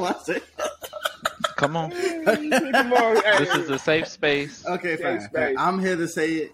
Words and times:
watch 0.00 0.28
it. 0.28 0.42
Come 1.56 1.76
on. 1.76 1.90
Come 1.90 2.92
on, 2.92 3.16
hey. 3.22 3.38
This 3.38 3.54
is 3.54 3.70
a 3.70 3.78
safe 3.78 4.08
space. 4.08 4.64
Okay, 4.66 4.96
Safe 4.96 5.02
fine. 5.04 5.20
space. 5.20 5.56
I'm 5.58 5.78
here 5.80 5.96
to 5.96 6.08
say 6.08 6.32
it, 6.34 6.52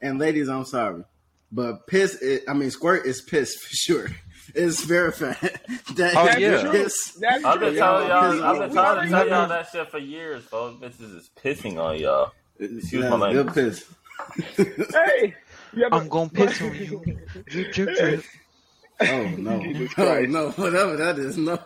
and 0.00 0.18
ladies, 0.18 0.48
I'm 0.48 0.64
sorry, 0.64 1.04
but 1.50 1.86
piss. 1.86 2.14
Is, 2.16 2.42
I 2.48 2.52
mean, 2.54 2.70
squirt 2.70 3.04
is 3.06 3.20
piss 3.22 3.54
for 3.56 3.74
sure. 3.74 4.08
It's 4.54 4.84
verified. 4.84 5.36
That 5.96 6.14
Oh, 6.16 6.26
That's 6.26 6.38
yeah. 6.38 6.70
piss- 6.70 7.16
That's 7.18 7.42
I've 7.44 7.58
been 7.60 7.70
true. 7.70 7.78
telling 7.78 8.08
Y'all- 8.08 8.36
y'all. 8.36 8.44
I've 8.44 8.58
been 8.58 8.68
we 8.68 8.74
trying 8.74 8.86
already 8.86 9.08
to 9.08 9.14
tell 9.16 9.28
y'all 9.28 9.48
that. 9.48 9.48
that 9.48 9.68
shit 9.72 9.90
for 9.90 9.98
years, 9.98 10.44
folks. 10.44 10.84
Bitches 10.84 11.16
is 11.16 11.30
pissing 11.42 11.82
on 11.82 11.98
y'all. 11.98 12.30
Excuse 12.60 13.04
my 13.08 13.16
language. 13.16 13.46
Good 13.46 13.54
piss. 13.54 13.84
Hey, 14.92 15.34
you 15.72 15.86
ever- 15.86 15.94
I'm 15.94 16.08
gonna 16.08 16.28
piss 16.28 16.60
on 16.60 16.74
you. 16.74 17.02
Drip, 17.46 17.72
drip, 17.72 17.96
drip. 17.96 18.24
Oh 19.00 19.28
no! 19.38 19.60
Oh 19.98 20.20
no! 20.28 20.50
Whatever 20.52 20.96
that 20.96 21.18
is, 21.18 21.36
no. 21.36 21.58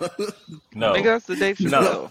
No, 0.75 0.95
Nigga, 0.95 1.05
that's 1.05 1.27
the 1.27 1.37
Dave 1.37 1.61
No. 1.61 2.09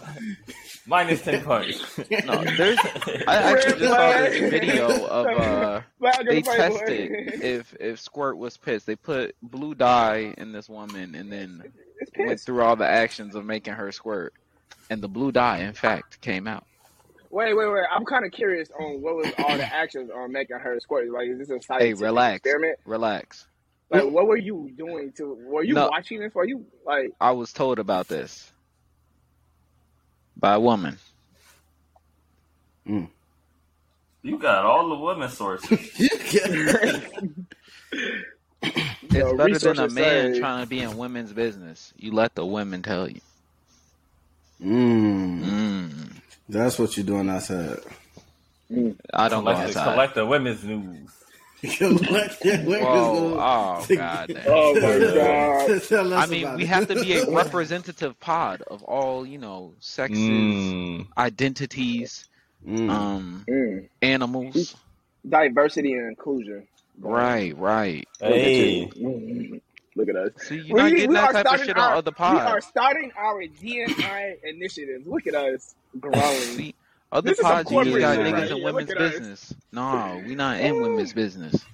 minus 0.86 1.22
ten 1.22 1.42
points. 1.42 1.98
No, 2.24 2.44
there's. 2.56 2.78
I 3.26 3.36
actually 3.36 3.78
just 3.80 3.92
saw 3.92 4.12
this 4.12 4.50
video 4.50 5.06
of 5.06 5.26
uh, 5.26 5.80
they 6.24 6.40
the 6.40 6.42
tested 6.42 7.10
if 7.42 7.74
if 7.80 8.00
squirt 8.00 8.38
was 8.38 8.56
pissed. 8.56 8.86
They 8.86 8.96
put 8.96 9.34
blue 9.42 9.74
dye 9.74 10.34
in 10.38 10.52
this 10.52 10.68
woman 10.68 11.14
and 11.14 11.32
then 11.32 11.64
went 12.18 12.40
through 12.40 12.62
all 12.62 12.76
the 12.76 12.86
actions 12.86 13.34
of 13.34 13.44
making 13.44 13.74
her 13.74 13.90
squirt, 13.90 14.32
and 14.88 15.02
the 15.02 15.08
blue 15.08 15.32
dye, 15.32 15.58
in 15.58 15.72
fact, 15.72 16.20
came 16.20 16.46
out. 16.46 16.64
Wait, 17.30 17.52
wait, 17.54 17.70
wait. 17.70 17.84
I'm 17.94 18.06
kind 18.06 18.24
of 18.24 18.30
curious 18.32 18.70
on 18.78 19.02
what 19.02 19.16
was 19.16 19.32
all 19.38 19.56
the 19.56 19.74
actions 19.74 20.10
on 20.14 20.32
making 20.32 20.56
her 20.58 20.78
squirt. 20.80 21.10
Like, 21.10 21.28
is 21.28 21.38
this 21.38 21.50
a 21.50 21.54
Hey, 21.54 21.60
scientific 21.60 22.00
relax, 22.02 22.36
experiment? 22.36 22.78
relax. 22.86 23.46
Like, 23.90 24.04
what 24.04 24.26
were 24.26 24.36
you 24.36 24.70
doing 24.76 25.12
to? 25.12 25.34
Were 25.46 25.64
you 25.64 25.74
No. 25.74 25.88
watching 25.88 26.20
this? 26.20 26.34
Were 26.34 26.44
you 26.44 26.64
like? 26.84 27.10
I 27.20 27.30
was 27.32 27.52
told 27.52 27.78
about 27.78 28.06
this 28.08 28.50
by 30.36 30.54
a 30.54 30.60
woman. 30.60 30.98
You 32.86 34.38
got 34.38 34.64
all 34.64 34.88
the 34.90 34.96
women 34.96 35.28
sources. 35.28 35.70
It's 39.10 39.14
Yo, 39.14 39.36
better 39.38 39.58
than 39.58 39.78
a 39.78 39.88
man 39.88 40.34
say- 40.34 40.40
trying 40.40 40.62
to 40.64 40.68
be 40.68 40.80
in 40.80 40.98
women's 40.98 41.32
business. 41.32 41.94
You 41.96 42.12
let 42.12 42.34
the 42.34 42.44
women 42.44 42.82
tell 42.82 43.08
you. 43.08 43.20
Mm, 44.62 45.42
Mm. 45.44 46.10
that's 46.48 46.78
what 46.78 46.94
you're 46.96 47.06
doing 47.06 47.30
outside. 47.30 47.78
I 49.14 49.28
don't 49.30 49.44
go 49.44 49.52
Collect, 49.52 49.68
outside. 49.68 49.92
collect 49.92 50.14
the 50.16 50.26
women's 50.26 50.62
news. 50.62 51.08
Whoa! 51.80 53.36
Oh 53.38 53.86
god. 53.96 54.28
damn. 54.28 54.42
Oh 54.46 54.74
my 54.74 54.98
god! 55.14 56.12
I 56.12 56.26
mean, 56.26 56.54
we 56.56 56.62
it. 56.62 56.68
have 56.68 56.86
to 56.88 56.94
be 56.94 57.14
a 57.14 57.30
representative 57.30 58.18
pod 58.20 58.62
of 58.62 58.82
all 58.84 59.26
you 59.26 59.38
know 59.38 59.74
sexes, 59.80 60.18
Mm. 60.18 61.06
identities, 61.16 62.28
Mm. 62.66 62.90
um, 62.90 63.44
Mm. 63.48 63.88
animals. 64.02 64.76
Diversity 65.28 65.92
and 65.94 66.08
inclusion. 66.08 66.66
Right, 67.00 67.56
right. 67.56 68.06
Hey, 68.20 68.86
Mm. 68.86 69.60
Look 69.96 70.08
at 70.08 70.16
us. 70.16 70.30
See, 70.46 70.58
you're 70.60 70.76
not 70.76 70.90
getting 70.90 71.12
that 71.14 71.32
type 71.32 71.46
of 71.60 71.64
shit 71.64 71.76
our, 71.76 71.90
on 71.92 71.96
other 71.98 72.12
We 72.18 72.24
are 72.24 72.60
starting 72.60 73.10
our 73.16 73.42
DNI 73.42 74.36
initiatives. 74.44 75.08
Look 75.08 75.26
at 75.26 75.34
us 75.34 75.74
growing. 75.98 76.14
See, 76.38 76.74
other 77.12 77.30
This 77.30 77.40
pods, 77.40 77.70
you 77.70 77.84
just 77.84 77.98
got 77.98 78.16
shit 78.16 78.26
niggas 78.26 78.32
right 78.32 78.50
in 78.50 78.56
here. 78.56 78.64
women's 78.64 78.88
Look 78.88 78.96
at 78.98 79.02
us. 79.02 79.12
business. 79.12 79.54
No, 79.72 80.22
we 80.26 80.34
not 80.34 80.60
in 80.60 80.80
women's 80.80 81.12
business. 81.12 81.64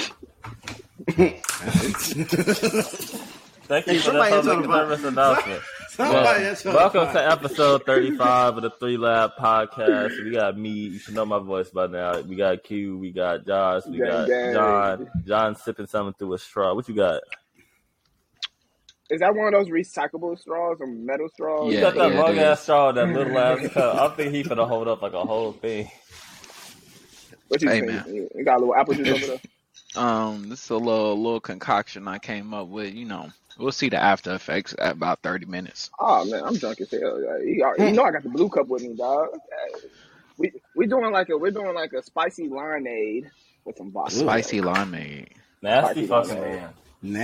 thank 3.66 3.86
you 3.86 3.94
for 3.98 4.00
Somebody 4.00 4.30
that 4.30 4.44
public 4.44 4.70
service 4.70 5.04
announcement. 5.04 5.62
Well, 5.96 6.26
else 6.26 6.66
on 6.66 6.72
the 6.72 6.78
welcome 6.78 7.12
to 7.12 7.30
episode 7.30 7.86
35 7.86 8.56
of 8.56 8.62
the 8.64 8.70
Three 8.70 8.96
Lab 8.96 9.30
Podcast. 9.38 10.24
We 10.24 10.32
got 10.32 10.58
me. 10.58 10.70
You 10.70 10.98
should 10.98 11.14
know 11.14 11.24
my 11.24 11.38
voice 11.38 11.70
by 11.70 11.86
now. 11.86 12.20
We 12.20 12.34
got 12.34 12.64
Q. 12.64 12.98
We 12.98 13.12
got 13.12 13.46
Josh. 13.46 13.86
We 13.86 13.98
got. 13.98 14.26
John. 14.28 15.08
John 15.24 15.54
sipping 15.54 15.86
something 15.86 16.14
through 16.18 16.34
a 16.34 16.38
straw. 16.38 16.74
What 16.74 16.88
you 16.88 16.96
got? 16.96 17.20
Is 19.10 19.20
that 19.20 19.34
one 19.34 19.54
of 19.54 19.54
those 19.54 19.70
recyclable 19.70 20.38
straws 20.38 20.78
or 20.80 20.86
metal 20.88 21.28
straws? 21.30 21.74
You 21.74 21.78
Yeah, 21.78 21.80
got 21.80 21.96
that 21.98 22.10
yeah, 22.10 22.20
it 22.20 22.26
long 22.26 22.38
ass 22.38 22.62
straw, 22.62 22.92
that 22.92 23.12
little 23.12 23.38
ass 23.38 23.68
cup. 23.68 23.96
I 24.12 24.14
think 24.16 24.34
he 24.34 24.44
finna 24.44 24.66
hold 24.68 24.88
up 24.88 25.02
like 25.02 25.14
a 25.14 25.24
whole 25.24 25.52
thing. 25.54 25.90
What 27.48 27.62
you 27.62 27.70
Hey, 27.70 27.80
think? 27.80 28.02
man. 28.04 28.06
You 28.06 28.28
got 28.44 28.56
a 28.58 28.60
little 28.60 28.74
apple 28.76 28.94
juice 28.94 29.10
over 29.10 29.26
there? 29.26 29.40
Um, 29.96 30.48
this 30.48 30.64
is 30.64 30.70
a 30.70 30.76
little 30.76 31.16
little 31.22 31.40
concoction 31.40 32.08
I 32.08 32.18
came 32.18 32.54
up 32.54 32.68
with. 32.68 32.94
You 32.94 33.06
know, 33.06 33.30
we'll 33.58 33.72
see 33.72 33.90
the 33.90 33.98
after 33.98 34.34
effects 34.34 34.74
at 34.78 34.92
about 34.92 35.22
thirty 35.22 35.46
minutes. 35.46 35.90
Oh 36.00 36.24
man, 36.24 36.42
I'm 36.44 36.58
drunk 36.58 36.80
as 36.82 36.90
hell. 36.92 37.20
You, 37.44 37.74
you 37.78 37.92
know 37.92 38.04
I 38.04 38.12
got 38.12 38.24
the 38.24 38.30
blue 38.30 38.48
cup 38.50 38.68
with 38.68 38.82
me, 38.82 38.94
dog. 38.96 39.28
We 40.38 40.52
we 40.74 40.86
doing 40.86 41.12
like 41.12 41.28
a 41.30 41.38
we're 41.38 41.52
doing 41.52 41.74
like 41.74 41.92
a 41.92 42.02
spicy 42.02 42.48
limeade 42.48 43.24
with 43.64 43.76
some 43.78 43.92
vodka. 43.92 44.20
Spicy 44.20 44.60
limeade. 44.60 45.28
Nasty 45.62 46.02
Fucking 46.02 46.04
fucking 46.04 46.40
man. 46.40 46.40
man. 46.40 46.74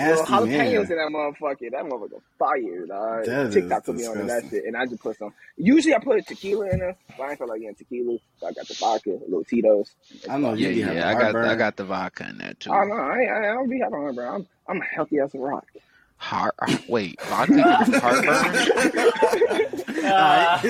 Little 0.05 0.25
Nasty 0.25 0.33
jalapenos 0.33 0.89
man. 0.89 0.91
in 0.91 0.97
that 0.99 1.11
motherfucker. 1.13 1.71
That 1.71 1.85
motherfucker 1.85 2.21
fire, 2.39 2.87
dog. 2.87 3.25
That 3.27 3.47
is 3.47 3.55
TikTok 3.55 3.85
put 3.87 3.97
me 3.97 4.07
on 4.07 4.17
to 4.19 4.25
that 4.25 4.45
shit, 4.51 4.65
and 4.67 4.77
I 4.77 4.87
just 4.87 5.03
put 5.03 5.17
some. 5.19 5.33
Usually 5.57 5.95
I 5.95 5.99
put 5.99 6.19
a 6.19 6.23
tequila 6.23 6.71
in 6.71 6.79
there, 6.81 6.97
but 7.17 7.25
I 7.25 7.31
ain't 7.31 7.39
feel 7.39 7.49
like 7.49 7.61
getting 7.61 7.75
tequila, 7.77 8.19
so 8.41 8.47
I 8.47 8.53
got 8.53 8.69
the 8.69 8.75
vodka, 8.75 9.11
a 9.11 9.25
little 9.25 9.45
Tito's. 9.45 9.91
I 10.29 10.39
know 10.39 10.55
you 10.55 10.69
Yeah, 10.69 10.91
be 10.91 10.95
yeah. 10.97 11.09
I 11.09 11.15
got 11.15 11.37
I 11.37 11.55
got 11.57 11.77
the 11.77 11.85
vodka 11.85 12.29
in 12.29 12.39
there 12.39 12.55
too. 12.55 12.71
Oh 12.71 12.85
no, 12.85 12.95
I, 12.95 13.19
ain't- 13.21 13.31
I, 13.31 13.51
I 13.51 13.55
don't 13.55 13.69
be 13.71 13.81
having 13.81 13.99
heartburn. 14.01 14.29
I'm 14.35 14.47
I'm 14.69 14.81
healthy 14.83 15.19
as 15.21 15.35
a 15.35 15.39
rock. 15.39 15.67
Heart. 16.17 16.55
Wait, 16.89 17.19
vodka 17.27 17.63
gives 17.63 17.89
you 17.89 17.99
heartburn? 17.99 18.59
Ah, 20.03 20.63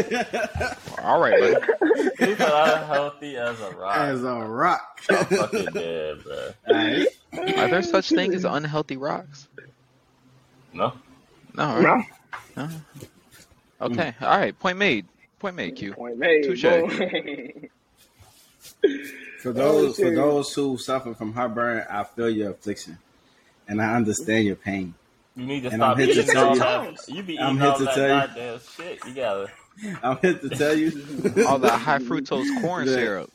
All 1.03 1.21
right, 1.21 1.39
buddy. 1.39 1.57
he 2.19 2.35
said 2.37 2.41
I'm 2.43 2.87
healthy 2.87 3.37
as 3.37 3.61
a 3.61 3.71
rock. 3.71 3.97
As 3.97 4.25
a 4.25 4.35
rock. 4.35 5.01
I'm 5.11 5.25
fucking 5.27 5.73
dead, 5.73 6.23
bro. 6.25 6.51
Alright. 6.69 7.09
Are 7.33 7.69
there 7.69 7.83
such 7.83 8.09
things 8.09 8.35
as 8.35 8.45
unhealthy 8.45 8.97
rocks? 8.97 9.49
No? 10.73 10.93
No. 11.55 11.81
Right? 11.81 12.05
No, 12.57 12.67
No. 12.67 12.71
Okay. 13.83 14.15
All 14.21 14.39
right. 14.39 14.59
Point 14.59 14.79
made. 14.79 15.07
Point 15.39 15.57
made. 15.57 15.77
Q. 15.77 15.95
point 15.95 16.19
made. 16.19 16.43
Touche. 16.45 16.63
For 19.43 19.53
those 19.53 19.97
for 19.99 20.11
those 20.15 20.53
who 20.53 20.77
suffer 20.77 21.15
from 21.15 21.33
heartburn, 21.33 21.87
I 21.91 22.05
feel 22.05 22.29
your 22.29 22.51
affliction, 22.51 22.99
and 23.67 23.81
I 23.81 23.95
understand 23.95 24.45
your 24.47 24.57
pain. 24.57 24.93
You 25.35 25.47
need 25.47 25.63
to 25.63 25.69
And 25.69 25.77
stop 25.77 25.93
I'm 25.93 25.97
here 25.99 26.07
to 26.15 26.21
eating 26.21 26.27
tell 26.35 26.49
all 26.49 26.55
you- 26.55 26.61
that. 26.61 27.09
You 27.09 27.23
be 27.23 27.39
I'm 27.39 27.57
eating 27.57 27.61
here 27.63 27.71
all 27.71 27.79
to 27.79 27.85
that 27.85 27.95
tell 27.95 28.05
you. 28.05 28.27
goddamn 28.27 28.61
shit. 28.77 28.99
You 29.07 29.15
gotta. 29.15 29.51
I'm 30.03 30.17
here 30.19 30.35
to 30.39 30.49
tell 30.51 30.75
you. 30.77 31.45
All 31.47 31.59
that 31.59 31.79
high 31.79 31.99
fructose 32.01 32.61
corn 32.61 32.87
syrup. 32.87 33.31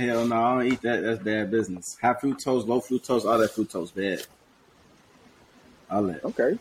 Hell 0.00 0.26
no, 0.26 0.42
I 0.42 0.54
don't 0.54 0.72
eat 0.72 0.80
that. 0.80 1.02
That's 1.02 1.22
bad 1.22 1.50
business. 1.50 1.98
High 2.00 2.14
fructose, 2.14 2.66
low 2.66 2.80
fructose, 2.80 3.26
all 3.26 3.36
that 3.36 3.50
fructose 3.50 3.94
bad. 3.94 4.26
All 5.90 6.04
that. 6.04 6.24
okay. 6.24 6.58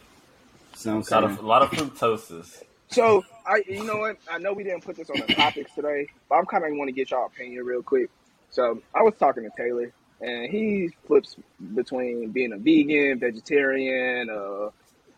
So 0.75 0.93
I'm 0.93 1.01
Got 1.03 1.23
a, 1.23 1.27
a 1.27 1.41
lot 1.41 1.61
of 1.61 1.69
fructoses. 1.71 2.63
So 2.89 3.23
I, 3.45 3.63
you 3.65 3.85
know 3.85 3.97
what? 3.99 4.17
I 4.29 4.39
know 4.39 4.51
we 4.51 4.65
didn't 4.65 4.83
put 4.83 4.97
this 4.97 5.09
on 5.09 5.19
the 5.19 5.33
topics 5.33 5.73
today, 5.73 6.07
but 6.27 6.35
I'm 6.35 6.47
kind 6.47 6.65
of 6.65 6.71
want 6.73 6.89
to 6.89 6.91
get 6.91 7.11
y'all 7.11 7.27
opinion 7.27 7.63
real 7.63 7.81
quick. 7.81 8.09
So 8.49 8.81
I 8.93 9.03
was 9.03 9.13
talking 9.17 9.43
to 9.43 9.51
Taylor, 9.55 9.93
and 10.19 10.51
he 10.51 10.89
flips 11.07 11.37
between 11.75 12.31
being 12.31 12.51
a 12.51 12.57
vegan, 12.57 13.19
vegetarian, 13.19 14.29
uh, 14.29 14.71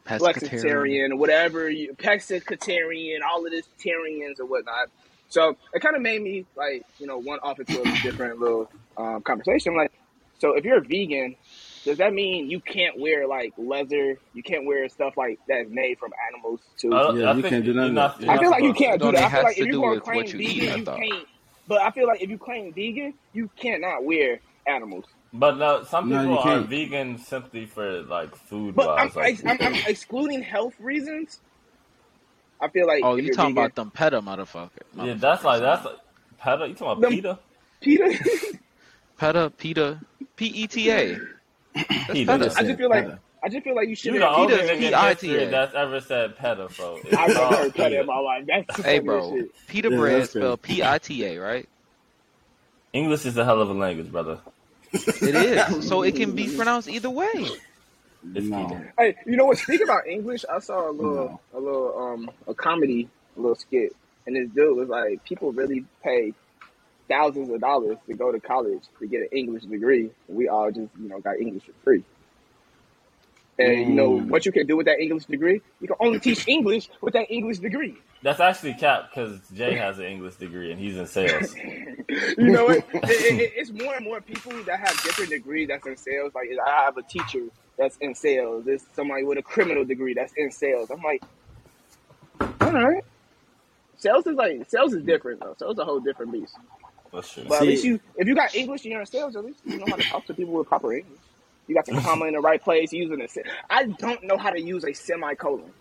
Pescatarian. 0.05 0.19
flexitarian, 0.19 1.17
whatever, 1.17 1.69
you, 1.71 1.93
pescatarian, 1.93 3.19
all 3.27 3.43
of 3.45 3.51
this 3.51 3.65
tarians 3.83 4.39
or 4.39 4.45
whatnot. 4.45 4.89
So 5.31 5.55
it 5.73 5.79
kind 5.81 5.95
of 5.95 6.01
made 6.01 6.21
me 6.21 6.45
like, 6.57 6.85
you 6.99 7.07
know, 7.07 7.17
one 7.17 7.39
off 7.41 7.57
into 7.57 7.79
a 7.81 8.01
different 8.03 8.39
little 8.39 8.69
um, 8.97 9.21
conversation. 9.21 9.75
Like, 9.77 9.93
so 10.39 10.55
if 10.57 10.65
you're 10.65 10.79
a 10.79 10.81
vegan, 10.81 11.37
does 11.85 11.97
that 11.99 12.13
mean 12.13 12.49
you 12.49 12.59
can't 12.59 12.99
wear 12.99 13.25
like 13.27 13.53
leather? 13.57 14.19
You 14.33 14.43
can't 14.43 14.65
wear 14.65 14.89
stuff 14.89 15.15
like 15.15 15.39
that's 15.47 15.69
made 15.69 15.99
from 15.99 16.11
animals 16.27 16.59
too? 16.77 16.93
I, 16.93 17.13
Yeah, 17.13 17.31
I 17.31 17.33
you 17.35 17.43
can't 17.43 17.63
do 17.63 17.73
none 17.73 17.87
of 17.87 17.93
not- 17.93 18.19
that. 18.19 18.29
I 18.29 18.37
feel 18.39 18.51
like 18.51 18.63
you 18.63 18.73
can't 18.73 19.01
do 19.01 19.11
that. 19.13 19.23
I 19.23 19.29
feel 19.29 19.43
like 19.43 19.57
if 19.57 19.65
you're 19.67 19.81
going 19.81 19.99
to 19.99 20.01
claim 20.01 20.25
you 20.25 20.31
vegan, 20.33 20.41
eat, 20.41 20.77
you 20.77 20.83
can't. 20.85 21.27
But 21.67 21.81
I 21.81 21.91
feel 21.91 22.07
like 22.07 22.21
if 22.21 22.29
you 22.29 22.37
claim 22.37 22.73
vegan, 22.73 23.13
you 23.31 23.49
cannot 23.55 24.03
wear 24.03 24.41
animals. 24.67 25.05
But 25.31 25.57
no, 25.57 25.85
some 25.85 26.09
people 26.09 26.25
you 26.25 26.37
are 26.39 26.59
vegan 26.59 27.17
simply 27.19 27.65
for 27.65 28.01
like 28.01 28.35
food 28.35 28.75
But 28.75 28.89
I'm, 28.99 29.11
wise. 29.15 29.41
Like, 29.41 29.61
I'm, 29.61 29.75
I'm 29.75 29.81
excluding 29.87 30.41
health 30.41 30.73
reasons. 30.77 31.39
I 32.61 32.67
feel 32.69 32.85
like 32.87 33.03
Oh, 33.03 33.15
you 33.15 33.23
you're 33.23 33.33
talking 33.33 33.55
vegan- 33.55 33.65
about 33.65 33.75
them 33.75 33.91
PETA 33.91 34.21
motherfucker? 34.21 34.69
yeah, 34.95 35.13
that's 35.15 35.43
like 35.43 35.61
that's 35.61 35.83
like 35.85 35.95
PETA. 36.41 36.67
You 36.67 36.73
talking 36.75 37.03
about 37.03 37.11
PETA? 37.11 37.39
PETA, 39.17 39.49
PETA, 39.57 39.99
P 40.35 40.45
E 40.45 40.67
T 40.67 40.89
A. 40.91 41.17
That's 41.73 41.85
PETA. 41.87 42.13
PETA. 42.13 42.53
I 42.57 42.63
just 42.63 42.77
feel 42.77 42.89
like 42.89 43.07
I 43.43 43.49
just 43.49 43.63
feel 43.63 43.75
like 43.75 43.87
you 43.89 43.95
should 43.95 44.13
You 44.13 44.19
the 44.19 44.29
only 44.29 44.53
nigga 44.55 44.77
P-I-T-A. 44.77 45.49
that's 45.49 45.73
ever 45.73 45.99
said 45.99 46.37
PETA, 46.37 46.69
bro. 46.77 46.99
I've 47.17 47.27
never 47.29 47.55
heard 47.55 47.73
PETA. 47.73 47.99
in 48.01 48.05
my 48.05 48.19
life. 48.19 48.43
That's 48.47 48.81
Hey, 48.83 48.99
bro. 48.99 49.35
shit. 49.35 49.51
Pita 49.67 49.89
Yeah, 49.89 49.97
bread 49.97 50.29
spelled 50.29 50.61
P 50.61 50.83
I 50.83 50.97
T 50.99 51.25
A, 51.25 51.37
right? 51.39 51.67
English 52.93 53.25
is 53.25 53.37
a 53.37 53.45
hell 53.45 53.61
of 53.61 53.69
a 53.69 53.73
language, 53.73 54.11
brother. 54.11 54.39
It 54.93 55.33
is. 55.35 55.87
So 55.87 56.03
it 56.03 56.15
can 56.15 56.33
be 56.35 56.55
pronounced 56.55 56.89
either 56.89 57.09
way. 57.09 57.47
It's 58.35 58.45
No. 58.47 58.81
Hey, 58.97 59.15
you 59.25 59.35
know 59.37 59.45
what? 59.45 59.57
Speaking 59.57 59.85
about 59.85 60.07
English, 60.07 60.45
I 60.51 60.59
saw 60.59 60.89
a 60.89 60.91
little, 60.91 61.41
a 61.53 61.59
little, 61.59 61.97
um, 61.99 62.31
a 62.47 62.53
comedy, 62.53 63.09
a 63.35 63.39
little 63.39 63.55
skit, 63.55 63.95
and 64.27 64.35
this 64.35 64.49
dude 64.49 64.77
was 64.77 64.89
like, 64.89 65.23
people 65.23 65.51
really 65.51 65.85
pay 66.03 66.33
thousands 67.09 67.49
of 67.49 67.59
dollars 67.59 67.97
to 68.07 68.13
go 68.13 68.31
to 68.31 68.39
college 68.39 68.83
to 68.99 69.07
get 69.07 69.21
an 69.21 69.29
English 69.31 69.63
degree. 69.63 70.11
We 70.27 70.47
all 70.47 70.71
just, 70.71 70.89
you 71.01 71.09
know, 71.09 71.19
got 71.19 71.39
English 71.39 71.63
for 71.63 71.73
free. 71.83 72.03
And 73.59 73.79
you 73.79 73.85
know 73.89 74.11
Mm. 74.11 74.29
what 74.29 74.45
you 74.45 74.51
can 74.51 74.65
do 74.65 74.77
with 74.77 74.85
that 74.85 74.99
English 74.99 75.25
degree? 75.25 75.61
You 75.81 75.87
can 75.87 75.97
only 75.99 76.19
teach 76.19 76.47
English 76.47 76.89
with 77.01 77.13
that 77.13 77.29
English 77.29 77.59
degree. 77.59 77.95
That's 78.23 78.39
actually 78.39 78.75
cap 78.75 79.09
because 79.09 79.39
Jay 79.53 79.75
has 79.75 79.99
an 79.99 80.05
English 80.05 80.35
degree 80.35 80.71
and 80.71 80.79
he's 80.79 80.95
in 80.97 81.05
sales. 81.07 81.55
You 82.37 82.49
know 82.51 82.65
what? 82.65 82.77
It, 82.77 82.85
it, 83.03 83.39
it- 83.41 83.53
it's 83.55 83.71
more 83.71 83.95
and 83.95 84.03
more 84.03 84.19
people 84.19 84.51
that 84.63 84.79
have 84.79 84.91
different 85.03 85.29
degrees 85.29 85.67
that's 85.69 85.85
in 85.87 85.95
sales. 85.95 86.33
Like 86.35 86.49
I 86.65 86.83
have 86.85 86.97
a 86.97 87.03
teacher 87.03 87.43
that's 87.77 87.97
in 87.97 88.13
sales. 88.15 88.65
There's 88.65 88.83
somebody 88.95 89.23
with 89.23 89.37
a 89.37 89.41
criminal 89.41 89.83
degree 89.85 90.13
that's 90.13 90.33
in 90.37 90.51
sales. 90.51 90.89
I'm 90.89 91.01
like, 91.01 91.23
all 92.39 92.71
right. 92.71 93.03
Sales 93.97 94.25
is 94.27 94.35
like 94.35 94.69
sales 94.69 94.93
is 94.93 95.03
different 95.03 95.39
though. 95.41 95.55
Sales 95.59 95.73
is 95.73 95.79
a 95.79 95.85
whole 95.85 95.99
different 95.99 96.31
beast. 96.31 96.55
That's 97.13 97.31
true. 97.33 97.43
But 97.47 97.55
at 97.55 97.59
See- 97.61 97.67
least 97.67 97.83
you, 97.85 97.99
if 98.17 98.27
you 98.27 98.35
got 98.35 98.55
English 98.55 98.83
and 98.83 98.91
you're 98.91 99.01
in 99.01 99.05
sales, 99.07 99.35
at 99.35 99.45
least 99.45 99.59
you 99.65 99.77
know 99.77 99.85
how 99.87 99.95
to 99.95 100.03
talk 100.03 100.25
to 100.27 100.33
people 100.33 100.53
with 100.53 100.67
proper 100.67 100.93
English. 100.93 101.19
You 101.67 101.75
got 101.75 101.85
the 101.85 101.93
comma 102.01 102.25
in 102.25 102.33
the 102.33 102.39
right 102.39 102.61
place. 102.61 102.91
Using 102.91 103.21
a, 103.21 103.27
se- 103.27 103.43
I 103.69 103.85
don't 103.85 104.23
know 104.23 104.37
how 104.37 104.49
to 104.49 104.59
use 104.61 104.83
a 104.85 104.93
semicolon. 104.93 105.71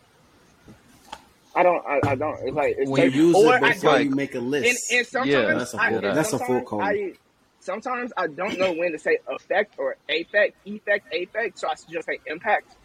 I 1.55 1.63
don't. 1.65 1.85
I, 1.87 2.01
I 2.11 2.15
don't. 2.15 2.39
It's 2.47 2.55
like 2.57 2.77
it's 2.79 2.91
When 2.91 3.11
you 3.11 3.27
use 3.29 3.37
or 3.37 3.57
it 3.57 3.63
before 3.63 3.93
don't- 3.93 4.05
you 4.05 4.11
make 4.15 4.35
a 4.35 4.41
list. 4.41 4.93
and 4.93 5.07
sometimes 5.07 5.33
Yeah, 5.33 5.55
that's 5.55 5.75
a 5.75 5.81
I, 5.81 5.89
full- 5.91 6.05
and 6.05 6.17
that's 6.17 6.33
a 6.33 6.39
full 6.39 6.47
sometimes 6.47 6.69
code. 6.69 6.83
I, 6.83 7.13
sometimes 7.61 8.13
I 8.17 8.27
don't 8.27 8.59
know 8.59 8.73
when 8.73 8.93
to 8.93 8.99
say 8.99 9.19
effect 9.29 9.75
or 9.79 9.97
affect, 10.11 10.57
effect, 10.65 11.07
affect, 11.15 11.59
so 11.59 11.69
I 11.69 11.75
just 11.89 12.07
say 12.07 12.19
impact. 12.27 12.77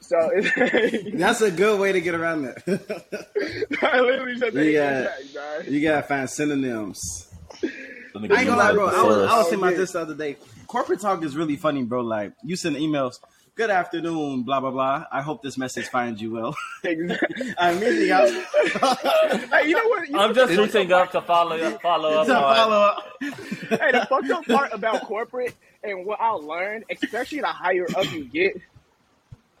So 0.00 0.16
That's 1.14 1.40
a 1.42 1.50
good 1.50 1.78
way 1.78 1.92
to 1.92 2.00
get 2.00 2.14
around 2.14 2.42
that. 2.42 3.76
I 3.82 4.00
literally 4.00 4.34
just 4.36 4.54
say 4.54 4.72
Yeah. 4.72 5.00
impact, 5.00 5.68
you 5.68 5.80
gotta 5.80 6.02
find 6.02 6.28
synonyms. 6.28 7.28
I 7.62 8.26
give 8.26 8.32
ain't 8.32 8.46
gonna 8.46 8.56
lie, 8.56 8.72
bro. 8.72 8.86
I 8.86 8.86
was, 8.86 8.94
thesaurus. 8.94 9.30
I 9.30 9.38
was 9.38 9.46
thinking 9.48 9.58
about 9.58 9.74
oh, 9.74 9.76
this 9.76 9.92
the 9.92 10.00
other 10.00 10.14
day. 10.14 10.36
Corporate 10.66 11.00
talk 11.00 11.24
is 11.24 11.36
really 11.36 11.56
funny, 11.56 11.82
bro. 11.84 12.02
Like 12.02 12.32
you 12.42 12.56
send 12.56 12.76
emails. 12.76 13.14
Good 13.54 13.68
afternoon, 13.68 14.44
blah 14.44 14.60
blah 14.60 14.70
blah. 14.70 15.04
I 15.12 15.20
hope 15.20 15.42
this 15.42 15.58
message 15.58 15.86
finds 15.88 16.22
you 16.22 16.32
well. 16.32 16.56
Exactly. 16.84 17.54
I 17.58 17.70
immediately 17.72 18.08
got 18.08 18.28
hey, 18.30 19.68
you 19.68 19.76
know 19.76 19.88
what? 19.88 20.08
You 20.08 20.18
I'm 20.18 20.28
know 20.30 20.34
just 20.34 20.56
what's 20.58 20.74
reaching 20.74 20.88
the 20.88 20.96
up 20.96 21.10
to 21.12 21.20
follow 21.20 21.56
up, 21.60 21.82
follow 21.82 22.08
up 22.20 22.26
to 22.26 22.32
follow 22.32 22.80
up. 22.80 23.04
hey, 23.20 23.92
the 23.92 24.06
fucked 24.08 24.30
up 24.30 24.46
part 24.46 24.72
about 24.74 25.02
corporate 25.02 25.54
and 25.84 26.06
what 26.06 26.18
I 26.20 26.30
learned, 26.30 26.84
especially 26.90 27.40
the 27.40 27.46
higher 27.48 27.86
up 27.94 28.10
you 28.12 28.24
get, 28.24 28.54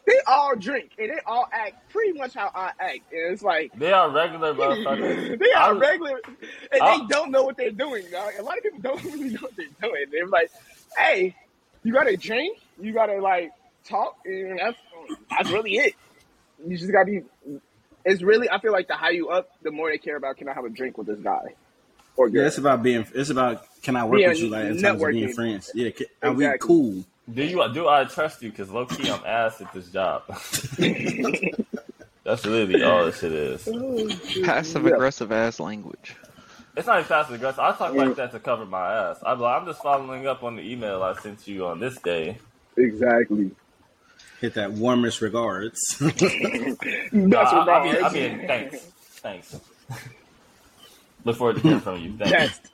they 0.06 0.18
all 0.26 0.56
drink 0.56 0.92
and 0.98 1.10
they 1.10 1.20
all 1.26 1.46
act 1.52 1.90
pretty 1.90 2.18
much 2.18 2.32
how 2.34 2.50
I 2.54 2.70
act. 2.80 3.12
And 3.12 3.32
it's 3.32 3.42
like 3.42 3.72
They 3.78 3.92
are 3.92 4.10
regular 4.10 4.54
motherfuckers. 4.54 5.38
they 5.38 5.52
are 5.52 5.68
I'm- 5.68 5.78
regular 5.78 6.18
and 6.72 6.82
I- 6.82 6.98
they 6.98 7.06
don't 7.08 7.30
know 7.30 7.42
what 7.42 7.58
they're 7.58 7.70
doing. 7.70 8.04
Dog. 8.10 8.32
A 8.38 8.42
lot 8.42 8.56
of 8.56 8.62
people 8.64 8.80
don't 8.80 9.04
really 9.04 9.30
know 9.34 9.40
what 9.42 9.54
they're 9.54 9.66
doing. 9.82 10.06
They're 10.10 10.26
like, 10.28 10.50
hey, 10.96 11.36
you 11.84 11.92
gotta 11.92 12.16
drink, 12.16 12.58
you 12.80 12.92
gotta 12.94 13.20
like 13.20 13.52
talk, 13.84 14.16
and 14.24 14.58
that's 14.58 14.78
that's 15.30 15.50
really 15.50 15.76
it. 15.76 15.94
You 16.66 16.76
just 16.76 16.92
gotta 16.92 17.06
be. 17.06 17.22
It's 18.04 18.22
really. 18.22 18.50
I 18.50 18.60
feel 18.60 18.72
like 18.72 18.88
the 18.88 18.94
higher 18.94 19.12
you 19.12 19.28
up, 19.28 19.50
the 19.62 19.70
more 19.70 19.90
they 19.90 19.98
care 19.98 20.16
about. 20.16 20.36
Can 20.36 20.48
I 20.48 20.54
have 20.54 20.64
a 20.64 20.70
drink 20.70 20.98
with 20.98 21.06
this 21.06 21.20
guy? 21.20 21.54
Or 22.16 22.28
girl? 22.28 22.42
Yeah, 22.42 22.48
it's 22.48 22.58
about 22.58 22.82
being. 22.82 23.06
It's 23.14 23.30
about 23.30 23.64
can 23.82 23.96
I 23.96 24.04
work 24.04 24.18
Being 24.18 24.28
with 24.30 24.38
you 24.38 24.48
like 24.48 24.64
in 24.66 24.80
terms 24.80 25.02
of 25.02 25.08
being 25.10 25.32
friends. 25.32 25.70
Yeah, 25.74 25.90
can, 25.90 26.06
are 26.22 26.32
we 26.32 26.48
cool? 26.58 27.04
Do 27.32 27.44
you 27.44 27.72
do 27.72 27.88
I 27.88 28.04
trust 28.04 28.42
you? 28.42 28.50
Because 28.50 28.70
low 28.70 28.86
key, 28.86 29.10
I'm 29.10 29.24
ass 29.24 29.60
at 29.60 29.72
this 29.72 29.88
job. 29.88 30.24
That's 32.24 32.46
really 32.46 32.82
all 32.82 33.06
this 33.06 33.18
shit 33.18 33.32
is. 33.32 33.68
Passive 34.44 34.84
Yeah. 34.86 34.94
aggressive 34.94 35.32
ass 35.32 35.58
language. 35.58 36.16
It's 36.76 36.86
not 36.86 36.98
even 37.00 37.08
passive 37.08 37.34
aggressive. 37.34 37.58
I 37.58 37.72
talk 37.72 37.94
like 37.94 38.14
that 38.16 38.32
to 38.32 38.38
cover 38.38 38.64
my 38.64 39.10
ass. 39.10 39.18
I'm, 39.26 39.42
I'm 39.42 39.66
just 39.66 39.82
following 39.82 40.26
up 40.26 40.42
on 40.42 40.56
the 40.56 40.62
email 40.62 41.02
I 41.02 41.14
sent 41.20 41.46
you 41.46 41.66
on 41.66 41.80
this 41.80 41.98
day. 41.98 42.38
Exactly. 42.76 43.50
Hit 44.42 44.54
that 44.54 44.72
warmest 44.72 45.20
regards. 45.22 45.78
That's 46.00 46.20
Nah, 47.12 47.64
what 47.64 47.68
I, 47.68 47.78
I 47.78 47.84
mean, 47.84 47.94
I 48.04 48.08
I 48.08 48.12
mean, 48.12 48.46
thanks, 48.48 48.76
thanks. 49.22 49.60
Look 51.24 51.36
forward 51.36 51.56
to 51.56 51.62
hearing 51.62 51.80
from 51.80 51.98
you. 52.00 52.16
Thanks. 52.18 52.58
Test. 52.58 52.68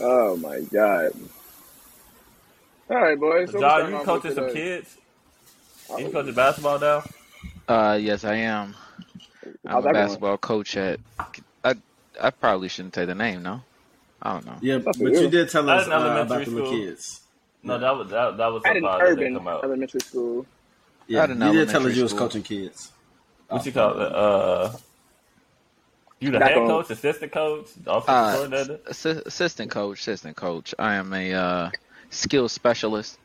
Oh 0.00 0.36
my 0.38 0.60
god. 0.62 1.12
All 2.90 2.96
right, 3.00 3.18
boys. 3.18 3.52
So 3.52 3.60
John, 3.60 3.92
you 3.92 3.98
coaching 4.00 4.34
some 4.34 4.48
the- 4.48 4.52
kids? 4.52 4.96
Oh, 5.88 5.98
You 5.98 6.08
coaching 6.10 6.34
basketball 6.34 6.80
now? 6.80 7.04
Uh, 7.68 7.96
yes, 8.00 8.24
I 8.24 8.34
am. 8.36 8.74
I'm 9.44 9.54
How's 9.70 9.84
a 9.84 9.86
that 9.86 9.92
going? 9.92 10.06
basketball 10.06 10.38
coach 10.38 10.76
at. 10.76 10.98
I 11.62 11.74
I 12.20 12.30
probably 12.30 12.68
shouldn't 12.68 12.94
say 12.96 13.04
the 13.04 13.14
name, 13.14 13.42
no. 13.44 13.62
I 14.20 14.32
don't 14.32 14.46
know. 14.46 14.56
yeah, 14.62 14.78
That's 14.78 14.98
but 14.98 15.12
you 15.12 15.28
did 15.30 15.48
tell 15.50 15.68
us 15.70 15.86
uh, 15.86 15.92
about 15.92 16.28
the 16.44 16.50
little 16.50 16.70
kids. 16.70 17.20
No, 17.64 17.78
that 17.78 17.96
was 17.96 18.10
that, 18.10 18.36
that 18.36 18.46
was 18.52 18.62
At 18.64 18.74
a 18.74 18.76
an 18.78 18.82
pod 18.82 19.00
that 19.00 19.04
urban 19.06 19.18
didn't 19.24 19.38
come 19.38 19.48
out. 19.48 19.64
elementary 19.64 20.00
school. 20.00 20.46
Yeah, 21.06 21.22
At 21.24 21.30
an 21.30 21.40
you 21.40 21.52
did 21.52 21.52
tell 21.52 21.62
us 21.62 21.70
elementary 21.74 21.96
you 21.96 22.02
was 22.04 22.12
coaching 22.12 22.42
kids. 22.42 22.92
What 23.48 23.64
you 23.66 23.72
call 23.72 24.00
it? 24.00 24.12
Uh, 24.14 24.72
you 26.20 26.30
the 26.30 26.38
Back 26.38 26.50
head 26.50 26.58
on- 26.58 26.66
coach, 26.68 26.90
assistant 26.90 27.32
coach, 27.32 27.68
offensive 27.86 28.04
Uh, 28.08 28.32
coordinator? 28.34 28.78
assi- 28.88 29.26
assistant 29.26 29.70
coach, 29.70 30.00
assistant 30.00 30.36
coach. 30.36 30.74
I 30.78 30.94
am 30.94 31.12
a 31.12 31.32
uh, 31.34 31.70
skill 32.10 32.48
specialist 32.48 33.18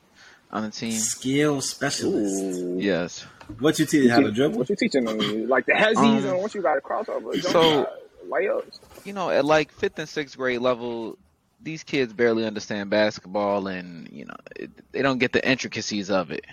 on 0.52 0.64
the 0.64 0.72
team. 0.72 0.92
Skill 0.94 1.62
specialist. 1.62 2.42
Ooh. 2.60 2.78
Yes. 2.80 3.26
What 3.60 3.80
you 3.80 3.86
teach 3.86 4.10
how 4.10 4.20
to 4.22 4.32
dribble? 4.32 4.58
What 4.60 4.70
you 4.70 4.76
teaching 4.76 5.06
them? 5.06 5.48
Like 5.48 5.66
the 5.66 5.74
hezzies 5.74 5.98
Um, 5.98 6.26
and 6.26 6.40
once 6.40 6.54
you 6.54 6.62
got 6.62 6.78
a 6.78 6.82
crossover, 6.82 7.34
jump 7.34 7.46
so- 7.46 7.84
shot, 7.84 7.94
layups. 8.30 8.80
You 9.06 9.14
know, 9.14 9.30
at 9.30 9.46
like 9.46 9.72
fifth 9.72 9.98
and 10.00 10.10
sixth 10.10 10.36
grade 10.38 10.60
level, 10.62 11.18
these 11.62 11.84
kids 11.84 12.14
barely 12.14 12.46
understand 12.46 12.90
basketball, 12.90 13.68
and 13.68 14.10
you 14.12 14.26
know, 14.26 14.36
it, 14.56 14.72
they 14.92 15.02
don't 15.02 15.18
get 15.20 15.34
the 15.34 15.48
intricacies 15.48 16.10
of 16.10 16.32
it. 16.32 16.46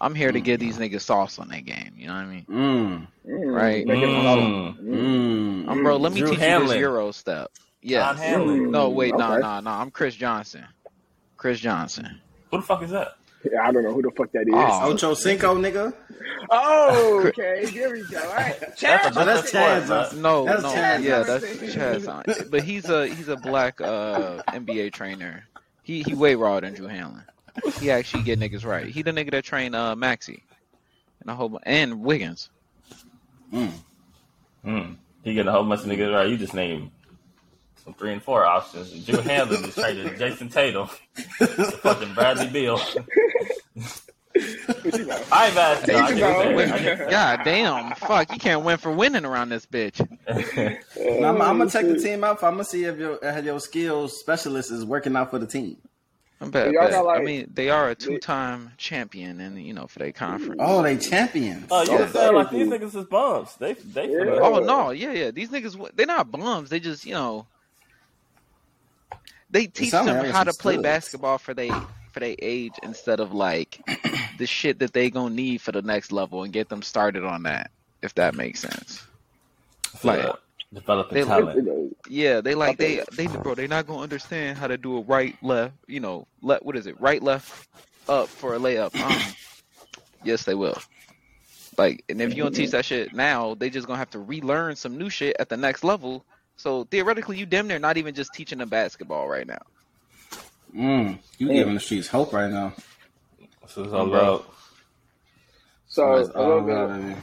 I'm 0.00 0.14
here 0.14 0.32
to 0.32 0.40
give 0.40 0.60
these 0.60 0.78
niggas 0.78 1.02
sauce 1.02 1.38
on 1.38 1.48
their 1.48 1.60
game. 1.60 1.92
You 1.96 2.06
know 2.06 2.14
what 2.14 2.20
I 2.20 2.26
mean? 2.26 2.46
Mm, 2.48 3.06
Mm, 3.28 3.54
Right. 3.54 3.86
Mm. 3.86 4.78
Mm. 4.80 5.64
mm. 5.64 5.68
Um, 5.68 5.82
bro, 5.82 5.96
let 5.96 6.12
me 6.12 6.20
Drew 6.20 6.30
teach 6.30 6.40
you 6.40 6.58
this 6.60 6.74
Euro 6.76 7.10
step. 7.12 7.50
Yes. 7.82 8.04
John 8.04 8.16
Hamlin. 8.16 8.70
No, 8.70 8.90
wait, 8.90 9.14
no, 9.16 9.32
Okay. 9.32 9.40
no, 9.42 9.60
no. 9.60 9.70
I'm 9.70 9.90
Chris 9.90 10.14
Johnson. 10.14 10.64
Chris 11.36 11.60
Johnson. 11.60 12.20
Who 12.50 12.56
the 12.58 12.62
fuck 12.62 12.82
is 12.82 12.90
that? 12.90 13.17
Yeah, 13.44 13.62
I 13.66 13.70
don't 13.72 13.84
know 13.84 13.92
who 13.94 14.02
the 14.02 14.10
fuck 14.10 14.32
that 14.32 14.42
is. 14.42 14.52
Oh. 14.52 14.90
Ocho 14.92 15.14
Cinco, 15.14 15.54
nigga. 15.56 15.94
Oh, 16.50 17.24
okay. 17.28 17.64
There 17.66 17.90
we 17.92 18.02
go. 18.08 18.20
All 18.20 18.34
right. 18.34 18.58
Chad 18.76 19.00
That's 19.04 19.16
a 19.16 19.24
that's 19.24 19.52
different 19.52 19.86
Chad. 19.88 20.16
No, 20.16 20.44
That's 20.44 20.62
no, 20.62 20.72
Chad 20.72 21.02
yeah, 21.04 21.22
Johnson. 21.24 21.58
that's 21.60 21.74
Chad 21.74 22.02
Johnson. 22.02 22.48
But 22.50 22.62
he's 22.64 22.88
a 22.88 23.06
he's 23.06 23.28
a 23.28 23.36
black 23.36 23.80
uh, 23.80 24.42
NBA 24.48 24.92
trainer. 24.92 25.44
He 25.82 26.02
he 26.02 26.14
way 26.14 26.34
raw 26.34 26.58
than 26.60 26.74
Drew 26.74 26.86
Hanlon. 26.88 27.22
He 27.80 27.90
actually 27.90 28.22
get 28.24 28.38
niggas 28.40 28.64
right. 28.64 28.86
He 28.86 29.02
the 29.02 29.10
nigga 29.12 29.30
that 29.32 29.44
trained 29.44 29.74
uh, 29.74 29.94
Maxey 29.96 30.42
and 31.20 31.30
a 31.30 31.34
whole 31.34 31.48
bu- 31.48 31.58
and 31.64 32.00
Wiggins. 32.02 32.50
Mm. 33.52 33.70
Hmm. 34.64 34.92
He 35.22 35.34
get 35.34 35.46
a 35.46 35.52
whole 35.52 35.64
bunch 35.64 35.82
of 35.82 35.86
niggas 35.86 36.12
right. 36.14 36.28
You 36.28 36.36
just 36.36 36.54
named 36.54 36.90
some 37.84 37.94
three 37.94 38.12
and 38.12 38.22
four 38.22 38.44
options. 38.44 38.92
Drew 39.04 39.20
Hanlon 39.20 39.64
is 39.64 39.74
traded 39.74 40.18
Jayson 40.18 40.50
Tatum, 40.50 40.86
fucking 41.78 42.14
Bradley 42.14 42.48
Beal. 42.48 42.80
But 43.74 43.94
you 44.34 44.34
know. 44.34 44.34
I 44.36 44.36
ain't 44.36 44.46
mad 44.46 44.86
at 44.86 44.86
you. 44.86 44.86
I 44.86 44.86
Tatum's 44.86 45.06
get 45.06 45.10
on. 45.10 45.17
It. 45.30 45.88
I 45.94 46.78
get 46.78 47.10
God 47.10 47.40
damn, 47.44 47.94
fuck! 47.96 48.32
You 48.32 48.38
can't 48.38 48.64
win 48.64 48.78
for 48.78 48.90
winning 48.92 49.24
around 49.24 49.48
this 49.50 49.66
bitch. 49.66 50.00
it. 50.26 50.84
And 50.96 51.24
I'm, 51.26 51.40
I'm 51.40 51.58
gonna 51.58 51.70
check 51.70 51.86
the 51.86 51.98
team 51.98 52.24
out. 52.24 52.42
I'm 52.42 52.52
gonna 52.52 52.64
see 52.64 52.84
if 52.84 52.98
your 52.98 53.18
if 53.22 53.44
your 53.44 53.60
skills 53.60 54.18
specialist 54.18 54.70
is 54.70 54.84
working 54.84 55.16
out 55.16 55.30
for 55.30 55.38
the 55.38 55.46
team. 55.46 55.76
I'm 56.40 56.52
bad. 56.52 56.72
Bet. 56.72 56.90
got, 56.92 57.04
like- 57.04 57.20
I 57.20 57.24
mean, 57.24 57.50
they 57.52 57.68
are 57.68 57.88
a 57.90 57.96
two-time 57.96 58.70
champion, 58.76 59.40
and 59.40 59.60
you 59.60 59.72
know 59.72 59.86
for 59.88 59.98
their 59.98 60.12
conference. 60.12 60.60
Oh, 60.64 60.82
they 60.82 60.96
champions. 60.96 61.66
Oh, 61.70 61.82
you 61.82 61.90
Yeah. 61.92 61.98
were 61.98 62.06
saying 62.08 62.34
like 62.34 62.50
these 62.50 62.68
niggas 62.68 62.94
is 62.96 63.04
bums. 63.06 63.56
They 63.56 63.72
they 63.74 64.08
Yeah. 64.08 64.38
Oh 64.40 64.60
no, 64.60 64.90
yeah, 64.90 65.12
yeah. 65.12 65.30
These 65.32 65.50
niggas, 65.50 65.90
they're 65.96 66.06
not 66.06 66.30
bums. 66.30 66.70
They 66.70 66.78
just, 66.78 67.04
you 67.04 67.14
know, 67.14 67.46
they 69.50 69.66
teach 69.66 69.90
them 69.90 70.06
how 70.26 70.44
to 70.44 70.52
play 70.52 70.74
studs. 70.74 70.82
basketball 70.84 71.38
for 71.38 71.54
they 71.54 71.72
for 72.18 72.24
their 72.26 72.36
age 72.40 72.72
instead 72.82 73.20
of 73.20 73.32
like 73.32 73.80
the 74.38 74.46
shit 74.46 74.78
that 74.80 74.92
they 74.92 75.10
gonna 75.10 75.34
need 75.34 75.60
for 75.60 75.72
the 75.72 75.82
next 75.82 76.10
level 76.12 76.42
and 76.42 76.52
get 76.52 76.68
them 76.68 76.82
started 76.82 77.24
on 77.24 77.44
that. 77.44 77.70
If 78.02 78.14
that 78.14 78.34
makes 78.34 78.60
sense. 78.60 79.06
Like, 80.04 80.22
Yeah. 80.22 80.32
developing 80.72 81.14
they- 81.14 81.24
talent. 81.24 81.96
yeah, 82.08 82.40
they 82.40 82.54
like 82.54 82.78
they 82.78 83.02
they 83.16 83.26
bro. 83.26 83.54
They 83.54 83.66
not 83.66 83.86
gonna 83.86 84.02
understand 84.02 84.58
how 84.58 84.66
to 84.66 84.76
do 84.76 84.98
a 84.98 85.00
right 85.02 85.36
left. 85.42 85.74
You 85.86 86.00
know, 86.00 86.26
let 86.42 86.64
what 86.64 86.76
is 86.76 86.86
it? 86.86 87.00
Right 87.00 87.22
left 87.22 87.68
up 88.08 88.28
for 88.28 88.54
a 88.54 88.58
layup. 88.58 88.94
Um, 89.00 89.34
yes, 90.24 90.44
they 90.44 90.54
will. 90.54 90.78
Like, 91.76 92.04
and 92.08 92.20
if 92.20 92.34
you 92.36 92.42
don't 92.42 92.54
teach 92.54 92.70
that 92.72 92.84
shit 92.84 93.14
now, 93.14 93.54
they 93.54 93.70
just 93.70 93.86
gonna 93.86 93.98
have 93.98 94.10
to 94.10 94.18
relearn 94.18 94.74
some 94.76 94.98
new 94.98 95.08
shit 95.10 95.36
at 95.38 95.48
the 95.48 95.56
next 95.56 95.84
level. 95.84 96.24
So 96.56 96.84
theoretically, 96.84 97.38
you 97.38 97.46
damn 97.46 97.68
near 97.68 97.78
not 97.78 97.96
even 97.96 98.14
just 98.14 98.32
teaching 98.34 98.58
them 98.58 98.68
basketball 98.68 99.28
right 99.28 99.46
now. 99.46 99.62
Mm, 100.74 101.18
you 101.38 101.48
giving 101.48 101.74
the 101.74 101.80
streets 101.80 102.08
hope 102.08 102.32
right 102.32 102.50
now. 102.50 102.74
That's 103.60 103.76
what 103.76 103.86
it's 103.86 103.94
all 103.94 104.06
about. 104.14 104.54
So 105.88 106.16
That's 106.16 106.34
a 106.34 106.38
little 106.38 106.60
bit. 106.62 106.74
about 106.74 106.90
it, 106.90 107.02
man. 107.02 107.22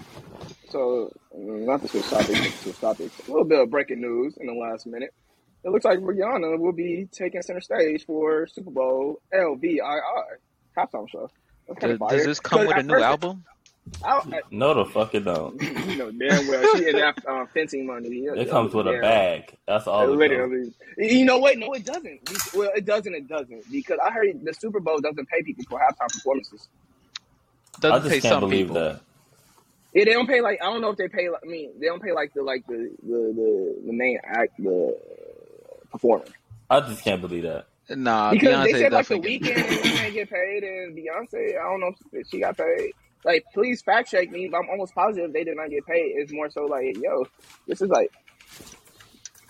So 0.70 1.12
not 1.34 1.82
to 1.82 1.88
switch 1.88 2.10
topics, 2.10 2.40
to 2.40 2.52
switch 2.52 2.80
topics. 2.80 3.28
A 3.28 3.32
little 3.32 3.46
bit 3.46 3.60
of 3.60 3.70
breaking 3.70 4.02
news 4.02 4.36
in 4.38 4.48
the 4.48 4.54
last 4.54 4.88
minute. 4.88 5.14
It 5.64 5.70
looks 5.70 5.86
like 5.86 6.00
Rihanna 6.00 6.60
will 6.60 6.74
be 6.74 7.08
taking 7.12 7.42
center 7.42 7.62
stage 7.62 8.06
for 8.06 8.48
Super 8.48 8.72
Bowl 8.72 9.22
LVII 9.34 9.80
halftime 10.78 11.10
show. 11.10 11.30
That's 11.68 11.80
Does, 11.80 12.00
does 12.10 12.26
this 12.26 12.40
come 12.40 12.68
with 12.68 12.78
a 12.78 12.84
new 12.84 13.02
album? 13.02 13.44
Uh, 13.48 13.55
I, 14.04 14.22
No, 14.52 14.74
the 14.74 14.86
fuck 14.86 15.16
it 15.16 15.22
don't. 15.26 15.56
I, 15.62 15.72
you 15.84 15.98
know 15.98 16.12
damn 16.12 16.48
well 16.48 16.66
she 16.66 16.88
in 16.88 16.98
that 16.98 17.16
um, 17.30 17.48
Fenty 17.56 17.86
money. 17.86 18.28
It 18.36 18.50
comes 18.50 18.74
with 18.74 18.88
a 18.88 18.94
Yeah. 18.94 19.02
bag. 19.02 19.58
That's 19.68 19.88
all. 19.88 20.14
It. 20.14 20.18
Literally, 20.18 20.74
you 20.98 21.26
know 21.26 21.40
what? 21.40 21.58
No, 21.58 21.74
it 21.74 21.86
doesn't. 21.86 22.22
Well, 22.54 22.72
it 22.76 22.86
doesn't. 22.86 23.14
It 23.16 23.28
doesn't 23.28 23.72
because 23.72 24.00
I 24.06 24.12
heard 24.12 24.28
the 24.44 24.54
Super 24.54 24.80
Bowl 24.82 25.00
doesn't 25.02 25.28
pay 25.30 25.44
people 25.44 25.66
for 25.70 25.80
halftime 25.80 26.14
performances. 26.14 26.68
I 27.90 28.00
Doesn't 28.00 28.06
pay 28.06 28.20
just 28.20 28.22
can't 28.22 28.40
some 28.40 28.42
believe 28.42 28.74
people. 28.74 28.76
that. 28.76 29.02
Yeah, 29.94 30.06
they 30.06 30.14
don't 30.14 30.28
pay 30.28 30.42
like 30.42 30.60
I 30.62 30.66
don't 30.66 30.82
know 30.82 30.92
if 30.92 30.98
they 30.98 31.10
pay. 31.10 31.30
Like, 31.30 31.42
I 31.46 31.50
mean, 31.50 31.74
they 31.80 31.88
don't 31.88 32.02
pay 32.04 32.14
like 32.14 32.32
the 32.36 32.44
like 32.44 32.66
the 32.68 32.96
the 33.04 33.34
the, 33.36 33.84
the 33.88 33.94
main 33.94 34.20
act 34.26 34.54
the 34.60 34.98
performer 35.92 36.26
I 36.70 36.82
just 36.82 37.04
can't 37.04 37.22
believe 37.22 37.44
that. 37.44 37.68
Nah, 37.90 38.34
because 38.34 38.36
Beyonce 38.36 38.72
they 38.74 38.74
said 38.76 38.94
like 38.94 39.10
the 39.10 39.16
definitely. 39.16 39.20
Weeknd 39.20 39.92
can't 39.94 40.14
get 40.14 40.30
paid 40.30 40.64
and 40.64 40.98
Beyonce. 40.98 41.52
I 41.60 41.64
don't 41.70 41.82
know 41.82 41.94
if 42.14 42.28
she 42.30 42.40
got 42.40 42.58
paid. 42.58 42.94
Like, 43.26 43.44
please 43.54 43.82
fact 43.82 44.10
check 44.12 44.30
me, 44.32 44.48
but 44.48 44.58
I'm 44.60 44.70
almost 44.70 44.94
positive 44.96 45.34
they 45.34 45.44
did 45.44 45.58
not 45.58 45.70
get 45.72 45.86
paid. 45.86 46.14
It's 46.16 46.32
more 46.32 46.50
so 46.50 46.66
like, 46.66 46.96
yo, 47.02 47.26
this 47.68 47.82
is 47.82 47.90
like 47.90 48.12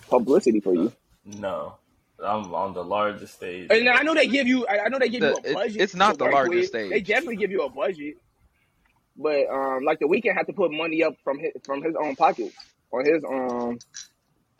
publicity 0.08 0.60
for 0.60 0.74
you. 0.74 0.92
No, 1.24 1.74
I'm 2.22 2.54
on 2.54 2.72
the 2.72 2.82
largest 2.84 3.34
stage. 3.34 3.68
And 3.70 3.88
I 3.88 4.02
know 4.02 4.14
they 4.14 4.26
give 4.28 4.46
you. 4.46 4.66
I 4.66 4.84
I 4.84 4.88
know 4.88 4.98
they 4.98 5.08
give 5.08 5.20
The- 5.20 5.40
you 5.44 5.50
a 5.50 5.54
budget. 5.54 5.80
it's 5.82 5.94
not 5.94 6.18
the 6.18 6.24
largest 6.26 6.54
with. 6.56 6.68
stage. 6.68 6.90
They 6.90 7.00
definitely 7.00 7.36
give 7.36 7.50
you 7.50 7.62
a 7.62 7.68
budget, 7.70 8.16
but 9.16 9.46
um, 9.50 9.84
like 9.84 9.98
the 9.98 10.06
Weeknd 10.06 10.34
had 10.34 10.46
to 10.46 10.52
put 10.52 10.70
money 10.72 11.02
up 11.02 11.14
from 11.22 11.38
his 11.38 11.52
from 11.64 11.82
his 11.82 11.94
own 12.00 12.16
pockets 12.16 12.56
on 12.92 13.04
his 13.04 13.22
um 13.24 13.78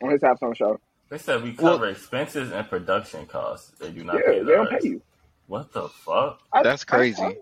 on 0.03 0.11
his 0.11 0.21
halftime 0.21 0.55
show. 0.55 0.79
They 1.09 1.17
said 1.17 1.41
we 1.41 1.51
Well- 1.57 1.73
cover 1.77 1.87
expenses 1.87 2.51
and 2.51 2.69
production 2.69 3.25
costs. 3.25 3.71
They 3.79 3.89
do 3.91 4.03
not 4.03 4.15
Yeah, 4.15 4.21
pay 4.25 4.39
they 4.43 4.51
don't 4.51 4.69
pay 4.69 4.87
you. 4.89 5.01
What 5.47 5.71
the 5.71 5.87
fuck? 5.87 6.41
I- 6.51 6.61
That's 6.63 6.83
I- 6.87 6.95
crazy. 6.97 7.21
I- 7.23 7.37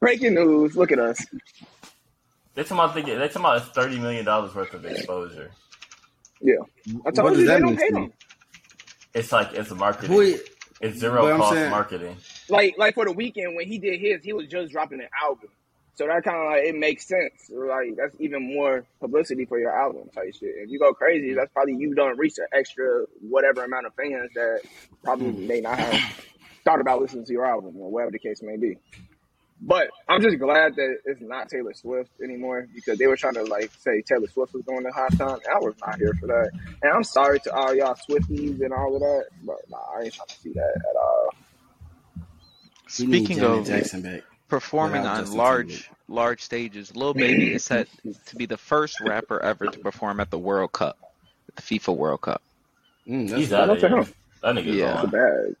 breaking 0.00 0.34
news. 0.34 0.76
Look 0.76 0.92
at 0.92 0.98
us. 0.98 1.24
They 2.54 2.62
talking 2.62 2.78
about 2.78 2.94
thinking, 2.94 3.18
they 3.18 3.28
talking 3.28 3.42
about 3.42 3.74
thirty 3.74 3.98
million 3.98 4.24
dollars 4.24 4.54
worth 4.54 4.72
of 4.74 4.84
exposure. 4.84 5.50
Yeah, 6.40 6.54
I 6.88 6.92
What 7.02 7.14
told 7.14 7.30
does 7.30 7.40
you 7.40 7.46
they 7.46 7.52
that 7.54 7.60
don't 7.60 7.70
mean 7.70 7.78
pay 7.78 7.90
them. 7.90 8.12
It's 9.14 9.32
like 9.32 9.52
it's 9.52 9.70
marketing. 9.70 10.10
Who? 10.10 10.38
it's 10.80 10.98
zero 10.98 11.36
cost 11.36 11.54
saying- 11.54 11.70
marketing. 11.70 12.16
Like 12.48 12.76
like 12.78 12.94
for 12.94 13.04
the 13.04 13.12
Weeknd 13.12 13.56
when 13.56 13.66
he 13.66 13.78
did 13.78 14.00
his, 14.00 14.22
he 14.22 14.32
was 14.32 14.46
just 14.46 14.72
dropping 14.72 15.00
an 15.00 15.08
album. 15.22 15.48
So 15.94 16.06
that 16.06 16.24
kind 16.24 16.36
of 16.36 16.44
like 16.52 16.64
it 16.64 16.76
makes 16.76 17.06
sense. 17.06 17.50
Like 17.50 17.96
that's 17.96 18.14
even 18.20 18.54
more 18.54 18.84
publicity 19.00 19.46
for 19.46 19.58
your 19.58 19.74
album 19.74 20.10
type 20.14 20.34
shit. 20.34 20.54
If 20.56 20.70
you 20.70 20.78
go 20.78 20.92
crazy, 20.92 21.32
that's 21.32 21.50
probably 21.52 21.76
you 21.76 21.94
don't 21.94 22.18
reach 22.18 22.36
an 22.38 22.46
extra 22.52 23.04
whatever 23.20 23.64
amount 23.64 23.86
of 23.86 23.94
fans 23.94 24.30
that 24.34 24.60
probably 25.02 25.30
hmm. 25.30 25.46
may 25.46 25.60
not 25.62 25.78
have 25.78 26.26
thought 26.64 26.80
about 26.80 27.00
listening 27.00 27.24
to 27.24 27.32
your 27.32 27.46
album 27.46 27.76
or 27.78 27.90
whatever 27.90 28.10
the 28.10 28.18
case 28.18 28.42
may 28.42 28.56
be. 28.56 28.76
But 29.60 29.88
I'm 30.08 30.20
just 30.20 30.38
glad 30.38 30.76
that 30.76 30.98
it's 31.06 31.20
not 31.22 31.48
Taylor 31.48 31.72
Swift 31.74 32.10
anymore 32.22 32.68
because 32.74 32.98
they 32.98 33.06
were 33.06 33.16
trying 33.16 33.34
to 33.34 33.44
like 33.44 33.70
say 33.78 34.02
Taylor 34.02 34.28
Swift 34.28 34.52
was 34.52 34.64
doing 34.64 34.82
the 34.82 34.90
halftime. 34.90 35.34
And 35.36 35.46
I 35.54 35.58
was 35.58 35.74
not 35.84 35.96
here 35.98 36.12
for 36.20 36.26
that. 36.26 36.50
And 36.82 36.92
I'm 36.92 37.02
sorry 37.04 37.40
to 37.40 37.52
all 37.54 37.74
y'all 37.74 37.94
Swifties 37.94 38.60
and 38.60 38.72
all 38.72 38.94
of 38.94 39.00
that, 39.00 39.24
but 39.44 39.56
nah, 39.70 39.78
I 39.98 40.02
ain't 40.02 40.12
trying 40.14 40.28
to 40.28 40.34
see 40.40 40.52
that 40.52 40.74
at 40.90 40.96
all. 40.96 41.30
Speaking 42.88 43.40
of 43.40 43.66
Jackson 43.66 44.02
back. 44.02 44.22
performing 44.48 45.02
Without 45.02 45.16
on 45.16 45.20
Justin 45.22 45.38
large 45.38 45.66
Timberlake. 45.68 45.90
large 46.08 46.42
stages, 46.42 46.94
Lil 46.94 47.14
Baby 47.14 47.54
is 47.54 47.64
set 47.64 47.88
to 48.26 48.36
be 48.36 48.46
the 48.46 48.56
first 48.56 49.00
rapper 49.00 49.40
ever 49.42 49.66
to 49.66 49.78
perform 49.78 50.20
at 50.20 50.30
the 50.30 50.38
World 50.38 50.72
Cup, 50.72 50.96
the 51.56 51.62
FIFA 51.62 51.96
World 51.96 52.20
Cup. 52.20 52.42
Mm, 53.08 53.28
that's 53.28 53.40
He's 53.40 53.52
out 53.52 53.70
of 53.70 53.78
here. 53.80 54.04
That 54.42 54.54
nigga's 54.54 54.66
Yeah. 54.76 54.92
It's 54.92 55.02
a 55.02 55.04
on. 55.06 55.10
bag. 55.10 55.56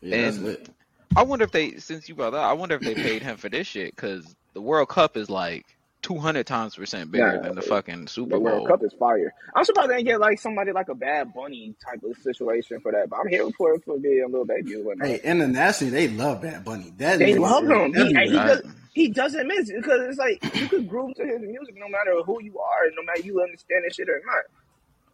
Yeah, 0.00 0.20
that's 0.22 0.36
And- 0.36 0.46
lit. 0.46 0.68
I 1.16 1.22
wonder 1.22 1.44
if 1.44 1.52
they, 1.52 1.76
since 1.76 2.08
you 2.08 2.14
brought 2.14 2.30
that, 2.30 2.44
I 2.44 2.52
wonder 2.52 2.74
if 2.74 2.82
they 2.82 2.94
paid 2.94 3.22
him 3.22 3.36
for 3.36 3.48
this 3.48 3.66
shit 3.66 3.94
because 3.94 4.34
the 4.52 4.60
World 4.60 4.88
Cup 4.88 5.16
is 5.16 5.30
like 5.30 5.64
two 6.02 6.18
hundred 6.18 6.46
times 6.46 6.76
percent 6.76 7.10
bigger 7.10 7.36
Nah, 7.36 7.42
than 7.42 7.54
the 7.54 7.62
fucking 7.62 8.08
Super 8.08 8.30
The 8.32 8.40
World 8.40 8.68
Cup 8.68 8.82
is 8.84 8.92
fire. 8.98 9.32
I'm 9.56 9.64
surprised 9.64 9.90
they 9.90 9.96
didn't 9.96 10.06
get 10.08 10.20
like 10.20 10.38
somebody 10.38 10.72
like 10.72 10.88
a 10.88 10.94
Bad 10.94 11.32
Bunny 11.34 11.74
type 11.84 12.02
of 12.04 12.16
situation 12.18 12.80
for 12.80 12.92
that. 12.92 13.08
But 13.08 13.20
I'm 13.20 13.28
here 13.28 13.48
for 13.56 13.74
it 13.74 13.84
for 13.84 13.98
being 13.98 14.22
a 14.22 14.28
Lil 14.28 14.44
Baby 14.44 14.74
or 14.76 14.84
whatnot. 14.84 15.08
Hey, 15.08 15.20
internationally, 15.24 15.90
they 15.92 16.08
love 16.08 16.42
Bad 16.42 16.64
Bunny. 16.64 16.92
That 16.98 17.18
They 17.20 17.34
nigga 17.34 17.40
love 17.40 17.64
is 17.64 17.70
him. 17.70 17.94
He, 17.94 18.30
he, 18.30 18.32
does, 18.32 18.62
he 18.92 19.08
doesn't 19.08 19.46
miss 19.46 19.70
it 19.70 19.76
because 19.76 20.00
it's 20.02 20.18
like 20.18 20.56
you 20.56 20.68
could 20.68 20.88
groove 20.88 21.14
to 21.14 21.24
his 21.24 21.40
music 21.40 21.74
no 21.78 21.88
matter 21.88 22.22
who 22.26 22.42
you 22.42 22.58
are, 22.58 22.90
no 22.96 23.02
matter 23.04 23.22
you 23.22 23.40
understand 23.40 23.84
this 23.86 23.94
shit 23.94 24.08
or 24.08 24.20
not. 24.26 24.44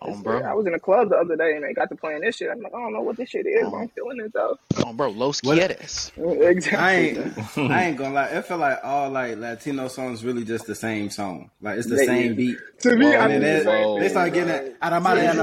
Oh, 0.02 0.16
bro. 0.22 0.40
I 0.40 0.54
was 0.54 0.66
in 0.66 0.72
a 0.72 0.78
club 0.80 1.10
the 1.10 1.16
other 1.16 1.36
day 1.36 1.54
and 1.56 1.62
they 1.62 1.74
got 1.74 1.90
to 1.90 1.94
playing 1.94 2.22
this 2.22 2.36
shit. 2.36 2.48
I'm 2.50 2.60
like, 2.62 2.72
I 2.74 2.78
don't 2.80 2.94
know 2.94 3.02
what 3.02 3.18
this 3.18 3.28
shit 3.28 3.46
is, 3.46 3.68
but 3.68 3.76
I'm 3.76 3.88
feeling 3.90 4.18
it 4.20 4.32
though. 4.32 4.56
Oh, 4.78 4.94
bro, 4.94 5.10
Los 5.10 5.42
What- 5.42 5.58
Quieres. 5.58 6.10
Exactly. 6.50 6.78
I 6.78 6.94
ain't, 6.94 7.70
I 7.70 7.84
ain't 7.84 7.96
gonna 7.98 8.14
lie. 8.14 8.26
It 8.28 8.46
feel 8.46 8.56
like 8.56 8.78
all 8.82 9.10
like 9.10 9.36
Latino 9.36 9.88
songs 9.88 10.24
really 10.24 10.44
just 10.44 10.66
the 10.66 10.74
same 10.74 11.10
song. 11.10 11.50
Like 11.60 11.76
it's 11.78 11.86
the 11.88 11.96
They- 11.96 12.06
same 12.06 12.34
beat. 12.34 12.56
to 12.80 12.96
me, 12.96 13.06
Whoa, 13.06 13.12
I 13.12 13.14
And 13.16 13.30
think 13.32 13.42
then 13.42 13.58
they, 13.58 13.64
same 13.64 13.84
whoa. 13.84 14.00
they 14.00 14.08
start 14.08 14.32
getting 14.32 14.54
it. 14.54 14.80
Aramale, 14.80 15.16
This 15.16 15.34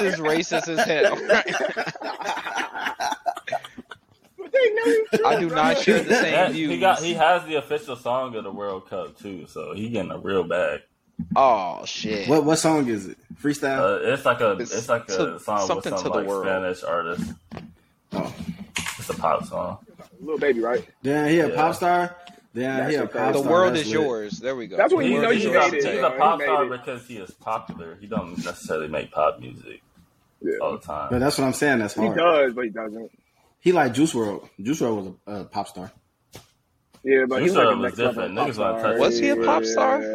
is 0.00 0.20
aramale, 0.20 0.20
racist. 0.20 0.68
as 0.68 0.86
hell. 0.86 1.18
but 1.26 1.46
they 4.52 4.70
know 4.74 5.28
I 5.28 5.40
do 5.40 5.48
not 5.50 5.78
share 5.78 6.02
the 6.02 6.14
same 6.14 6.32
That- 6.32 6.52
views. 6.52 6.70
he 6.70 6.78
got 6.78 7.00
he 7.02 7.14
has 7.14 7.44
the 7.46 7.56
official 7.56 7.96
song 7.96 8.34
of 8.36 8.44
the 8.44 8.52
World 8.52 8.88
Cup 8.88 9.18
too, 9.18 9.46
so 9.48 9.74
he 9.74 9.88
getting 9.88 10.10
a 10.12 10.18
real 10.18 10.44
bag. 10.44 10.82
Oh 11.36 11.84
shit. 11.84 12.28
What 12.28 12.44
what 12.44 12.56
song 12.56 12.86
is 12.88 13.06
it? 13.06 13.18
Freestyle. 13.42 13.80
Uh, 14.06 14.12
it's 14.12 14.24
like 14.24 14.40
a 14.40 14.52
It's 14.52 14.74
it's, 14.74 14.88
like 14.88 15.04
a 15.04 15.16
to- 15.16 15.38
song 15.40 15.68
with 15.76 15.84
some 15.84 15.96
to 15.98 16.04
the 16.04 16.10
like 16.10 16.26
world. 16.26 16.44
Spanish 16.44 16.82
artist. 16.84 17.32
oh, 18.12 18.34
It's 18.98 19.10
a 19.10 19.14
pop 19.14 19.44
song. 19.46 19.78
Lil 20.20 20.38
Baby, 20.38 20.60
right? 20.60 20.84
then 21.02 21.28
he 21.30 21.40
a 21.40 21.48
Yeah. 21.48 21.54
pop 21.54 21.74
star. 21.74 22.16
Then 22.54 22.76
That's 22.78 22.90
he 22.90 22.96
a 22.96 23.02
okay. 23.04 23.18
pop 23.18 23.32
the 23.34 23.38
star. 23.40 23.52
world 23.52 23.74
That's 23.74 23.86
is 23.86 23.92
lit. 23.94 24.00
yours. 24.02 24.32
There 24.40 24.56
we 24.56 24.66
go. 24.66 24.76
That's 24.76 24.92
what 24.92 25.04
you 25.04 25.14
know 25.20 25.28
world 25.28 25.32
you 25.34 25.38
is 25.38 25.44
he's, 25.44 25.52
made 25.52 25.84
a, 25.84 25.88
it. 25.90 25.94
he's 25.94 26.02
a 26.02 26.10
pop 26.10 26.38
made 26.38 26.44
star 26.46 26.64
it. 26.64 26.70
because 26.70 27.06
he 27.06 27.16
is 27.18 27.30
popular. 27.32 27.96
He 28.00 28.06
don't 28.06 28.36
necessarily 28.44 28.88
make 28.88 29.12
pop 29.12 29.38
music 29.38 29.82
Yeah. 30.40 30.54
all 30.62 30.72
the 30.72 30.78
time. 30.78 31.08
But 31.10 31.18
that's 31.20 31.38
what 31.38 31.44
I'm 31.46 31.52
saying. 31.52 31.78
That's 31.80 31.94
hard. 31.94 32.08
He 32.10 32.14
does, 32.16 32.52
but 32.54 32.64
he 32.64 32.70
doesn't. 32.70 33.10
He 33.60 33.72
like 33.72 33.92
Juice 33.92 34.12
WRLD. 34.14 34.48
Juice 34.62 34.80
WRLD 34.80 34.96
was 34.96 35.12
a, 35.26 35.40
a 35.40 35.44
pop 35.44 35.68
star. 35.68 35.92
Yeah, 37.04 37.26
but 37.28 37.38
Juice 37.40 37.50
he's 37.50 37.56
like 37.56 37.74
a 37.74 37.76
was 37.76 37.94
different. 37.94 38.34
pop 38.36 38.48
Niggas 38.48 38.58
wanna 38.58 38.78
star. 38.78 38.82
touch 38.92 39.00
Was 39.00 39.18
he 39.18 39.28
a 39.28 39.36
pop 39.36 39.64
star? 39.64 40.02
Yeah, 40.02 40.08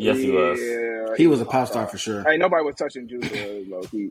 Yes, 0.00 0.22
he 0.22 0.30
was. 0.30 0.80
Yeah, 0.80 1.16
He 1.16 1.26
was 1.28 1.40
a 1.40 1.46
pop 1.46 1.68
star 1.68 1.86
for 1.88 1.98
sure. 1.98 2.30
Hey, 2.32 2.38
nobody 2.38 2.64
was 2.64 2.76
touching 2.76 3.08
Juice 3.08 3.28
WRLD, 3.28 3.70
low 3.70 3.86
key. 3.88 4.10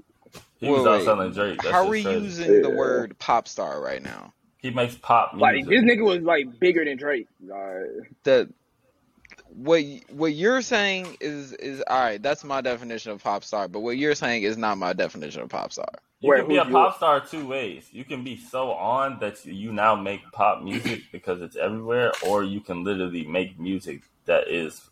He 0.59 0.71
was 0.71 0.85
Wait, 0.85 0.87
out 0.87 1.03
wait. 1.03 1.03
selling 1.03 1.33
Drake. 1.33 1.61
That's 1.63 1.81
How 1.81 1.81
just 1.81 1.87
are 1.87 1.89
we 1.89 2.01
crazy. 2.01 2.23
using 2.23 2.61
the 2.61 2.69
Yeah. 2.69 2.71
word 2.71 3.17
pop 3.19 3.47
star 3.47 3.81
right 3.81 4.03
now? 4.03 4.33
He 4.57 4.71
makes 4.71 4.95
pop 4.95 5.35
Like 5.39 5.67
music. 5.67 5.69
this 5.69 5.83
nigga 5.83 6.03
was 6.05 6.21
like 6.21 6.47
bigger 6.59 6.85
than 6.85 6.97
Drake. 6.97 7.27
Like, 7.45 8.11
The 8.25 8.49
what 9.49 9.83
what 10.11 10.33
you're 10.33 10.61
saying 10.63 11.17
is 11.21 11.53
is 11.53 11.83
all 11.87 11.99
right. 11.99 12.21
That's 12.23 12.43
my 12.43 12.61
definition 12.61 13.11
of 13.13 13.23
pop 13.23 13.43
star. 13.43 13.67
But 13.69 13.81
what 13.81 13.97
you're 13.97 14.15
saying 14.15 14.43
is 14.43 14.57
not 14.57 14.77
my 14.77 14.93
definition 14.93 15.41
of 15.43 15.49
pop 15.49 15.73
star. 15.73 15.89
You 16.21 16.31
Wait, 16.31 16.33
can 16.33 16.47
be 16.47 16.57
a 16.57 16.65
who's 16.65 16.67
pop 16.67 16.97
yours? 16.97 16.97
star 16.97 17.21
two 17.21 17.47
ways. 17.47 17.87
You 17.91 18.05
can 18.05 18.23
be 18.23 18.37
so 18.37 18.71
on 18.73 19.19
that 19.21 19.45
you 19.45 19.73
now 19.73 19.95
make 19.95 20.31
pop 20.33 20.63
music 20.63 21.03
because 21.13 21.41
it's 21.41 21.55
everywhere, 21.57 22.17
or 22.21 22.43
you 22.43 22.61
can 22.61 22.83
literally 22.83 23.25
make 23.25 23.59
music 23.59 24.03
that 24.25 24.49
is 24.49 24.88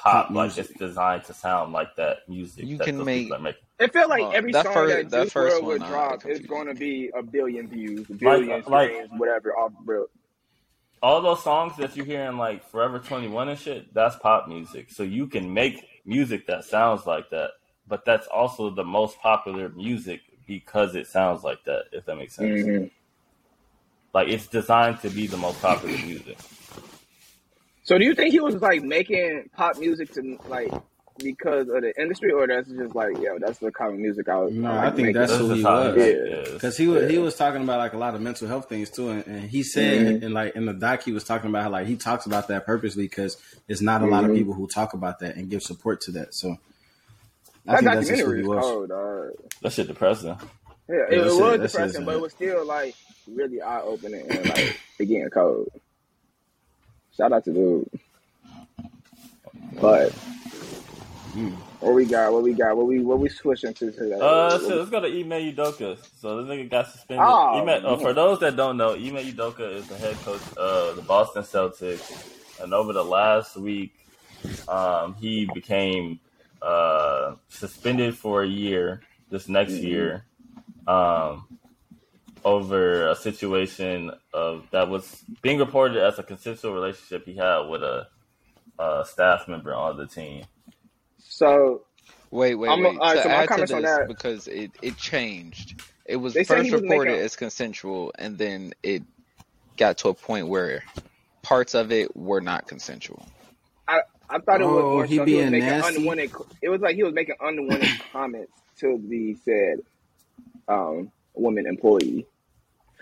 pop, 0.00 0.26
Pop 0.26 0.30
like 0.30 0.46
music. 0.56 0.70
it's 0.70 0.78
designed 0.78 1.24
to 1.24 1.34
sound 1.34 1.72
like 1.72 1.94
that 1.96 2.28
music. 2.28 2.64
You 2.66 2.78
that 2.78 2.84
can 2.84 2.96
those 2.98 3.06
make- 3.06 3.22
people 3.24 3.36
are 3.36 3.40
making. 3.40 3.62
it 3.78 3.92
felt 3.92 4.08
like 4.10 4.22
Well, 4.22 4.32
every 4.32 4.52
that 4.52 4.64
song 4.64 4.74
fir- 4.74 4.86
that 4.88 5.10
that 5.10 5.22
Juice 5.24 5.34
WRLD 5.34 5.62
would 5.64 5.82
uh, 5.82 5.88
drop 5.88 6.26
is 6.26 6.40
going 6.40 6.66
to 6.68 6.74
be 6.74 7.10
a 7.14 7.22
billion 7.22 7.68
views, 7.68 8.08
a 8.08 8.12
Like- 8.12 8.18
billion 8.20 8.62
like- 8.66 8.90
streams, 8.90 9.10
whatever. 9.16 9.56
Off 9.56 9.72
real. 9.84 10.06
all 11.02 11.20
those 11.22 11.42
songs 11.42 11.76
that 11.78 11.96
you 11.96 12.04
hear 12.04 12.22
in 12.24 12.36
like 12.38 12.62
Forever 12.70 12.98
21 12.98 13.48
and 13.48 13.58
shit, 13.58 13.92
that's 13.94 14.16
pop 14.16 14.48
music. 14.48 14.90
So 14.90 15.02
you 15.02 15.26
can 15.26 15.52
make 15.54 15.86
music 16.04 16.46
that 16.46 16.64
sounds 16.64 17.06
like 17.06 17.30
that, 17.30 17.50
but 17.88 18.04
that's 18.04 18.26
also 18.26 18.70
the 18.70 18.84
most 18.84 19.18
popular 19.20 19.68
music 19.70 20.20
because 20.46 20.94
it 20.94 21.06
sounds 21.06 21.42
like 21.44 21.62
that, 21.64 21.84
if 21.92 22.04
that 22.06 22.16
makes 22.16 22.34
sense. 22.34 22.66
Mhm. 22.66 22.90
Like 24.12 24.28
it's 24.28 24.46
designed 24.48 25.00
to 25.00 25.08
be 25.10 25.26
the 25.26 25.36
most 25.36 25.60
popular 25.62 25.96
music. 26.04 26.36
So, 27.90 27.98
do 27.98 28.04
you 28.04 28.14
think 28.14 28.30
he 28.30 28.38
was 28.38 28.54
like 28.62 28.84
making 28.84 29.50
pop 29.56 29.76
music 29.78 30.12
to 30.14 30.38
like 30.46 30.70
because 31.18 31.68
of 31.68 31.82
the 31.82 31.92
industry, 32.00 32.30
or 32.30 32.46
that's 32.46 32.68
just 32.68 32.94
like, 32.94 33.18
yo, 33.20 33.36
that's 33.40 33.58
the 33.58 33.72
kind 33.72 33.94
of 33.94 33.98
music 33.98 34.28
I 34.28 34.36
was? 34.36 34.52
No, 34.54 34.70
I 34.70 34.86
I 34.86 34.90
think 34.90 34.98
making? 35.08 35.12
that's 35.14 35.32
That's 35.32 35.42
who 35.42 35.54
he 35.54 35.64
was. 35.64 35.96
he 35.96 36.10
Yeah. 36.12 36.52
Because 36.52 36.76
he 36.76 36.86
was 36.86 37.02
Yeah. 37.02 37.08
he 37.08 37.18
was 37.18 37.34
talking 37.34 37.62
about 37.64 37.78
like 37.80 37.92
a 37.94 37.98
lot 37.98 38.14
of 38.14 38.20
mental 38.20 38.46
health 38.46 38.68
things 38.68 38.90
too, 38.90 39.08
and, 39.08 39.26
and 39.26 39.50
he 39.50 39.64
said 39.64 40.20
Mhm. 40.20 40.24
and 40.24 40.32
like 40.34 40.54
in 40.54 40.66
the 40.66 40.72
doc 40.72 41.02
he 41.02 41.10
was 41.10 41.24
talking 41.24 41.50
about 41.50 41.64
how 41.64 41.70
like 41.70 41.88
he 41.88 41.96
talks 41.96 42.26
about 42.26 42.46
that 42.46 42.64
purposely 42.64 43.02
because 43.06 43.36
there's 43.66 43.82
not 43.82 44.02
a 44.02 44.06
lot 44.06 44.22
of 44.22 44.30
Mhm. 44.30 44.36
people 44.36 44.54
who 44.54 44.68
talk 44.68 44.94
about 44.94 45.18
that 45.18 45.34
and 45.34 45.50
give 45.50 45.60
support 45.64 46.00
to 46.02 46.12
that. 46.12 46.32
So 46.32 46.58
I 47.66 47.72
That 47.72 47.78
think 47.80 47.90
that's 47.92 48.08
just 48.08 48.22
who 48.22 48.32
he 48.34 48.42
was. 48.44 48.64
cold, 48.64 48.88
dog. 48.90 49.30
That 49.62 49.72
shit 49.72 49.88
depressing. 49.88 50.28
Yeah, 50.28 50.36
it, 50.36 51.08
Yeah, 51.10 51.18
it 51.18 51.24
was 51.24 51.36
shit- 51.38 51.62
depressing, 51.62 52.04
but 52.04 52.14
it 52.14 52.20
was 52.20 52.32
still 52.34 52.64
like 52.64 52.94
really 53.26 53.60
eye 53.60 53.80
opening 53.82 54.30
and 54.30 54.44
like 54.48 54.76
it 55.00 55.06
getting 55.06 55.28
cold. 55.30 55.68
Shout 57.16 57.32
out 57.32 57.44
to 57.44 57.52
dude. 57.52 57.90
But 59.80 60.12
Mm. 61.34 61.56
what 61.80 61.94
we 61.94 62.06
got? 62.06 62.32
What 62.32 62.42
we 62.42 62.54
got? 62.54 62.76
What 62.76 62.86
we 62.86 63.00
what 63.00 63.20
we 63.20 63.28
switching 63.28 63.74
to 63.74 63.92
today? 63.92 64.20
Uh, 64.20 64.58
so 64.58 64.76
let's 64.78 64.90
go 64.90 65.00
to 65.00 65.06
Ime 65.08 65.54
Udoka. 65.54 65.98
So 66.20 66.42
this 66.42 66.50
nigga 66.50 66.70
got 66.70 66.88
suspended. 66.88 67.26
Oh, 67.26 67.58
Ime, 67.58 67.68
uh, 67.84 67.96
for 67.98 68.12
those 68.14 68.40
that 68.40 68.56
don't 68.56 68.76
know, 68.76 68.94
Ime 68.94 69.16
Udoka 69.34 69.76
is 69.78 69.88
the 69.88 69.98
head 69.98 70.22
coach 70.22 70.42
of 70.56 70.96
the 70.96 71.02
Boston 71.02 71.42
Celtics, 71.42 72.10
and 72.58 72.74
over 72.74 72.92
the 72.92 73.04
last 73.04 73.56
week, 73.56 73.92
um, 74.68 75.14
he 75.14 75.46
became 75.46 76.20
uh, 76.62 77.36
suspended 77.48 78.16
for 78.16 78.42
a 78.42 78.48
year. 78.48 79.02
This 79.30 79.48
next 79.48 79.74
Mhm. 79.74 79.82
year, 79.82 80.26
um, 80.86 81.46
over 82.44 83.08
a 83.08 83.16
situation 83.16 84.10
of 84.32 84.64
that 84.72 84.88
was 84.88 85.22
being 85.42 85.58
reported 85.58 85.98
as 86.02 86.18
a 86.18 86.22
consensual 86.22 86.72
relationship 86.74 87.24
he 87.26 87.36
had 87.36 87.60
with 87.68 87.82
a, 87.82 88.06
a 88.78 89.04
staff 89.06 89.48
member 89.48 89.74
on 89.74 89.96
the 89.96 90.06
team. 90.06 90.44
so 91.18 91.82
Wait, 92.30 92.54
wait, 92.54 92.68
I'm- 92.70 92.82
wait. 92.82 92.98
all 92.98 92.98
right, 92.98 93.16
to 93.16 93.22
so 93.22 93.28
my 93.28 93.34
add 93.34 93.42
to 93.42 93.48
comments 93.48 93.72
on 93.72 93.82
this, 93.82 93.90
that- 93.98 94.08
because 94.08 94.48
it, 94.48 94.70
it 94.82 94.96
changed. 94.96 95.82
It 96.06 96.16
was 96.16 96.34
They 96.34 96.44
first 96.44 96.70
reported 96.72 97.14
as 97.20 97.36
consensual, 97.36 98.12
and 98.18 98.36
then 98.38 98.72
it 98.82 99.02
got 99.76 99.98
to 99.98 100.08
a 100.08 100.14
point 100.14 100.48
where 100.48 100.82
parts 101.42 101.74
of 101.74 101.92
it 101.92 102.14
were 102.16 102.40
not 102.40 102.66
consensual. 102.66 103.26
I 103.88 104.00
I 104.28 104.38
thought 104.40 104.60
it 104.60 104.64
was 104.66 104.84
Oh, 104.84 104.92
more 104.92 105.04
he 105.04 105.16
so 105.16 105.24
he 105.24 105.34
was 105.34 105.50
being 105.50 105.50
nasty? 105.60 105.98
unwanted. 105.98 106.32
It 106.62 106.68
was 106.68 106.80
like 106.80 106.96
he 106.96 107.02
was 107.02 107.14
making 107.14 107.36
unwanted 107.40 107.88
comments 108.12 108.52
to 108.80 109.00
the 109.08 109.34
said 109.44 109.78
um, 110.68 111.10
woman 111.34 111.66
employee. 111.66 112.26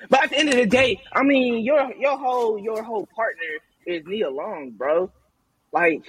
But 0.09 0.25
at 0.25 0.31
the 0.31 0.39
end 0.39 0.49
of 0.51 0.55
the 0.57 0.67
day, 0.67 1.01
I 1.13 1.23
mean, 1.23 1.65
your 1.65 1.93
your 1.97 2.17
whole 2.19 2.59
your 2.59 2.83
whole 2.83 3.07
partner 3.07 3.43
is 3.87 4.05
Nia 4.07 4.31
Long, 4.31 4.71
bro. 4.77 5.11
Like, 5.73 6.03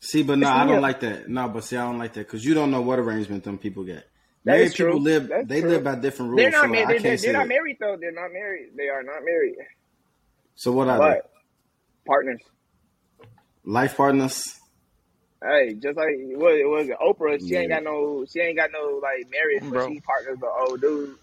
See, 0.00 0.22
but 0.22 0.38
no, 0.38 0.46
It's 0.48 0.56
I 0.56 0.66
don't 0.66 0.80
like 0.82 1.00
that. 1.00 1.28
No, 1.28 1.48
but 1.48 1.64
see, 1.64 1.76
I 1.76 1.84
don't 1.84 1.98
like 1.98 2.12
that 2.14 2.20
because 2.20 2.44
you 2.44 2.54
don't 2.54 2.70
know 2.70 2.82
what 2.82 2.98
arrangement 2.98 3.44
them 3.44 3.58
people 3.58 3.82
get. 3.84 4.04
That 4.44 4.52
Married 4.52 4.64
is 4.66 4.74
true. 4.74 4.98
live; 4.98 5.28
That's 5.28 5.48
they 5.48 5.60
true. 5.60 5.70
live 5.70 5.84
by 5.84 5.96
different 5.96 6.30
rules. 6.30 6.40
they're 6.42 6.50
not 6.50 6.64
so 6.66 6.68
married. 6.70 6.84
I 6.84 6.86
They're, 6.86 6.94
can't 6.94 7.02
they're, 7.02 7.18
say 7.18 7.32
not 7.32 7.48
married 7.48 7.76
though. 7.80 7.96
They're 8.00 8.12
not 8.12 8.32
married. 8.32 8.68
They 8.76 8.88
are 8.88 9.02
not 9.02 9.24
married. 9.24 9.56
So 10.54 10.72
what 10.72 10.88
are 10.88 10.98
But 10.98 11.30
partners. 12.06 12.40
Life 13.64 13.96
partners? 13.96 14.54
Hey, 15.42 15.74
just 15.74 15.96
like 15.96 16.14
what 16.34 16.54
it 16.54 16.66
was 16.66 16.88
it 16.88 16.96
Oprah, 17.00 17.38
she 17.40 17.54
ain't 17.56 17.70
got 17.70 17.82
no 17.82 18.24
she 18.30 18.40
ain't 18.40 18.56
got 18.56 18.70
no 18.72 19.00
like 19.02 19.28
marriage, 19.30 19.62
but 19.72 19.88
she 19.88 20.00
partners 20.00 20.38
with 20.40 20.50
old 20.58 20.80
dude. 20.80 21.16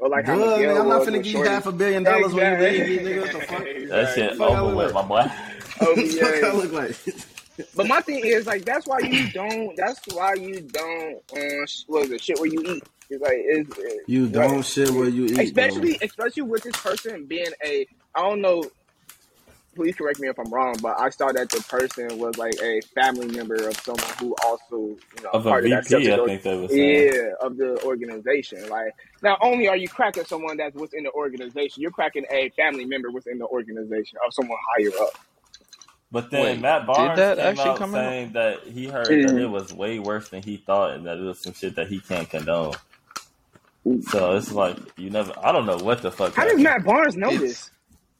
Or 0.00 0.08
like 0.08 0.24
how 0.24 0.34
Good, 0.36 0.60
Miguel 0.60 0.80
I'm 0.80 0.88
not 0.88 0.98
was 1.00 1.08
finna 1.08 1.22
give 1.22 1.26
you 1.34 1.42
half 1.42 1.66
a 1.66 1.72
billion 1.72 2.02
dollars 2.04 2.32
when 2.32 2.60
you 2.60 2.68
leave 2.68 3.02
me, 3.02 3.10
nigga. 3.10 3.20
What 3.22 3.32
the 3.32 3.40
fuck? 3.40 3.64
That 3.90 4.14
shit 4.14 4.40
I 4.40 4.44
over 4.44 4.62
look 4.62 4.76
with, 4.76 4.94
like- 4.94 5.08
my 5.08 5.26
boy. 5.26 5.32
Oh, 5.82 5.94
What 5.96 6.08
fuck 6.10 6.44
I 6.44 6.52
look 6.56 6.72
like? 6.72 6.96
But 7.76 7.86
my 7.86 8.00
thing 8.00 8.24
is 8.24 8.46
like 8.46 8.64
that's 8.64 8.86
why 8.86 9.00
you 9.00 9.30
don't. 9.32 9.76
That's 9.76 10.00
why 10.14 10.34
you 10.34 10.62
don't. 10.62 11.16
Uh, 11.36 11.66
sh- 11.66 11.82
what 11.86 12.04
is 12.06 12.12
it? 12.12 12.22
Shit 12.22 12.38
where 12.38 12.48
you 12.48 12.62
eat. 12.62 12.82
It's 13.10 13.22
like 13.22 13.34
it's, 13.36 13.68
it's 13.76 14.08
You 14.08 14.28
don't 14.28 14.64
shit 14.64 14.88
where 14.90 15.08
you 15.08 15.26
eat, 15.26 15.38
especially 15.38 15.98
especially 16.00 16.42
with 16.44 16.62
this 16.62 16.76
person 16.76 17.26
being 17.26 17.50
a. 17.62 17.86
I 18.14 18.22
don't 18.22 18.40
know. 18.40 18.64
Please 19.76 19.94
correct 19.94 20.18
me 20.18 20.28
if 20.28 20.36
I'm 20.38 20.50
wrong, 20.52 20.74
but 20.82 20.98
I 20.98 21.10
saw 21.10 21.30
that 21.30 21.48
the 21.48 21.62
person 21.62 22.18
was 22.18 22.36
like 22.36 22.54
a 22.60 22.80
family 22.94 23.28
member 23.28 23.54
of 23.54 23.76
someone 23.78 24.04
who 24.18 24.34
also, 24.44 24.76
you 24.76 25.22
know, 25.22 25.30
Of 25.32 25.46
a 25.46 25.48
part 25.50 25.64
of 25.64 25.70
that 25.70 25.86
I 25.92 26.26
think 26.26 26.42
they 26.42 26.56
was 26.56 26.70
saying. 26.72 27.12
Yeah, 27.14 27.30
of 27.46 27.56
the 27.56 27.80
organization. 27.84 28.68
Like, 28.68 28.92
not 29.22 29.38
only 29.42 29.68
are 29.68 29.76
you 29.76 29.88
cracking 29.88 30.24
someone 30.24 30.56
that's 30.56 30.74
within 30.74 31.04
the 31.04 31.12
organization, 31.12 31.82
you're 31.82 31.92
cracking 31.92 32.24
a 32.32 32.50
family 32.50 32.84
member 32.84 33.10
within 33.12 33.38
the 33.38 33.46
organization 33.46 34.18
of 34.26 34.34
someone 34.34 34.58
higher 34.76 34.90
up. 35.00 35.12
But 36.10 36.30
then 36.32 36.42
Wait, 36.42 36.60
Matt 36.60 36.80
did 36.82 36.86
Barnes 36.88 37.16
that 37.18 37.36
came 37.36 37.46
actually 37.46 37.70
out 37.70 37.78
come 37.78 37.94
out? 37.94 37.98
saying 37.98 38.32
that 38.32 38.62
he 38.64 38.86
heard 38.88 39.06
Mhm. 39.06 39.28
that 39.28 39.36
it 39.40 39.46
was 39.46 39.72
way 39.72 40.00
worse 40.00 40.28
than 40.30 40.42
he 40.42 40.56
thought, 40.56 40.94
and 40.94 41.06
that 41.06 41.16
it 41.18 41.22
was 41.22 41.38
some 41.40 41.52
shit 41.54 41.76
that 41.76 41.86
he 41.86 42.00
can't 42.00 42.28
condone. 42.28 42.74
So 44.08 44.36
it's 44.36 44.50
like 44.52 44.76
you 44.98 45.10
never. 45.10 45.32
I 45.42 45.52
don't 45.52 45.64
know 45.66 45.78
what 45.78 46.02
the 46.02 46.10
fuck. 46.10 46.34
How 46.34 46.44
does. 46.44 46.60
Matt 46.60 46.84
Barnes 46.84 47.16
know 47.16 47.28
It's- 47.28 47.40
this? 47.40 47.70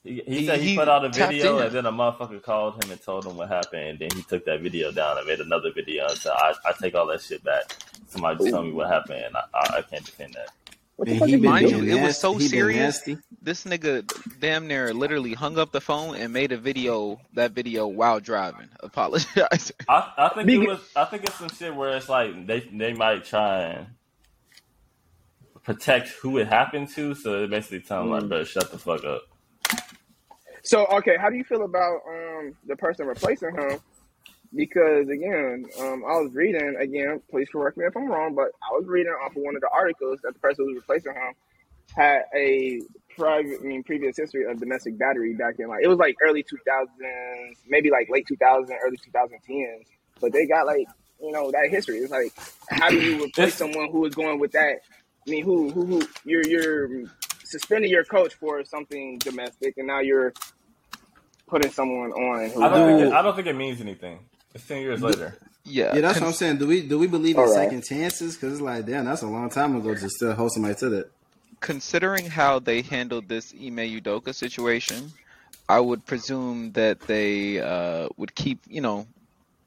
He, 0.03 0.23
he 0.27 0.39
He- 0.41 0.47
said 0.47 0.61
he, 0.61 0.69
he 0.71 0.77
put 0.77 0.89
out 0.89 1.05
a 1.05 1.11
video, 1.11 1.59
in. 1.59 1.65
and 1.67 1.75
then 1.75 1.87
a 1.87 1.93
motherfucker 1.93 2.43
called 2.43 2.83
him 2.83 2.91
and 2.91 3.03
told 3.03 3.27
him 3.27 3.37
what 3.37 3.49
happened, 3.49 3.83
and 3.83 3.99
then 3.99 4.09
he 4.15 4.23
took 4.23 4.45
that 4.47 4.61
video 4.63 4.91
down 4.93 5.19
and 5.19 5.27
made 5.27 5.41
another 5.41 5.71
video 5.73 6.07
and 6.09 6.17
said, 6.17 6.33
"I, 6.35 6.55
I 6.65 6.73
take 6.81 6.95
all 6.95 7.07
that 7.09 7.21
shit 7.21 7.45
back. 7.45 7.77
Somebody 8.09 8.39
just 8.39 8.51
tell 8.51 8.63
me 8.63 8.73
what 8.73 8.89
happened, 8.89 9.25
and 9.25 9.37
I, 9.37 9.43
I, 9.55 9.77
I 9.79 9.83
can't 9.83 10.05
defend 10.05 10.35
that." 10.35 10.49
What 10.97 11.09
the 11.09 11.19
fuck 11.19 11.29
he 11.29 11.35
is 11.35 11.39
he 11.41 11.43
been 11.43 11.51
Mind 11.51 11.71
you, 11.71 11.81
being 11.83 11.99
it 11.99 12.03
was 12.03 12.19
so 12.19 12.35
He 12.37 12.49
serious. 12.49 13.03
This 13.43 13.65
nigga 13.65 14.11
damn 14.39 14.67
near 14.67 14.93
literally 14.95 15.33
hung 15.35 15.59
up 15.59 15.71
the 15.73 15.81
phone 15.81 16.15
and 16.17 16.33
made 16.33 16.53
a 16.53 16.59
video. 16.59 17.21
That 17.35 17.53
video 17.53 17.87
while 17.87 18.21
driving, 18.21 18.69
apologizing. 18.81 19.77
I, 19.89 20.13
I 20.17 20.29
think 20.31 20.47
Big- 20.47 20.63
it 20.63 20.69
was. 20.69 20.81
I 20.97 21.05
think 21.07 21.25
it's 21.25 21.35
some 21.37 21.49
shit 21.51 21.75
where 21.75 21.97
it's 21.97 22.09
like 22.09 22.47
they 22.47 22.61
they 22.73 22.93
might 22.95 23.25
try 23.27 23.63
and 23.65 23.87
protect 25.63 26.09
who 26.09 26.39
it 26.39 26.49
happened 26.49 26.89
to, 26.95 27.15
so 27.15 27.41
they 27.41 27.47
basically 27.47 27.81
tell 27.81 28.03
him 28.03 28.11
like, 28.11 28.23
Mm. 28.25 28.29
"Bro, 28.29 28.45
shut 28.45 28.71
the 28.71 28.79
fuck 28.79 29.05
up." 29.05 29.23
So, 30.63 30.87
okay, 30.87 31.17
how 31.19 31.31
do 31.31 31.37
you 31.37 31.45
feel 31.45 31.63
about 31.63 32.01
um 32.09 32.55
the 32.67 32.77
person 32.77 33.07
replacing 33.07 33.55
him? 33.55 33.81
Because 34.55 35.09
again, 35.09 35.65
um, 35.79 36.05
I 36.05 36.19
was 36.19 36.33
reading 36.35 36.77
again. 36.79 37.21
Please 37.31 37.49
correct 37.51 37.77
me 37.77 37.87
if 37.87 37.97
I'm 37.97 38.09
wrong, 38.09 38.35
but 38.35 38.51
I 38.63 38.73
was 38.73 38.87
reading 38.87 39.13
off 39.25 39.37
of 39.37 39.43
one 39.43 39.55
of 39.55 39.61
the 39.61 39.71
articles 39.73 40.21
that 40.23 40.35
the 40.35 40.41
person 40.41 40.65
who 40.65 40.75
was 40.75 40.83
replacing 40.83 41.13
him 41.15 41.35
had 41.97 42.23
a 42.35 42.81
private, 43.17 43.61
I 43.61 43.65
mean, 43.65 43.83
previous 43.83 44.17
history 44.17 44.45
of 44.45 44.59
domestic 44.59 44.99
battery 44.99 45.35
back 45.35 45.57
in 45.59 45.69
like 45.69 45.83
it 45.83 45.89
was 45.89 45.99
like 45.99 46.17
early 46.23 46.43
2000s, 46.43 46.87
maybe 47.69 47.91
like 47.91 48.09
late 48.11 48.27
2000s, 48.31 48.71
early 48.85 48.97
2010s. 48.97 49.87
But 50.21 50.33
they 50.33 50.47
got 50.47 50.67
like 50.67 50.87
you 51.23 51.33
know 51.33 51.51
that 51.51 51.69
history. 51.71 51.99
It's 51.99 52.11
like 52.11 52.33
how 52.69 52.91
do 52.91 53.01
you 53.01 53.25
replace 53.25 53.55
someone 53.55 53.91
who 53.91 54.05
is 54.07 54.15
going 54.15 54.41
with 54.41 54.53
that? 54.53 54.81
I 55.27 55.31
mean, 55.31 55.45
who 55.45 55.71
who 55.71 55.85
who 55.85 56.03
you're 56.25 56.47
you're 56.47 57.05
suspending 57.51 57.91
your 57.91 58.05
coach 58.05 58.35
for 58.35 58.65
something 58.65 59.19
domestic, 59.19 59.75
and 59.79 59.87
now 59.87 60.01
you're 60.01 60.33
putting 61.49 61.71
someone 61.73 62.13
on 62.13 62.51
who 62.51 62.63
I 62.63 62.69
don't 62.69 62.87
think 62.87 63.01
it, 63.09 63.13
I 63.13 63.23
don't 63.23 63.35
think 63.37 63.49
it 63.49 63.57
means 63.57 63.81
anything. 63.81 64.21
It's 64.55 64.67
ten 64.67 64.83
years 64.83 65.03
later. 65.03 65.37
Yeah, 65.65 65.95
Yeah, 65.95 66.01
that's 66.01 66.21
what 66.21 66.29
I'm 66.29 66.33
saying. 66.33 66.59
Do 66.59 66.67
we 66.67 66.83
do 66.87 66.99
we 66.99 67.07
believe 67.07 67.39
in 67.39 67.43
All 67.43 67.49
right. 67.49 67.55
second 67.65 67.85
chances? 67.85 68.35
Because 68.37 68.55
it's 68.55 68.63
like, 68.63 68.87
damn, 68.87 69.05
that's 69.05 69.23
a 69.23 69.27
long 69.27 69.51
time 69.51 69.77
ago 69.77 69.95
to 69.95 70.09
still 70.09 70.33
hold 70.35 70.53
somebody 70.53 70.75
to 70.77 70.89
that. 70.91 71.11
considering 71.61 72.27
how 72.27 72.59
they 72.59 72.83
handled 72.83 73.29
this 73.29 73.53
Ime 73.55 73.77
Udoka 74.01 74.35
situation, 74.35 75.13
I 75.69 75.81
would 75.81 76.07
presume 76.07 76.73
that 76.73 77.07
they 77.07 77.61
uh, 77.61 78.09
would 78.17 78.35
keep, 78.35 78.61
you 78.67 78.81
know, 78.81 79.07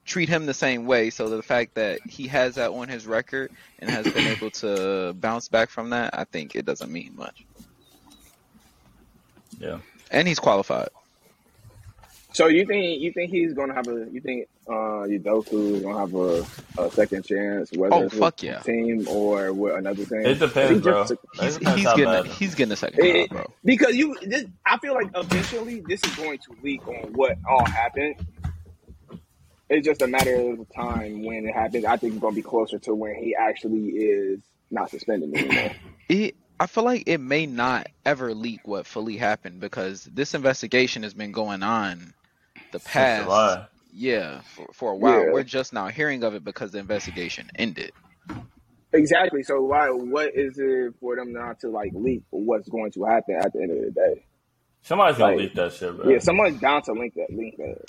treat 0.06 0.28
him 0.30 0.46
the 0.46 0.54
same 0.54 0.86
way. 0.86 1.12
So 1.12 1.30
the 1.30 1.44
fact 1.44 1.76
that 1.76 2.02
he 2.10 2.28
has 2.28 2.56
that 2.56 2.72
on 2.72 2.90
his 2.90 3.06
record 3.08 3.52
and 3.80 3.90
has 3.92 4.10
been 4.10 4.28
able 4.28 4.52
to 4.52 5.14
bounce 5.14 5.48
back 5.50 5.70
from 5.70 5.92
that, 5.92 6.18
I 6.18 6.26
think 6.26 6.56
it 6.56 6.66
doesn't 6.66 6.92
mean 6.92 7.16
much. 7.16 7.46
Yeah. 9.60 9.80
And 10.12 10.28
he's 10.28 10.40
qualified. 10.40 10.90
So 12.34 12.48
you 12.48 12.66
think 12.66 13.00
you 13.02 13.12
think 13.12 13.30
he's 13.32 13.54
gonna 13.54 13.76
have 13.76 13.88
a 13.88 14.08
you 14.12 14.20
think 14.20 14.48
uh 14.68 15.06
Udoka 15.06 15.54
is 15.76 15.82
gonna 15.84 16.00
have 16.00 16.16
a, 16.16 16.44
a 16.84 16.90
second 16.92 17.24
chance 17.26 17.72
whether 17.74 17.94
Oh, 17.94 18.02
it's 18.04 18.18
fuck 18.18 18.36
with 18.42 18.44
yeah. 18.44 18.60
team 18.60 19.08
or 19.08 19.54
with 19.54 19.76
another 19.76 20.04
team? 20.04 20.22
It 20.26 20.40
depends, 20.40 20.72
He 20.72 20.80
bro. 20.80 21.02
just- 21.04 21.12
It 21.12 21.20
He's, 21.42 21.58
depends 21.58 21.82
he's 21.82 21.90
getting 21.90 22.06
bad. 22.06 22.26
he's 22.26 22.56
getting 22.56 22.72
a 22.72 22.76
second 22.76 23.06
It- 23.06 23.30
job, 23.30 23.38
bro. 23.38 23.54
because 23.64 23.96
you 23.96 24.18
this, 24.24 24.46
I 24.66 24.80
feel 24.80 24.96
like 24.96 25.10
eventually 25.14 25.82
this 25.88 26.04
is 26.04 26.16
going 26.16 26.40
to 26.40 26.56
leak 26.64 26.88
on 26.88 27.14
what 27.14 27.38
all 27.48 27.66
happened. 27.66 28.16
It's 29.70 29.86
just 29.86 30.02
a 30.02 30.08
matter 30.08 30.36
of 30.36 30.68
time 30.76 31.24
when 31.24 31.48
it 31.48 31.54
happens. 31.54 31.86
I 31.86 31.98
think 31.98 32.14
it's 32.14 32.22
gonna 32.22 32.36
be 32.36 32.42
closer 32.42 32.80
to 32.80 32.96
when 32.96 33.16
he 33.16 33.36
actually 33.36 33.90
is 33.90 34.40
not 34.72 34.90
suspended 34.90 35.34
anymore. 35.36 35.72
It, 36.10 36.36
I 36.60 36.68
feel 36.68 36.84
like 36.86 37.04
it 37.08 37.20
may 37.20 37.46
not 37.46 37.88
ever 38.06 38.34
leak 38.34 38.68
what 38.68 38.86
fully 38.86 39.18
happened 39.18 39.60
because 39.60 40.06
this 40.06 40.34
investigation 40.34 41.04
has 41.04 41.14
been 41.14 41.32
going 41.32 41.64
on 41.64 42.14
the 42.72 42.80
past 42.80 43.68
yeah 43.94 44.42
for, 44.42 44.68
for 44.74 44.92
a 44.94 44.96
while. 44.96 45.26
Yeah. 45.26 45.32
We're 45.34 45.44
just 45.44 45.74
now 45.74 45.88
hearing 45.88 46.24
of 46.24 46.36
it 46.36 46.44
because 46.44 46.72
the 46.72 46.80
investigation 46.80 47.50
ended. 47.56 47.92
exactly. 48.94 49.44
So 49.44 49.62
why 49.62 49.90
what 49.90 50.36
is 50.36 50.58
it 50.60 50.94
for 51.00 51.16
them 51.16 51.34
not 51.34 51.60
to 51.62 51.70
like 51.70 51.92
leak 51.96 52.24
what's 52.32 52.70
going 52.70 52.92
to 52.94 53.06
happen 53.06 53.36
at 53.36 53.54
the 53.54 53.62
end 53.62 53.72
of 53.72 53.82
the 53.86 53.92
day? 53.92 54.26
Somebody's 54.84 55.18
gonna 55.18 55.36
Like, 55.36 55.38
leak 55.38 55.56
that 55.56 55.74
shit, 55.74 55.96
bro. 55.98 56.10
Yeah, 56.10 56.20
someone's 56.20 56.60
bound 56.62 56.86
to 56.86 56.94
link 56.94 57.14
that 57.16 57.32
link 57.32 57.56
that. 57.58 57.86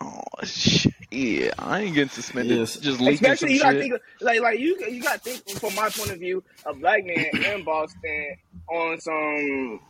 Oh 0.00 0.22
shit! 0.42 0.92
Yeah, 1.10 1.50
I 1.58 1.82
ain't 1.82 1.94
getting 1.94 2.08
suspended. 2.08 2.58
Yes. 2.58 2.76
Just 2.76 2.98
leaking 3.00 3.18
some 3.18 3.32
Especially 3.32 3.54
you 3.54 3.60
gotta 3.60 3.82
shit. 3.82 3.90
think 3.90 4.02
like 4.22 4.40
like 4.40 4.58
you 4.58 4.76
you 4.90 5.02
gotta 5.02 5.18
think 5.18 5.48
from 5.60 5.74
my 5.74 5.90
point 5.90 6.10
of 6.10 6.18
view, 6.18 6.42
a 6.64 6.74
black 6.74 7.04
man 7.04 7.26
in 7.34 7.62
Boston 7.64 8.36
on 8.70 9.00
some 9.00 9.80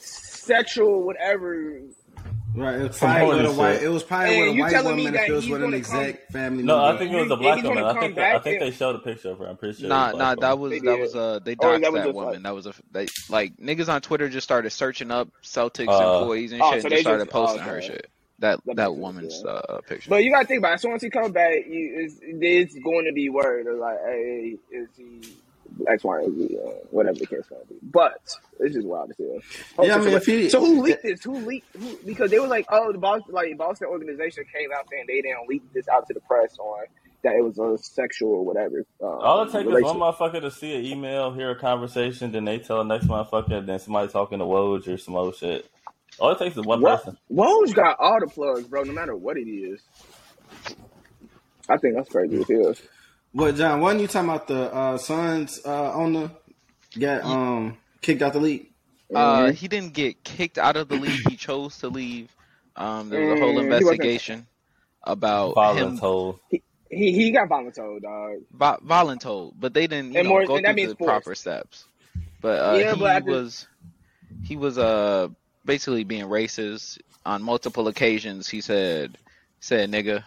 sexual 0.00 1.02
whatever 1.02 1.80
Right, 2.56 2.76
it 2.76 2.86
was 2.88 2.98
probably 2.98 3.36
with 3.42 3.46
a 3.46 3.52
white. 3.52 3.74
shit. 3.74 3.82
It 3.82 3.88
was 3.88 4.04
probably 4.04 4.28
Hey, 4.34 4.48
with 4.48 4.56
a 4.56 4.60
white 4.60 4.70
telling 4.70 4.96
woman 4.98 5.14
if 5.16 5.28
it 5.28 5.32
was 5.32 5.48
with 5.48 5.60
an 5.64 5.70
gonna 5.72 5.82
come- 5.82 6.00
exec 6.00 6.30
family. 6.30 6.62
No, 6.62 6.84
I 6.84 6.96
think 6.96 7.10
it 7.12 7.16
was 7.20 7.30
a 7.32 7.36
black 7.36 7.56
he's 7.56 7.64
woman. 7.64 7.82
I 7.84 7.98
think 7.98 8.14
back 8.14 8.36
I 8.36 8.38
think 8.38 8.60
they 8.60 8.70
showed 8.70 8.94
a 8.94 8.98
picture 9.00 9.30
of 9.30 9.38
her. 9.40 9.48
I'm 9.48 9.56
pretty 9.56 9.80
sure. 9.80 9.88
Nah, 9.88 10.12
nah, 10.12 10.36
black 10.36 10.38
that 10.40 10.58
was 10.60 10.80
that 10.82 10.98
was 11.00 11.16
uh 11.16 11.40
they 11.42 11.54
Or 11.54 11.56
doxed 11.56 11.80
that 11.80 11.92
that 11.94 12.14
woman. 12.14 12.32
like- 12.34 12.42
That 12.44 12.54
was 12.54 12.66
a 12.66 12.74
they 12.92 13.08
like 13.28 13.56
niggas 13.56 13.88
on 13.92 14.02
Twitter 14.02 14.28
just 14.28 14.44
started 14.44 14.70
searching 14.70 15.10
up 15.10 15.30
Celtics 15.42 15.88
Uh, 15.88 16.18
employees 16.20 16.52
and 16.52 16.62
Oh, 16.62 16.70
shit, 16.74 16.82
so 16.82 16.86
and 16.86 16.92
they 16.92 16.96
just 16.98 17.00
started 17.06 17.24
just- 17.24 17.32
posting 17.32 17.60
oh, 17.60 17.64
her 17.64 17.82
shit. 17.82 18.08
That 18.44 18.60
That 18.66 18.76
that 18.76 18.94
woman's 18.96 19.42
yeah. 19.42 19.52
uh, 19.52 19.80
picture. 19.80 20.10
But 20.10 20.22
you 20.22 20.30
gotta 20.30 20.46
think 20.46 20.58
about 20.58 20.72
it. 20.72 20.74
As 20.74 20.82
soon 20.82 20.92
as 20.92 21.02
he 21.02 21.08
comes 21.08 21.32
back, 21.32 21.54
you, 21.66 21.92
it's, 22.04 22.16
it's 22.20 22.74
going 22.84 23.06
to 23.06 23.12
be 23.12 23.30
word 23.30 23.66
of 23.66 23.78
like, 23.78 23.98
hey, 24.04 24.56
is 24.70 24.88
he 24.96 25.22
X, 25.88 26.04
Y, 26.04 26.16
or 26.18 26.30
Z, 26.30 26.58
uh, 26.62 26.70
whatever 26.90 27.18
the 27.18 27.26
case 27.26 27.44
may 27.50 27.56
be. 27.68 27.76
But 27.82 28.18
it's 28.60 28.74
just 28.74 28.86
wild 28.86 29.08
to 29.08 29.14
see. 29.14 29.40
Whole 29.76 29.86
Yeah, 29.86 29.96
I 29.96 29.98
mean, 29.98 30.10
if 30.10 30.26
he- 30.26 30.50
so 30.50 30.60
who 30.60 30.82
leaked 30.82 31.02
this? 31.02 31.24
Who 31.24 31.38
leaked? 31.38 31.74
Who, 31.74 31.98
because 32.04 32.30
they 32.30 32.38
were 32.38 32.46
like, 32.48 32.66
oh, 32.70 32.92
the 32.92 32.98
Boston, 32.98 33.34
like 33.34 33.56
Boston 33.56 33.88
organization 33.88 34.44
came 34.54 34.68
out 34.76 34.88
saying 34.90 35.06
they 35.08 35.22
didn't 35.22 35.48
leak 35.48 35.62
this 35.72 35.88
out 35.88 36.06
to 36.08 36.14
the 36.14 36.20
press 36.20 36.58
on 36.58 36.84
that 37.22 37.34
it 37.36 37.42
was 37.42 37.58
a 37.58 37.82
sexual 37.82 38.32
or 38.32 38.44
whatever. 38.44 38.84
Um, 39.02 39.08
All 39.22 39.42
it 39.42 39.50
takes 39.50 39.66
is 39.66 39.82
one 39.82 39.96
motherfucker 39.96 40.42
to 40.42 40.50
see 40.50 40.74
an 40.76 40.84
email, 40.84 41.32
hear 41.32 41.50
a 41.50 41.56
conversation, 41.58 42.30
then 42.32 42.44
they 42.44 42.58
tell 42.58 42.78
the 42.78 42.84
next 42.84 43.06
motherfucker, 43.06 43.64
then 43.64 43.78
somebody 43.78 44.12
talking 44.12 44.38
to 44.38 44.44
Woj 44.44 44.86
or 44.86 44.98
some 44.98 45.16
old 45.16 45.34
shit. 45.34 45.66
All 46.18 46.30
it 46.30 46.38
takes 46.38 46.56
is 46.56 46.64
one 46.64 46.80
What? 46.80 46.98
person. 46.98 47.18
Woj 47.32 47.74
got 47.74 47.96
all 47.98 48.20
the 48.20 48.26
plugs, 48.26 48.64
bro. 48.66 48.82
No 48.84 48.92
matter 48.92 49.16
what 49.16 49.36
it 49.36 49.48
is. 49.48 49.80
I 51.68 51.76
think 51.78 51.94
that's 51.96 52.08
crazy 52.10 52.38
as 52.40 52.48
hell. 52.48 52.74
What, 53.32 53.56
John? 53.56 53.80
Wasn't 53.80 54.00
you 54.00 54.06
talking 54.06 54.28
about 54.30 54.46
the 54.46 54.72
uh, 54.72 54.98
Suns 54.98 55.60
uh, 55.64 55.92
owner 55.92 56.30
got 56.98 57.24
um 57.24 57.76
kicked 58.00 58.22
out 58.22 58.32
the 58.34 58.40
league? 58.40 58.70
Uh, 59.14 59.52
he 59.52 59.68
didn't 59.68 59.92
get 59.92 60.22
kicked 60.24 60.58
out 60.58 60.76
of 60.76 60.88
the 60.88 60.96
league. 60.96 61.20
He 61.28 61.36
chose 61.36 61.78
to 61.78 61.88
leave. 61.88 62.34
Um, 62.76 63.08
there 63.08 63.20
was 63.28 63.38
a 63.38 63.42
whole 63.42 63.54
Mm, 63.54 63.62
he 63.62 63.68
wasn't- 63.68 63.72
investigation 63.82 64.46
about 65.02 65.48
him 65.76 65.98
Voluntold. 65.98 66.38
He 66.50 67.12
he 67.12 67.30
got 67.32 67.48
voluntold, 67.48 68.02
dog. 68.02 68.38
vo- 68.52 68.78
voluntold, 68.86 69.54
but 69.58 69.74
they 69.74 69.86
didn't 69.88 70.12
you 70.12 70.18
And 70.20 70.28
know, 70.28 70.34
more- 70.34 70.46
go 70.46 70.56
and 70.56 70.64
that 70.64 70.70
through 70.70 70.76
means 70.76 70.90
the 70.92 70.96
forced. 70.96 71.08
proper 71.08 71.34
steps. 71.34 71.84
But 72.40 72.60
uh, 72.60 72.78
Yeah, 72.78 72.94
he 72.94 73.00
but 73.00 73.16
at 73.16 73.24
the- 73.24 73.30
was 73.32 73.66
he 74.44 74.56
was 74.56 74.78
uh 74.78 75.28
basically 75.64 76.04
being 76.04 76.26
racist 76.26 76.98
on 77.24 77.42
multiple 77.42 77.88
occasions. 77.88 78.48
He 78.48 78.60
said 78.60 79.18
said 79.60 79.90
nigga, 79.90 80.24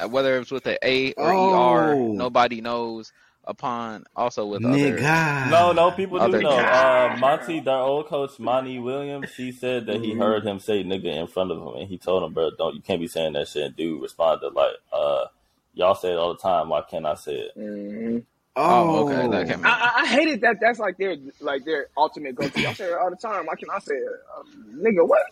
Uh, 0.00 0.08
whether 0.08 0.36
it 0.36 0.40
was 0.40 0.50
with 0.52 0.66
an 0.66 0.78
A 0.82 1.12
or 1.14 1.32
ER, 1.32 1.94
Oh. 1.94 2.12
nobody 2.12 2.60
knows. 2.60 3.12
Upon 3.48 4.04
also 4.16 4.46
with 4.46 4.64
other 4.64 4.76
Nigga. 4.76 5.50
No, 5.50 5.72
no, 5.72 5.92
people 5.92 6.18
do 6.18 6.42
know. 6.42 6.50
Uh, 6.50 7.16
Monty, 7.16 7.60
their 7.60 7.76
old 7.76 8.06
coach, 8.06 8.40
Monty 8.40 8.80
Williams, 8.80 9.32
he 9.36 9.52
said 9.52 9.86
that 9.86 10.00
he 10.00 10.14
Mhm. 10.14 10.18
heard 10.18 10.44
him 10.44 10.58
say 10.58 10.82
nigga 10.82 11.14
in 11.14 11.28
front 11.28 11.52
of 11.52 11.58
him, 11.62 11.68
and 11.80 11.88
he 11.88 11.96
told 11.96 12.24
him, 12.24 12.32
bro, 12.32 12.50
don't 12.58 12.74
you 12.74 12.80
can't 12.82 13.00
be 13.00 13.06
saying 13.06 13.34
that 13.34 13.46
shit. 13.46 13.62
And 13.64 13.76
dude 13.76 14.02
responded 14.02 14.52
like, 14.54 14.74
uh, 14.92 15.26
y'all 15.74 15.94
say 15.94 16.10
it 16.12 16.16
all 16.18 16.34
the 16.34 16.40
time. 16.40 16.70
Why 16.70 16.82
can't 16.82 17.06
I 17.06 17.14
say 17.14 17.34
it? 17.36 17.52
hmm 17.54 18.18
Oh, 18.56 18.98
okay, 19.00 19.28
that 19.28 19.46
came 19.48 19.64
I, 19.64 19.70
I, 19.70 20.02
I 20.02 20.06
hated 20.08 20.42
that. 20.42 20.58
That's 20.60 20.78
like 20.78 20.98
their 20.98 21.16
like 21.40 21.64
their 21.64 21.88
ultimate 21.96 22.34
go 22.36 22.48
to. 22.48 22.68
I 22.68 22.72
say 22.74 22.86
it 22.86 22.98
all 23.00 23.10
the 23.10 23.16
time. 23.16 23.46
Why 23.46 23.54
can't 23.56 23.72
I 23.74 23.80
say 23.80 23.94
it, 23.94 24.08
um, 24.38 24.80
nigga? 24.82 25.06
What? 25.08 25.22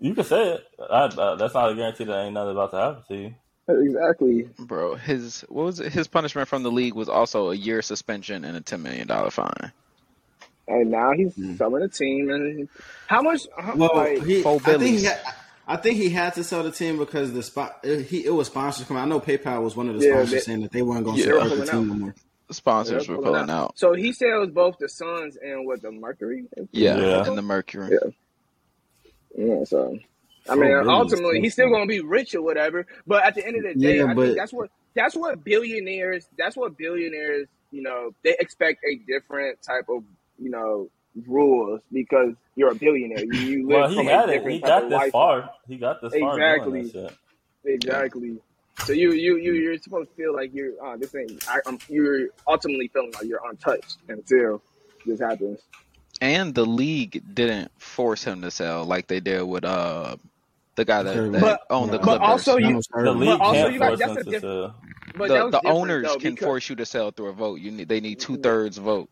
You 0.00 0.14
can 0.14 0.24
say 0.24 0.54
it. 0.54 0.64
I, 0.90 1.04
uh, 1.04 1.36
that's 1.36 1.54
not 1.54 1.72
a 1.72 1.76
guarantee 1.76 2.04
that 2.04 2.24
ain't 2.24 2.34
nothing 2.34 2.52
about 2.52 2.70
to 2.72 2.76
happen 2.78 3.02
to 3.08 3.16
you. 3.16 3.34
Exactly. 3.68 4.48
bro. 4.58 4.96
His 4.96 5.42
what 5.48 5.64
was 5.66 5.80
it? 5.80 5.92
His 5.92 6.08
punishment 6.08 6.48
from 6.48 6.62
the 6.64 6.72
league 6.72 6.94
was 6.94 7.08
also 7.08 7.50
a 7.50 7.54
year 7.56 7.82
suspension 7.82 8.44
and 8.44 8.56
a 8.56 8.60
ten 8.62 8.82
million 8.82 9.08
dollar 9.08 9.30
fine. 9.30 9.72
And 10.68 10.90
now 10.90 11.12
he's 11.12 11.34
Hmm. 11.36 11.56
selling 11.56 11.82
a 11.82 11.88
team. 11.88 12.30
And 12.30 12.68
how 13.06 13.22
much? 13.22 13.42
How, 13.58 13.76
Well, 13.76 13.90
like, 13.94 14.24
he, 14.24 14.42
Four 14.42 14.60
I 14.64 14.74
think 14.74 14.98
he 14.98 15.04
had, 15.04 15.20
I 15.70 15.76
think 15.76 15.98
he 15.98 16.10
had 16.10 16.34
to 16.34 16.42
sell 16.42 16.64
the 16.64 16.72
team 16.72 16.98
because 16.98 17.32
the 17.32 17.42
spot 17.44 17.78
it, 17.84 18.02
he 18.06 18.24
it 18.24 18.30
was 18.30 18.48
sponsors 18.48 18.86
coming. 18.86 19.02
I 19.02 19.06
know 19.06 19.20
PayPal 19.20 19.62
was 19.62 19.76
one 19.76 19.88
of 19.88 19.98
the 19.98 20.04
Yeah, 20.04 20.12
sponsors 20.14 20.30
they- 20.32 20.40
saying 20.40 20.62
that 20.62 20.72
they 20.72 20.82
weren't 20.82 21.04
going 21.04 21.16
to 21.16 21.22
They 21.22 21.32
were 21.32 21.40
support 21.42 21.60
the 21.60 21.66
team 21.66 21.80
out. 21.80 21.86
no 21.86 21.94
more. 21.94 22.14
Sponsors 22.50 23.08
were 23.08 23.14
pulling 23.18 23.32
pulling 23.32 23.50
out. 23.50 23.78
So 23.78 23.92
he 23.94 24.12
sells 24.12 24.50
both 24.50 24.78
the 24.78 24.88
Suns 24.88 25.36
and 25.36 25.64
what 25.66 25.80
the 25.82 25.92
Mercury. 25.92 26.46
Yeah, 26.72 26.96
Yeah. 26.98 27.24
and 27.24 27.38
the 27.38 27.42
Mercury. 27.42 27.90
Yeah. 27.92 28.10
Yeah. 29.36 29.64
So. 29.64 29.96
I 30.48 30.54
oh, 30.54 30.56
mean, 30.56 30.70
billion 30.70 30.88
ultimately, 30.88 31.40
he's 31.40 31.52
still 31.52 31.70
gonna 31.70 31.86
be 31.86 32.00
rich 32.00 32.34
or 32.34 32.42
whatever. 32.42 32.86
But 33.06 33.24
at 33.24 33.36
the 33.36 33.46
end 33.46 33.56
of 33.56 33.62
the 33.62 33.74
day, 33.80 33.98
Yeah, 33.98 34.06
I 34.06 34.14
but- 34.14 34.24
think 34.26 34.38
that's 34.38 34.52
what 34.52 34.70
that's 34.94 35.14
what 35.14 35.44
billionaires. 35.44 36.26
That's 36.36 36.56
what 36.56 36.76
billionaires. 36.76 37.46
You 37.70 37.82
know, 37.82 38.10
they 38.24 38.34
expect 38.40 38.82
a 38.84 38.96
different 39.06 39.62
type 39.62 39.84
of 39.88 40.02
you 40.38 40.50
know 40.50 40.90
rules 41.26 41.80
because 41.92 42.34
you're 42.56 42.70
a 42.70 42.74
billionaire. 42.74 43.24
You, 43.24 43.40
you 43.40 43.66
live 43.68 43.76
Well, 43.80 43.88
he 43.90 43.96
from 43.96 44.06
a 44.08 44.10
had 44.10 44.28
it. 44.28 44.32
different 44.34 44.54
He 44.54 44.60
got 44.60 44.82
this 44.82 44.92
life. 44.92 45.12
far. 45.12 45.50
He 45.68 45.76
got 45.76 46.00
this 46.02 46.14
far 46.14 46.32
Exactly. 46.38 46.82
doing 46.90 47.04
that. 47.04 47.14
Exactly. 47.64 48.36
So 48.84 48.92
you 48.92 49.12
you 49.12 49.36
you 49.36 49.52
you're 49.52 49.76
supposed 49.78 50.08
to 50.10 50.16
feel 50.16 50.34
like 50.34 50.54
you're 50.54 50.72
uh, 50.82 50.96
this 50.96 51.14
ain't. 51.14 51.46
I, 51.48 51.58
I'm, 51.66 51.78
you're 51.88 52.28
ultimately 52.48 52.88
feeling 52.88 53.12
like 53.12 53.24
you're 53.24 53.40
untouched 53.48 53.98
until 54.08 54.62
this 55.04 55.20
happens. 55.20 55.60
And 56.22 56.54
the 56.54 56.64
league 56.64 57.22
didn't 57.34 57.70
force 57.78 58.24
him 58.24 58.42
to 58.42 58.50
sell 58.50 58.84
like 58.84 59.06
they 59.06 59.20
did 59.20 59.42
with 59.42 59.64
uh 59.64 60.16
the 60.76 60.84
guy 60.86 61.02
that, 61.02 61.40
But- 61.40 61.60
owned 61.68 61.90
the 61.92 61.98
club. 61.98 62.20
but 62.20 62.24
Clippers. 62.26 62.46
also 62.46 62.56
you- 62.56 62.76
The 62.76 62.82
Sterling. 62.82 63.18
league 63.18 63.40
also 63.40 63.52
can't 63.52 63.72
you 63.74 63.78
got- 63.78 63.88
force 63.88 63.98
that's 64.00 64.10
him 64.12 64.16
a 64.16 64.24
to 64.24 64.30
diff- 64.30 64.40
sell. 64.40 64.74
But 65.16 65.28
the 65.28 65.50
the 65.60 65.68
owners 65.68 66.06
though, 66.06 66.16
can 66.16 66.36
force 66.36 66.70
you 66.70 66.76
to 66.76 66.86
sell 66.86 67.10
through 67.10 67.26
a 67.28 67.32
vote. 67.32 67.60
You 67.60 67.72
need 67.72 67.88
they 67.88 68.00
need 68.00 68.20
two 68.20 68.38
thirds 68.38 68.78
vote. 68.78 69.10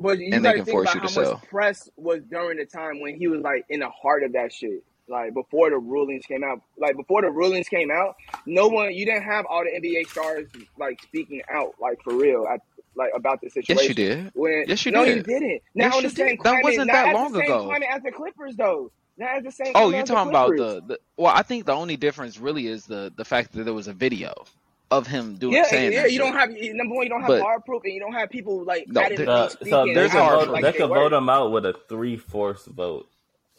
But 0.00 0.18
you 0.18 0.30
and 0.32 0.44
they 0.44 0.54
can 0.54 0.64
think 0.64 0.74
force 0.74 0.92
about 0.92 0.94
you 0.94 1.00
how 1.02 1.06
to 1.08 1.14
much 1.20 1.28
sell. 1.28 1.42
press 1.48 1.90
was 1.96 2.22
during 2.30 2.58
the 2.58 2.64
time 2.66 3.00
when 3.00 3.16
he 3.16 3.28
was 3.28 3.40
like 3.42 3.64
in 3.68 3.80
the 3.80 3.90
heart 3.90 4.22
of 4.22 4.32
that 4.34 4.52
shit. 4.52 4.84
Like 5.08 5.34
before 5.34 5.70
the 5.70 5.78
rulings 5.78 6.26
came 6.26 6.44
out, 6.44 6.60
like 6.76 6.96
before 6.96 7.22
the 7.22 7.30
rulings 7.30 7.68
came 7.68 7.90
out, 7.90 8.16
no 8.46 8.68
one, 8.68 8.92
you 8.94 9.06
didn't 9.06 9.22
have 9.24 9.46
all 9.46 9.64
the 9.64 9.70
NBA 9.70 10.06
stars 10.08 10.48
like 10.78 11.00
speaking 11.02 11.42
out, 11.50 11.74
like 11.80 12.02
for 12.02 12.14
real, 12.14 12.46
at, 12.46 12.60
like 12.94 13.10
about 13.14 13.40
the 13.40 13.48
situation. 13.48 13.76
Yes, 13.78 13.88
you 13.88 13.94
did. 13.94 14.30
When, 14.34 14.64
Yes, 14.68 14.84
you 14.84 14.92
no, 14.92 15.04
did. 15.06 15.16
you 15.16 15.22
didn't. 15.22 15.62
Now 15.74 15.86
Yes, 15.86 15.96
the 15.96 16.02
you 16.02 16.08
same 16.10 16.36
did. 16.36 16.40
That 16.44 16.62
wasn't 16.62 16.90
that 16.92 17.14
long 17.14 17.34
ago. 17.34 17.64
climate 17.64 17.88
as 17.90 18.02
the 18.02 18.12
Clippers, 18.12 18.56
though. 18.56 18.90
Not 19.16 19.42
the 19.42 19.50
same. 19.50 19.72
Oh, 19.74 19.90
you're 19.90 20.00
as 20.00 20.08
the 20.08 20.14
talking 20.14 20.30
about 20.30 20.56
the, 20.56 20.82
the 20.86 20.98
well. 21.16 21.32
I 21.34 21.42
think 21.42 21.64
the 21.66 21.72
only 21.74 21.96
difference 21.96 22.38
really 22.38 22.66
is 22.66 22.86
the 22.86 23.10
the 23.16 23.24
fact 23.24 23.52
that 23.52 23.64
there 23.64 23.74
was 23.74 23.88
a 23.88 23.92
video 23.94 24.44
of 24.90 25.06
him 25.06 25.36
doing 25.36 25.54
Yeah, 25.54 25.64
saying 25.66 25.92
yeah. 25.92 26.02
that 26.02 26.12
You 26.12 26.18
shit. 26.18 26.26
don't 26.26 26.34
have 26.38 26.50
number 26.76 26.94
one. 26.94 27.04
You 27.04 27.10
don't 27.10 27.20
have 27.20 27.28
But- 27.28 27.40
hard 27.42 27.64
proof, 27.64 27.82
and 27.84 27.92
you 27.92 28.00
don't 28.00 28.12
have 28.14 28.30
people 28.30 28.64
like 28.64 28.88
No, 28.88 29.02
adamantly 29.02 29.16
there- 29.18 29.28
Uh, 29.30 29.48
so 29.48 29.86
there's 29.86 30.14
a 30.14 30.22
hard 30.22 30.34
vote, 30.38 30.42
proof. 30.44 30.52
like 30.54 30.62
they 30.64 30.72
they 30.72 30.78
could 30.78 30.88
vote 30.88 31.12
him 31.12 31.28
out 31.28 31.52
with 31.52 31.66
a 31.66 31.74
three 31.88 32.16
fourths 32.16 32.64
vote. 32.66 33.06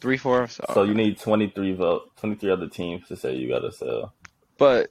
three 0.00 0.16
fourths. 0.16 0.58
So 0.74 0.82
you 0.82 0.94
need 0.94 1.18
twenty 1.20 1.48
three 1.48 1.72
vote, 1.74 2.10
twenty 2.16 2.34
three 2.34 2.50
other 2.50 2.68
teams 2.68 3.06
to 3.08 3.16
say 3.16 3.34
you 3.36 3.48
got 3.48 3.60
to 3.60 3.70
sell. 3.72 4.12
But 4.58 4.90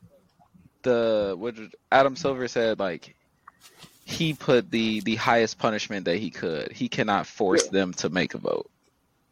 the 0.83 1.35
what 1.37 1.55
Adam 1.91 2.15
Silver 2.15 2.47
said 2.47 2.79
like 2.79 3.15
he 4.05 4.33
put 4.33 4.71
the 4.71 5.01
the 5.01 5.15
highest 5.15 5.57
punishment 5.59 6.05
that 6.05 6.17
he 6.17 6.29
could. 6.29 6.71
He 6.71 6.87
cannot 6.89 7.27
force 7.27 7.65
Yeah. 7.65 7.71
them 7.71 7.93
to 7.95 8.09
make 8.09 8.33
a 8.33 8.37
vote. 8.37 8.69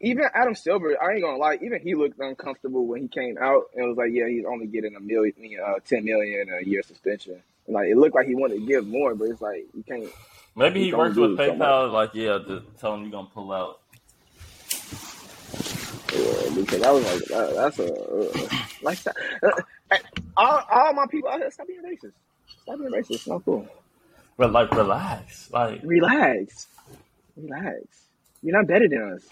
Even 0.00 0.24
Adam 0.34 0.54
Silver, 0.54 0.96
I 1.02 1.14
ain't 1.14 1.22
gonna 1.22 1.38
lie, 1.38 1.58
even 1.60 1.80
he 1.80 1.94
looked 1.94 2.18
uncomfortable 2.20 2.86
when 2.86 3.02
he 3.02 3.08
came 3.08 3.36
out 3.38 3.64
and 3.74 3.88
was 3.88 3.96
like, 3.96 4.10
"Yeah, 4.12 4.28
he's 4.28 4.44
only 4.44 4.66
getting 4.66 4.94
a 4.94 5.00
million, 5.00 5.34
uh, 5.64 5.74
ten 5.84 6.04
million 6.04 6.48
a 6.50 6.64
year 6.64 6.82
suspension." 6.82 7.42
And 7.66 7.74
like 7.74 7.88
it 7.88 7.96
looked 7.96 8.14
like 8.14 8.26
he 8.26 8.34
wanted 8.34 8.60
to 8.60 8.66
give 8.66 8.86
more, 8.86 9.14
but 9.14 9.28
it's 9.28 9.40
like 9.40 9.66
you 9.74 9.82
can't. 9.82 10.08
Maybe 10.54 10.84
he 10.84 10.94
worked 10.94 11.16
with 11.16 11.36
PayPal. 11.36 11.92
Like, 11.92 12.14
yeah, 12.14 12.38
to 12.38 12.62
tell 12.80 12.94
him 12.94 13.02
you're 13.02 13.10
gonna 13.10 13.28
pull 13.32 13.52
out. 13.52 13.80
Yeah, 16.14 16.54
because 16.54 16.82
I 16.82 16.90
was 16.90 17.04
like, 17.04 17.24
that, 17.24 17.54
"That's 17.54 17.78
a 17.80 17.94
uh, 17.94 18.48
like 18.82 19.02
that." 19.02 19.16
Uh, 19.42 19.96
all, 20.36 20.62
all 20.70 20.92
my 20.92 21.06
people 21.10 21.28
out 21.28 21.38
here, 21.40 21.50
stop 21.50 21.66
being 21.66 21.82
racist. 21.82 22.12
Stop 22.62 22.78
being 22.78 22.90
racist. 22.92 23.10
It's 23.10 23.26
not 23.26 23.44
cool. 23.44 23.66
But 24.36 24.52
like, 24.52 24.70
relax. 24.70 25.50
Like, 25.50 25.80
Relax, 25.82 26.68
relax. 27.36 27.82
You're 28.42 28.56
not 28.56 28.68
better 28.68 28.88
than 28.88 29.14
us. 29.14 29.24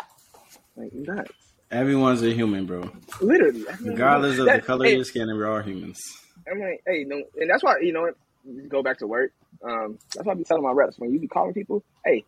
Like 0.77 0.91
relax. 0.93 1.31
Everyone's 1.71 2.23
a 2.23 2.33
human, 2.33 2.67
bro. 2.67 2.91
Literally, 3.21 3.65
Regardless 3.83 4.39
of 4.39 4.47
the 4.47 4.61
color 4.61 4.87
of 4.87 4.93
your 4.93 5.05
skin, 5.05 5.27
we're 5.29 5.51
all 5.51 5.63
humans. 5.63 5.99
I'm 6.51 6.61
like, 6.61 6.83
hey, 6.87 7.05
no, 7.05 7.23
and 7.41 7.51
that's 7.51 7.65
why 7.65 7.77
you 7.81 7.93
know 7.93 8.03
what. 8.03 8.15
Go 8.69 8.81
back 8.81 8.99
to 8.99 9.09
work. 9.09 9.33
Um, 9.69 9.99
that's 10.15 10.25
why 10.25 10.33
I 10.33 10.37
be 10.37 10.45
telling 10.45 10.63
my 10.63 10.71
reps 10.71 10.99
when 11.01 11.13
you 11.13 11.19
be 11.19 11.27
calling 11.27 11.53
people, 11.53 11.83
hey, 12.05 12.25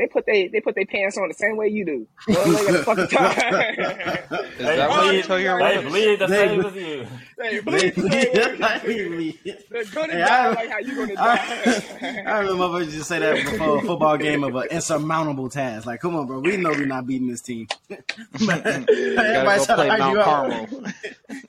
they 0.00 0.06
put 0.06 0.24
they 0.26 0.48
they 0.48 0.60
put 0.60 0.74
their 0.74 0.86
pants 0.86 1.18
on 1.18 1.28
the 1.28 1.34
same 1.34 1.56
way 1.56 1.68
you 1.68 1.84
do. 1.84 2.06
One 2.26 2.52
leg 2.54 2.68
at 2.68 2.74
a 2.76 2.84
fucking 2.84 3.08
time. 3.08 3.32
Is 3.32 4.66
Hey, 4.66 4.76
that 4.76 4.88
what 4.88 5.14
you 5.14 5.22
tell 5.22 5.38
your 5.38 5.58
they 5.58 5.82
bleed 5.82 6.18
the 6.18 6.26
They 6.26 6.36
same 6.48 6.60
ble- 6.60 6.68
as 6.68 6.74
you. 6.76 7.06
hey, 7.38 7.60
bleed 7.60 7.94
the 7.94 8.10
same 8.10 9.16
way. 9.16 9.38
They're 9.70 9.84
gonna 9.84 10.12
Hey, 10.14 10.18
die 10.20 10.44
I- 10.46 10.48
like 10.52 10.70
how 10.70 10.78
you 10.78 10.94
gonna 10.96 11.14
die. 11.14 12.24
I 12.26 12.38
remember 12.40 12.64
motherfuckers 12.64 12.90
just 12.92 13.08
say 13.08 13.18
that 13.18 13.34
before 13.44 13.78
a 13.78 13.82
football 13.82 14.16
game 14.16 14.42
of 14.44 14.54
an 14.56 14.68
insurmountable 14.70 15.48
task. 15.50 15.86
Like, 15.86 16.00
come 16.00 16.16
on, 16.16 16.26
bro, 16.26 16.40
we 16.40 16.56
know 16.56 16.70
we're 16.70 16.86
not 16.86 17.06
beating 17.06 17.28
this 17.28 17.42
team. 17.42 17.68
Gotta 17.90 18.84
go 18.86 19.74
play 19.74 19.88
Mount 19.98 20.20
Carmel. 20.22 20.66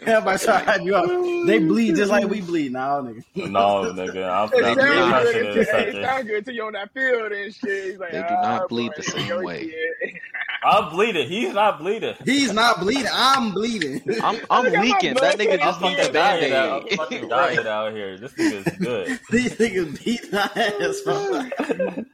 Everybody 0.02 0.40
try 0.44 0.60
to 0.60 0.66
hype 0.66 0.82
you 0.82 0.96
up. 0.96 1.08
They 1.48 1.60
bleed 1.60 1.96
just 1.96 2.12
like 2.12 2.28
we 2.28 2.42
bleed 2.42 2.72
now, 2.74 3.02
nigga. 3.02 3.24
No, 3.36 3.92
nigga. 3.94 4.30
I'm, 4.30 4.50
It 4.54 4.66
I'm 4.66 4.76
They 4.76 4.76
do 4.76 4.82
sounds 4.82 5.12
not. 5.12 5.24
good. 5.24 5.34
shit 5.34 5.46
It, 5.46 5.52
in 5.52 5.58
a 5.58 5.62
it 5.62 5.66
second. 5.68 6.04
sounds 6.04 6.28
good 6.28 6.46
till 6.46 6.54
you 6.56 6.64
on 6.66 6.74
that 6.74 6.94
field 6.94 7.32
and 7.32 7.54
shit. 7.54 7.84
He's 7.92 7.98
like, 8.00 8.12
They 8.12 8.22
do 8.22 8.28
not 8.42 8.70
bleed 8.70 8.92
the 8.96 9.04
same 9.04 9.44
way. 9.44 9.74
I'm 10.64 10.90
bleeding. 10.92 11.28
He's 11.28 11.54
not 11.54 11.80
bleeding. 11.80 12.14
He's 12.24 12.54
not 12.54 12.80
bleeding. 12.80 13.08
I'm 13.12 13.52
bleeding. 13.52 14.02
I'm 14.22 14.40
I'm 14.50 14.66
Look 14.66 14.74
at 14.74 14.78
my 14.78 14.82
leaking. 14.84 15.14
That 15.16 15.38
nigga 15.40 15.58
just 15.60 15.82
I'm 15.82 15.90
need 15.90 15.98
fucking 15.98 16.14
the 16.14 16.20
dying 16.20 16.54
out. 16.54 16.84
I'm 16.92 16.98
fucking 16.98 17.24
aid. 17.24 17.30
dying 17.30 17.68
out 17.68 17.94
here. 17.94 18.18
This 18.20 18.34
nigga's 18.34 18.78
good. 18.78 19.20
These 19.32 19.54
niggas 19.56 20.06
beat 20.06 20.32
my 20.32 20.50
ass, 20.56 21.02
bro. 21.02 22.06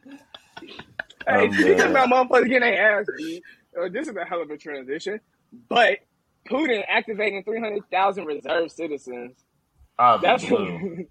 Hey, 1.28 1.48
Um, 1.48 1.52
you 1.54 1.76
talking 1.76 1.92
about 1.92 2.10
motherfuckers 2.10 2.48
getting 2.48 2.62
their 2.62 3.00
ass 3.02 3.06
beat. 3.18 3.44
Uh, 3.78 3.90
this 3.90 4.08
is 4.08 4.16
a 4.16 4.24
hell 4.24 4.42
of 4.42 4.50
a 4.50 4.58
transition. 4.58 5.20
But 5.68 6.00
Putin 6.50 6.84
activating 6.88 7.44
300,000 7.44 8.26
reserve 8.26 8.72
citizens. 8.72 9.34
I'll 10.00 10.20
be 10.20 10.28
That's 10.28 10.46
blue. 10.46 11.06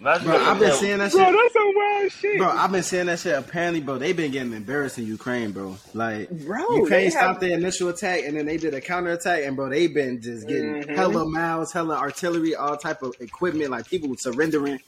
Imagine 0.00 0.26
Bro, 0.28 0.36
if 0.36 0.42
I've 0.48 0.58
been 0.58 0.68
they- 0.70 0.74
seeing 0.76 0.98
that 0.98 1.12
Bro, 1.12 1.24
shit. 1.24 1.34
that's 1.34 1.52
some 1.52 1.72
wild 1.74 2.12
shit. 2.12 2.38
Bro, 2.38 2.48
I've 2.48 2.72
been 2.72 2.82
seeing 2.82 3.06
that 3.06 3.18
shit. 3.18 3.36
Apparently, 3.36 3.80
bro, 3.80 3.98
they've 3.98 4.16
been 4.16 4.30
getting 4.30 4.52
embarrassed 4.52 4.98
in 4.98 5.06
Ukraine, 5.06 5.50
bro. 5.52 5.76
Like 5.94 6.30
Bro, 6.30 6.64
they 6.70 6.76
Ukraine 6.76 7.04
have- 7.04 7.12
stopped 7.12 7.40
the 7.40 7.52
initial 7.52 7.88
attack, 7.88 8.22
and 8.24 8.36
then 8.36 8.46
they 8.46 8.56
did 8.56 8.72
a 8.72 8.80
counterattack, 8.80 9.44
and 9.44 9.56
bro, 9.56 9.68
they've 9.68 9.92
been 9.92 10.22
just 10.22 10.46
getting 10.48 10.82
Mhm. 10.84 10.96
hella 10.96 11.28
miles, 11.28 11.72
hella 11.72 11.96
artillery, 11.96 12.54
all 12.54 12.76
type 12.76 13.02
of 13.02 13.14
equipment. 13.20 13.70
Like 13.70 13.86
people 13.88 14.14
surrendering. 14.16 14.80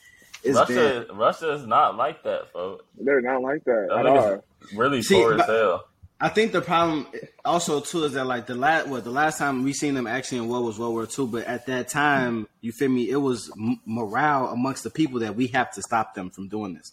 It's 0.44 0.58
bad. 0.58 0.68
Russia, 0.70 1.06
Russia 1.14 1.52
is 1.52 1.66
not 1.66 1.96
like 1.96 2.22
that, 2.24 2.50
folks. 2.52 2.84
They're 2.98 3.20
not 3.20 3.42
like 3.42 3.64
that 3.64 3.86
That 3.90 3.98
at 3.98 4.06
all. 4.06 4.44
really 4.74 5.02
See, 5.02 5.14
poor 5.16 5.32
as 5.34 5.38
but- 5.38 5.48
hell. 5.48 5.84
I 6.24 6.28
think 6.28 6.52
the 6.52 6.60
problem 6.62 7.08
also 7.44 7.80
too 7.80 8.04
is 8.04 8.12
that 8.12 8.24
like 8.26 8.46
the 8.46 8.54
last 8.54 8.86
what 8.86 9.02
the 9.02 9.10
last 9.10 9.38
time 9.38 9.64
we 9.64 9.72
seen 9.72 9.94
them 9.94 10.06
actually 10.06 10.38
in 10.38 10.48
war 10.48 10.62
was 10.62 10.78
World 10.78 10.94
War 10.94 11.08
II, 11.18 11.26
but 11.26 11.44
at 11.46 11.66
that 11.66 11.88
time, 11.88 12.46
you 12.60 12.70
feel 12.70 12.88
me? 12.88 13.10
It 13.10 13.16
was 13.16 13.50
m- 13.58 13.80
morale 13.84 14.46
amongst 14.48 14.84
the 14.84 14.90
people 14.90 15.18
that 15.20 15.34
we 15.34 15.48
have 15.48 15.72
to 15.72 15.82
stop 15.82 16.14
them 16.14 16.30
from 16.30 16.46
doing 16.48 16.74
this. 16.74 16.92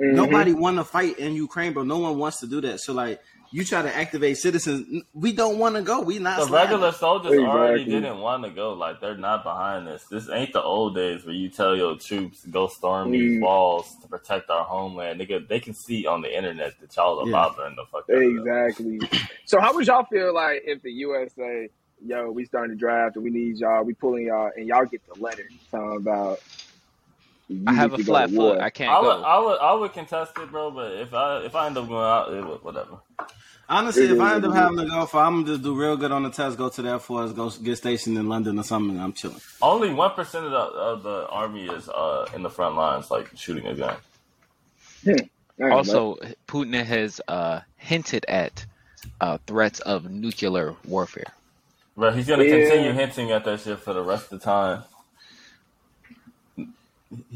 Mhm. 0.00 0.14
Nobody 0.14 0.52
want 0.54 0.78
to 0.78 0.84
fight 0.84 1.18
in 1.18 1.34
Ukraine, 1.34 1.74
bro. 1.74 1.82
No 1.82 1.98
one 1.98 2.16
wants 2.18 2.40
to 2.40 2.46
do 2.46 2.60
that. 2.62 2.80
So 2.80 2.94
like, 2.94 3.20
you 3.52 3.64
try 3.64 3.82
to 3.82 3.94
activate 3.94 4.36
citizens, 4.38 5.02
we 5.12 5.32
don't 5.32 5.58
want 5.58 5.74
to 5.76 5.82
go. 5.82 6.00
We 6.02 6.18
not 6.18 6.38
The 6.38 6.46
sliding. 6.46 6.70
regular 6.70 6.92
soldiers 6.92 7.32
already 7.38 7.84
didn't 7.84 8.20
want 8.20 8.44
to 8.44 8.50
go. 8.50 8.72
Like 8.74 9.00
they're 9.00 9.16
not 9.16 9.42
behind 9.42 9.86
this. 9.86 10.04
This 10.04 10.28
ain't 10.30 10.52
the 10.52 10.62
old 10.62 10.94
days 10.94 11.24
where 11.24 11.34
you 11.34 11.48
tell 11.48 11.74
your 11.76 11.96
troops 11.96 12.44
go 12.46 12.68
storm 12.68 13.10
these 13.10 13.38
Mm. 13.38 13.42
walls 13.42 13.88
to 14.02 14.08
protect 14.08 14.50
our 14.50 14.64
homeland. 14.64 15.20
Nigga, 15.20 15.46
they 15.48 15.58
can 15.60 15.74
see 15.74 16.06
on 16.06 16.22
the 16.22 16.34
internet 16.36 16.78
that 16.80 16.94
y'all 16.96 17.20
are 17.20 17.26
Yeah. 17.26 17.32
bothering 17.32 17.76
the 17.76 17.84
fuck 17.86 18.04
out. 18.08 18.22
Exactly. 18.22 19.00
So 19.46 19.60
how 19.60 19.74
would 19.74 19.86
y'all 19.86 20.04
feel 20.04 20.32
like 20.32 20.62
if 20.64 20.82
the 20.82 20.92
USA, 20.92 21.68
"Yo, 22.06 22.30
we 22.30 22.44
starting 22.44 22.76
to 22.76 22.78
draft 22.78 23.16
and 23.16 23.24
we 23.24 23.30
need 23.30 23.56
y'all, 23.58 23.82
we 23.84 23.94
pulling 23.94 24.26
y'all, 24.26 24.50
and 24.56 24.66
y'all 24.66 24.84
get 24.86 25.02
the 25.12 25.20
letter 25.20 25.48
talking 25.70 25.96
about." 25.96 26.38
You 27.50 27.64
I 27.66 27.72
have 27.72 27.92
a 27.92 27.98
flat 27.98 28.30
to 28.30 28.36
war." 28.36 28.54
foot. 28.54 28.60
I 28.60 28.70
can't 28.70 28.90
I 28.90 29.00
would, 29.00 29.06
go. 29.06 29.22
I 29.22 29.38
would, 29.38 29.58
I 29.60 29.74
would 29.74 29.92
contest 29.92 30.32
it, 30.38 30.50
bro. 30.50 30.70
But 30.70 30.92
if 30.94 31.12
I, 31.14 31.38
if 31.44 31.54
I 31.54 31.66
end 31.66 31.76
up 31.78 31.88
going 31.88 32.04
out, 32.04 32.32
it 32.32 32.44
would, 32.46 32.62
whatever. 32.62 32.98
Honestly, 33.68 34.06
if 34.06 34.20
I 34.20 34.34
end 34.34 34.44
up 34.44 34.52
having 34.54 34.78
to 34.78 34.86
go 34.86 35.06
for, 35.06 35.18
I'm 35.20 35.42
gonna 35.42 35.46
just 35.54 35.62
do 35.62 35.74
real 35.74 35.96
good 35.96 36.10
on 36.12 36.24
the 36.24 36.30
test, 36.30 36.58
go 36.58 36.68
to 36.68 36.82
the 36.82 36.88
Air 36.88 36.98
Force, 36.98 37.32
go 37.32 37.50
get 37.50 37.76
stationed 37.76 38.18
in 38.18 38.28
London 38.28 38.58
or 38.58 38.64
something, 38.64 38.96
and 38.96 39.00
I'm 39.00 39.12
chilling. 39.12 39.40
Only 39.62 39.92
one 39.92 40.10
percent 40.12 40.44
of 40.46 40.50
the 40.50 40.56
of 40.58 41.02
the 41.02 41.28
army 41.28 41.66
is 41.66 41.88
uh 41.88 42.28
in 42.34 42.42
the 42.42 42.50
front 42.50 42.74
lines, 42.76 43.10
like 43.10 43.30
shooting 43.36 43.66
a 43.66 43.74
gun. 43.74 43.96
I 45.06 45.10
ain't 45.10 45.30
know. 45.70 45.76
Also, 45.76 46.16
Putin 46.48 46.82
has 46.84 47.20
uh, 47.28 47.60
hinted 47.76 48.24
at 48.28 48.66
uh, 49.20 49.38
threats 49.46 49.80
of 49.80 50.10
nuclear 50.10 50.74
warfare. 50.84 51.32
Bro, 51.96 52.12
he's 52.12 52.26
gonna 52.26 52.44
Yeah. 52.44 52.58
continue 52.60 52.92
hinting 52.92 53.30
at 53.30 53.44
that 53.44 53.60
shit 53.60 53.78
for 53.78 53.92
the 53.92 54.02
rest 54.02 54.32
of 54.32 54.40
the 54.40 54.44
time. 54.44 54.82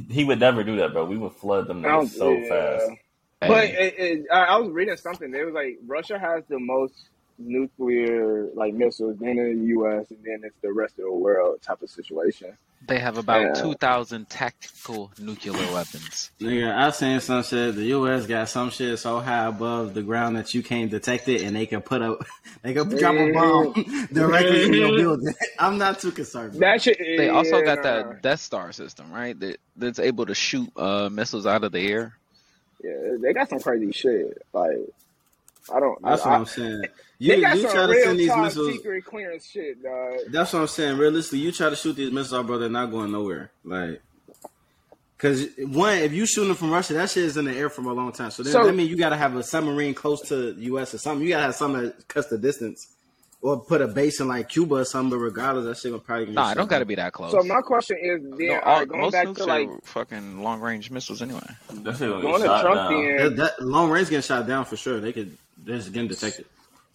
He 0.08 0.24
would 0.24 0.40
never 0.40 0.62
do 0.64 0.76
that, 0.76 0.92
bro. 0.92 1.04
We 1.04 1.16
would 1.18 1.32
flood 1.32 1.66
them 1.68 1.84
I 1.84 1.88
don't- 1.88 2.06
niggas 2.06 2.10
so 2.18 2.30
yeah. 2.32 2.48
fast. 2.48 2.90
But 3.40 3.64
it, 3.64 3.98
it, 3.98 4.26
I 4.32 4.44
I 4.44 4.56
was 4.56 4.70
reading 4.70 4.96
something. 4.96 5.30
They 5.30 5.44
was 5.44 5.52
like 5.54 5.78
Russia 5.86 6.18
has 6.18 6.44
the 6.48 6.58
most 6.58 6.94
nuclear 7.38 8.48
like 8.54 8.74
missiles, 8.74 9.16
then 9.18 9.38
in 9.38 9.60
the 9.60 9.66
U.S. 9.68 10.10
and 10.10 10.18
then 10.24 10.40
it's 10.44 10.56
the 10.62 10.72
rest 10.72 10.98
of 10.98 11.04
the 11.04 11.12
world 11.12 11.60
type 11.62 11.82
of 11.82 11.90
situation. 11.90 12.56
they 12.86 12.98
have 12.98 13.16
about 13.16 13.40
Yeah. 13.56 13.62
2,000 13.62 14.28
tactical 14.28 15.10
nuclear 15.18 15.54
weapons. 15.72 16.30
Nigga, 16.38 16.70
I 16.76 16.90
seen 16.90 17.18
some 17.20 17.42
shit. 17.42 17.74
The 17.76 17.84
U.S. 17.96 18.26
got 18.26 18.48
some 18.50 18.68
shit 18.70 18.98
so 18.98 19.20
high 19.20 19.46
above 19.46 19.94
the 19.94 20.02
ground 20.02 20.36
that 20.36 20.52
you 20.52 20.62
can't 20.62 20.90
detect 20.90 21.26
it, 21.28 21.40
and 21.42 21.56
they 21.56 21.64
can 21.66 21.80
put 21.80 22.02
a, 22.02 22.16
they 22.62 22.74
can 22.74 22.88
drop 22.90 23.14
a 23.14 23.32
bomb 23.32 23.72
directly 24.12 24.66
in 24.66 24.74
your 24.74 24.96
building. 24.96 25.34
I'm 25.58 25.78
not 25.78 25.98
too 25.98 26.10
concerned. 26.12 26.54
That 26.60 26.82
shit. 26.82 26.98
They 26.98 27.30
also 27.30 27.62
got 27.62 27.82
that 27.84 28.20
Death 28.22 28.40
Star 28.40 28.70
system, 28.72 29.10
right? 29.10 29.38
That 29.40 29.56
that's 29.76 29.98
able 29.98 30.26
to 30.26 30.34
shoot 30.34 30.70
uh, 30.76 31.08
missiles 31.10 31.46
out 31.46 31.64
of 31.64 31.72
the 31.72 31.80
air. 31.80 32.16
Yeah, 32.82 33.16
they 33.18 33.32
got 33.32 33.48
some 33.48 33.60
crazy 33.60 33.92
shit. 33.92 34.42
Like 34.52 34.76
I 35.72 35.80
don't. 35.80 36.00
Know. 36.02 36.10
That's 36.10 36.22
I, 36.26 36.30
what 36.30 36.38
I'm 36.40 36.46
saying. 36.46 36.82
You, 37.18 37.34
you 37.36 37.62
try 37.70 37.86
to 37.86 38.00
send 38.02 38.18
these 38.18 38.36
missiles. 38.36 38.72
secret 38.74 39.04
clearance 39.04 39.46
shit, 39.46 39.82
dog. 39.82 40.14
That's 40.30 40.52
what 40.52 40.60
I'm 40.60 40.68
saying. 40.68 40.98
Realistically, 40.98 41.38
you 41.38 41.52
try 41.52 41.70
to 41.70 41.76
shoot 41.76 41.94
these 41.94 42.12
missiles, 42.12 42.40
out, 42.40 42.46
bro. 42.46 42.66
Not 42.68 42.90
going 42.90 43.12
nowhere. 43.12 43.50
Like, 43.64 44.02
because 45.16 45.46
one, 45.58 45.98
if 45.98 46.12
you 46.12 46.26
shooting 46.26 46.48
them 46.48 46.56
from 46.56 46.70
Russia, 46.70 46.94
that 46.94 47.08
shit 47.08 47.24
is 47.24 47.36
in 47.36 47.46
the 47.46 47.56
air 47.56 47.70
for 47.70 47.80
a 47.82 47.92
long 47.94 48.12
time. 48.12 48.30
So 48.30 48.42
then 48.42 48.52
So- 48.52 48.64
that 48.66 48.74
means 48.74 48.90
you 48.90 48.96
got 48.96 49.10
to 49.10 49.16
have 49.16 49.36
a 49.36 49.42
submarine 49.42 49.94
close 49.94 50.20
to 50.28 50.52
the 50.52 50.62
U.S. 50.64 50.92
or 50.92 50.98
something. 50.98 51.22
You 51.26 51.32
got 51.32 51.38
to 51.38 51.44
have 51.44 51.54
something 51.54 51.82
that 51.82 52.08
cuts 52.08 52.28
the 52.28 52.36
distance, 52.36 52.88
or 53.44 53.60
put 53.60 53.82
a 53.82 53.86
base 53.86 54.20
in 54.20 54.26
like 54.28 54.48
Cuba 54.48 54.76
or 54.76 54.84
something. 54.86 55.10
But 55.10 55.22
regardless, 55.22 55.66
that 55.66 55.76
shit 55.76 55.92
will 55.92 56.00
probably. 56.00 56.24
gonna 56.26 56.34
Nah, 56.34 56.44
get 56.48 56.52
it 56.52 56.58
don't 56.58 56.70
got 56.70 56.78
to 56.78 56.84
be 56.86 56.94
that 56.94 57.12
close. 57.12 57.30
So 57.32 57.42
my 57.42 57.60
question 57.60 57.98
is, 58.02 58.22
then, 58.38 58.48
No, 58.48 58.54
all 58.54 58.60
all- 58.62 58.78
right, 58.78 58.88
going 58.88 59.10
back 59.10 59.34
to 59.34 59.44
like 59.44 59.68
fucking 59.84 60.42
long 60.42 60.60
range 60.60 60.90
missiles 60.90 61.20
anyway. 61.20 61.40
That 61.68 61.96
shit 61.98 62.08
gonna 62.08 62.22
going 62.22 62.22
get 62.22 62.38
to 62.38 62.44
shot 62.46 62.60
Trump. 62.62 62.90
down. 62.90 63.04
Then, 63.16 63.36
That, 63.36 63.36
that 63.58 63.62
long 63.64 63.90
range 63.90 64.08
getting 64.08 64.22
shot 64.22 64.46
down 64.46 64.64
for 64.64 64.76
sure. 64.76 64.98
They 65.00 65.12
could. 65.12 65.36
They're 65.58 65.76
just 65.76 65.92
getting 65.92 66.08
detected. 66.08 66.46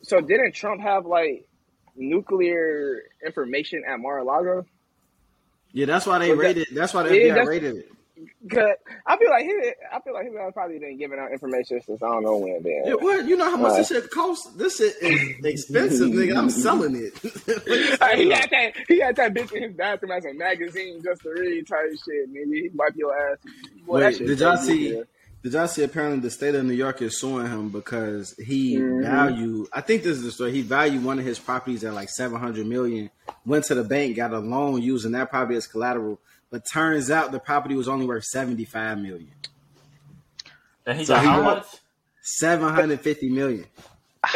so 0.01 0.19
didn't 0.21 0.53
Trump 0.53 0.81
have 0.81 1.05
like 1.05 1.47
nuclear 1.95 3.03
information 3.25 3.83
at 3.87 3.99
Mar-a-Lago? 3.99 4.65
Yeah, 5.71 5.85
that's 5.85 6.05
why 6.07 6.17
they 6.19 6.29
But 6.29 6.35
that- 6.37 6.41
raided. 6.43 6.67
That's 6.73 6.93
why 6.93 7.03
the 7.03 7.09
Yeah, 7.15 7.21
FBI 7.21 7.27
that's- 7.29 7.47
raided 7.47 7.75
it. 7.77 7.91
Cause 8.51 8.71
I 9.05 9.17
feel 9.17 9.29
like 9.29 9.43
he, 9.45 9.71
I 9.93 9.99
feel 10.01 10.13
like 10.13 10.25
he 10.25 10.31
probably 10.53 10.79
been 10.79 10.97
giving 10.97 11.19
out 11.19 11.31
information 11.31 11.81
since 11.81 12.01
I 12.03 12.07
don't 12.07 12.23
know 12.23 12.37
when. 12.37 12.61
Then 12.63 12.83
Yeah, 12.85 12.93
what? 12.95 13.25
You 13.25 13.37
know 13.37 13.45
how 13.49 13.57
much 13.57 13.73
Uh. 13.73 13.77
this 13.77 13.87
shit 13.89 14.09
costs? 14.11 14.47
This 14.55 14.77
shit 14.77 14.95
is 15.01 15.45
expensive, 15.45 16.11
nigga. 16.11 16.37
I'm 16.37 16.49
selling 16.49 16.95
it. 16.95 17.13
He 18.19 18.29
got 18.29 18.49
that. 18.51 18.73
He 18.87 18.99
had 18.99 19.15
that 19.17 19.33
bitch 19.33 19.51
in 19.53 19.63
his 19.63 19.73
bathroom 19.73 20.11
as 20.11 20.25
a 20.25 20.33
magazine 20.33 21.01
just 21.03 21.21
to 21.21 21.29
read 21.29 21.67
type 21.67 21.89
shit. 21.91 22.29
Nigga, 22.33 22.53
he 22.53 22.69
wipe 22.73 22.93
your 22.95 23.15
ass. 23.31 23.37
Boy, 23.85 23.99
Wait, 23.99 24.17
did 24.17 24.39
y'all 24.39 24.57
see? 24.57 25.01
Did 25.41 25.53
y'all 25.53 25.67
see? 25.67 25.83
Apparently, 25.83 26.19
the 26.19 26.29
state 26.31 26.55
of 26.55 26.65
New 26.65 26.73
York 26.73 27.01
is 27.01 27.17
suing 27.19 27.45
him 27.47 27.69
because 27.69 28.35
he 28.37 28.75
Mhm. 28.77 29.01
value. 29.03 29.67
I 29.71 29.81
think 29.81 30.03
this 30.03 30.17
is 30.17 30.23
the 30.23 30.31
story. 30.31 30.51
He 30.51 30.61
valued 30.61 31.03
one 31.05 31.17
of 31.19 31.25
his 31.25 31.39
properties 31.39 31.83
at 31.85 31.93
like 31.93 32.09
seven 32.09 32.39
hundred 32.39 32.67
million. 32.67 33.09
Went 33.45 33.65
to 33.65 33.75
the 33.75 33.83
bank, 33.83 34.15
got 34.17 34.33
a 34.33 34.39
loan 34.39 34.81
using 34.81 35.13
that 35.13 35.29
property 35.29 35.55
as 35.55 35.67
collateral. 35.67 36.19
But 36.51 36.63
turns 36.71 37.11
out 37.11 37.31
the 37.31 37.39
property 37.39 37.75
was 37.75 37.87
only 37.87 38.05
worth 38.05 38.23
seventy 38.25 38.65
five 38.65 38.97
million. 38.97 39.31
And 40.85 40.97
he 40.97 41.05
So 41.05 41.13
got 41.15 41.21
he 41.21 41.27
how 41.27 41.41
got- 41.41 41.57
much? 41.57 41.65
Seven 42.21 42.69
hundred 42.73 42.99
fifty 43.01 43.29
million. 43.29 43.65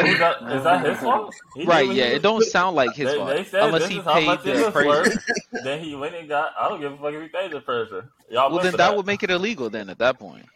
Is 0.00 0.18
that, 0.18 0.42
is 0.50 0.64
that 0.64 0.84
his 0.86 0.98
fault? 1.02 1.34
He 1.54 1.64
Right? 1.64 1.88
Yeah, 1.92 2.04
it 2.06 2.22
don't 2.22 2.42
sound 2.42 2.74
like 2.74 2.94
his 2.94 3.10
They, 3.10 3.16
fault 3.18 3.28
they 3.28 3.44
said 3.44 3.64
unless 3.64 3.82
this 3.82 3.90
he 3.90 3.98
is 3.98 4.04
paid 4.04 4.40
the 4.40 4.66
appraiser. 4.68 5.20
then 5.62 5.80
he 5.84 5.94
went 5.94 6.14
and 6.14 6.26
got. 6.28 6.52
I 6.58 6.68
don't 6.70 6.80
give 6.80 6.92
a 6.92 6.96
fuck 6.96 7.12
if 7.12 7.22
he 7.22 7.28
paid 7.28 7.50
the 7.52 7.58
appraiser. 7.58 8.08
Y'all 8.30 8.50
Well, 8.50 8.62
then 8.62 8.72
for 8.72 8.78
that 8.78 8.96
would 8.96 9.06
make 9.06 9.22
it 9.22 9.30
illegal. 9.30 9.68
Then 9.70 9.90
at 9.90 9.98
that 9.98 10.18
point, 10.18 10.46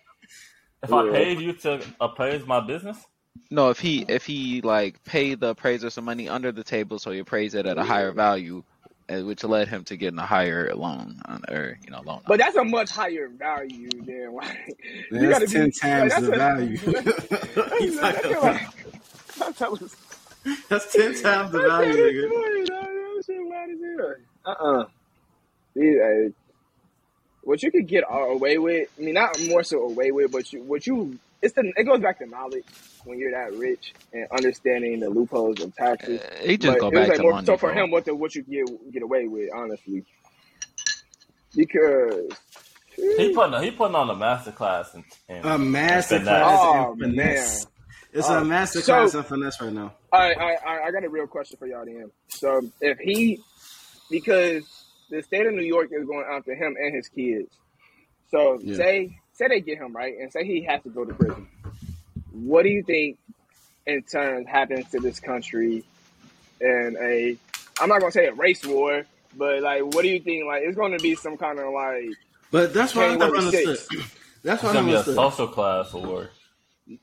If 0.82 0.92
I 0.92 1.10
paid 1.10 1.40
you 1.40 1.52
to 1.52 1.84
appraise 2.00 2.46
my 2.46 2.60
business, 2.60 2.96
no. 3.50 3.68
If 3.68 3.78
he 3.78 4.06
if 4.08 4.24
he 4.24 4.62
like 4.62 5.04
paid 5.04 5.40
the 5.40 5.48
appraiser 5.48 5.90
some 5.90 6.06
money 6.06 6.28
under 6.28 6.50
the 6.50 6.64
table, 6.64 6.98
so 6.98 7.10
he 7.12 7.18
appraised 7.18 7.54
it 7.54 7.66
at 7.66 7.76
a 7.78 7.84
higher 7.84 8.12
value, 8.12 8.64
which 9.10 9.42
led 9.44 9.68
him 9.68 9.84
to 9.84 9.96
getting 9.96 10.18
a 10.18 10.26
higher 10.26 10.70
loan 10.74 11.20
on, 11.26 11.42
or 11.48 11.78
you 11.84 11.90
know 11.90 12.02
loan. 12.02 12.20
But 12.26 12.38
that's 12.38 12.56
a 12.56 12.64
much 12.64 12.90
higher 12.90 13.28
value 13.28 13.88
than 13.90 14.32
like 14.34 14.76
Man, 15.10 15.22
you 15.22 15.28
gotta 15.30 15.46
that's 15.46 15.52
be- 15.52 15.58
ten 15.58 15.70
times 15.70 16.12
like, 16.12 16.22
the 16.22 16.32
a- 16.32 16.36
value. 16.36 16.76
You 16.76 16.92
That's, 17.02 17.26
fucking- 17.54 17.96
like, 17.96 18.22
that's, 19.38 19.58
that's, 19.58 19.96
that's 20.68 20.92
ten 20.92 21.14
times 21.22 21.52
the 21.52 21.62
value, 21.62 21.94
nigga. 21.94 22.28
Uh 24.46 24.50
uh 24.50 24.84
uh. 25.80 26.28
What 27.42 27.62
you 27.62 27.70
could 27.70 27.86
get 27.86 28.04
away 28.10 28.58
with, 28.58 28.88
I 28.98 29.02
mean, 29.02 29.14
not 29.14 29.38
more 29.48 29.62
so 29.62 29.82
away 29.84 30.10
with, 30.12 30.32
but 30.32 30.52
you, 30.52 30.62
what 30.62 30.86
you, 30.86 31.18
it's 31.40 31.54
the, 31.54 31.72
it 31.76 31.84
goes 31.84 32.00
back 32.00 32.18
to 32.18 32.26
knowledge 32.26 32.64
when 33.08 33.18
you're 33.18 33.30
that 33.32 33.54
rich 33.54 33.94
and 34.12 34.26
understanding 34.30 35.00
the 35.00 35.08
loopholes 35.08 35.60
of 35.60 35.74
taxes. 35.74 36.20
Uh, 36.20 36.34
he 36.42 36.56
just 36.58 36.78
But 36.78 36.80
go 36.80 36.88
it 36.88 36.94
was 36.94 37.00
back 37.00 37.08
like 37.08 37.16
to 37.16 37.22
more 37.22 37.32
money. 37.32 37.46
so 37.46 37.56
for 37.56 37.72
bro. 37.72 37.84
him 37.84 37.90
what 37.90 38.04
the 38.04 38.14
what 38.14 38.34
you 38.34 38.42
get 38.42 38.92
get 38.92 39.02
away 39.02 39.26
with, 39.26 39.48
honestly. 39.54 40.04
Because 41.56 42.28
he 42.96 43.32
putting 43.34 43.62
he 43.62 43.70
putting 43.70 43.94
on 43.96 44.10
a 44.10 44.14
master 44.14 44.52
class 44.52 44.94
in, 44.94 45.04
in 45.28 45.44
A 45.44 45.58
master 45.58 46.18
finesse. 46.18 46.28
class 46.28 46.58
Oh, 46.62 46.92
in 46.92 46.98
finesse. 47.00 47.64
man. 47.64 47.72
It's 48.12 48.28
Oh, 48.28 48.38
a 48.38 48.44
master 48.44 48.80
so- 48.80 48.92
class 48.92 49.14
in 49.14 49.22
finesse 49.22 49.60
right 49.60 49.72
now. 49.72 49.94
I, 50.12 50.32
I 50.34 50.52
I- 50.66 50.82
I 50.86 50.90
got 50.90 51.04
a 51.04 51.08
real 51.08 51.26
question 51.26 51.56
for 51.58 51.66
y'all 51.66 51.84
then. 51.84 52.10
So 52.28 52.60
if 52.80 52.98
he 52.98 53.40
because 54.10 54.64
the 55.10 55.22
state 55.22 55.46
of 55.46 55.54
New 55.54 55.62
York 55.62 55.88
is 55.92 56.06
going 56.06 56.26
after 56.30 56.54
him 56.54 56.76
and 56.80 56.94
his 56.94 57.08
kids. 57.08 57.48
So 58.30 58.58
Yeah. 58.62 58.76
say 58.76 59.18
say 59.32 59.48
they 59.48 59.60
get 59.60 59.78
him 59.78 59.94
right, 59.96 60.14
and 60.18 60.30
say 60.32 60.44
he 60.44 60.62
has 60.64 60.82
to 60.82 60.90
go 60.90 61.04
to 61.04 61.14
prison. 61.14 61.46
What 62.32 62.62
do 62.62 62.68
you 62.68 62.82
think, 62.82 63.18
in 63.86 64.02
turn, 64.02 64.44
happens 64.46 64.90
to 64.90 65.00
this 65.00 65.20
country 65.20 65.84
in 66.60 66.96
a? 67.00 67.36
I'm 67.80 67.88
not 67.88 68.00
gonna 68.00 68.12
say 68.12 68.26
a 68.26 68.34
race 68.34 68.64
war, 68.64 69.04
but 69.36 69.62
like, 69.62 69.82
what 69.84 70.02
do 70.02 70.08
you 70.08 70.20
think? 70.20 70.46
Like, 70.46 70.62
it's 70.64 70.76
going 70.76 70.92
to 70.92 70.98
be 70.98 71.14
some 71.14 71.36
kind 71.36 71.58
of 71.58 71.72
like 71.72 72.10
But 72.50 72.74
that's 72.74 72.94
what 72.94 73.10
I 73.10 73.16
never 73.16 73.36
January 73.36 73.38
understood. 73.38 73.78
6th. 73.90 74.14
That's 74.42 74.62
It's 74.62 74.64
what 74.64 74.76
I 74.76 74.80
gonna 74.80 74.86
be 74.86 74.94
a 74.94 75.04
social 75.04 75.48
class 75.48 75.92
war. 75.92 76.30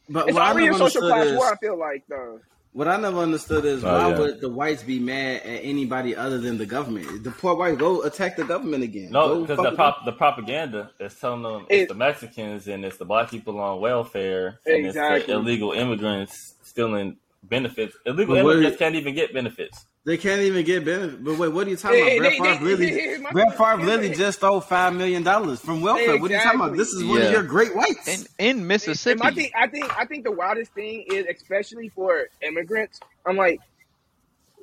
But 0.09 0.29
It's 0.29 0.35
what 0.35 0.43
I 0.43 0.49
already 0.51 0.67
a 0.67 0.71
never 0.71 0.89
social 0.89 1.01
class 1.01 1.27
is 1.27 1.37
war. 1.37 1.53
I 1.53 1.57
feel 1.57 1.77
like 1.77 2.03
though. 2.07 2.39
What 2.75 2.89
I 2.89 2.97
never 2.97 3.19
understood 3.19 3.63
is 3.63 3.85
Oh, 3.85 3.87
why 3.87 4.09
yeah. 4.09 4.19
would 4.19 4.41
the 4.41 4.49
whites 4.49 4.83
be 4.83 4.99
mad 4.99 5.41
at 5.43 5.61
anybody 5.63 6.13
other 6.13 6.37
than 6.39 6.57
the 6.57 6.65
government? 6.65 7.23
The 7.23 7.31
poor 7.31 7.55
white 7.55 7.77
go 7.77 8.03
attack 8.03 8.35
the 8.35 8.43
government 8.43 8.83
again. 8.83 9.11
No, 9.11 9.39
because 9.41 9.55
the 9.55 9.63
with 9.63 9.75
prop, 9.75 10.03
the 10.03 10.11
propaganda 10.11 10.91
is 10.99 11.15
telling 11.15 11.43
them 11.43 11.65
It- 11.69 11.83
it's 11.83 11.89
the 11.89 11.97
Mexicans 11.97 12.67
and 12.67 12.83
it's 12.83 12.97
the 12.97 13.05
black 13.05 13.31
people 13.31 13.57
on 13.59 13.79
welfare 13.79 14.59
and 14.65 14.85
it's 14.87 14.93
the 14.95 15.31
illegal 15.31 15.71
immigrants 15.71 16.55
stealing 16.63 17.15
benefits. 17.43 17.95
Illegal 18.05 18.35
immigrants 18.35 18.77
can't 18.77 18.95
even 18.95 19.15
get 19.15 19.33
benefits. 19.33 19.85
They 20.05 20.17
can't 20.17 20.41
even 20.41 20.63
get 20.63 20.85
benefit. 20.85 21.23
But 21.23 21.39
wait, 21.39 21.47
what 21.51 21.65
are 21.65 21.69
you 21.71 21.75
talking 21.77 21.97
Hey, 22.05 22.17
about? 22.19 22.29
they- 22.29 22.37
Brett 22.37 22.59
Favre 22.59 22.75
they- 22.77 22.85
really, 23.15 23.23
Brett 23.31 23.57
Favre 23.57 23.79
is 23.81 23.85
really 23.87 24.07
that- 24.09 24.17
just 24.17 24.37
stole 24.37 24.61
five 24.61 24.93
million 24.93 25.23
dollars 25.23 25.59
from 25.59 25.81
welfare. 25.81 26.17
What 26.19 26.29
are 26.29 26.35
you 26.35 26.39
talking 26.41 26.59
about? 26.61 26.77
This 26.77 26.89
is 26.93 27.03
one 27.03 27.23
of 27.23 27.31
your 27.31 27.41
great 27.41 27.75
whites. 27.75 28.07
In 28.07 28.27
in 28.37 28.57
And 28.59 28.67
Mississippi, 28.67 29.19
my 29.23 29.31
thing, 29.31 29.49
I 29.55 29.67
think, 29.67 29.97
I 29.99 30.05
think 30.05 30.23
the 30.23 30.31
wildest 30.31 30.73
thing 30.73 31.05
is, 31.11 31.25
especially 31.25 31.89
for 31.89 32.27
immigrants. 32.43 32.99
I'm 33.25 33.35
like, 33.35 33.59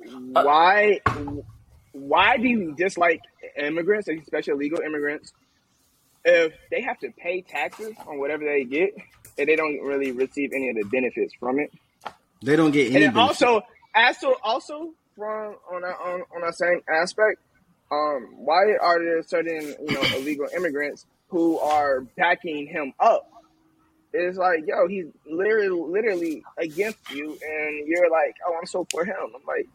uh, 0.07 0.43
why, 0.43 1.01
why 1.91 2.37
do 2.37 2.47
you 2.47 2.73
dislike 2.77 3.19
immigrants, 3.57 4.07
especially 4.07 4.53
illegal 4.53 4.79
immigrants, 4.79 5.33
if 6.23 6.53
they 6.71 6.79
have 6.81 6.97
to 6.99 7.11
pay 7.17 7.41
taxes 7.41 7.93
on 8.07 8.17
whatever 8.17 8.45
they 8.45 8.63
get 8.63 8.95
and 9.37 9.49
they 9.49 9.57
don't 9.57 9.81
really 9.81 10.13
receive 10.13 10.51
any 10.53 10.69
of 10.69 10.77
the 10.77 10.83
benefits 10.83 11.33
from 11.37 11.59
it? 11.59 11.69
they 12.41 12.55
don't 12.55 12.71
get 12.71 12.91
any. 12.91 13.01
then 13.01 13.13
benefit. 13.13 13.17
also, 13.45 13.61
also, 13.93 14.35
also 14.41 14.93
from 15.15 15.55
on 15.71 15.81
that 15.81 15.95
on, 15.99 16.21
on 16.35 16.41
that 16.41 16.55
same 16.55 16.81
aspect, 16.89 17.39
um, 17.91 18.29
why 18.37 18.75
are 18.81 18.99
there 19.03 19.23
certain 19.23 19.75
you 19.87 19.93
know 19.93 20.01
illegal 20.17 20.47
immigrants 20.55 21.05
who 21.29 21.59
are 21.59 22.01
backing 22.17 22.67
him 22.67 22.93
up? 22.99 23.29
It's 24.13 24.37
like, 24.37 24.61
yo, 24.67 24.87
he's 24.87 25.07
literally 25.25 25.69
literally 25.69 26.43
against 26.57 26.99
you, 27.11 27.31
and 27.41 27.87
you're 27.87 28.09
like, 28.11 28.35
oh, 28.47 28.55
I'm 28.59 28.65
so 28.67 28.85
for 28.91 29.05
him. 29.05 29.15
I'm 29.35 29.41
like, 29.47 29.67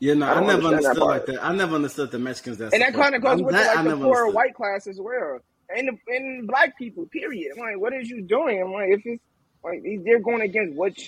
Yeah, 0.00 0.14
no, 0.14 0.26
I 0.26 0.40
I, 0.40 0.40
never 0.40 0.68
understand 0.68 0.98
that 0.98 1.02
understood 1.02 1.02
like 1.02 1.26
that. 1.26 1.44
I 1.44 1.54
never 1.54 1.74
understood 1.76 2.10
the 2.10 2.18
Mexicans 2.18 2.58
that. 2.58 2.72
and 2.72 2.82
that 2.82 2.94
kind 2.94 3.14
of 3.14 3.22
goes 3.22 3.42
with 3.42 3.54
That 3.54 3.68
the, 3.74 3.74
like 3.74 3.84
the 3.88 3.96
poor 3.96 4.28
understood. 4.28 4.34
white 4.34 4.54
class 4.54 4.86
as 4.86 5.00
well, 5.00 5.40
and 5.70 5.88
the, 5.88 6.14
and 6.16 6.46
black 6.48 6.76
people. 6.78 7.06
Period. 7.06 7.52
I'm 7.56 7.60
like, 7.60 7.78
what 7.80 7.94
is 7.94 8.08
you 8.08 8.22
doing? 8.22 8.62
I'm 8.62 8.72
like, 8.72 8.90
if 8.90 9.02
it's 9.04 9.22
like 9.64 9.82
they're 10.04 10.20
going 10.20 10.42
against 10.42 10.76
what 10.76 10.98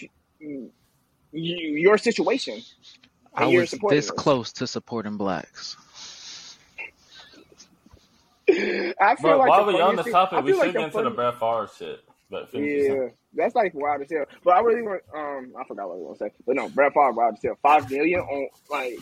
you, 0.40 0.72
you, 1.32 1.76
your 1.76 1.98
situation, 1.98 2.60
I 3.34 3.46
was 3.46 3.70
this 3.70 3.80
this. 3.88 4.10
close 4.10 4.52
to 4.54 4.66
supporting 4.66 5.16
blacks. 5.16 5.76
I 8.48 8.52
feel 8.52 9.16
But 9.22 9.38
like 9.38 9.48
while 9.48 9.66
we're 9.66 9.74
on 9.74 9.96
funniest 9.96 10.04
this 10.06 10.12
topic, 10.12 10.44
we 10.44 10.50
feel 10.52 10.58
like 10.58 10.66
should 10.68 10.74
get 10.74 10.84
into 10.84 10.96
the 10.98 11.02
funny- 11.04 11.16
Brett 11.16 11.38
Favre 11.38 11.70
shit. 11.78 12.00
But 12.30 12.48
Yeah, 12.54 13.08
that's 13.34 13.54
like 13.56 13.74
wild 13.74 14.02
as 14.02 14.10
hell. 14.10 14.24
But 14.44 14.54
I 14.54 14.60
really 14.60 14.82
want. 14.82 15.02
Um, 15.14 15.52
I 15.58 15.64
forgot 15.66 15.88
what 15.88 15.94
I 15.94 15.98
was 15.98 16.18
gonna 16.18 16.30
say. 16.30 16.36
But 16.46 16.56
no, 16.56 16.68
Brett 16.68 16.92
Favre 16.94 17.10
wild 17.12 17.34
as 17.34 17.42
hell. 17.42 17.58
Five 17.62 17.90
million 17.90 18.20
on 18.20 18.48
like. 18.70 18.98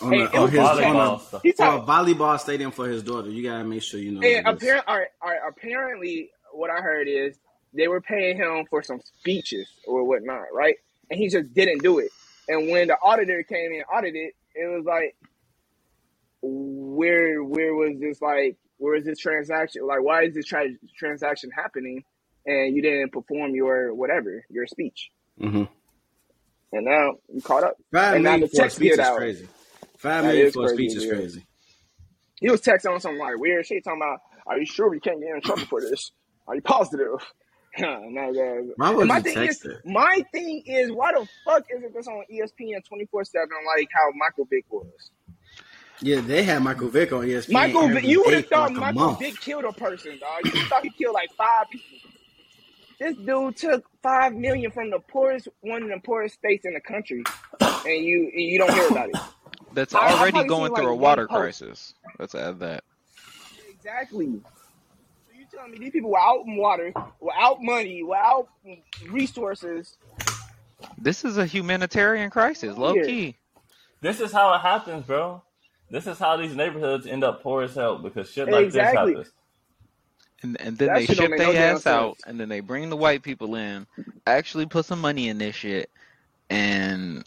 on, 0.00 0.12
Hey, 0.12 0.20
a, 0.22 0.26
on 0.40 0.50
his 0.50 0.60
volleyball 0.60 0.94
on 1.10 1.16
a, 1.16 1.20
stuff. 1.20 1.42
He's 1.42 1.56
for 1.56 1.64
a 1.66 1.80
volleyball 1.80 2.40
stadium 2.40 2.70
for 2.72 2.88
his 2.88 3.02
daughter. 3.02 3.28
You 3.28 3.42
gotta 3.42 3.64
make 3.64 3.82
sure 3.82 4.00
you 4.00 4.12
know. 4.12 4.26
And 4.26 4.46
what 4.46 4.54
apparently, 4.54 4.84
all 4.88 4.98
right, 4.98 5.08
all 5.22 5.28
right, 5.30 5.40
apparently, 5.46 6.30
what 6.52 6.70
I 6.70 6.80
heard 6.80 7.06
is 7.06 7.38
they 7.74 7.86
were 7.88 8.00
paying 8.00 8.36
him 8.38 8.64
for 8.70 8.82
some 8.82 9.00
speeches 9.20 9.68
or 9.86 10.04
whatnot, 10.04 10.46
right? 10.54 10.76
And 11.10 11.18
he 11.18 11.28
just 11.28 11.52
didn't 11.54 11.82
do 11.82 11.98
it. 11.98 12.10
And 12.48 12.70
when 12.70 12.88
the 12.88 12.96
auditor 13.02 13.42
came 13.42 13.72
in 13.72 13.78
and 13.78 13.84
audited, 13.92 14.32
it 14.54 14.66
was 14.76 14.84
like, 14.84 15.16
where 16.42 17.42
where 17.42 17.74
was 17.74 17.98
this 18.00 18.20
like 18.22 18.56
where 18.78 18.94
is 18.94 19.04
this 19.04 19.18
transaction 19.18 19.86
like 19.86 20.02
why 20.02 20.22
is 20.24 20.34
this 20.34 20.46
tra- 20.46 20.70
transaction 20.96 21.50
happening 21.54 22.02
and 22.46 22.74
you 22.74 22.80
didn't 22.80 23.12
perform 23.12 23.54
your 23.54 23.92
whatever 23.94 24.42
your 24.48 24.66
speech 24.66 25.10
Mhm. 25.38 25.68
and 26.72 26.84
now 26.86 27.16
you 27.32 27.42
caught 27.42 27.62
up 27.62 27.76
Five 27.92 28.14
and 28.14 28.24
now 28.24 28.30
million 28.30 28.48
the 28.48 28.48
for 28.48 28.56
a 28.56 28.64
text 28.64 28.76
speech 28.76 28.92
is 28.92 28.98
out 29.00 29.18
crazy. 29.18 29.48
Five 29.98 30.22
That 30.22 30.28
million 30.28 30.46
is 30.46 30.54
for 30.54 30.64
a 30.64 30.68
crazy, 30.68 30.88
speech 30.88 30.96
is 30.96 31.04
yeah. 31.04 31.12
crazy. 31.12 31.46
he 32.40 32.50
was 32.50 32.62
texting 32.62 32.94
on 32.94 33.00
some 33.00 33.18
like 33.18 33.36
weird 33.38 33.66
shit 33.66 33.84
talking 33.84 34.00
about 34.00 34.20
are 34.46 34.58
you 34.58 34.64
sure 34.64 34.88
we 34.88 34.98
can't 34.98 35.20
get 35.20 35.34
in 35.34 35.42
trouble 35.42 35.66
for 35.66 35.82
this 35.82 36.10
are 36.48 36.54
you 36.54 36.62
positive 36.62 37.20
no, 37.78 38.32
guys. 38.32 38.70
Why 38.76 38.90
would 38.90 39.06
my 39.06 39.20
thing 39.20 39.34
text 39.34 39.64
is, 39.64 39.72
her? 39.72 39.80
my 39.84 40.24
thing 40.32 40.62
is, 40.66 40.90
why 40.90 41.12
the 41.12 41.26
fuck 41.44 41.64
isn't 41.74 41.94
this 41.94 42.08
on 42.08 42.24
ESPN 42.32 42.84
twenty 42.84 43.06
four 43.06 43.24
seven 43.24 43.50
like 43.76 43.88
how 43.92 44.10
Michael 44.14 44.46
Vick 44.50 44.64
was? 44.70 45.10
Yeah, 46.02 46.20
they 46.20 46.42
had 46.42 46.62
Michael 46.62 46.88
Vick 46.88 47.12
on 47.12 47.22
ESPN. 47.26 47.52
Michael, 47.52 47.88
Vick, 47.88 48.04
you 48.04 48.22
would 48.24 48.34
have 48.34 48.46
thought 48.46 48.74
like 48.74 48.94
Michael. 48.94 49.14
Vick 49.14 49.38
killed 49.40 49.64
a 49.64 49.72
person, 49.72 50.18
dog. 50.18 50.52
You 50.52 50.66
thought 50.66 50.82
he 50.82 50.90
killed 50.90 51.14
like 51.14 51.30
five 51.36 51.66
people. 51.70 52.10
This 52.98 53.16
dude 53.16 53.56
took 53.56 53.84
five 54.02 54.34
million 54.34 54.70
from 54.70 54.90
the 54.90 54.98
poorest 54.98 55.48
one 55.60 55.82
of 55.82 55.88
the 55.88 56.00
poorest 56.04 56.34
states 56.34 56.64
in 56.66 56.74
the 56.74 56.80
country, 56.80 57.22
and 57.60 58.04
you 58.04 58.30
and 58.32 58.42
you 58.42 58.58
don't 58.58 58.72
hear 58.72 58.88
about 58.88 59.08
it. 59.08 59.16
That's 59.72 59.94
I- 59.94 60.18
already 60.18 60.44
going 60.48 60.74
through 60.74 60.84
like, 60.84 60.92
a 60.92 60.96
water 60.96 61.26
crisis. 61.26 61.94
Let's 62.18 62.34
add 62.34 62.58
that. 62.60 62.84
Exactly. 63.70 64.40
So 65.60 65.66
you 65.66 65.72
telling 65.72 65.80
me 65.80 65.86
these 65.86 65.92
people 65.92 66.10
without 66.10 66.42
water, 66.46 66.92
without 67.20 67.62
money, 67.62 68.02
without 68.02 68.48
resources? 69.10 69.96
This 70.98 71.24
is 71.24 71.38
a 71.38 71.46
humanitarian 71.46 72.30
crisis, 72.30 72.76
low 72.76 72.94
Yeah. 72.94 73.02
key. 73.02 73.36
This 74.00 74.20
is 74.20 74.32
how 74.32 74.54
it 74.54 74.60
happens, 74.60 75.04
bro. 75.06 75.42
This 75.90 76.06
is 76.06 76.18
how 76.18 76.36
these 76.36 76.54
neighborhoods 76.54 77.06
end 77.06 77.24
up 77.24 77.42
poor 77.42 77.62
as 77.64 77.74
hell 77.74 77.98
because 77.98 78.30
shit 78.30 78.48
like 78.48 78.66
Exactly. 78.66 79.12
this 79.12 79.18
happens. 79.18 79.32
And, 80.42 80.60
and 80.60 80.78
then 80.78 80.88
That 80.88 80.94
they 80.94 81.06
shit 81.06 81.18
ship 81.18 81.36
their 81.36 81.36
no 81.36 81.52
damn 81.52 81.76
ass 81.76 81.86
out, 81.86 82.16
sense. 82.16 82.26
and 82.26 82.40
then 82.40 82.48
they 82.48 82.60
bring 82.60 82.88
the 82.88 82.96
white 82.96 83.22
people 83.22 83.54
in, 83.56 83.86
actually 84.26 84.66
put 84.66 84.86
some 84.86 85.00
money 85.00 85.28
in 85.28 85.38
this 85.38 85.56
shit, 85.56 85.90
and 86.48 87.24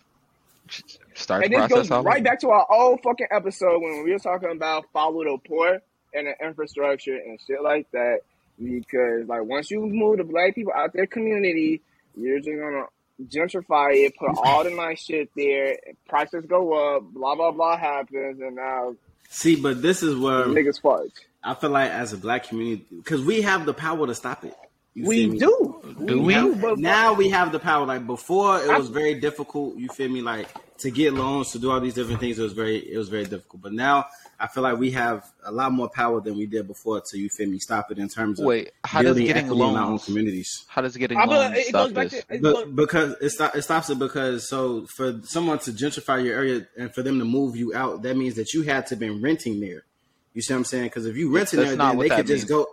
start 1.13 1.45
And 1.45 1.45
the 1.45 1.51
this 1.51 1.67
process 1.67 1.91
goes 1.91 1.91
all 1.91 2.03
right 2.03 2.23
over. 2.23 2.23
back 2.23 2.39
to 2.41 2.49
our 2.49 2.65
old 2.71 3.01
fucking 3.03 3.27
episode 3.31 3.81
when 3.81 4.03
we 4.03 4.11
were 4.11 4.19
talking 4.19 4.51
about 4.51 4.85
follow 4.93 5.23
the 5.23 5.37
poor 5.47 5.81
and 6.13 6.27
the 6.27 6.45
infrastructure 6.45 7.15
and 7.15 7.39
shit 7.45 7.61
like 7.61 7.89
that. 7.91 8.19
Because 8.61 9.27
like 9.27 9.43
once 9.43 9.71
you 9.71 9.81
move 9.85 10.17
the 10.17 10.23
black 10.23 10.55
people 10.55 10.73
out 10.75 10.93
their 10.93 11.07
community, 11.07 11.81
you're 12.15 12.39
just 12.39 12.49
gonna 12.59 12.85
gentrify 13.25 13.93
it, 14.05 14.15
put 14.17 14.31
all 14.43 14.63
the 14.63 14.69
nice 14.69 15.01
shit 15.03 15.29
there, 15.35 15.77
prices 16.07 16.45
go 16.45 16.95
up, 16.97 17.03
blah 17.13 17.35
blah 17.35 17.51
blah 17.51 17.77
happens, 17.77 18.39
and 18.39 18.55
now 18.55 18.95
See, 19.29 19.55
but 19.55 19.81
this 19.81 20.03
is 20.03 20.15
where 20.15 20.45
niggas 20.45 20.79
fudge. 20.81 21.11
I 21.43 21.55
feel 21.55 21.71
like 21.71 21.89
as 21.89 22.13
a 22.13 22.17
black 22.17 22.47
community, 22.47 22.85
because 22.95 23.21
we 23.23 23.41
have 23.41 23.65
the 23.65 23.73
power 23.73 24.05
to 24.07 24.13
stop 24.15 24.43
it. 24.45 24.55
You 24.93 25.07
We 25.07 25.39
do, 25.39 25.81
Do 26.05 26.21
we? 26.21 26.35
do, 26.35 26.55
but 26.55 26.77
now 26.77 27.13
we 27.13 27.29
have 27.29 27.51
the 27.51 27.57
power. 27.59 27.83
Like 27.87 28.05
before, 28.05 28.61
it 28.63 28.69
I- 28.69 28.77
was 28.77 28.89
very 28.89 29.15
difficult. 29.19 29.75
You 29.75 29.89
feel 29.89 30.09
me? 30.09 30.21
Like 30.21 30.47
to 30.77 30.91
get 30.91 31.13
loans 31.13 31.51
to 31.53 31.59
do 31.59 31.71
all 31.71 31.79
these 31.79 31.95
different 31.95 32.19
things. 32.19 32.37
It 32.37 32.43
was 32.43 32.53
very, 32.53 32.77
it 32.77 32.95
was 32.97 33.09
very 33.09 33.23
difficult. 33.25 33.63
But 33.63 33.73
now 33.73 34.05
I 34.43 34.47
feel 34.47 34.61
like 34.61 34.77
we 34.77 34.91
have 34.91 35.23
a 35.45 35.53
lot 35.53 35.71
more 35.71 35.87
power 35.87 36.19
than 36.19 36.35
we 36.35 36.45
did 36.45 36.67
before. 36.67 36.99
To 36.99 37.17
you 37.17 37.29
feel 37.29 37.47
me? 37.47 37.59
Stop 37.59 37.91
it 37.91 37.97
in 37.97 38.09
terms 38.09 38.41
of 38.41 38.45
Wait, 38.45 38.71
how 38.83 39.01
does 39.01 39.11
building 39.15 39.27
getting 39.27 39.45
equity 39.45 39.61
in 39.61 39.77
our 39.77 39.91
own 39.91 39.99
communities. 39.99 40.65
How 40.67 40.81
does 40.81 40.97
getting 40.97 41.17
I 41.17 41.23
feel 41.23 41.31
loans 41.31 41.57
it 41.57 41.67
stop 41.67 41.85
goes 41.85 41.93
back 41.93 42.09
this? 42.09 42.25
to 42.25 42.33
it 42.35 42.41
goes, 42.41 42.53
But 42.53 42.75
because 42.75 43.15
it, 43.21 43.29
stop, 43.29 43.55
it 43.55 43.61
stops 43.61 43.89
it 43.89 43.99
because 43.99 44.49
so 44.49 44.85
for 44.97 45.21
someone 45.23 45.59
to 45.59 45.71
gentrify 45.71 46.21
your 46.25 46.35
area 46.35 46.67
and 46.77 46.93
for 46.93 47.03
them 47.03 47.19
to 47.19 47.25
move 47.25 47.55
you 47.55 47.73
out, 47.73 48.01
that 48.01 48.17
means 48.17 48.35
that 48.35 48.53
you 48.53 48.63
had 48.63 48.85
to 48.87 48.97
been 48.97 49.21
renting 49.21 49.61
there. 49.61 49.85
You 50.33 50.41
see 50.41 50.53
what 50.53 50.57
I'm 50.57 50.65
saying? 50.65 50.85
Because 50.87 51.05
if 51.05 51.15
you 51.15 51.33
renting 51.33 51.61
That's 51.61 51.77
there, 51.77 51.77
then 51.77 51.97
they 51.97 52.09
that 52.09 52.17
could 52.17 52.27
just 52.27 52.49
go. 52.49 52.67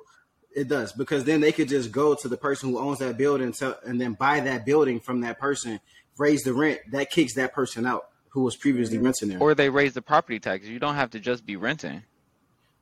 It 0.52 0.66
does 0.66 0.92
because 0.92 1.22
then 1.22 1.40
they 1.40 1.52
could 1.52 1.68
just 1.68 1.92
go 1.92 2.16
to 2.16 2.26
the 2.26 2.36
person 2.36 2.70
who 2.70 2.80
owns 2.80 2.98
that 2.98 3.16
building 3.16 3.52
to, 3.52 3.78
and 3.84 4.00
then 4.00 4.14
buy 4.14 4.40
that 4.40 4.66
building 4.66 4.98
from 4.98 5.20
that 5.20 5.38
person, 5.38 5.78
raise 6.18 6.42
the 6.42 6.52
rent. 6.52 6.80
That 6.90 7.10
kicks 7.10 7.36
that 7.36 7.52
person 7.52 7.86
out 7.86 8.08
who 8.30 8.42
was 8.42 8.56
previously 8.56 8.98
renting 8.98 9.28
there. 9.28 9.38
Or 9.40 9.54
they 9.54 9.68
raise 9.70 9.92
the 9.94 10.02
property 10.02 10.38
tax. 10.40 10.66
You 10.66 10.78
don't 10.78 10.94
have 10.94 11.10
to 11.10 11.20
just 11.20 11.44
be 11.44 11.56
renting. 11.56 12.02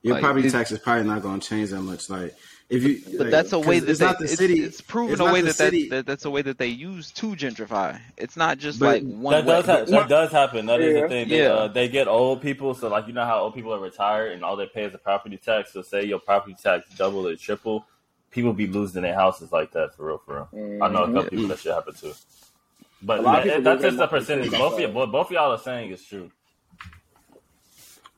your 0.03 0.15
like, 0.15 0.23
property 0.23 0.51
tax 0.51 0.71
is 0.71 0.79
probably 0.79 1.05
not 1.05 1.23
going 1.23 1.41
to 1.41 1.49
change 1.49 1.71
that 1.71 1.81
much. 1.83 2.09
Like 2.09 2.35
if 2.71 2.85
you, 2.85 3.01
But 3.17 3.21
like, 3.27 3.31
that's 3.31 3.53
a 3.53 3.59
way 3.59 3.81
'cause 3.81 3.87
that 3.87 3.91
it's 3.91 3.99
they, 4.01 4.05
not 4.07 4.19
the 4.19 4.25
it's, 4.25 4.37
city. 4.37 4.61
it's 4.63 4.81
proven 4.83 5.13
it's 5.13 5.21
a 5.21 5.25
way 5.25 5.41
that, 5.41 5.55
city. 5.55 5.89
that, 5.89 5.97
that 5.97 6.07
that's 6.07 6.25
a 6.27 6.31
way 6.31 6.43
that 6.43 6.59
they 6.59 6.67
use 6.69 7.11
to 7.13 7.29
gentrify. 7.35 7.99
It's 8.19 8.37
not 8.37 8.59
just 8.59 8.79
But 8.79 9.03
like 9.03 9.13
one 9.15 9.33
That 9.33 9.45
way. 9.47 9.53
does 9.63 9.67
ha- 9.67 9.85
that 10.01 10.09
does 10.09 10.31
happen. 10.31 10.67
That 10.67 10.81
is 10.83 10.95
Yeah. 10.95 11.01
the 11.03 11.09
thing. 11.09 11.29
They, 11.31 11.39
Yeah. 11.43 11.49
uh, 11.55 11.69
they 11.69 11.89
get 11.89 12.07
old 12.09 12.43
people, 12.43 12.75
so 12.75 12.89
like 12.89 13.07
you 13.07 13.15
know 13.15 13.25
how 13.25 13.41
old 13.41 13.55
people 13.55 13.75
are 13.75 13.81
retired 13.81 14.33
and 14.33 14.45
all 14.45 14.55
they 14.55 14.67
pay 14.67 14.85
is 14.85 14.95
a 14.95 14.99
property 14.99 15.39
tax. 15.39 15.73
So 15.73 15.81
say 15.83 16.05
your 16.05 16.19
property 16.21 16.57
tax 16.63 16.89
double 16.97 17.27
or 17.27 17.35
triple, 17.37 17.87
people 18.31 18.53
be 18.53 18.67
losing 18.67 19.01
their 19.03 19.15
houses 19.15 19.51
like 19.51 19.73
that 19.73 19.97
for 19.97 20.07
real, 20.09 20.19
for 20.25 20.47
real. 20.53 20.83
I 20.83 20.89
know 20.89 21.05
a 21.05 21.07
couple 21.07 21.23
Mhm. 21.23 21.31
people 21.31 21.49
that 21.49 21.59
should 21.61 21.73
happen 21.73 21.95
too. 21.95 22.13
But 23.03 23.23
that- 23.23 23.65
that's 23.65 23.83
just 23.83 23.99
the 23.99 24.07
percentage. 24.09 24.51
Both 24.51 24.81
of, 24.81 24.93
both 24.95 25.27
of 25.27 25.33
y'all 25.33 25.53
are 25.53 25.59
saying 25.59 25.91
is 25.93 26.05
true. 26.05 26.31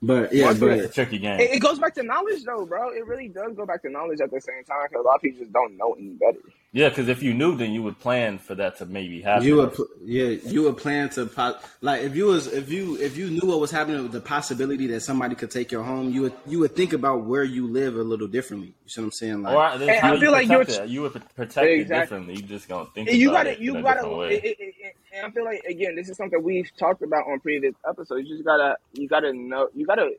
But 0.03 0.33
yeah, 0.33 0.47
Once 0.47 0.59
but 0.61 0.71
It's 0.71 0.91
a 0.91 0.95
tricky 0.95 1.19
game. 1.19 1.39
It, 1.41 1.51
it 1.51 1.59
goes 1.59 1.79
back 1.79 1.95
to 1.97 2.03
knowledge, 2.03 2.43
though, 2.45 2.65
bro. 2.65 2.89
It 2.91 3.05
really 3.07 3.29
does 3.29 3.55
go 3.55 3.67
back 3.67 3.83
to 3.83 3.91
knowledge 3.91 4.21
at 4.23 4.31
the 4.31 4.41
same 4.41 4.65
time 4.65 4.87
because 4.89 5.05
a 5.05 5.07
lot 5.07 5.17
of 5.17 5.21
people 5.23 5.41
just 5.41 5.53
don't 5.53 5.77
know 5.77 5.93
any 5.99 6.11
better. 6.15 6.39
Yeah, 6.73 6.89
because 6.89 7.09
if 7.09 7.23
you 7.23 7.35
knew, 7.35 7.55
then 7.57 7.73
you 7.73 7.83
would 7.83 7.99
plan 7.99 8.39
for 8.39 8.55
that 8.55 8.79
to 8.79 8.87
maybe 8.87 9.21
happen. 9.21 9.47
you 9.47 9.57
would, 9.57 9.75
pl- 9.75 9.89
yeah, 10.05 10.25
you 10.29 10.63
would 10.63 10.79
plan 10.79 11.11
to 11.11 11.27
po- 11.27 11.57
like 11.83 12.03
if 12.03 12.15
you 12.17 12.27
was 12.27 12.47
if 12.47 12.71
you 12.71 12.97
if 12.99 13.17
you 13.17 13.29
knew 13.29 13.47
what 13.47 13.61
was 13.61 13.71
happening 13.73 14.03
with 14.05 14.13
the 14.13 14.21
possibility 14.21 14.87
that 14.87 15.01
somebody 15.01 15.35
could 15.35 15.51
take 15.51 15.71
your 15.73 15.83
home, 15.83 16.11
you 16.11 16.23
would 16.23 16.33
you 16.47 16.61
would 16.61 16.75
think 16.77 16.93
about 16.95 17.25
where 17.25 17.43
you 17.45 17.67
live 17.67 17.97
a 17.97 18.03
little 18.03 18.29
differently. 18.29 18.69
You 18.69 18.89
see 18.89 19.01
what 19.01 19.07
I'm 19.07 19.13
saying? 19.13 19.43
Like, 19.43 19.55
or 19.75 19.79
that's 19.79 19.91
And 19.91 20.01
how 20.01 20.11
I 20.11 20.15
you 20.15 20.21
feel 20.21 20.33
like 20.33 20.49
you're- 20.49 20.65
it. 20.65 20.89
You 20.89 21.03
would 21.03 21.13
protect 21.35 21.67
it 21.67 21.81
Exactly. 21.81 22.01
differently. 22.05 22.35
You 22.37 22.43
just 22.43 22.69
gonna 22.69 22.89
think 22.95 23.11
you 23.11 23.31
about 23.31 23.39
gotta, 23.47 23.51
it 23.53 23.59
you 23.59 23.73
in 23.73 23.77
a 23.79 23.83
gotta. 23.83 24.01
different 24.01 24.19
way. 24.19 24.35
It, 24.37 24.45
it, 24.45 24.57
it, 24.61 24.97
and 25.13 25.27
I 25.27 25.31
feel 25.31 25.45
like 25.45 25.63
again, 25.65 25.95
this 25.97 26.09
is 26.09 26.17
something 26.17 26.43
we've 26.43 26.71
talked 26.77 27.03
about 27.03 27.27
on 27.27 27.41
previous 27.41 27.75
episodes. 27.89 28.29
You 28.29 28.37
just 28.37 28.45
gotta, 28.47 28.77
you 28.93 29.09
gotta 29.09 29.33
know, 29.33 29.69
you 29.75 29.87
gotta 29.87 30.11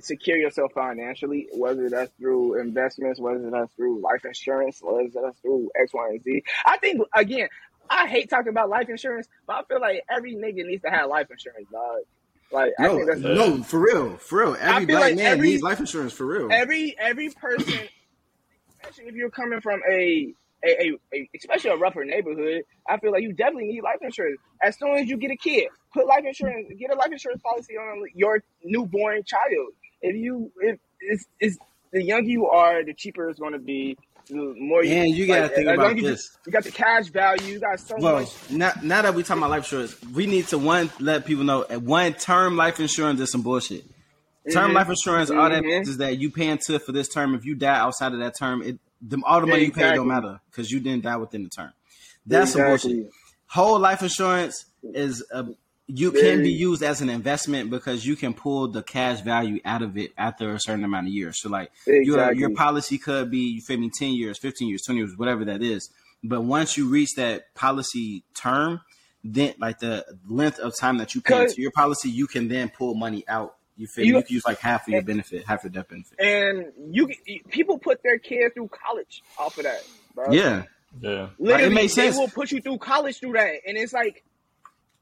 secure 0.00 0.36
yourself 0.36 0.72
financially, 0.74 1.48
whether 1.52 1.88
that's 1.88 2.12
through 2.18 2.60
investments, 2.60 3.20
whether 3.20 3.50
that's 3.50 3.72
through 3.74 4.00
life 4.00 4.24
insurance, 4.24 4.80
whether 4.82 5.08
that's 5.22 5.38
through 5.40 5.70
X, 5.80 5.92
Y, 5.94 6.08
and 6.10 6.22
Z. 6.22 6.42
I 6.66 6.78
think 6.78 7.00
again, 7.14 7.48
I 7.90 8.06
hate 8.08 8.30
talking 8.30 8.48
about 8.48 8.68
life 8.68 8.88
insurance, 8.88 9.28
but 9.46 9.56
I 9.56 9.62
feel 9.64 9.80
like 9.80 10.02
every 10.10 10.34
nigga 10.34 10.64
needs 10.66 10.82
to 10.82 10.90
have 10.90 11.08
life 11.08 11.30
insurance, 11.30 11.68
dog. 11.70 12.00
Like 12.50 12.72
I 12.78 12.84
no, 12.84 12.94
think 12.96 13.06
that's 13.06 13.20
no, 13.20 13.62
for 13.62 13.80
real, 13.80 14.16
for 14.16 14.40
real. 14.40 14.56
Every 14.60 14.86
black 14.86 15.00
like 15.00 15.16
man 15.16 15.26
every- 15.26 15.50
needs 15.50 15.62
life 15.62 15.80
insurance 15.80 16.12
for 16.12 16.26
real. 16.26 16.52
every 16.52 16.94
every 16.98 17.30
person, 17.30 17.80
especially 18.80 19.06
if 19.06 19.14
you're 19.14 19.30
coming 19.30 19.60
from 19.60 19.80
a, 19.90 20.32
a, 20.64 20.92
a, 21.14 21.28
especially 21.36 21.70
a 21.70 21.76
rougher 21.76 22.04
neighborhood, 22.04 22.62
I 22.88 22.98
feel 22.98 23.12
like 23.12 23.22
you 23.22 23.32
definitely 23.32 23.66
need 23.66 23.82
life 23.82 23.98
insurance. 24.02 24.40
As 24.62 24.78
soon 24.78 24.96
as 24.96 25.08
you 25.08 25.16
get 25.16 25.30
a 25.30 25.36
kid, 25.36 25.68
put 25.92 26.06
life 26.06 26.24
insurance, 26.24 26.68
get 26.78 26.90
a 26.90 26.96
life 26.96 27.12
insurance 27.12 27.42
policy 27.42 27.74
on 27.74 28.02
your 28.14 28.42
newborn 28.62 29.22
child. 29.24 29.68
If 30.02 30.16
you 30.16 30.50
if 30.60 30.78
it's, 31.00 31.24
it's 31.40 31.58
the 31.92 32.02
younger 32.02 32.28
you 32.28 32.46
are, 32.48 32.84
the 32.84 32.94
cheaper 32.94 33.28
it's 33.28 33.38
going 33.38 33.52
to 33.52 33.58
be. 33.58 33.96
The 34.28 34.54
more 34.58 34.82
you, 34.82 34.94
and 34.94 35.14
you 35.14 35.26
gotta 35.26 35.42
like, 35.42 35.54
think 35.54 35.68
about 35.68 35.96
you, 35.96 36.02
this. 36.02 36.30
you 36.46 36.52
got 36.52 36.64
the 36.64 36.72
cash 36.72 37.08
value. 37.08 37.44
You 37.44 37.60
got 37.60 37.78
so 37.78 37.96
Well, 37.98 38.20
much. 38.20 38.50
now, 38.50 38.72
now 38.82 39.02
that 39.02 39.14
we 39.14 39.22
talking 39.22 39.42
about 39.42 39.50
life 39.50 39.64
insurance, 39.64 40.02
we 40.14 40.24
need 40.26 40.48
to 40.48 40.56
one 40.56 40.90
let 40.98 41.26
people 41.26 41.44
know 41.44 41.64
one 41.64 42.14
term 42.14 42.56
life 42.56 42.80
insurance 42.80 43.20
is 43.20 43.30
some 43.30 43.42
bullshit. 43.42 43.84
Term 44.50 44.70
Mhm. 44.70 44.74
life 44.74 44.88
insurance, 44.88 45.30
all 45.30 45.48
that 45.50 45.62
Mhm. 45.62 45.66
means 45.66 45.88
is 45.88 45.98
that 45.98 46.18
you 46.18 46.30
pay 46.30 46.48
into 46.48 46.78
for 46.78 46.92
this 46.92 47.08
term. 47.08 47.34
If 47.34 47.44
you 47.44 47.54
die 47.54 47.78
outside 47.78 48.12
of 48.14 48.18
that 48.20 48.34
term, 48.38 48.62
it 48.62 48.78
the, 49.06 49.22
all 49.24 49.40
the 49.40 49.46
money 49.46 49.64
you 49.66 49.72
pay 49.72 49.94
don't 49.94 50.08
matter 50.08 50.40
because 50.50 50.70
you 50.70 50.80
didn't 50.80 51.04
die 51.04 51.16
within 51.16 51.44
the 51.44 51.50
term. 51.50 51.72
That's 52.26 52.52
Exactly. 52.54 52.94
bullshit. 52.94 53.12
Whole 53.46 53.78
life 53.78 54.02
insurance 54.02 54.64
is 54.82 55.24
a, 55.30 55.46
you 55.86 56.12
can 56.12 56.42
be 56.42 56.50
used 56.50 56.82
as 56.82 57.02
an 57.02 57.10
investment 57.10 57.70
because 57.70 58.06
you 58.06 58.16
can 58.16 58.32
pull 58.32 58.68
the 58.68 58.82
cash 58.82 59.20
value 59.20 59.60
out 59.66 59.82
of 59.82 59.98
it 59.98 60.12
after 60.16 60.54
a 60.54 60.60
certain 60.60 60.82
amount 60.84 61.08
of 61.08 61.12
years. 61.12 61.40
So 61.40 61.50
like 61.50 61.70
your 61.86 61.96
Exactly. 62.00 62.40
your 62.40 62.50
policy 62.54 62.98
could 62.98 63.30
be 63.30 63.38
you 63.56 63.60
feel 63.60 63.78
me 63.78 63.90
ten 63.96 64.12
years, 64.12 64.38
fifteen 64.38 64.68
years, 64.68 64.82
twenty 64.82 65.00
years, 65.00 65.16
whatever 65.16 65.44
that 65.44 65.62
is. 65.62 65.90
But 66.22 66.40
once 66.40 66.78
you 66.78 66.88
reach 66.88 67.10
that 67.16 67.54
policy 67.54 68.24
term, 68.34 68.80
then 69.22 69.54
like 69.58 69.78
the 69.80 70.06
length 70.26 70.58
of 70.58 70.74
time 70.74 70.96
that 70.98 71.14
you 71.14 71.20
pay 71.20 71.42
into 71.42 71.60
your 71.60 71.70
policy, 71.70 72.08
you 72.08 72.26
can 72.26 72.48
then 72.48 72.70
pull 72.70 72.94
money 72.94 73.24
out. 73.28 73.56
You 73.76 73.86
feel 73.86 74.04
You- 74.04 74.16
You 74.16 74.22
can 74.22 74.34
use 74.34 74.44
like 74.44 74.58
half 74.58 74.86
of 74.86 74.92
your 74.92 75.02
benefit, 75.02 75.44
half 75.46 75.64
your 75.64 75.70
death 75.70 75.88
benefit. 75.88 76.18
And 76.20 76.72
you 76.94 77.08
people 77.50 77.78
put 77.78 78.02
their 78.02 78.18
kids 78.18 78.54
through 78.54 78.68
college 78.68 79.22
off 79.38 79.58
of 79.58 79.64
that, 79.64 79.82
bro. 80.14 80.30
Yeah, 80.32 80.64
yeah. 81.00 81.28
Literally, 81.38 81.74
makes 81.74 81.94
they 81.94 82.06
sense. 82.06 82.16
will 82.16 82.28
put 82.28 82.52
you 82.52 82.60
through 82.60 82.78
college 82.78 83.18
through 83.18 83.32
that, 83.32 83.60
and 83.66 83.76
it's 83.76 83.92
like, 83.92 84.24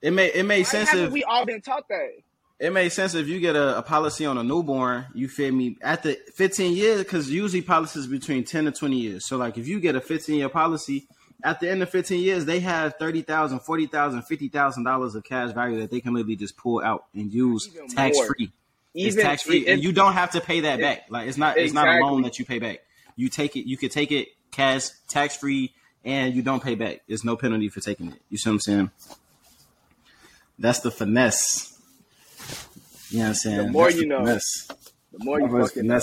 it 0.01 0.13
made 0.13 0.33
it 0.35 0.45
made 0.45 0.65
sense 0.65 0.93
if 0.95 1.13
we 1.13 1.23
all 1.25 1.45
been 1.45 1.61
taught 1.61 1.87
that? 1.89 2.11
it 2.59 2.73
made 2.73 2.91
sense 2.91 3.15
if 3.15 3.27
you 3.27 3.41
get 3.41 3.57
a, 3.57 3.79
a 3.79 3.83
policy 3.83 4.25
on 4.25 4.39
a 4.39 4.45
newborn, 4.45 5.05
you 5.15 5.29
feel 5.29 5.53
me, 5.53 5.77
at 5.83 6.05
the 6.05 6.17
15 6.35 6.77
years, 6.77 6.99
because 7.03 7.29
usually 7.29 7.61
policies 7.61 8.07
between 8.07 8.45
10 8.45 8.67
to 8.67 8.71
20 8.71 8.97
years. 8.97 9.27
So, 9.27 9.37
like, 9.37 9.59
if 9.59 9.67
you 9.67 9.81
get 9.81 9.97
a 9.97 10.01
15 10.01 10.37
year 10.39 10.49
policy, 10.49 11.09
at 11.43 11.59
the 11.59 11.69
end 11.69 11.83
of 11.83 11.91
15 11.91 12.21
years, 12.23 12.45
they 12.45 12.61
have 12.61 12.97
$30,000, 12.99 13.65
$40,000, 13.65 14.23
$50,000 14.25 15.15
of 15.17 15.25
cash 15.25 15.51
value 15.53 15.81
that 15.81 15.91
they 15.91 16.01
can 16.01 16.15
literally 16.15 16.37
just 16.37 16.57
pull 16.57 16.81
out 16.81 17.07
and 17.15 17.33
use 17.35 17.69
tax 17.97 18.17
more. 18.17 18.37
Free. 18.93 19.03
It's 19.03 19.15
Even 19.15 19.25
tax 19.25 19.43
free, 19.43 19.67
and 19.69 19.83
you 19.83 19.93
don't 19.93 20.13
have 20.13 20.33
to 20.33 20.41
pay 20.41 20.61
that 20.61 20.81
back. 20.81 21.07
Like, 21.09 21.29
it's 21.29 21.39
not 21.39 21.59
it's 21.59 21.73
not 21.73 21.89
a 21.89 22.05
loan 22.05 22.23
that 22.23 22.39
you 22.39 22.45
pay 22.45 22.59
back. 22.59 22.81
You 23.17 23.29
take 23.29 23.57
it, 23.57 23.69
you 23.69 23.77
could 23.77 23.91
take 23.91 24.13
it 24.13 24.29
cash, 24.51 24.89
tax 25.09 25.37
free, 25.37 25.73
and 26.05 26.35
you 26.35 26.43
don't 26.43 26.63
pay 26.63 26.75
back. 26.75 27.03
There's 27.09 27.25
no 27.25 27.37
penalty 27.37 27.69
for 27.69 27.81
taking 27.81 28.09
it. 28.09 28.21
You 28.31 28.39
see 28.39 28.51
what 28.51 28.55
I'm 28.55 28.61
saying? 28.61 28.91
That's 30.59 30.81
the 30.81 30.91
finesse. 30.91 31.79
You 33.11 33.19
know 33.19 33.25
what 33.25 33.29
I'm 33.29 33.35
saying? 33.35 33.57
The 33.59 33.73
more 33.73 33.85
That's 33.87 33.97
you 33.97 34.03
the 34.03 34.09
know. 34.09 34.19
finesse. 34.19 34.69
the 35.13 35.25
more 35.25 35.41
you 35.41 35.49
fucking 35.49 35.87
know. 35.87 36.01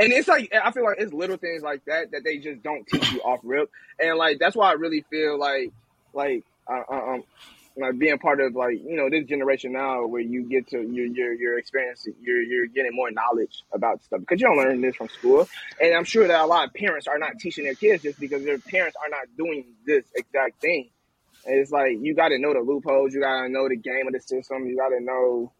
And 0.00 0.12
it's 0.12 0.28
like 0.28 0.52
I 0.54 0.70
feel 0.70 0.84
like 0.84 0.98
it's 0.98 1.12
little 1.12 1.36
things 1.36 1.62
like 1.62 1.84
that 1.86 2.12
that 2.12 2.22
they 2.24 2.38
just 2.38 2.62
don't 2.62 2.86
teach 2.86 3.12
you 3.12 3.20
off 3.22 3.40
rip, 3.42 3.68
and 3.98 4.16
like 4.16 4.38
that's 4.38 4.54
why 4.54 4.70
I 4.70 4.74
really 4.74 5.04
feel 5.10 5.38
like 5.38 5.72
like 6.12 6.44
uh, 6.68 6.82
uh, 6.88 7.14
um 7.14 7.24
like 7.78 7.98
being 7.98 8.18
part 8.18 8.40
of 8.40 8.54
like 8.54 8.74
you 8.84 8.96
know 8.96 9.08
this 9.08 9.24
generation 9.26 9.72
now 9.72 10.04
where 10.06 10.20
you 10.20 10.42
get 10.48 10.66
to 10.68 10.80
you're 10.82 11.06
you're, 11.06 11.32
you're 11.34 11.58
experiencing 11.58 12.14
you're 12.20 12.42
you're 12.42 12.66
getting 12.66 12.94
more 12.94 13.10
knowledge 13.10 13.62
about 13.72 14.02
stuff 14.02 14.20
because 14.20 14.40
you 14.40 14.46
don't 14.46 14.56
learn 14.56 14.80
this 14.80 14.96
from 14.96 15.08
school, 15.08 15.48
and 15.80 15.94
I'm 15.94 16.04
sure 16.04 16.26
that 16.26 16.40
a 16.40 16.46
lot 16.46 16.66
of 16.68 16.74
parents 16.74 17.06
are 17.06 17.18
not 17.18 17.38
teaching 17.38 17.64
their 17.64 17.74
kids 17.74 18.02
just 18.02 18.18
because 18.20 18.44
their 18.44 18.58
parents 18.58 18.96
are 19.02 19.08
not 19.08 19.26
doing 19.36 19.66
this 19.86 20.04
exact 20.14 20.60
thing. 20.60 20.90
And 21.46 21.54
it's 21.58 21.70
like 21.70 21.92
you 22.00 22.14
got 22.14 22.28
to 22.28 22.38
know 22.38 22.52
the 22.52 22.60
loopholes, 22.60 23.14
you 23.14 23.20
got 23.20 23.42
to 23.42 23.48
know 23.48 23.68
the 23.68 23.76
game 23.76 24.06
of 24.06 24.12
the 24.12 24.20
system, 24.20 24.66
you 24.66 24.76
got 24.76 24.88
to 24.88 25.00
know 25.00 25.52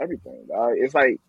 everything. 0.00 0.46
Dog. 0.48 0.72
It's 0.76 0.94
like 0.94 1.20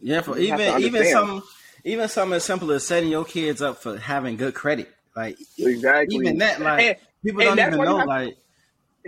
Yeah, 0.00 0.20
for 0.20 0.38
even 0.38 0.80
even 0.82 1.04
some 1.06 1.42
even 1.84 2.08
something 2.08 2.36
as 2.36 2.44
simple 2.44 2.70
as 2.72 2.86
setting 2.86 3.08
your 3.10 3.24
kids 3.24 3.60
up 3.62 3.82
for 3.82 3.98
having 3.98 4.36
good 4.36 4.54
credit. 4.54 4.88
Like 5.16 5.36
exactly 5.58 6.16
even 6.16 6.38
that, 6.38 6.60
like 6.60 6.84
And- 6.84 6.96
people 7.24 7.42
and 7.42 7.56
don't 7.56 7.74
even 7.74 7.84
know. 7.84 7.96
like 7.96 8.36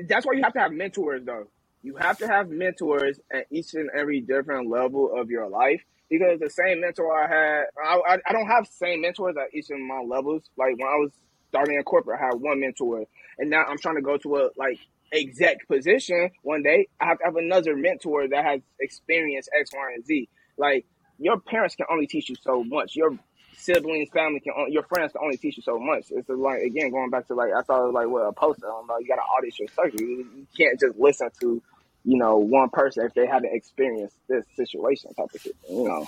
that's 0.08 0.26
why 0.26 0.32
you 0.34 0.42
have 0.42 0.52
to 0.54 0.60
have 0.60 0.72
mentors 0.72 1.24
though. 1.24 1.48
You 1.82 1.96
have 1.96 2.18
to 2.18 2.26
have 2.26 2.48
mentors 2.50 3.18
at 3.32 3.46
each 3.50 3.74
and 3.74 3.88
every 3.96 4.20
different 4.20 4.68
level 4.68 5.10
of 5.16 5.30
your 5.30 5.48
life 5.48 5.82
because 6.10 6.40
the 6.40 6.50
same 6.50 6.80
mentor 6.80 7.12
i 7.12 7.28
had 7.28 7.64
i, 7.82 8.14
I, 8.14 8.18
I 8.26 8.32
don't 8.32 8.46
have 8.46 8.66
same 8.66 9.00
mentors 9.02 9.36
at 9.36 9.54
each 9.54 9.70
of 9.70 9.78
my 9.78 10.00
levels. 10.00 10.42
Like 10.56 10.76
when 10.78 10.88
i 10.88 10.96
was 10.96 11.12
starting 11.48 11.76
in 11.76 11.82
corporate 11.82 12.20
i 12.20 12.26
had 12.26 12.34
one 12.40 12.60
mentor 12.60 13.06
and 13.38 13.50
now 13.50 13.64
i'm 13.66 13.78
trying 13.78 13.96
to 13.96 14.02
go 14.02 14.16
to 14.18 14.36
a 14.36 14.50
like 14.56 14.78
exec 15.12 15.66
position. 15.68 16.30
One 16.42 16.62
day 16.62 16.88
i 17.00 17.06
have 17.06 17.18
to 17.18 17.24
have 17.24 17.36
another 17.36 17.76
mentor 17.76 18.28
that 18.28 18.44
has 18.44 18.60
experience 18.80 19.48
x 19.58 19.70
y 19.72 19.92
and 19.94 20.04
z. 20.04 20.28
Like 20.58 20.86
your 21.18 21.38
parents 21.38 21.76
can 21.76 21.86
only 21.90 22.06
teach 22.06 22.28
you 22.28 22.36
so 22.42 22.64
much. 22.64 22.96
Your 22.96 23.18
siblings, 23.60 24.08
family 24.10 24.40
can, 24.40 24.52
your 24.70 24.82
friends 24.84 25.12
can 25.12 25.22
only 25.22 25.36
teach 25.36 25.56
you 25.56 25.62
so 25.62 25.78
much. 25.78 26.06
It's 26.10 26.28
like 26.28 26.62
again 26.62 26.90
going 26.90 27.10
back 27.10 27.26
to 27.28 27.34
like 27.34 27.52
I 27.52 27.62
saw 27.62 27.84
like 27.86 28.08
what 28.08 28.20
a 28.20 28.32
poster 28.32 28.66
on 28.66 28.84
about 28.84 29.02
you 29.02 29.08
got 29.08 29.16
to 29.16 29.22
audit 29.22 29.58
your 29.58 29.68
circle. 29.68 30.00
You, 30.00 30.26
you 30.36 30.46
can't 30.56 30.78
just 30.80 30.98
listen 30.98 31.30
to 31.40 31.62
you 32.04 32.18
know 32.18 32.38
one 32.38 32.70
person 32.70 33.06
if 33.06 33.14
they 33.14 33.26
haven't 33.26 33.54
experienced 33.54 34.16
this 34.28 34.44
situation 34.56 35.12
type 35.14 35.28
of 35.34 35.40
shit. 35.40 35.56
You 35.68 35.84
know, 35.84 36.06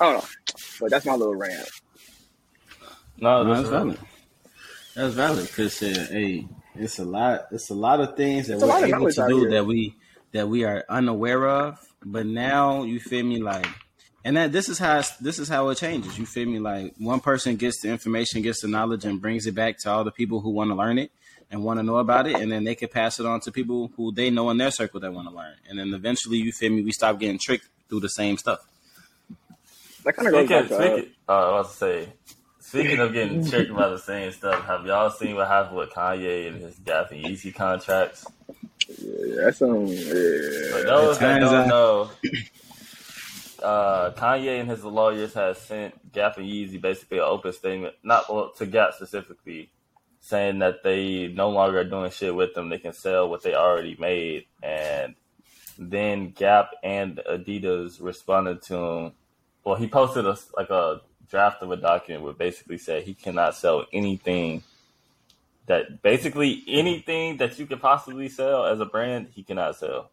I 0.00 0.04
don't 0.12 0.22
know, 0.22 0.28
but 0.80 0.90
that's 0.90 1.06
my 1.06 1.14
little 1.14 1.34
rant. 1.34 1.68
No, 3.18 3.42
no, 3.42 3.54
that's 3.54 3.68
that's 3.68 3.70
right. 3.70 3.84
valid. 3.84 3.98
That's 4.94 5.14
valid. 5.14 5.50
Chris 5.52 5.74
said, 5.74 5.96
"Hey, 6.10 6.48
it's 6.74 6.98
a 6.98 7.04
lot. 7.04 7.46
It's 7.52 7.70
a 7.70 7.74
lot 7.74 8.00
of 8.00 8.16
things 8.16 8.48
that 8.48 8.58
It's 8.58 8.62
we're 8.62 8.86
able 8.86 9.08
to 9.08 9.22
do 9.26 9.40
here. 9.40 9.50
that 9.50 9.66
we 9.66 9.96
that 10.32 10.48
we 10.48 10.64
are 10.64 10.84
unaware 10.88 11.46
of. 11.48 11.78
But 12.04 12.26
now 12.26 12.84
you 12.84 13.00
feel 13.00 13.24
me, 13.24 13.40
like." 13.42 13.66
And 14.28 14.36
that 14.36 14.52
this 14.52 14.68
is 14.68 14.78
how 14.78 15.00
this 15.22 15.38
is 15.38 15.48
how 15.48 15.70
it 15.70 15.76
changes. 15.78 16.18
You 16.18 16.26
feel 16.26 16.46
me? 16.46 16.58
Like 16.58 16.92
one 16.98 17.18
person 17.20 17.56
gets 17.56 17.80
the 17.80 17.88
information, 17.88 18.42
gets 18.42 18.60
the 18.60 18.68
knowledge, 18.68 19.06
and 19.06 19.22
brings 19.22 19.46
it 19.46 19.54
back 19.54 19.78
to 19.78 19.90
all 19.90 20.04
the 20.04 20.10
people 20.10 20.40
who 20.40 20.50
want 20.50 20.68
to 20.70 20.74
learn 20.74 20.98
it 20.98 21.10
and 21.50 21.64
want 21.64 21.78
to 21.78 21.82
know 21.82 21.96
about 21.96 22.26
it, 22.26 22.34
and 22.36 22.52
then 22.52 22.62
they 22.64 22.74
can 22.74 22.90
pass 22.90 23.18
it 23.18 23.24
on 23.24 23.40
to 23.40 23.50
people 23.50 23.90
who 23.96 24.12
they 24.12 24.28
know 24.28 24.50
in 24.50 24.58
their 24.58 24.70
circle 24.70 25.00
that 25.00 25.14
want 25.14 25.28
to 25.30 25.34
learn. 25.34 25.54
And 25.70 25.78
then 25.78 25.94
eventually, 25.94 26.36
you 26.36 26.52
feel 26.52 26.70
me? 26.70 26.82
We 26.82 26.92
stop 26.92 27.18
getting 27.18 27.38
tricked 27.38 27.68
through 27.88 28.00
the 28.00 28.10
same 28.10 28.36
stuff. 28.36 28.58
That 30.04 30.14
kind 30.14 30.28
of 30.28 30.34
goes 30.34 30.44
Speaking, 30.66 30.68
back 30.78 30.78
to 30.78 31.06
uh, 31.28 31.32
uh, 31.32 31.32
I 31.32 31.50
was 31.60 31.70
to 31.70 31.76
say, 31.78 32.08
speaking 32.60 32.98
of 32.98 33.14
getting 33.14 33.46
tricked 33.50 33.74
by 33.74 33.88
the 33.88 33.98
same 33.98 34.30
stuff, 34.32 34.62
have 34.66 34.84
y'all 34.84 35.08
seen 35.08 35.36
what 35.36 35.48
happened 35.48 35.78
with 35.78 35.88
Kanye 35.90 36.48
and 36.48 36.60
his 36.60 36.74
Gap 36.80 37.12
and 37.12 37.24
Yeezy 37.24 37.54
contracts? 37.54 38.26
yeah, 38.98 39.44
that's 39.44 39.56
some 39.58 39.86
For 39.86 40.82
those 40.82 41.18
that 41.18 41.38
don't 41.38 41.54
out- 41.54 41.66
know, 41.68 42.10
uh, 43.62 44.12
Kanye 44.12 44.60
and 44.60 44.70
his 44.70 44.84
lawyers 44.84 45.34
have 45.34 45.58
sent 45.58 46.12
Gap 46.12 46.38
and 46.38 46.46
Yeezy 46.46 46.80
basically 46.80 47.18
an 47.18 47.24
open 47.24 47.52
statement, 47.52 47.94
not 48.02 48.32
well, 48.32 48.50
to 48.58 48.66
Gap 48.66 48.94
specifically, 48.94 49.70
saying 50.20 50.60
that 50.60 50.82
they 50.82 51.28
no 51.28 51.50
longer 51.50 51.80
are 51.80 51.84
doing 51.84 52.10
shit 52.10 52.34
with 52.34 52.54
them. 52.54 52.68
They 52.68 52.78
can 52.78 52.92
sell 52.92 53.28
what 53.28 53.42
they 53.42 53.54
already 53.54 53.96
made, 53.98 54.46
and 54.62 55.14
then 55.78 56.30
Gap 56.30 56.70
and 56.82 57.20
Adidas 57.28 58.02
responded 58.02 58.62
to 58.62 58.76
him. 58.76 59.12
Well, 59.64 59.76
he 59.76 59.88
posted 59.88 60.26
a 60.26 60.36
like 60.56 60.70
a 60.70 61.00
draft 61.28 61.62
of 61.62 61.70
a 61.70 61.76
document 61.76 62.24
where 62.24 62.32
basically 62.32 62.78
said 62.78 63.02
he 63.02 63.14
cannot 63.14 63.54
sell 63.54 63.84
anything 63.92 64.62
that 65.66 66.02
basically 66.02 66.64
anything 66.66 67.36
that 67.36 67.58
you 67.58 67.66
could 67.66 67.80
possibly 67.80 68.28
sell 68.28 68.64
as 68.64 68.80
a 68.80 68.86
brand 68.86 69.28
he 69.34 69.42
cannot 69.42 69.76
sell. 69.76 70.10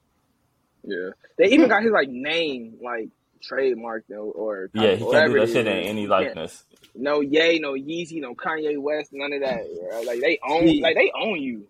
Yeah, 0.84 1.12
they 1.38 1.46
even 1.46 1.68
got 1.68 1.82
his 1.82 1.92
like 1.92 2.10
name 2.10 2.78
like 2.84 3.10
trademarked 3.50 4.10
or, 4.12 4.32
or 4.34 4.70
Yeah, 4.74 4.96
he 4.96 5.10
can't 5.10 5.32
do 5.32 5.40
that 5.40 5.50
shit 5.50 5.68
in 5.68 5.74
any 5.74 6.08
likeness. 6.08 6.64
No 6.96 7.22
Ye, 7.22 7.60
no 7.60 7.74
Yeezy, 7.74 8.22
no 8.22 8.36
Kanye 8.36 8.78
West, 8.78 9.12
none 9.14 9.34
of 9.34 9.42
that. 9.42 9.66
bro. 9.90 10.02
Like 10.02 10.22
they 10.22 10.40
own, 10.48 10.68
See- 10.68 10.82
like 10.82 10.96
they 10.96 11.12
own 11.20 11.42
you. 11.42 11.68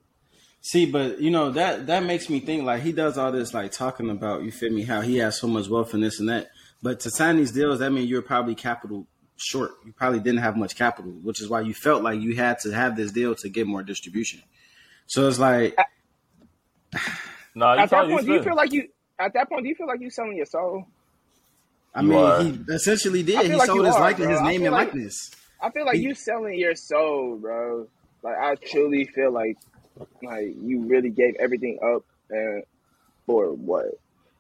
See, 0.62 0.88
but 0.88 1.22
you 1.22 1.30
know 1.30 1.52
that 1.52 1.86
that 1.86 2.04
makes 2.04 2.28
me 2.28 2.40
think 2.40 2.64
like 2.64 2.82
he 2.82 2.92
does 2.92 3.20
all 3.20 3.32
this 3.32 3.54
like 3.54 3.72
talking 3.72 4.10
about 4.10 4.42
you 4.42 4.52
feel 4.52 4.72
me 4.72 4.82
how 4.84 5.02
he 5.02 5.18
has 5.18 5.40
so 5.40 5.48
much 5.48 5.68
wealth 5.68 5.94
and 5.94 6.02
this 6.02 6.20
and 6.20 6.28
that. 6.30 6.50
But 6.82 7.02
to 7.02 7.12
sign 7.12 7.38
these 7.38 7.52
deals, 7.52 7.80
that 7.80 7.92
means 7.92 8.10
you're 8.10 8.24
probably 8.24 8.56
capital 8.56 9.06
short. 9.36 9.74
You 9.86 9.94
probably 9.94 10.22
didn't 10.22 10.40
have 10.40 10.58
much 10.58 10.76
capital, 10.76 11.12
which 11.12 11.40
is 11.40 11.50
why 11.50 11.62
you 11.62 11.76
felt 11.76 12.02
like 12.02 12.20
you 12.20 12.36
had 12.36 12.58
to 12.62 12.72
have 12.72 12.96
this 12.96 13.12
deal 13.12 13.36
to 13.36 13.50
get 13.50 13.68
more 13.68 13.84
distribution. 13.84 14.42
So 15.06 15.28
it's 15.28 15.38
like 15.38 15.78
No, 17.56 17.74
you 17.74 17.80
At 17.80 17.90
that 17.90 18.10
point, 18.10 18.26
do 18.26 18.34
you 18.34 18.44
feel 18.44 18.56
like 18.56 18.74
you? 18.74 18.90
At 19.18 19.34
that 19.34 19.48
point, 19.50 19.64
do 19.64 19.70
you 19.70 19.76
feel 19.76 19.88
like 19.88 20.02
you 20.02 20.10
selling 20.10 20.36
your 20.36 20.46
soul? 20.46 20.86
I 21.96 22.02
You 22.02 22.08
mean, 22.10 22.20
are. 22.20 22.44
he 22.44 22.60
essentially 22.70 23.24
did. 23.24 23.46
He 23.46 23.56
like 23.56 23.68
sold 23.68 23.78
you 23.80 23.84
his 23.86 23.96
are, 23.96 24.02
likeness, 24.02 24.30
his 24.30 24.42
name 24.42 24.64
and 24.64 24.72
like- 24.74 24.88
likeness. 24.94 25.32
I 25.62 25.70
feel 25.72 25.86
like 25.86 25.96
He- 25.96 26.04
you 26.04 26.14
selling 26.14 26.60
your 26.60 26.76
soul, 26.76 27.38
bro. 27.38 27.88
Like 28.22 28.38
I 28.38 28.56
truly 28.56 29.06
feel 29.06 29.32
like, 29.32 29.58
like 30.22 30.54
you 30.62 30.84
really 30.86 31.10
gave 31.10 31.36
everything 31.40 31.80
up, 31.82 32.04
and 32.30 32.64
for 33.26 33.54
what? 33.54 33.86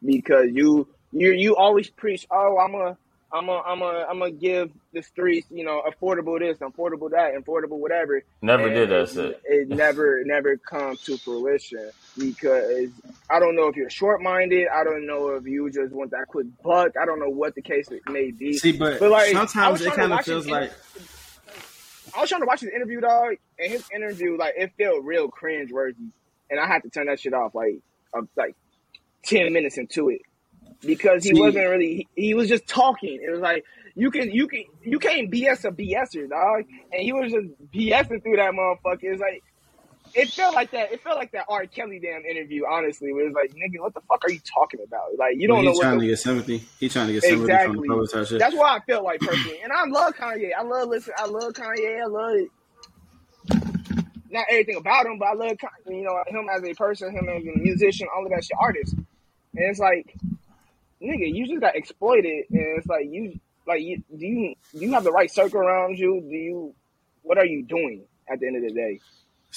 Because 0.05 0.49
you 0.51 0.87
you 1.13 1.31
you 1.31 1.55
always 1.55 1.89
preach, 1.89 2.27
oh, 2.29 2.57
I'm 2.57 2.75
a 2.75 2.97
I'm 3.35 3.49
a 3.49 3.61
I'm 3.61 3.81
a 3.81 4.05
I'm 4.09 4.19
gonna 4.19 4.31
give 4.31 4.71
the 4.93 5.01
streets, 5.03 5.47
you 5.51 5.65
know, 5.65 5.81
affordable 5.85 6.39
this, 6.39 6.57
affordable 6.59 7.11
that, 7.11 7.33
affordable 7.35 7.77
whatever. 7.77 8.23
Never 8.41 8.67
And 8.67 8.73
did 8.73 8.89
that 8.89 9.01
it, 9.01 9.09
shit. 9.09 9.41
It 9.43 9.69
never 9.69 10.21
never 10.25 10.55
come 10.57 10.95
to 11.03 11.17
fruition 11.17 11.89
because 12.17 12.89
I 13.29 13.39
don't 13.39 13.55
know 13.57 13.67
if 13.67 13.75
you're 13.75 13.89
short 13.89 14.21
minded. 14.21 14.67
I 14.73 14.85
don't 14.85 15.05
know 15.05 15.31
if 15.31 15.45
you 15.45 15.69
just 15.69 15.91
want 15.93 16.11
that 16.11 16.27
quick 16.29 16.47
buck. 16.63 16.93
I 16.99 17.05
don't 17.05 17.19
know 17.19 17.29
what 17.29 17.55
the 17.55 17.61
case 17.61 17.89
may 18.07 18.31
be. 18.31 18.53
See, 18.53 18.71
but, 18.71 18.99
But, 19.01 19.11
like, 19.11 19.31
sometimes 19.33 19.81
it 19.81 19.93
kind 19.93 20.13
of 20.13 20.23
feels 20.23 20.47
like 20.47 20.71
I 22.15 22.21
was 22.21 22.29
trying 22.29 22.41
to 22.41 22.47
watch 22.47 22.61
his 22.61 22.69
interview, 22.69 23.01
dog, 23.01 23.35
and 23.59 23.71
his 23.71 23.83
interview, 23.93 24.37
like, 24.37 24.53
it 24.57 24.71
felt 24.77 25.03
real 25.03 25.27
cringe 25.27 25.71
worthy, 25.71 25.97
and 26.49 26.59
I 26.59 26.67
had 26.67 26.83
to 26.83 26.89
turn 26.89 27.07
that 27.07 27.19
shit 27.19 27.33
off, 27.33 27.53
like, 27.53 27.79
uh, 28.13 28.21
like 28.37 28.55
ten 29.23 29.51
minutes 29.51 29.77
into 29.77 30.09
it, 30.09 30.21
because 30.85 31.23
he 31.23 31.33
See- 31.33 31.39
wasn't 31.39 31.67
really. 31.67 32.07
He, 32.15 32.27
he 32.27 32.33
was 32.33 32.47
just 32.49 32.67
talking. 32.67 33.19
It 33.25 33.31
was 33.31 33.41
like 33.41 33.65
you 33.95 34.11
can, 34.11 34.29
you 34.31 34.47
can, 34.47 34.63
you 34.83 34.99
can't 34.99 35.31
BS 35.31 35.63
a 35.65 35.71
BSer, 35.71 36.29
dog, 36.29 36.65
and 36.91 37.01
he 37.01 37.13
was 37.13 37.31
just 37.31 37.47
BSing 37.73 38.21
through 38.23 38.37
that 38.37 38.53
motherfucker. 38.53 38.99
It's 39.03 39.21
like. 39.21 39.43
It 40.13 40.29
felt 40.29 40.55
like 40.55 40.71
that. 40.71 40.93
It 40.93 41.01
felt 41.03 41.17
like 41.17 41.31
that 41.33 41.45
R. 41.49 41.65
Kelly 41.65 41.99
damn 41.99 42.23
interview. 42.23 42.63
Honestly, 42.71 43.11
where 43.11 43.25
it 43.25 43.33
was 43.33 43.35
like, 43.35 43.51
"Nigga, 43.51 43.81
what 43.81 43.93
the 43.93 43.99
fuck 44.07 44.23
are 44.23 44.31
you 44.31 44.39
talking 44.39 44.79
about? 44.81 45.17
Like, 45.17 45.35
you 45.35 45.45
don't 45.45 45.65
know 45.65 45.71
he's 45.71 45.77
what 45.79 45.83
trying 45.83 45.97
the 45.97 46.05
to 46.05 46.11
get 46.11 46.19
sympathy. 46.19 46.63
He's 46.79 46.93
trying 46.93 47.07
to 47.07 47.13
get 47.13 47.23
sympathy 47.23 47.41
from 47.41 47.49
Exactly. 47.51 47.81
the 47.81 47.87
public 47.89 48.11
type 48.11 48.27
shit. 48.27 48.39
That's 48.39 48.55
why 48.55 48.77
I 48.77 48.79
felt 48.89 49.03
like 49.03 49.19
personally. 49.19 49.59
And 49.61 49.73
I 49.73 49.83
love 49.87 50.15
Kanye. 50.15 50.51
I 50.57 50.61
love 50.63 50.87
listen. 50.87 51.13
I 51.17 51.25
love 51.25 51.51
Kanye. 51.51 52.01
I 52.01 52.05
love 52.05 52.47
not 54.29 54.45
everything 54.49 54.75
about 54.77 55.05
him, 55.05 55.17
but 55.17 55.25
I 55.29 55.33
love 55.33 55.51
Kanye, 55.57 55.97
you 55.97 56.03
know 56.03 56.23
him 56.27 56.47
as 56.53 56.63
a 56.63 56.73
person, 56.73 57.11
him 57.11 57.27
as 57.29 57.43
a 57.43 57.57
musician, 57.59 58.07
all 58.15 58.23
of 58.23 58.31
that 58.31 58.43
shit, 58.43 58.57
artist. 58.59 58.93
And 58.93 59.05
it's 59.53 59.79
like, 59.79 60.15
nigga, 61.05 61.33
you 61.33 61.47
just 61.47 61.61
got 61.61 61.75
exploited, 61.75 62.45
and 62.49 62.77
it's 62.77 62.87
like 62.87 63.05
you, 63.09 63.39
like 63.67 63.81
you, 63.81 64.03
do 64.15 64.25
you, 64.25 64.55
do 64.73 64.79
you 64.79 64.93
have 64.93 65.03
the 65.03 65.11
right 65.11 65.31
circle 65.31 65.59
around 65.59 65.97
you? 65.97 66.21
Do 66.21 66.35
you, 66.35 66.75
what 67.21 67.37
are 67.37 67.45
you 67.45 67.63
doing 67.63 68.03
at 68.29 68.39
the 68.39 68.47
end 68.47 68.57
of 68.57 68.63
the 68.63 68.73
day? 68.73 68.99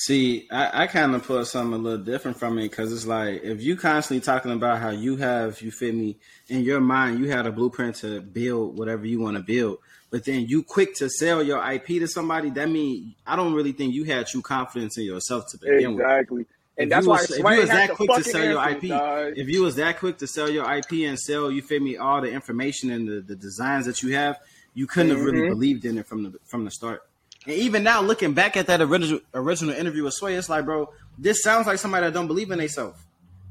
See, 0.01 0.47
I, 0.53 0.85
I 0.85 0.87
kind 0.87 1.13
of 1.17 1.25
put 1.25 1.45
something 1.49 1.75
a 1.75 1.83
little 1.83 2.05
different 2.05 2.39
from 2.39 2.57
it 2.59 2.71
because 2.71 2.93
it's 2.93 3.05
like 3.05 3.43
if 3.43 3.61
you 3.61 3.77
constantly 3.77 4.25
talking 4.25 4.53
about 4.53 4.79
how 4.79 4.91
you 4.91 5.17
have, 5.17 5.61
you 5.61 5.73
feel 5.73 5.93
me, 5.93 6.19
in 6.47 6.63
your 6.63 6.81
mind, 6.81 7.19
you 7.19 7.29
had 7.31 7.49
a 7.49 7.53
blueprint 7.53 7.97
to 7.97 8.21
build 8.21 8.79
whatever 8.79 9.07
you 9.07 9.19
want 9.19 9.37
to 9.37 9.43
build, 9.43 9.79
but 10.11 10.25
then 10.25 10.47
you 10.47 10.63
quick 10.63 10.95
to 10.99 11.11
sell 11.11 11.43
your 11.43 11.69
IP 11.73 11.87
to 11.87 12.07
somebody. 12.07 12.51
That 12.51 12.69
means 12.69 13.17
I 13.27 13.35
don't 13.35 13.55
really 13.55 13.73
think 13.73 13.93
you 13.93 14.05
had 14.05 14.29
true 14.29 14.41
confidence 14.41 14.97
in 14.99 15.05
yourself 15.05 15.47
to 15.51 15.59
begin 15.59 15.97
with. 15.97 16.05
Exactly. 16.05 16.47
And 16.79 16.85
If 16.85 16.91
that's 16.91 17.05
you 17.07 17.11
why 17.11 17.17
was, 17.21 17.31
if 17.33 17.39
you 17.39 17.61
was 17.61 17.69
that 17.71 17.91
quick 17.91 18.11
to 18.15 18.23
sell 18.25 18.45
your 18.45 18.69
IP, 18.71 18.83
dog. 18.89 19.33
if 19.37 19.49
you 19.49 19.63
was 19.63 19.75
that 19.77 19.99
quick 19.99 20.19
to 20.19 20.27
sell 20.29 20.49
your 20.49 20.65
IP 20.73 20.93
and 21.09 21.19
sell, 21.19 21.51
you 21.51 21.61
feel 21.61 21.81
me, 21.81 21.97
all 21.97 22.21
the 22.21 22.31
information 22.31 22.91
and 22.91 23.09
the, 23.09 23.21
the 23.21 23.35
designs 23.35 23.87
that 23.87 24.01
you 24.03 24.15
have, 24.15 24.39
you 24.75 24.87
couldn't 24.87 25.11
have 25.11 25.21
really 25.25 25.41
Mhm. 25.41 25.49
believed 25.51 25.85
in 25.85 25.99
it 25.99 26.07
from 26.07 26.23
the 26.23 26.39
from 26.45 26.65
the 26.65 26.71
start. 26.71 27.03
And 27.47 27.55
even 27.57 27.83
now, 27.83 28.01
looking 28.01 28.33
back 28.33 28.57
at 28.57 28.69
that 28.69 28.81
original 28.81 29.19
original 29.35 29.75
interview 29.75 30.05
with 30.05 30.15
Sway, 30.15 30.37
it's 30.37 30.49
like, 30.49 30.65
bro, 30.67 30.93
this 31.19 31.43
sounds 31.43 31.67
like 31.67 31.79
somebody 31.79 32.07
that 32.07 32.15
don't 32.15 32.29
believe 32.29 32.51
in 32.53 32.59
themselves. 32.59 33.01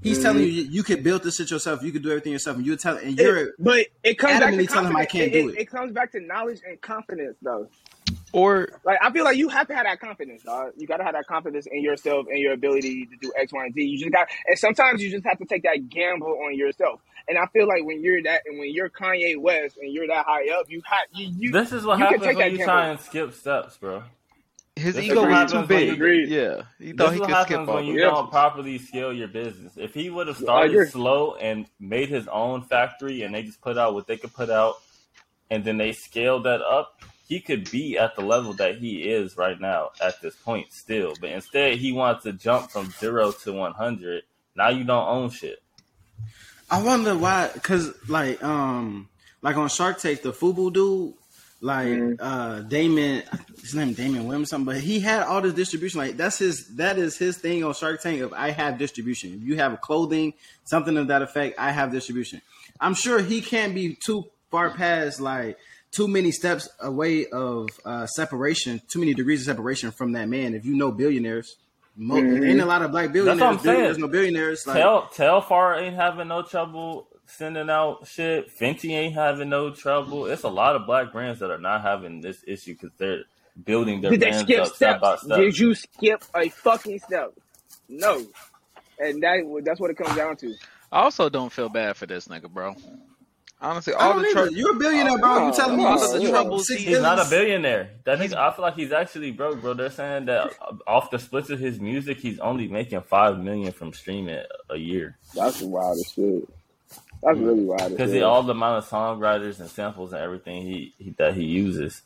He's 0.02 0.20
Mhm. 0.20 0.22
telling 0.22 0.44
you 0.44 0.48
you 0.48 0.84
could 0.84 1.04
build 1.04 1.24
this 1.24 1.36
shit 1.36 1.52
yourself, 1.52 1.84
you 1.84 1.92
could 1.92 2.04
do 2.04 2.10
everything 2.12 2.32
yourself, 2.32 2.56
and 2.56 2.66
you're 2.66 2.78
telling, 2.78 3.04
and 3.04 3.18
you're 3.18 3.38
It- 3.48 3.56
but 3.60 3.88
it 4.04 4.18
comes 4.20 4.40
back 4.40 4.54
to 4.56 4.66
telling 4.68 4.90
him 4.92 4.96
I 4.96 5.06
can't 5.06 5.34
it, 5.34 5.42
do 5.42 5.50
it, 5.50 5.56
it. 5.56 5.62
it 5.62 5.66
comes 5.70 5.92
back 5.92 6.12
to 6.14 6.22
knowledge 6.22 6.60
and 6.66 6.80
confidence, 6.80 7.36
though. 7.42 7.68
Or 8.38 8.70
Like 8.84 9.00
I 9.02 9.10
feel 9.12 9.24
like 9.24 9.36
you 9.38 9.50
have 9.50 9.68
to 9.68 9.76
have 9.76 9.86
that 9.86 10.00
confidence, 10.00 10.44
dog. 10.44 10.74
You 10.78 10.86
gotta 10.86 11.04
have 11.04 11.14
that 11.14 11.26
confidence 11.26 11.66
in 11.66 11.82
yourself 11.82 12.28
and 12.30 12.38
your 12.38 12.54
ability 12.54 13.08
to 13.08 13.16
do 13.20 13.34
X, 13.36 13.52
Y, 13.52 13.66
and 13.66 13.74
Z. 13.74 13.82
You 13.84 13.98
just 13.98 14.12
got, 14.12 14.28
and 14.48 14.60
sometimes 14.60 15.02
you 15.02 15.10
just 15.10 15.26
have 15.26 15.40
to 15.40 15.46
take 15.46 15.64
that 15.64 15.90
gamble 15.90 16.38
on 16.46 16.56
yourself. 16.56 17.02
And 17.28 17.38
I 17.38 17.48
feel 17.48 17.68
like 17.68 17.84
when 17.84 18.04
you're 18.04 18.22
that, 18.24 18.44
and 18.46 18.60
when 18.60 18.72
you're 18.72 18.90
Kanye 18.90 19.40
West 19.42 19.78
and 19.82 19.92
you're 19.92 20.06
that 20.08 20.24
high 20.26 20.50
up, 20.58 20.70
you 20.70 20.82
have 20.86 21.00
you, 21.14 21.34
you 21.36 21.52
This 21.52 21.72
is 21.72 21.84
what 21.84 21.98
you 21.98 22.06
can 22.06 22.14
happens 22.20 22.28
take 22.28 22.38
when 22.38 22.52
you 22.52 22.58
gamble. 22.60 22.74
try 22.74 22.88
and 22.90 23.00
skip 23.00 23.34
steps, 23.34 23.78
bro. 23.78 24.04
his 24.76 24.94
This 24.94 25.06
ego 25.06 25.16
was 25.16 25.24
too 25.24 25.30
happens 25.34 25.54
you- 25.62 25.68
big. 25.68 25.90
Agreed. 25.94 26.30
Yeah, 26.30 26.62
he 26.78 26.94
thought 26.94 27.08
is 27.08 27.14
he 27.16 27.20
what 27.22 27.30
could 27.30 27.36
skip 27.38 27.50
happens 27.50 27.70
all 27.70 27.76
when 27.78 27.86
you 27.86 27.94
of. 27.94 27.98
Yeah. 27.98 28.06
don't 28.12 28.30
properly 28.30 28.78
scale 28.78 29.12
your 29.12 29.30
business. 29.30 29.74
If 29.78 29.96
he 29.96 30.12
would 30.12 30.28
have 30.28 30.38
started 30.38 30.74
agree. 30.74 30.86
slow 30.90 31.34
and 31.36 31.66
made 31.80 32.10
his 32.10 32.28
own 32.28 32.62
factory 32.62 33.24
and 33.24 33.34
they 33.34 33.42
just 33.42 33.62
put 33.62 33.80
out 33.80 33.96
what 33.96 34.06
they 34.06 34.18
could 34.18 34.34
put 34.34 34.52
out 34.52 34.76
and 35.50 35.66
then 35.66 35.78
they 35.78 35.92
scaled 35.94 36.44
that 36.44 36.62
up, 36.62 37.02
he 37.28 37.40
could 37.42 37.70
be 37.70 37.98
at 37.98 38.16
the 38.16 38.22
level 38.22 38.54
that 38.54 38.78
he 38.78 39.04
is 39.10 39.38
right 39.38 39.60
now 39.60 39.90
at 40.02 40.22
this 40.22 40.36
point 40.36 40.72
still. 40.74 41.14
But 41.20 41.32
instead 41.32 41.78
he 41.78 41.92
wants 41.92 42.24
to 42.24 42.34
jump 42.34 42.72
from 42.72 42.90
zero 42.92 43.32
to 43.44 43.54
one 43.54 43.74
hundred. 43.74 44.24
Now 44.56 44.70
you 44.70 44.84
don't 44.84 45.08
own 45.08 45.30
shit. 45.30 45.62
I 46.70 46.82
wonder 46.84 47.16
why, 47.18 47.50
because 47.54 47.94
like 48.10 48.44
um 48.44 49.10
like 49.42 49.56
on 49.56 49.70
Shark 49.70 50.00
Tank, 50.00 50.22
the 50.22 50.34
Fubu 50.34 50.74
dude, 50.74 51.14
like 51.62 51.88
Mhm. 51.88 52.18
uh 52.20 52.60
Damon, 52.62 53.24
his 53.62 53.74
name 53.76 53.94
Damon 53.94 54.26
Williams, 54.26 54.50
something, 54.50 54.66
but 54.74 54.82
he 54.82 55.00
had 55.00 55.24
all 55.24 55.42
this 55.42 55.54
distribution. 55.54 56.00
Like 56.00 56.18
that's 56.18 56.40
his 56.40 56.76
that 56.76 56.98
is 56.98 57.18
his 57.18 57.38
thing 57.38 57.64
on 57.64 57.74
Shark 57.74 58.02
Tank. 58.02 58.22
Of 58.22 58.34
I 58.34 58.52
have 58.52 58.78
distribution. 58.78 59.34
If 59.34 59.44
you 59.48 59.56
have 59.58 59.80
clothing, 59.82 60.34
something 60.66 60.98
of 60.98 61.08
that 61.08 61.22
effect, 61.22 61.58
I 61.60 61.72
have 61.72 61.92
distribution. 61.92 62.42
I'm 62.80 62.94
sure 62.94 63.20
he 63.22 63.42
can't 63.42 63.74
be 63.74 63.96
too 63.96 64.26
far 64.52 64.70
past 64.72 65.20
like 65.20 65.58
too 65.98 66.08
many 66.08 66.32
steps 66.32 66.70
away 66.80 67.26
of 67.28 67.68
uh 67.86 68.06
separation, 68.06 68.80
too 68.88 69.00
many 69.00 69.14
degrees 69.14 69.42
of 69.42 69.46
separation 69.54 69.90
from 69.92 70.12
that 70.14 70.28
man. 70.30 70.54
If 70.54 70.64
you 70.66 70.76
know 70.76 70.92
billionaires. 70.92 71.56
Mo- 72.00 72.16
Mhm. 72.22 72.48
Ain't 72.48 72.62
a 72.62 72.66
lot 72.66 72.84
of 72.84 72.92
black 72.92 73.12
billionaires. 73.12 73.40
That's 73.40 73.42
what 73.42 73.60
I'm 73.60 73.66
saying. 73.66 73.84
There's 73.86 73.98
no 73.98 74.08
billionaires. 74.08 74.68
Like, 74.68 74.78
Tell 74.78 75.02
Telfar 75.18 75.82
ain't 75.82 75.96
having 75.96 76.28
no 76.28 76.44
trouble 76.44 77.08
sending 77.26 77.70
out 77.72 78.06
shit. 78.08 78.56
Fenty 78.56 78.92
ain't 78.92 79.16
having 79.16 79.50
no 79.50 79.72
trouble. 79.72 80.28
It's 80.28 80.44
a 80.44 80.50
lot 80.62 80.76
of 80.76 80.86
black 80.86 81.12
brands 81.12 81.40
that 81.40 81.50
are 81.50 81.58
not 81.58 81.82
having 81.82 82.22
this 82.22 82.38
issue 82.46 82.74
because 82.76 82.92
they're 83.00 83.24
building 83.66 84.02
their 84.02 84.12
Did 84.12 84.20
they 84.20 84.30
brands 84.30 84.44
skip 84.44 84.62
up 84.62 84.76
step 84.76 85.02
by 85.02 85.16
steps? 85.16 85.26
step. 85.26 85.38
Did 85.40 85.58
you 85.58 85.74
skip 85.74 86.24
a 86.36 86.50
fucking 86.50 87.00
step? 87.00 87.34
No. 87.90 88.24
And 89.00 89.24
that 89.24 89.62
that's 89.66 89.80
what 89.80 89.90
it 89.90 89.98
comes 89.98 90.16
down 90.16 90.38
to. 90.38 90.54
I 90.92 91.00
also 91.02 91.30
don't 91.30 91.52
feel 91.52 91.68
bad 91.70 91.98
for 91.98 92.06
this 92.06 92.28
nigga, 92.28 92.48
bro. 92.50 92.76
Honestly, 93.60 93.94
all 93.94 94.14
the 94.20 94.28
either. 94.28 94.50
tr- 94.50 94.54
You're 94.56 94.76
a 94.76 94.80
billionaire, 94.80 95.18
bro. 95.18 95.30
Oh, 95.30 95.48
You 95.48 95.54
telling 95.54 95.78
me 95.78 95.84
oh, 95.86 95.96
you 95.96 96.00
oh, 96.00 96.18
you 96.18 96.30
trouble 96.30 96.58
He's 96.60 96.70
He's 96.70 97.00
not 97.02 97.20
a 97.20 97.28
billionaire. 97.28 97.90
That 98.04 98.20
nigga, 98.20 98.36
I 98.36 98.52
feel 98.54 98.62
like 98.64 98.76
he's 98.76 98.92
actually 98.92 99.32
broke, 99.32 99.62
bro. 99.62 99.74
They're 99.74 99.90
saying 99.90 100.26
that 100.26 100.54
off 100.86 101.10
the 101.10 101.18
splits 101.18 101.50
of 101.50 101.60
his 101.60 101.80
music, 101.80 102.20
he's 102.20 102.38
only 102.40 102.68
making 102.68 103.02
five 103.02 103.40
million 103.40 103.72
from 103.72 103.94
streaming 103.94 104.44
a 104.70 104.78
year 104.78 105.18
That's 105.34 105.62
wild 105.62 105.98
as 105.98 106.12
shit. 106.14 106.48
That's 107.24 107.40
really 107.40 107.64
wild 107.64 107.92
because 107.92 108.12
shit. 108.12 108.22
all 108.22 108.44
the 108.44 108.52
amount 108.52 108.78
of 108.84 108.90
songwriters 108.90 109.60
and 109.60 109.70
samples 109.70 110.14
and 110.14 110.22
everything 110.22 110.62
he, 110.62 110.94
he 111.00 111.10
that 111.18 111.34
he 111.34 111.44
uses, 111.44 112.04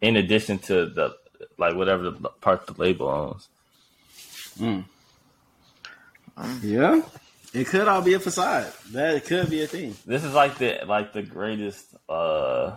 in 0.00 0.14
addition 0.14 0.58
to 0.60 0.86
the 0.86 1.16
like 1.58 1.74
whatever 1.74 2.10
the 2.10 2.28
part 2.40 2.66
the 2.68 2.74
label 2.80 3.08
owns. 3.08 3.48
Mm. 4.58 4.84
Yeah, 6.62 7.02
it 7.54 7.66
could 7.66 7.88
all 7.88 8.02
be 8.02 8.14
a 8.14 8.20
facade. 8.20 8.72
That 8.92 9.14
it 9.16 9.24
could 9.24 9.50
be 9.50 9.62
a 9.62 9.66
thing. 9.66 9.96
This 10.06 10.24
is 10.24 10.34
like 10.34 10.58
the 10.58 10.80
like 10.86 11.12
the 11.12 11.22
greatest 11.22 11.84
uh 12.08 12.76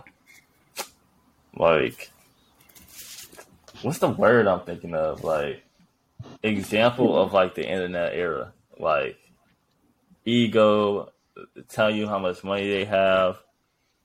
like 1.56 2.10
what's 3.82 3.98
the 3.98 4.08
word 4.08 4.46
I'm 4.46 4.60
thinking 4.60 4.94
of? 4.94 5.24
Like 5.24 5.62
example 6.42 7.16
of 7.20 7.32
like 7.32 7.54
the 7.54 7.68
internet 7.68 8.14
era. 8.14 8.52
Like 8.78 9.18
ego 10.24 11.10
tell 11.68 11.90
you 11.90 12.06
how 12.06 12.18
much 12.18 12.44
money 12.44 12.68
they 12.68 12.84
have, 12.84 13.38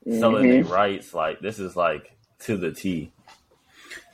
selling 0.05 0.45
Mhm. 0.45 0.49
their 0.49 0.63
rights, 0.63 1.13
like 1.13 1.39
this 1.39 1.59
is 1.59 1.75
like 1.75 2.11
to 2.39 2.57
the 2.57 2.71
T. 2.71 3.11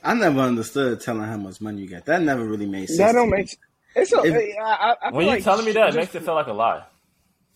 I 0.02 0.14
never 0.14 0.40
understood 0.40 1.00
telling 1.00 1.22
how 1.22 1.36
much 1.36 1.60
money 1.60 1.82
you 1.82 1.88
got. 1.88 2.04
That 2.06 2.22
never 2.22 2.44
really 2.44 2.66
made 2.66 2.86
sense. 2.86 2.98
That 2.98 3.12
don't 3.12 3.30
me. 3.30 3.38
make. 3.38 3.58
It's 3.94 4.12
a, 4.12 4.20
If- 4.22 4.56
I, 4.58 4.62
I, 4.62 4.96
I 5.08 5.10
feel 5.10 5.16
When 5.16 5.26
you 5.26 5.32
like 5.32 5.44
telling 5.44 5.64
me 5.66 5.72
that, 5.72 5.90
it 5.90 5.94
makes 5.96 6.14
it 6.14 6.22
feel 6.22 6.34
like 6.34 6.46
a 6.48 6.52
lie. 6.52 6.84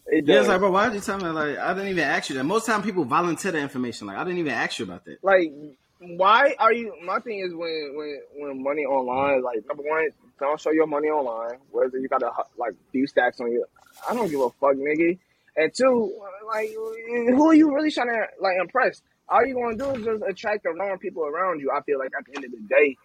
It 0.06 0.26
Yeah, 0.26 0.36
does. 0.36 0.46
it's 0.46 0.48
like, 0.48 0.60
bro, 0.60 0.70
why 0.70 0.86
did 0.88 0.94
you 0.96 1.00
tell 1.00 1.18
me? 1.18 1.28
Like, 1.28 1.58
I 1.58 1.74
didn't 1.74 1.90
even 1.90 2.04
ask 2.04 2.30
you 2.30 2.36
that. 2.36 2.44
Most 2.44 2.66
time, 2.66 2.82
people 2.82 3.04
volunteer 3.04 3.52
the 3.52 3.58
information. 3.58 4.06
Like, 4.06 4.16
I 4.18 4.24
didn't 4.24 4.38
even 4.38 4.52
ask 4.52 4.78
you 4.78 4.84
about 4.86 5.04
that. 5.04 5.18
like 5.22 5.52
why 6.00 6.54
are 6.60 6.72
you 6.72 6.94
my 7.04 7.18
thing 7.18 7.40
is 7.40 7.52
when 7.52 7.92
when 7.96 8.20
when 8.36 8.62
money 8.62 8.84
online 8.84 9.42
like 9.42 9.58
number 9.66 9.82
one 9.82 10.08
don't 10.38 10.60
show 10.60 10.70
your 10.70 10.86
money 10.86 11.08
online 11.08 11.58
whether 11.72 11.98
you 11.98 12.06
got 12.08 12.22
a 12.22 12.30
like 12.56 12.72
few 12.92 13.04
stacks 13.04 13.40
on 13.40 13.50
you 13.50 13.64
i 14.08 14.14
don't 14.14 14.30
give 14.30 14.40
a 14.40 14.48
fuck 14.60 14.76
nigga 14.76 15.18
and 15.56 15.74
two 15.74 16.16
like 16.46 16.70
who 16.72 17.48
are 17.48 17.54
you 17.54 17.74
really 17.74 17.90
trying 17.90 18.06
to 18.06 18.26
like 18.40 18.56
impress 18.60 19.02
all 19.28 19.44
you 19.44 19.54
gonna 19.54 19.76
do 19.76 19.90
is 19.98 20.04
just 20.04 20.22
attract 20.28 20.62
the 20.62 20.70
wrong 20.70 20.96
people 20.98 21.24
around 21.26 21.60
you 21.60 21.68
i 21.72 21.80
feel 21.82 21.98
like 21.98 22.12
at 22.16 22.24
the 22.26 22.36
end 22.36 22.44
of 22.44 22.52
the 22.52 22.60
day 22.68 22.96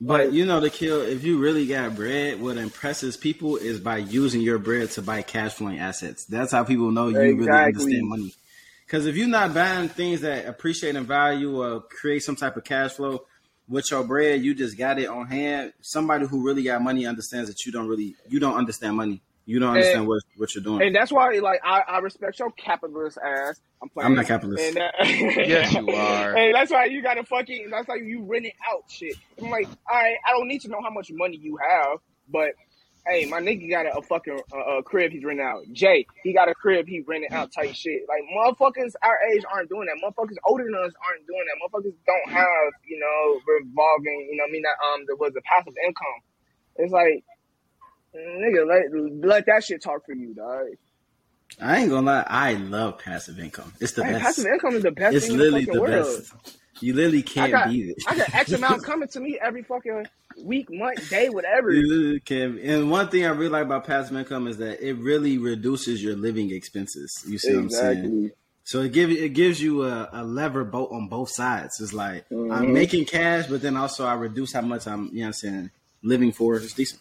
But 0.00 0.32
you 0.32 0.46
know, 0.46 0.60
the 0.60 0.70
kill. 0.70 1.00
If 1.00 1.24
you 1.24 1.38
really 1.38 1.66
got 1.66 1.96
bread, 1.96 2.40
what 2.40 2.56
impresses 2.56 3.16
people 3.16 3.56
is 3.56 3.80
by 3.80 3.98
using 3.98 4.40
your 4.40 4.58
bread 4.58 4.90
to 4.92 5.02
buy 5.02 5.22
cash 5.22 5.54
flowing 5.54 5.80
assets. 5.80 6.24
That's 6.24 6.52
how 6.52 6.62
people 6.64 6.92
know 6.92 7.08
you 7.08 7.18
really 7.18 7.50
understand 7.50 8.08
money. 8.08 8.34
Because 8.86 9.06
if 9.06 9.16
you're 9.16 9.28
not 9.28 9.52
buying 9.52 9.88
things 9.88 10.22
that 10.22 10.46
appreciate 10.46 10.96
in 10.96 11.04
value 11.04 11.62
or 11.62 11.80
create 11.80 12.22
some 12.22 12.36
type 12.36 12.56
of 12.56 12.64
cash 12.64 12.92
flow 12.92 13.22
with 13.68 13.90
your 13.90 14.02
bread, 14.04 14.40
you 14.42 14.54
just 14.54 14.78
got 14.78 14.98
it 14.98 15.08
on 15.08 15.26
hand. 15.26 15.72
Somebody 15.82 16.26
who 16.26 16.46
really 16.46 16.62
got 16.62 16.80
money 16.80 17.04
understands 17.04 17.50
that 17.50 17.66
you 17.66 17.72
don't 17.72 17.86
really, 17.86 18.14
you 18.28 18.40
don't 18.40 18.56
understand 18.56 18.96
money. 18.96 19.20
You 19.48 19.60
don't 19.60 19.70
understand 19.70 20.06
what 20.06 20.22
what 20.36 20.54
you're 20.54 20.62
doing. 20.62 20.82
and 20.82 20.94
that's 20.94 21.10
why 21.10 21.38
like 21.38 21.60
i, 21.64 21.80
I 21.88 21.98
respect 22.00 22.38
your 22.38 22.50
capitalist 22.50 23.16
ass 23.16 23.58
i'm 23.82 23.88
playing 23.88 24.04
I'm 24.06 24.14
not 24.14 24.26
capitalist. 24.26 24.62
and, 24.62 24.76
uh, 24.78 24.90
Yes, 25.02 25.72
you 25.72 25.88
are. 25.88 26.36
And 26.36 26.54
that's 26.54 26.70
why 26.70 26.84
you 26.84 27.00
gotta 27.02 27.24
fucking. 27.24 27.70
That's 27.70 27.88
why 27.88 27.96
you 27.96 28.24
renting 28.24 28.52
out 28.70 28.84
shit. 28.90 29.16
I'm 29.40 29.48
like, 29.48 29.66
all 29.66 29.96
right, 30.02 30.16
I 30.26 30.32
don't 30.32 30.48
need 30.48 30.60
to 30.62 30.68
know 30.68 30.82
how 30.82 30.90
much 30.90 31.10
money 31.10 31.38
you 31.40 31.56
have, 31.56 31.96
but 32.28 32.50
hey, 33.06 33.24
my 33.24 33.40
nigga 33.40 33.70
got 33.70 33.86
a, 33.86 33.96
a 33.96 34.02
fucking 34.02 34.38
uh, 34.54 34.78
a 34.78 34.82
crib 34.82 35.12
he's 35.12 35.24
renting 35.24 35.46
out. 35.46 35.62
Jay, 35.72 36.04
he 36.22 36.34
got 36.34 36.50
a 36.50 36.54
crib 36.54 36.86
he 36.86 37.00
renting 37.08 37.32
out 37.32 37.50
type 37.50 37.72
shit. 37.74 38.02
Like 38.06 38.24
motherfuckers 38.36 38.92
our 39.02 39.18
age 39.32 39.44
aren't 39.50 39.70
doing 39.70 39.86
that. 39.88 39.96
Motherfuckers 40.04 40.36
older 40.44 40.64
than 40.64 40.74
us 40.74 40.92
aren't 41.08 41.26
doing 41.26 41.46
that. 41.48 41.56
Motherfuckers 41.64 41.94
don't 42.04 42.30
have 42.36 42.68
you 42.86 42.98
know 43.00 43.40
revolving. 43.48 44.28
You 44.30 44.36
know, 44.36 44.44
what 44.44 44.50
I 44.50 44.52
mean 44.52 44.62
that 44.68 44.76
um 44.92 45.04
there 45.06 45.16
was 45.16 45.32
a 45.38 45.42
passive 45.48 45.72
income. 45.86 46.20
It's 46.76 46.92
like. 46.92 47.24
Nigga, 48.14 48.66
let 48.66 49.24
let 49.24 49.46
that 49.46 49.64
shit 49.64 49.82
talk 49.82 50.04
for 50.06 50.14
you, 50.14 50.34
dog. 50.34 50.66
I 51.60 51.78
ain't 51.78 51.90
gonna 51.90 52.06
lie, 52.06 52.24
I 52.26 52.52
love 52.54 52.98
passive 52.98 53.38
income. 53.38 53.72
It's 53.80 53.92
the 53.92 54.04
Hey, 54.04 54.12
best. 54.12 54.22
passive 54.24 54.46
income 54.46 54.74
is 54.76 54.82
the 54.82 54.90
best 54.92 55.16
It's 55.16 55.28
the 55.28 55.34
literally 55.34 55.64
the 55.64 55.80
world. 55.80 56.22
best. 56.22 56.32
You 56.80 56.94
literally 56.94 57.22
can't 57.22 57.50
got- 57.52 57.68
beat 57.68 57.88
it. 57.90 57.96
I 58.06 58.16
got 58.16 58.34
X 58.34 58.52
amount 58.52 58.82
coming 58.84 59.08
to 59.08 59.20
me 59.20 59.38
every 59.42 59.62
fucking 59.62 60.06
week, 60.44 60.68
month, 60.70 61.08
day, 61.10 61.28
whatever. 61.28 61.72
You 61.72 61.88
literally 61.88 62.20
can. 62.20 62.58
And 62.60 62.90
one 62.90 63.08
thing 63.08 63.24
I 63.24 63.30
really 63.30 63.48
like 63.48 63.64
about 63.64 63.84
passive 63.86 64.16
income 64.16 64.46
is 64.46 64.58
that 64.58 64.80
it 64.86 64.94
really 64.94 65.38
reduces 65.38 66.02
your 66.02 66.14
living 66.16 66.50
expenses. 66.52 67.24
You 67.26 67.38
see 67.38 67.54
what 67.54 67.60
I'm 67.62 67.70
saying? 67.70 68.30
So 68.64 68.82
it 68.82 68.92
gives 68.92 69.14
it 69.16 69.30
gives 69.30 69.60
you 69.62 69.84
a, 69.84 70.08
a 70.12 70.22
lever 70.24 70.62
boat 70.64 70.90
on 70.92 71.08
both 71.08 71.30
sides. 71.30 71.80
It's 71.80 71.92
like 71.94 72.26
I'm 72.30 72.66
Mhm. 72.68 72.72
making 72.72 73.06
cash, 73.06 73.46
but 73.46 73.62
then 73.62 73.76
also 73.76 74.04
I 74.06 74.14
reduce 74.14 74.52
how 74.52 74.60
much 74.60 74.86
I'm, 74.86 75.06
you 75.06 75.14
know, 75.14 75.20
what 75.22 75.26
I'm 75.28 75.32
saying, 75.32 75.70
living 76.02 76.32
for. 76.32 76.56
It's 76.56 76.74
decent. 76.74 77.00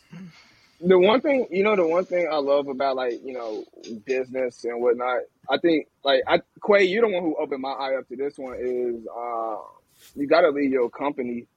The 0.80 0.97
one 0.97 1.21
thing, 1.21 1.47
you 1.49 1.63
know, 1.63 1.75
the 1.75 1.88
one 1.88 2.05
thing 2.05 2.28
I 2.32 2.38
love 2.38 2.67
about 2.67 2.95
like 2.95 3.19
you 3.23 3.34
know 3.34 3.63
business 4.05 4.63
and 4.63 4.82
whatnot. 4.82 5.21
I 5.49 5.57
think 5.57 5.88
like 6.03 6.21
I 6.28 6.41
Quay, 6.65 6.84
you're 6.86 7.01
the 7.01 7.13
one 7.13 7.23
who 7.23 7.36
opened 7.38 7.61
my 7.61 7.71
eye 7.71 7.95
up 7.95 8.07
to 8.09 8.15
this 8.15 8.38
one. 8.38 8.57
Is 8.59 9.07
uh, 9.07 9.57
you 10.15 10.28
got 10.28 10.41
to 10.41 10.49
leave 10.49 10.71
your 10.71 10.89
company 10.89 11.47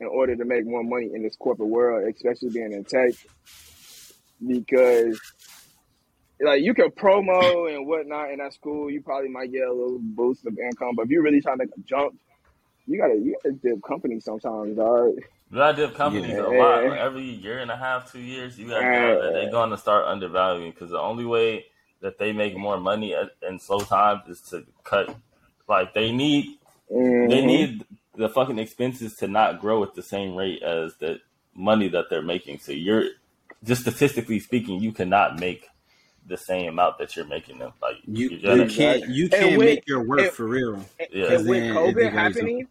in 0.00 0.06
order 0.06 0.36
to 0.36 0.44
make 0.44 0.64
more 0.64 0.84
money 0.84 1.10
in 1.12 1.22
this 1.22 1.36
corporate 1.36 1.68
world, 1.68 2.08
especially 2.14 2.50
being 2.50 2.72
in 2.72 2.84
tech, 2.84 3.14
because 4.46 5.20
like 6.40 6.62
you 6.62 6.72
can 6.72 6.90
promo 6.90 7.74
and 7.74 7.86
whatnot 7.86 8.30
in 8.30 8.38
that 8.38 8.54
school, 8.54 8.90
you 8.90 9.02
probably 9.02 9.28
might 9.28 9.50
get 9.50 9.66
a 9.66 9.72
little 9.72 9.98
boost 10.00 10.46
of 10.46 10.56
income. 10.56 10.94
But 10.94 11.06
if 11.06 11.10
you're 11.10 11.22
really 11.22 11.40
trying 11.40 11.58
to 11.58 11.68
jump, 11.84 12.16
you 12.86 12.98
gotta 12.98 13.16
you 13.16 13.36
gotta 13.42 13.56
dip 13.56 13.82
company 13.82 14.20
sometimes, 14.20 14.76
dog. 14.76 15.14
You 15.50 15.56
gotta 15.58 15.76
dip 15.76 15.94
companies 15.94 16.28
Yeah. 16.30 16.40
a 16.46 16.48
lot. 16.48 16.84
Like 16.84 16.98
every 16.98 17.22
year 17.22 17.58
and 17.60 17.70
a 17.70 17.76
half, 17.76 18.12
two 18.12 18.20
years, 18.20 18.58
you 18.58 18.68
gotta 18.68 18.84
know 18.90 19.22
that 19.22 19.32
they're 19.32 19.50
going 19.50 19.70
to 19.70 19.78
start 19.78 20.04
undervaluing 20.06 20.70
because 20.72 20.90
the 20.90 21.00
only 21.00 21.24
way 21.24 21.66
that 22.00 22.18
they 22.18 22.32
make 22.32 22.56
more 22.56 22.78
money 22.78 23.14
in 23.46 23.58
slow 23.58 23.80
times 23.80 24.28
is 24.28 24.40
to 24.50 24.64
cut. 24.84 25.14
Like 25.68 25.94
they 25.94 26.12
need, 26.12 26.58
they 26.90 26.96
Mhm. 26.96 27.44
need 27.44 27.84
the 28.14 28.28
fucking 28.28 28.58
expenses 28.58 29.16
to 29.16 29.28
not 29.28 29.60
grow 29.60 29.82
at 29.82 29.94
the 29.94 30.02
same 30.02 30.34
rate 30.34 30.62
as 30.62 30.96
the 30.96 31.20
money 31.54 31.88
that 31.88 32.10
they're 32.10 32.22
making. 32.22 32.58
So 32.58 32.72
you're 32.72 33.04
just 33.64 33.82
statistically 33.82 34.40
speaking, 34.40 34.80
you 34.80 34.92
cannot 34.92 35.38
make 35.40 35.66
the 36.26 36.36
same 36.36 36.68
amount 36.68 36.98
that 36.98 37.16
you're 37.16 37.24
making 37.24 37.58
them. 37.58 37.72
Like 37.80 37.96
You, 38.06 38.28
you're 38.28 38.56
you 38.58 38.66
can't 38.66 39.08
you 39.08 39.28
can't 39.30 39.56
with- 39.56 39.66
make 39.66 39.88
your 39.88 40.02
work 40.04 40.20
and- 40.20 40.30
for 40.30 40.46
real. 40.46 40.84
yeah. 41.10 41.32
And 41.32 41.48
with 41.48 41.62
COVID 41.74 41.86
degrades 41.86 42.14
happening, 42.14 42.68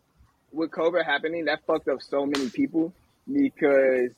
with 0.51 0.71
COVID 0.71 1.03
happening, 1.05 1.45
that 1.45 1.65
fucked 1.65 1.87
up 1.87 2.01
so 2.01 2.25
many 2.25 2.49
people 2.49 2.93
because 3.31 4.11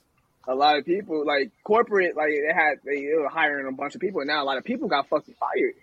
a 0.47 0.55
lot 0.55 0.77
of 0.77 0.85
people, 0.85 1.25
like 1.25 1.51
corporate, 1.63 2.15
like 2.15 2.29
they 2.29 2.53
had 2.53 2.79
they 2.85 3.07
were 3.15 3.29
hiring 3.29 3.67
a 3.67 3.71
bunch 3.71 3.95
of 3.95 4.01
people, 4.01 4.21
and 4.21 4.27
now 4.27 4.43
a 4.43 4.45
lot 4.45 4.57
of 4.57 4.63
people 4.63 4.87
got 4.87 5.07
fucking 5.09 5.35
fired. 5.39 5.73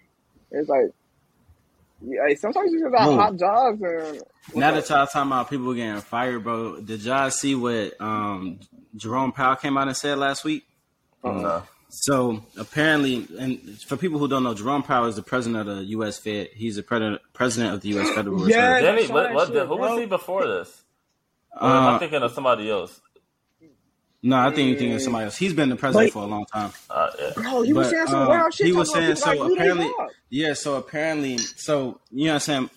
It's 0.51 0.69
like, 0.69 0.91
yeah, 2.01 2.23
like, 2.23 2.39
sometimes 2.39 2.73
you 2.73 2.81
just 2.81 2.93
got 2.93 3.09
Oh. 3.09 3.17
hot 3.17 3.37
jobs 3.37 3.83
and 3.83 4.23
Now 4.55 4.73
that 4.73 4.89
y'all 4.89 5.07
talking 5.07 5.31
about 5.31 5.51
people 5.51 5.73
getting 5.75 6.01
fired, 6.01 6.45
bro, 6.45 6.81
did 6.81 7.03
y'all 7.03 7.31
see 7.31 7.55
what 7.55 8.01
um, 8.01 8.61
Jerome 8.95 9.33
Powell 9.33 9.57
came 9.57 9.77
out 9.77 9.89
and 9.89 9.97
said 9.97 10.19
last 10.19 10.45
week? 10.45 10.65
no. 11.25 11.63
So 11.99 12.45
apparently, 12.59 13.27
and 13.39 13.81
for 13.81 13.97
people 13.97 14.19
who 14.19 14.29
don't 14.29 14.43
know, 14.43 14.53
Jerome 14.53 14.83
Powell 14.83 15.07
is 15.09 15.17
the 15.17 15.23
president 15.23 15.67
of 15.69 15.77
the 15.79 15.85
U.S. 15.97 16.19
Fed. 16.19 16.49
He's 16.55 16.77
the 16.77 16.83
pre- 16.83 17.19
president 17.33 17.75
of 17.75 17.81
the 17.81 17.89
U.S. 17.91 18.11
Federal 18.11 18.37
Reserve. 18.37 18.51
Yeah. 18.51 18.81
Didn't 18.81 18.99
he- 18.99 19.07
saw 19.07 19.15
what, 19.15 19.23
that 19.25 19.35
what, 19.35 19.49
shit, 19.49 19.57
who 19.67 19.77
bro. 19.77 19.77
was 19.79 19.99
he 20.01 20.07
before 20.07 20.47
this? 20.47 20.83
Or 21.59 21.69
am 21.71 21.83
I 21.85 21.95
Uh, 21.95 21.99
thinking 21.99 22.23
of 22.23 22.33
somebody 22.33 22.71
else? 22.71 23.01
no, 24.23 24.37
I 24.37 24.51
think 24.53 24.69
you're 24.69 24.79
thinking 24.79 24.97
of 24.97 25.03
somebody 25.03 25.25
else. 25.27 25.37
He's 25.39 25.55
been 25.55 25.69
the 25.71 25.77
president 25.77 26.13
But- 26.13 26.21
for 26.21 26.25
a 26.27 26.29
long 26.31 26.45
time. 26.47 26.71
Uh, 26.91 27.11
yeah. 27.19 27.31
bro, 27.35 27.63
he 27.63 27.73
was 27.73 27.87
But, 27.87 27.91
saying 27.93 28.07
some 28.09 28.23
um, 28.23 28.29
wild 28.29 28.55
shit. 28.55 28.67
he 28.67 28.73
was 28.73 28.93
saying 28.93 29.17
so 29.17 29.31
like, 29.33 29.53
apparently 29.53 29.91
yeah 30.29 30.53
so 30.55 30.75
apparently 30.77 31.39
so 31.39 32.01
you 32.11 32.25
know 32.27 32.33
what 32.33 32.35
i'm 32.35 32.41
saying 32.41 32.71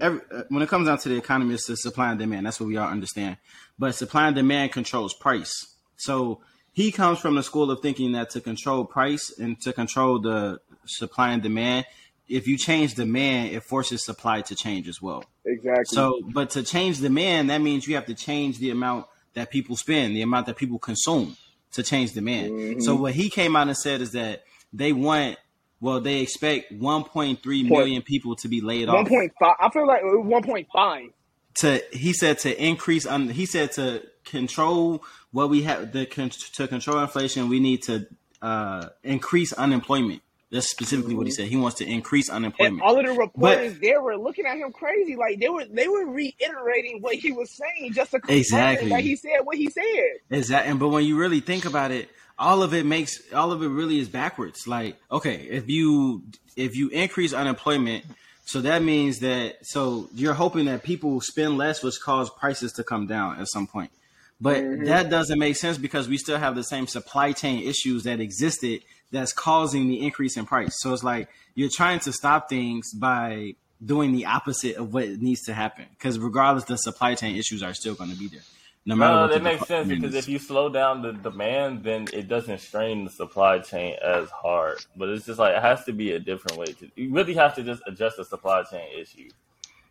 Every, 0.00 0.20
uh, 0.32 0.42
when 0.50 0.62
it 0.62 0.68
comes 0.68 0.86
down 0.88 0.98
to 0.98 1.08
the 1.08 1.16
economy 1.16 1.54
it's 1.54 1.66
the 1.66 1.76
supply 1.76 2.10
and 2.10 2.18
demand 2.18 2.44
that's 2.46 2.60
what 2.60 2.66
we 2.66 2.76
all 2.76 2.88
understand 2.88 3.38
but 3.78 3.94
supply 3.94 4.26
and 4.26 4.36
demand 4.36 4.72
controls 4.72 5.14
price 5.14 5.74
so 5.96 6.40
he 6.80 6.90
comes 6.92 7.18
from 7.18 7.34
the 7.34 7.42
school 7.42 7.70
of 7.70 7.80
thinking 7.80 8.12
that 8.12 8.30
to 8.30 8.40
control 8.40 8.84
price 8.84 9.24
and 9.38 9.60
to 9.60 9.72
control 9.72 10.18
the 10.18 10.60
supply 10.86 11.32
and 11.32 11.42
demand 11.42 11.84
if 12.28 12.46
you 12.46 12.56
change 12.56 12.94
demand 12.94 13.52
it 13.52 13.62
forces 13.62 14.04
supply 14.04 14.40
to 14.40 14.54
change 14.54 14.88
as 14.88 15.02
well 15.02 15.24
exactly. 15.44 15.84
so, 15.84 16.20
but 16.32 16.50
to 16.50 16.62
change 16.62 17.00
demand, 17.00 17.50
that 17.50 17.60
means 17.60 17.86
you 17.86 17.94
have 17.96 18.06
to 18.06 18.14
change 18.14 18.58
the 18.58 18.70
amount 18.70 19.06
that 19.34 19.50
people 19.50 19.76
spend, 19.76 20.16
the 20.16 20.22
amount 20.22 20.46
that 20.46 20.56
people 20.56 20.78
consume 20.78 21.36
to 21.72 21.82
change 21.82 22.12
demand. 22.12 22.50
Mhm. 22.50 22.82
So, 22.82 22.94
what 22.94 23.14
he 23.14 23.30
came 23.30 23.56
out 23.56 23.68
and 23.68 23.76
said 23.76 24.00
is 24.00 24.12
that 24.12 24.44
they 24.72 24.92
want, 24.92 25.38
well, 25.80 26.00
they 26.00 26.20
expect 26.20 26.72
1.3 26.72 27.62
million 27.62 28.02
people 28.02 28.36
to 28.36 28.48
be 28.48 28.60
laid 28.60 28.88
one 28.88 28.98
off. 28.98 29.08
point 29.08 29.32
1.5. 29.40 29.56
I 29.60 29.70
feel 29.70 29.86
like 29.86 30.00
one 30.02 30.42
point 30.42 30.68
five. 30.72 31.10
To 31.56 31.82
he 31.92 32.12
said 32.12 32.38
to 32.40 32.64
increase, 32.64 33.06
un, 33.06 33.28
he 33.28 33.46
said 33.46 33.72
to 33.72 34.02
control 34.24 35.02
what 35.32 35.50
we 35.50 35.62
have, 35.62 35.92
the 35.92 36.06
to 36.06 36.68
control 36.68 36.98
inflation, 37.00 37.48
we 37.48 37.60
need 37.60 37.82
to 37.84 38.06
uh, 38.42 38.88
increase 39.02 39.52
unemployment. 39.52 40.22
That's 40.50 40.68
specifically 40.68 41.14
what 41.14 41.26
he 41.26 41.32
said. 41.32 41.46
He 41.46 41.56
wants 41.56 41.78
to 41.78 41.86
increase 41.88 42.28
And 42.28 42.38
unemployment. 42.38 42.82
all 42.82 42.98
of 42.98 43.06
the 43.06 43.12
reporters 43.12 43.78
they 43.78 43.96
were 43.96 44.16
looking 44.16 44.46
at 44.46 44.56
him 44.56 44.72
crazy, 44.72 45.14
like 45.14 45.38
they 45.38 45.48
were 45.48 45.64
they 45.66 45.86
were 45.86 46.06
reiterating 46.06 47.00
what 47.00 47.14
he 47.14 47.30
was 47.30 47.52
saying 47.52 47.92
just 47.92 48.10
to 48.10 48.20
Exactly. 48.26 48.88
that 48.88 49.00
he 49.00 49.14
said 49.14 49.40
what 49.44 49.56
he 49.56 49.70
said. 49.70 49.84
Exactly. 50.28 50.74
But 50.74 50.88
when 50.88 51.04
you 51.04 51.16
really 51.16 51.38
think 51.38 51.66
about 51.66 51.92
it, 51.92 52.08
all 52.36 52.64
of 52.64 52.74
it 52.74 52.84
makes 52.84 53.20
all 53.32 53.52
of 53.52 53.62
it 53.62 53.68
really 53.68 54.00
is 54.00 54.08
backwards. 54.08 54.66
Like, 54.66 54.96
okay, 55.12 55.36
if 55.36 55.68
you 55.68 56.24
if 56.56 56.74
you 56.74 56.88
increase 56.88 57.32
unemployment, 57.32 58.04
so 58.44 58.60
that 58.62 58.82
means 58.82 59.20
that 59.20 59.58
so 59.62 60.08
you're 60.16 60.34
hoping 60.34 60.64
that 60.64 60.82
people 60.82 61.20
spend 61.20 61.58
less, 61.58 61.80
which 61.84 62.00
cause 62.00 62.28
prices 62.28 62.72
to 62.72 62.82
come 62.82 63.06
down 63.06 63.38
at 63.38 63.46
some 63.46 63.68
point. 63.68 63.92
But 64.40 64.56
Mhm. 64.58 64.86
that 64.86 65.10
doesn't 65.10 65.38
make 65.38 65.56
sense 65.56 65.76
because 65.78 66.08
we 66.08 66.16
still 66.16 66.38
have 66.38 66.54
the 66.54 66.64
same 66.64 66.86
supply 66.86 67.32
chain 67.32 67.62
issues 67.68 68.04
that 68.04 68.20
existed 68.20 68.82
that's 69.10 69.32
causing 69.32 69.88
the 69.88 70.00
increase 70.00 70.36
in 70.36 70.46
price. 70.46 70.74
So 70.80 70.92
it's 70.94 71.02
like 71.04 71.28
you're 71.54 71.68
trying 71.74 72.00
to 72.00 72.12
stop 72.12 72.48
things 72.48 72.92
by 72.94 73.54
doing 73.84 74.12
the 74.12 74.26
opposite 74.26 74.76
of 74.76 74.92
what 74.94 75.08
needs 75.08 75.42
to 75.42 75.54
happen. 75.54 75.86
Because 75.90 76.18
regardless, 76.18 76.64
the 76.64 76.76
supply 76.76 77.14
chain 77.14 77.36
issues 77.36 77.62
are 77.62 77.74
still 77.74 77.94
going 77.94 78.10
to 78.10 78.16
be 78.16 78.28
there. 78.28 78.40
No 78.86 78.94
matter 78.96 79.14
No, 79.14 79.20
what. 79.22 79.30
that 79.32 79.42
makes 79.42 79.66
sense 79.66 79.88
because 79.88 80.14
if 80.14 80.26
you 80.26 80.38
slow 80.38 80.70
down 80.70 81.02
the 81.02 81.12
demand, 81.12 81.84
then 81.84 82.06
it 82.14 82.28
doesn't 82.28 82.60
strain 82.60 83.04
the 83.04 83.10
supply 83.10 83.58
chain 83.58 83.96
as 84.02 84.30
hard. 84.30 84.78
But 84.96 85.10
it's 85.10 85.26
just 85.26 85.38
like 85.38 85.54
it 85.54 85.60
has 85.62 85.84
to 85.84 85.92
be 85.92 86.12
a 86.12 86.18
different 86.18 86.56
way 86.56 86.66
to. 86.66 86.88
You 86.96 87.12
really 87.12 87.34
have 87.34 87.54
to 87.56 87.62
just 87.62 87.82
adjust 87.86 88.16
the 88.16 88.24
supply 88.24 88.62
chain 88.62 88.88
issue. 88.98 89.28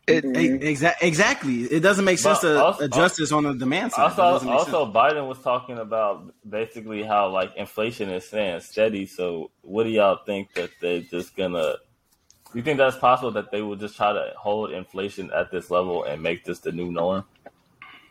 It, 0.08 0.24
mm-hmm. 0.24 0.64
Exactly. 0.64 1.08
Exactly. 1.08 1.62
It 1.66 1.82
doesn't 1.82 2.04
make 2.04 2.18
sense 2.18 2.40
But 2.42 2.54
to 2.54 2.64
also- 2.64 2.84
adjust 2.86 3.18
this 3.18 3.32
on 3.32 3.44
the 3.44 3.54
demand 3.54 3.92
side. 3.92 4.18
Also, 4.18 4.50
also, 4.50 4.86
sense. 4.86 4.96
Biden 4.96 5.28
was 5.28 5.40
talking 5.40 5.78
about 5.78 6.34
basically 6.50 7.04
how 7.04 7.30
like 7.30 7.56
inflation 7.56 8.10
is 8.10 8.26
staying 8.28 8.60
steady. 8.62 9.06
So, 9.06 9.52
what 9.62 9.84
do 9.84 9.90
y'all 9.90 10.20
think 10.26 10.54
that 10.56 10.72
they're 10.82 11.02
just 11.02 11.36
gonna? 11.36 11.76
You 12.56 12.64
think 12.64 12.80
that's 12.80 12.98
possible 12.98 13.30
that 13.34 13.52
they 13.52 13.62
will 13.62 13.76
just 13.76 13.96
try 13.96 14.12
to 14.12 14.34
hold 14.36 14.72
inflation 14.72 15.30
at 15.32 15.52
this 15.52 15.70
level 15.70 16.04
and 16.06 16.24
make 16.24 16.44
this 16.44 16.60
the 16.60 16.72
new 16.72 16.92
norm, 16.92 17.26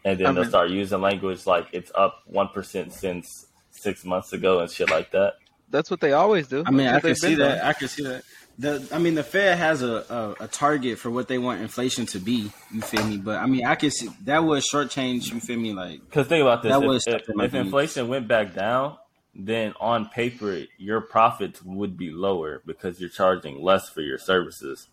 and 0.04 0.20
then 0.20 0.26
I 0.28 0.32
they'll 0.32 0.42
mean- 0.42 0.50
start 0.50 0.70
using 0.70 1.00
language 1.00 1.46
like 1.46 1.66
it's 1.72 1.90
up 1.96 2.22
one 2.26 2.46
percent 2.48 2.92
since 2.92 3.46
six 3.72 4.04
months 4.04 4.32
ago 4.32 4.60
and 4.60 4.70
shit 4.70 4.88
like 4.90 5.10
that. 5.10 5.34
that's 5.70 5.90
what 5.90 6.00
they 6.00 6.12
always 6.12 6.46
do. 6.46 6.62
I 6.64 6.70
mean, 6.70 6.86
I 6.86 7.00
can 7.00 7.16
see 7.16 7.30
been 7.30 7.38
that. 7.40 7.48
doing. 7.56 7.60
I 7.66 7.72
can 7.72 7.88
see 7.88 8.02
that. 8.04 8.22
The, 8.58 8.88
I 8.92 8.98
mean, 8.98 9.14
the 9.14 9.22
Fed 9.22 9.56
has 9.56 9.82
a, 9.82 10.34
a, 10.40 10.44
a 10.44 10.48
target 10.48 10.98
for 10.98 11.10
what 11.10 11.28
they 11.28 11.38
want 11.38 11.60
inflation 11.60 12.06
to 12.06 12.18
be. 12.18 12.50
You 12.72 12.80
feel 12.80 13.04
me? 13.04 13.16
But 13.16 13.36
I 13.38 13.46
mean, 13.46 13.64
I 13.64 13.76
can 13.76 13.90
see 13.92 14.08
that 14.24 14.42
would 14.42 14.62
shortchange. 14.64 15.32
You 15.32 15.38
feel 15.38 15.58
me? 15.58 15.72
Like 15.72 16.00
Because 16.00 16.26
think 16.26 16.42
about 16.42 16.62
this: 16.62 16.72
That 16.72 16.82
if, 16.82 16.86
was 16.88 17.04
if, 17.06 17.22
if 17.28 17.54
inflation 17.54 18.08
went 18.08 18.26
back 18.26 18.54
down, 18.54 18.96
then 19.34 19.74
on 19.78 20.08
paper 20.08 20.64
your 20.76 21.00
profits 21.00 21.62
would 21.62 21.96
be 21.96 22.10
lower 22.10 22.60
because 22.66 23.00
you're 23.00 23.10
charging 23.10 23.62
less 23.62 23.88
for 23.88 24.00
your 24.00 24.18
services. 24.18 24.88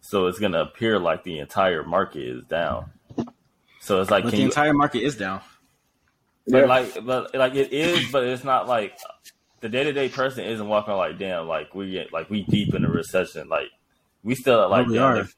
So 0.00 0.26
it's 0.26 0.38
gonna 0.38 0.62
appear 0.62 0.98
like 0.98 1.22
the 1.24 1.38
entire 1.40 1.82
market 1.84 2.22
is 2.22 2.44
down. 2.44 2.90
So 3.80 4.00
it's 4.00 4.10
like, 4.10 4.24
but 4.24 4.30
can 4.30 4.38
the 4.38 4.42
you? 4.44 4.48
entire 4.48 4.72
market 4.72 5.02
is 5.02 5.16
down. 5.16 5.42
But 6.48 6.60
Yeah. 6.60 6.66
like, 6.66 7.04
but 7.04 7.34
like 7.34 7.54
it 7.54 7.72
is, 7.72 8.10
but 8.10 8.24
it's 8.24 8.44
not 8.44 8.66
like 8.66 8.98
the 9.60 9.68
day 9.68 9.84
to 9.84 9.92
day 9.92 10.08
person 10.08 10.44
isn't 10.44 10.66
walking 10.66 10.94
like, 10.94 11.18
damn, 11.18 11.46
like 11.48 11.74
we 11.74 11.90
get 11.92 12.12
like 12.12 12.30
we 12.30 12.42
deep 12.42 12.74
in 12.74 12.84
a 12.84 12.90
recession. 12.90 13.48
Like 13.48 13.68
we 14.22 14.34
still 14.34 14.68
like 14.68 14.86
we 14.86 14.94
damn, 14.94 15.02
are. 15.18 15.28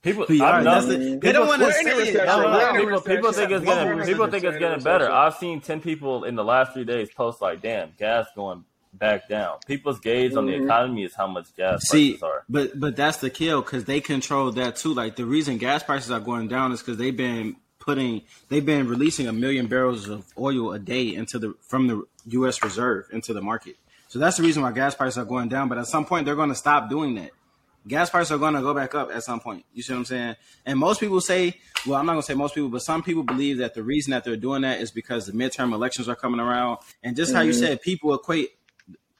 People, 0.00 0.26
We 0.28 0.40
are. 0.40 0.62
know- 0.62 0.74
That's 0.74 0.86
the, 0.86 0.96
they 0.96 1.14
people- 1.18 1.32
don't 1.32 1.46
want 1.48 1.60
to 1.60 1.66
We're 1.66 1.72
say 1.72 2.10
it. 2.10 2.14
no, 2.24 2.40
no, 2.40 2.48
We're 2.50 2.82
no. 2.82 2.88
in 2.88 2.94
a 2.94 3.00
People, 3.00 3.00
people 3.16 3.32
think 3.32 3.50
it's 3.50 3.64
getting 3.64 3.86
We're 3.88 3.92
in 3.94 4.00
a 4.00 4.06
people 4.06 4.26
think 4.28 4.44
it's 4.44 4.58
getting 4.58 4.84
better. 4.84 5.10
I've 5.10 5.34
seen 5.34 5.60
ten 5.60 5.80
people 5.80 6.22
in 6.24 6.36
the 6.36 6.44
last 6.44 6.72
three 6.72 6.84
days 6.84 7.10
post 7.10 7.42
like, 7.42 7.60
"Damn, 7.62 7.90
gas 7.98 8.26
going 8.36 8.64
back 8.94 9.28
down." 9.28 9.58
People's 9.66 9.98
gauge 9.98 10.34
on 10.36 10.46
the 10.46 10.52
Mhm. 10.52 10.64
economy 10.66 11.02
is 11.02 11.14
how 11.16 11.26
much 11.26 11.48
gas 11.56 11.82
See, 11.88 12.10
prices 12.12 12.22
are. 12.22 12.44
but 12.48 12.78
but 12.78 12.94
that's 12.94 13.16
the 13.18 13.28
kill 13.28 13.60
because 13.60 13.86
they 13.86 14.00
control 14.00 14.52
that 14.52 14.76
too. 14.76 14.94
Like 14.94 15.16
the 15.16 15.24
reason 15.26 15.58
gas 15.58 15.82
prices 15.82 16.12
are 16.12 16.20
going 16.20 16.46
down 16.46 16.70
is 16.70 16.78
because 16.80 16.96
they've 16.96 17.16
been 17.16 17.56
putting, 17.88 18.20
they've 18.50 18.66
been 18.66 18.86
releasing 18.86 19.26
a 19.28 19.32
million 19.32 19.66
barrels 19.66 20.10
of 20.10 20.26
oil 20.36 20.72
a 20.74 20.78
day 20.78 21.14
into 21.14 21.38
the 21.38 21.54
from 21.62 21.86
the 21.86 22.04
U.S. 22.38 22.62
Reserve 22.62 23.06
into 23.12 23.32
the 23.32 23.40
market. 23.40 23.76
So 24.08 24.18
that's 24.18 24.36
the 24.36 24.42
reason 24.42 24.62
why 24.62 24.72
gas 24.72 24.94
prices 24.94 25.16
are 25.16 25.24
going 25.24 25.48
down. 25.48 25.70
But 25.70 25.78
at 25.78 25.86
some 25.86 26.04
point, 26.04 26.26
they're 26.26 26.36
going 26.36 26.50
to 26.50 26.54
stop 26.54 26.90
doing 26.90 27.14
that. 27.14 27.30
Gas 27.86 28.10
prices 28.10 28.30
are 28.32 28.36
going 28.36 28.52
to 28.52 28.60
go 28.60 28.74
back 28.74 28.94
up 28.94 29.10
at 29.10 29.22
some 29.22 29.40
point. 29.40 29.64
You 29.72 29.82
see 29.82 29.94
what 29.94 30.00
I'm 30.00 30.04
saying? 30.04 30.36
And 30.66 30.78
most 30.78 31.00
people 31.00 31.22
say, 31.22 31.54
well, 31.86 31.98
I'm 31.98 32.04
not 32.04 32.12
going 32.12 32.22
to 32.22 32.26
say 32.26 32.34
most 32.34 32.54
people, 32.54 32.68
but 32.68 32.82
some 32.82 33.02
people 33.02 33.22
believe 33.22 33.56
that 33.58 33.72
the 33.72 33.82
reason 33.82 34.10
that 34.10 34.22
they're 34.24 34.36
doing 34.36 34.60
that 34.62 34.82
is 34.82 34.90
because 34.90 35.24
the 35.24 35.32
midterm 35.32 35.72
elections 35.72 36.10
are 36.10 36.16
coming 36.16 36.40
around. 36.40 36.78
And 37.02 37.16
just 37.16 37.32
how 37.32 37.40
you 37.40 37.52
Mhm. 37.52 37.60
said, 37.60 37.80
people 37.80 38.12
equate 38.12 38.50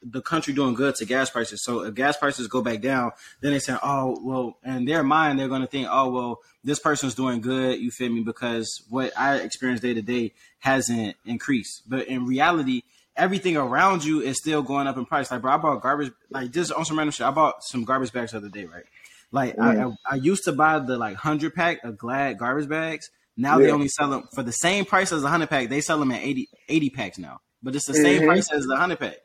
the 0.01 0.21
country 0.21 0.53
doing 0.53 0.73
good 0.73 0.95
to 0.95 1.05
gas 1.05 1.29
prices. 1.29 1.63
So 1.63 1.81
if 1.83 1.93
gas 1.93 2.17
prices 2.17 2.47
go 2.47 2.61
back 2.61 2.81
down, 2.81 3.11
then 3.41 3.51
they 3.51 3.59
say, 3.59 3.75
oh, 3.83 4.17
well, 4.23 4.57
in 4.63 4.85
their 4.85 5.03
mind, 5.03 5.39
they're 5.39 5.47
going 5.49 5.61
to 5.61 5.67
think, 5.67 5.87
oh, 5.89 6.09
well, 6.09 6.39
this 6.63 6.79
person's 6.79 7.15
doing 7.15 7.41
good. 7.41 7.79
You 7.79 7.91
feel 7.91 8.09
me? 8.11 8.21
Because 8.21 8.83
what 8.89 9.11
I 9.17 9.37
experience 9.37 9.81
day 9.81 9.93
to 9.93 10.01
day 10.01 10.33
hasn't 10.59 11.15
increased. 11.25 11.83
But 11.87 12.07
in 12.07 12.25
reality, 12.25 12.83
everything 13.15 13.57
around 13.57 14.03
you 14.05 14.21
is 14.21 14.37
still 14.37 14.61
going 14.61 14.87
up 14.87 14.97
in 14.97 15.05
price. 15.05 15.31
Like, 15.31 15.41
bro, 15.41 15.51
I 15.53 15.57
bought 15.57 15.81
garbage, 15.81 16.11
like 16.29 16.51
just 16.51 16.71
on 16.71 16.85
some 16.85 16.97
random 16.97 17.11
shit. 17.11 17.27
I 17.27 17.31
bought 17.31 17.63
some 17.63 17.83
garbage 17.83 18.13
bags 18.13 18.31
the 18.31 18.37
other 18.37 18.49
day, 18.49 18.65
right? 18.65 18.85
Like, 19.31 19.59
I, 19.59 19.83
I, 19.85 19.91
I 20.11 20.15
used 20.15 20.43
to 20.45 20.53
buy 20.53 20.79
the 20.79 20.97
like 20.97 21.15
hundred 21.17 21.53
pack 21.53 21.83
of 21.83 21.97
Glad 21.97 22.37
garbage 22.37 22.69
bags. 22.69 23.09
Now 23.37 23.59
they 23.59 23.71
only 23.71 23.87
sell 23.89 24.09
them 24.09 24.27
for 24.33 24.43
the 24.43 24.51
same 24.51 24.85
price 24.85 25.11
as 25.11 25.23
a 25.23 25.29
hundred 25.29 25.49
pack. 25.49 25.69
They 25.69 25.81
sell 25.81 25.99
them 25.99 26.11
at 26.11 26.21
80, 26.21 26.49
80 26.67 26.89
packs 26.89 27.17
now, 27.17 27.39
but 27.63 27.75
it's 27.75 27.85
the 27.85 27.93
same 27.93 28.21
Mhm. 28.21 28.25
price 28.25 28.51
as 28.51 28.65
the 28.65 28.75
hundred 28.75 28.99
pack. 28.99 29.17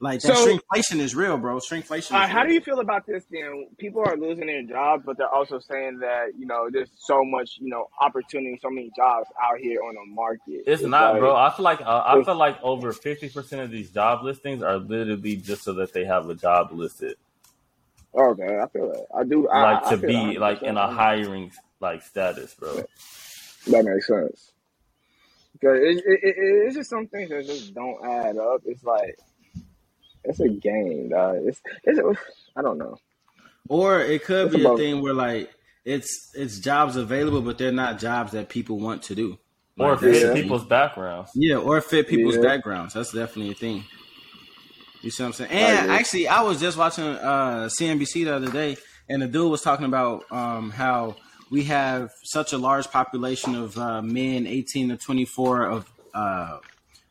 Like 0.00 0.20
that 0.22 0.36
So- 0.36 0.46
shrinkflation 0.46 1.00
is 1.00 1.16
real, 1.16 1.36
bro. 1.38 1.56
Shrinkflation. 1.58 2.12
Uh, 2.12 2.22
is 2.24 2.30
how 2.30 2.44
do 2.44 2.52
you 2.52 2.60
feel 2.60 2.78
about 2.78 3.04
this 3.04 3.24
then? 3.32 3.66
People 3.78 4.02
are 4.06 4.16
losing 4.16 4.46
their 4.46 4.62
jobs, 4.62 5.02
but 5.04 5.18
they're 5.18 5.28
also 5.28 5.58
saying 5.58 5.98
that, 5.98 6.38
you 6.38 6.46
know, 6.46 6.68
there's 6.70 6.90
so 6.98 7.24
much, 7.24 7.58
you 7.60 7.68
know, 7.68 7.88
opportunity, 8.00 8.56
so 8.62 8.70
many 8.70 8.92
jobs 8.94 9.28
out 9.42 9.58
here 9.58 9.80
on 9.82 9.94
the 9.96 10.04
market. 10.14 10.62
It's 10.68 10.82
not, 10.84 11.14
like- 11.14 11.20
bro. 11.20 11.34
I 11.34 11.50
feel 11.50 11.64
like 11.64 11.80
uh, 11.80 12.02
I 12.06 12.22
feel 12.22 12.36
like 12.36 12.62
over 12.62 12.92
fifty 12.92 13.28
percent 13.28 13.60
of 13.62 13.72
these 13.72 13.90
job 13.90 14.22
listings 14.22 14.62
are 14.62 14.76
literally 14.78 15.34
just 15.34 15.62
so 15.64 15.72
that 15.74 15.92
they 15.92 16.04
have 16.04 16.28
a 16.30 16.34
job 16.36 16.70
listed, 16.72 17.16
Okay, 18.14 18.58
I 18.58 18.68
feel 18.68 18.92
that. 18.92 19.06
I 19.14 19.24
do. 19.24 19.48
I, 19.48 19.62
like 19.74 19.84
I 19.86 19.90
to 19.90 19.98
feel 19.98 20.08
be 20.08 20.32
that 20.34 20.40
like 20.40 20.62
in 20.62 20.76
a 20.76 20.86
hiring 20.92 21.50
like 21.80 22.02
status, 22.02 22.54
bro. 22.54 22.84
That 23.66 23.84
makes 23.84 24.06
sense. 24.06 24.52
Because 25.54 25.78
it, 25.80 25.96
it, 26.06 26.20
it, 26.22 26.34
it's 26.38 26.76
just 26.76 26.88
some 26.88 27.08
things 27.08 27.30
that 27.30 27.44
just 27.46 27.74
don't 27.74 28.04
add 28.06 28.36
up. 28.38 28.62
It's 28.64 28.84
like, 28.84 29.18
it's 30.24 30.40
a 30.40 30.48
game, 30.48 31.10
dog. 31.10 31.36
It's, 31.44 31.60
it's, 31.84 32.00
I 32.56 32.62
don't 32.62 32.78
know. 32.78 32.96
Or 33.68 34.00
it 34.00 34.24
could 34.24 34.46
It's 34.46 34.56
be 34.56 34.64
a 34.64 34.76
thing 34.76 35.02
where 35.02 35.14
like 35.14 35.50
it's 35.84 36.30
it's 36.34 36.58
jobs 36.58 36.96
available, 36.96 37.42
but 37.42 37.58
they're 37.58 37.72
not 37.72 37.98
jobs 37.98 38.32
that 38.32 38.48
people 38.48 38.78
want 38.78 39.02
to 39.04 39.14
do. 39.14 39.38
Or 39.78 39.96
fit 39.96 40.22
Yeah. 40.22 40.32
people's 40.32 40.64
backgrounds. 40.64 41.30
Yeah, 41.34 41.56
or 41.56 41.80
fit 41.80 42.08
people's 42.08 42.36
Yeah. 42.36 42.42
backgrounds. 42.42 42.94
That's 42.94 43.12
definitely 43.12 43.52
a 43.52 43.54
thing. 43.54 43.84
You 45.02 45.10
see 45.10 45.22
what 45.22 45.28
I'm 45.28 45.32
saying? 45.34 45.50
I 45.52 45.54
And 45.54 45.78
agree. 45.84 45.94
actually, 45.96 46.28
I 46.28 46.42
was 46.42 46.60
just 46.60 46.76
watching 46.76 47.04
uh, 47.04 47.68
CNBC 47.78 48.24
the 48.24 48.34
other 48.34 48.50
day, 48.50 48.76
and 49.08 49.22
the 49.22 49.28
dude 49.28 49.50
was 49.50 49.62
talking 49.62 49.86
about 49.86 50.24
um, 50.32 50.70
how 50.70 51.16
we 51.50 51.64
have 51.64 52.10
such 52.24 52.52
a 52.52 52.58
large 52.58 52.90
population 52.90 53.54
of 53.54 53.78
uh, 53.78 54.02
men 54.02 54.46
18 54.46 54.88
to 54.88 54.96
24 54.96 55.66
of 55.66 55.92
uh, 56.14 56.58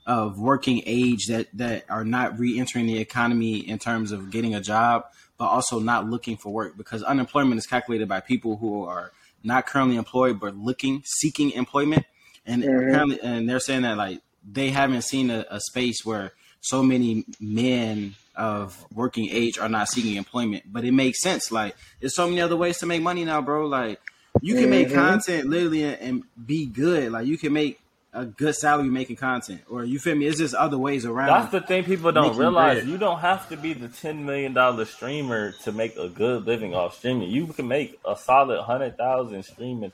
of 0.08 0.40
working 0.40 0.82
age 0.86 1.28
that 1.28 1.48
that 1.54 1.84
are 1.90 2.04
not 2.06 2.40
re-entering 2.40 2.88
the 2.88 2.98
economy 2.98 3.58
in 3.60 3.78
terms 3.78 4.12
of 4.12 4.32
getting 4.32 4.56
a 4.56 4.62
job, 4.62 5.06
but 5.38 5.46
also 5.46 5.80
not 5.80 6.10
looking 6.10 6.38
for 6.38 6.52
work 6.52 6.76
because 6.78 7.04
unemployment 7.04 7.60
is 7.60 7.68
calculated 7.68 8.08
by 8.08 8.20
people 8.22 8.58
who 8.58 8.86
are 8.86 9.12
not 9.44 9.68
currently 9.68 9.98
employed 9.98 10.40
but 10.40 10.56
looking 10.56 11.04
seeking 11.06 11.52
employment, 11.52 12.06
and 12.46 12.64
Mhm. 12.64 12.88
apparently, 12.88 13.20
and 13.22 13.48
they're 13.50 13.60
saying 13.60 13.84
that 13.84 13.98
like 13.98 14.22
they 14.50 14.70
haven't 14.70 15.02
seen 15.04 15.30
a, 15.30 15.46
a 15.50 15.60
space 15.60 16.06
where 16.06 16.32
so 16.62 16.82
many 16.82 17.26
men 17.40 18.16
of 18.36 18.86
working 18.94 19.28
age 19.30 19.58
are 19.58 19.70
not 19.70 19.90
seeking 19.90 20.16
employment. 20.16 20.64
But 20.72 20.86
it 20.86 20.92
makes 20.92 21.22
sense. 21.22 21.52
Like 21.52 21.76
there's 22.00 22.16
so 22.16 22.28
many 22.28 22.40
other 22.42 22.56
ways 22.56 22.78
to 22.80 22.86
make 22.86 23.02
money 23.02 23.26
now, 23.26 23.42
bro. 23.42 23.68
Like 23.68 24.00
you 24.42 24.56
can 24.56 24.70
make 24.70 24.90
Mhm. 24.90 24.96
content 24.96 25.50
literally 25.50 25.84
and, 25.84 26.00
and 26.02 26.24
be 26.46 26.66
good. 26.66 27.12
Like 27.12 27.28
you 27.28 27.38
can 27.38 27.52
make 27.54 27.80
a 28.14 28.26
good 28.26 28.56
salary 28.56 28.90
making 28.90 29.18
content, 29.18 29.62
or 29.70 29.84
you 29.84 30.00
feel 30.00 30.16
me? 30.16 30.26
It's 30.26 30.40
just 30.40 30.56
other 30.56 30.78
ways 30.78 31.06
around. 31.06 31.28
That's 31.28 31.52
the 31.52 31.62
thing 31.62 31.84
people 31.84 32.12
don't 32.12 32.36
realize. 32.38 32.78
bread. 32.80 32.88
You 32.88 32.98
don't 32.98 33.20
have 33.20 33.50
to 33.50 33.58
be 33.58 33.74
the 33.74 33.90
ten 33.90 34.26
million 34.26 34.54
dollar 34.54 34.86
streamer 34.86 35.52
to 35.64 35.72
make 35.72 35.96
a 35.98 36.10
good 36.10 36.46
living 36.46 36.74
off 36.74 36.98
streaming. 36.98 37.30
You 37.30 37.48
can 37.48 37.68
make 37.68 38.00
a 38.06 38.16
solid 38.16 38.62
hundred 38.62 38.98
thousand 38.98 39.44
streaming 39.44 39.92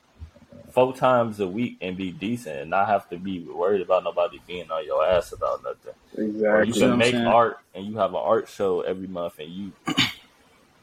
four 0.72 0.96
times 0.96 1.40
a 1.40 1.48
week 1.48 1.78
and 1.82 1.96
be 1.96 2.12
decent 2.12 2.60
and 2.60 2.70
not 2.72 2.88
have 2.88 3.08
to 3.10 3.18
be 3.18 3.40
worried 3.42 3.82
about 3.82 4.04
nobody 4.04 4.40
being 4.48 4.70
on 4.72 4.86
your 4.86 5.06
ass 5.06 5.32
about 5.32 5.64
nothing. 5.64 5.94
Or 6.18 6.64
you 6.64 6.72
Exactly. 6.72 6.74
See 6.74 6.80
what 6.82 6.90
can 6.90 6.98
make 6.98 7.12
saying? 7.12 7.28
art 7.28 7.60
and 7.76 7.86
you 7.86 7.98
have 7.98 8.12
an 8.12 8.22
art 8.24 8.50
show 8.50 8.82
every 8.82 9.08
month 9.08 9.38
and 9.40 9.52
you 9.52 9.72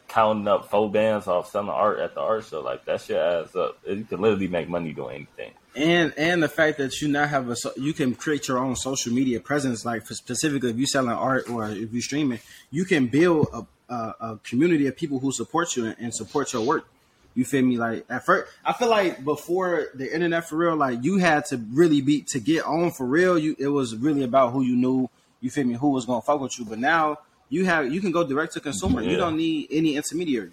counting 0.09 0.47
up 0.47 0.70
four 0.70 0.91
bands 0.91 1.26
off 1.26 1.51
selling 1.51 1.70
art 1.70 1.99
at 1.99 2.14
the 2.14 2.20
art 2.20 2.45
show. 2.45 2.61
Like 2.61 2.85
that 2.85 3.01
shit 3.01 3.16
adds 3.16 3.55
up. 3.57 3.78
You 3.87 4.05
can 4.05 4.20
literally 4.20 4.49
make 4.49 4.68
money 4.68 4.93
doing 4.93 5.16
anything. 5.16 5.53
And 5.76 6.12
and 6.16 6.42
the 6.42 6.48
fact 6.48 6.78
that 6.78 7.00
you 7.00 7.08
now 7.08 7.26
have 7.26 7.48
a 7.48 7.56
so- 7.56 7.72
you 7.76 7.92
can 7.92 8.14
create 8.14 8.48
your 8.48 8.58
own 8.58 8.74
social 8.76 9.12
media 9.12 9.38
presence 9.40 9.84
like 9.84 10.04
for 10.04 10.14
specifically 10.14 10.70
if 10.70 10.76
you're 10.76 10.86
selling 10.86 11.10
art 11.10 11.48
or 11.48 11.68
if 11.70 11.92
you're 11.92 12.02
streaming 12.02 12.40
you 12.70 12.84
can 12.84 13.06
build 13.06 13.48
a, 13.52 13.94
a, 13.94 14.14
a 14.20 14.38
community 14.42 14.86
of 14.86 14.96
people 14.96 15.18
who 15.20 15.30
support 15.32 15.76
you 15.76 15.86
and, 15.86 15.96
and 16.00 16.14
support 16.14 16.52
your 16.52 16.62
work. 16.62 16.86
You 17.34 17.44
feel 17.44 17.62
me? 17.64 17.78
Like 17.78 18.04
at 18.10 18.26
first 18.26 18.50
i 18.64 18.72
feel 18.72 18.88
like 18.88 19.24
before 19.24 19.86
the 19.94 20.12
internet 20.12 20.48
for 20.48 20.56
real 20.56 20.74
like 20.76 21.04
you 21.04 21.18
had 21.18 21.44
to 21.46 21.56
really 21.72 22.00
be 22.00 22.22
to 22.22 22.40
get 22.40 22.64
on 22.64 22.90
for 22.90 23.06
real 23.06 23.38
you 23.38 23.54
it 23.58 23.68
was 23.68 23.94
really 23.96 24.24
about 24.24 24.52
who 24.52 24.62
you 24.62 24.74
knew 24.74 25.08
you 25.40 25.50
feel 25.50 25.64
me 25.64 25.74
who 25.74 25.90
was 25.90 26.04
gonna 26.04 26.20
fuck 26.20 26.40
with 26.40 26.58
you. 26.58 26.64
But 26.64 26.80
now 26.80 27.18
you 27.48 27.64
have 27.64 27.92
you 27.94 28.00
can 28.00 28.10
go 28.10 28.26
direct 28.26 28.52
to 28.54 28.60
consumer. 28.60 29.00
You 29.02 29.16
don't 29.16 29.36
need 29.36 29.68
any 29.70 29.96
intermediary. 29.96 30.50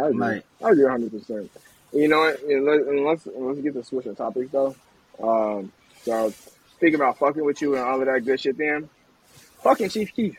I 0.00 0.06
agree. 0.08 0.18
Like- 0.20 0.44
I 0.62 0.70
agree 0.70 0.84
100%. 0.84 1.48
You 1.92 2.08
know 2.08 2.20
what? 2.20 2.42
You 2.46 2.60
know, 2.60 2.72
let, 2.72 2.86
and 2.86 3.04
let's, 3.04 3.26
let's 3.34 3.60
get 3.60 3.74
to 3.74 3.84
switching 3.84 4.14
topics, 4.14 4.50
though. 4.50 4.74
Um, 5.22 5.72
so, 6.02 6.32
speaking 6.76 6.96
about 6.96 7.18
fucking 7.18 7.44
with 7.44 7.60
you 7.62 7.74
and 7.74 7.84
all 7.84 8.00
of 8.00 8.06
that 8.06 8.24
good 8.24 8.40
shit, 8.40 8.58
then, 8.58 8.88
fucking 9.62 9.88
Chief 9.88 10.14
Keef. 10.14 10.36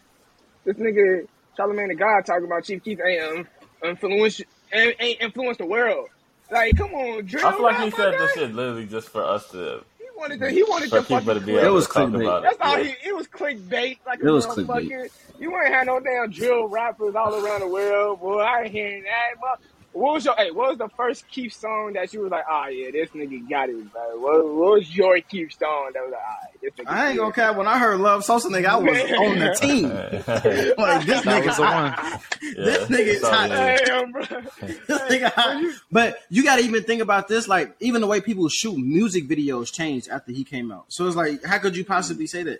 This 0.64 0.78
nigga, 0.78 1.28
Charlamagne 1.58 1.90
the 1.90 1.96
God, 1.96 2.26
talking 2.26 2.46
about 2.46 2.64
Chief 2.66 2.84
Keef 2.84 3.00
ain't 3.06 3.24
um, 3.24 3.48
influence, 3.84 4.42
ain't, 4.72 4.96
ain't 5.00 5.22
influenced 5.22 5.60
the 5.60 5.66
world. 5.66 6.10
Like, 6.52 6.78
come 6.78 6.94
on, 6.94 7.26
drill. 7.26 7.46
I 7.46 7.52
feel 7.52 7.64
like 7.64 7.80
he 7.80 7.92
said 7.92 8.14
motherfucker. 8.14 8.18
this 8.20 8.34
shit 8.34 8.56
literally 8.56 8.86
just 8.88 9.10
for 9.10 9.24
us 9.24 9.50
to 9.52 9.84
He 10.00 10.06
wanted 10.18 10.40
to, 10.40 10.50
he 10.50 10.64
wanted 10.64 10.90
to 10.90 11.02
people 11.02 11.20
fucking 11.20 11.42
to 11.42 11.46
be. 11.46 11.54
It 11.54 11.72
was 11.72 11.88
clickbait. 11.88 12.24
about 12.24 12.44
it. 12.44 12.44
That's 12.44 12.58
all 12.62 12.84
he. 12.84 12.96
It 13.06 13.16
was 13.16 13.28
clickbait. 13.28 14.00
Like 14.06 14.20
It 14.20 14.30
was 14.30 14.48
motherfucker. 14.48 15.10
You 15.40 15.56
ain't 15.58 15.74
had 15.74 15.88
no 15.88 16.00
damn 16.00 16.32
drill 16.32 16.68
rappers 16.68 17.16
all 17.16 17.36
around 17.36 17.62
the 17.62 17.68
world, 17.68 18.20
boy. 18.20 18.40
I 18.40 18.64
ain't 18.64 18.72
hearing 18.72 19.04
that. 19.04 19.60
Well, 19.92 20.04
what 20.04 20.14
was 20.16 20.26
your 20.26 20.36
hey? 20.36 20.52
What 20.52 20.70
was 20.70 20.78
the 20.78 20.90
first 20.96 21.28
Keef 21.30 21.52
song 21.54 21.94
that 21.94 22.14
you 22.14 22.22
was 22.22 22.32
like, 22.32 22.46
ah, 22.50 22.68
yeah, 22.68 22.92
this 22.92 23.10
nigga 23.10 23.50
got 23.50 23.70
it, 23.70 23.92
bro? 23.92 24.20
What, 24.20 24.46
what 24.46 24.72
was 24.74 24.96
your 24.96 25.20
Keef 25.22 25.52
song 25.54 25.92
that 25.94 26.04
was 26.04 26.12
like, 26.12 26.22
ah, 26.24 26.48
this 26.62 26.74
nigga? 26.74 26.84
I 26.88 27.08
ain't 27.10 27.18
gonna 27.18 27.34
cap. 27.34 27.56
When 27.56 27.66
I 27.68 27.80
heard 27.80 28.00
Love 28.00 28.24
Sosa, 28.24 28.50
nigga, 28.50 28.66
I 28.66 28.76
was 28.76 29.12
on 29.12 29.40
the 29.40 29.56
team. 29.60 29.90
like 30.78 31.06
this 31.06 31.24
That 31.24 31.44
nigga, 31.44 31.46
was 31.48 31.56
the 31.58 31.62
one. 31.64 31.72
hot. 31.94 32.24
this 32.56 32.88
nigga 32.88 33.00
is 33.08 33.24
hot. 33.24 33.50
Damn, 33.50 34.12
bro. 34.12 34.22
This 34.62 35.02
nigga 35.02 35.32
hot. 35.34 35.74
But 35.92 36.20
you 36.30 36.44
got 36.44 36.58
to 36.58 36.64
even 36.64 36.84
think 36.84 37.02
about 37.02 37.28
this. 37.28 37.48
Like 37.48 37.76
even 37.80 38.02
the 38.02 38.08
way 38.08 38.22
people 38.22 38.48
shoot 38.50 38.78
music 38.78 39.28
videos 39.28 39.74
changed 39.74 40.08
after 40.10 40.32
he 40.32 40.44
came 40.44 40.72
out. 40.72 40.86
So 40.90 41.08
it's 41.08 41.16
like, 41.16 41.44
how 41.44 41.58
could 41.58 41.76
you 41.76 41.84
possibly 41.84 42.28
say 42.28 42.44
that? 42.44 42.60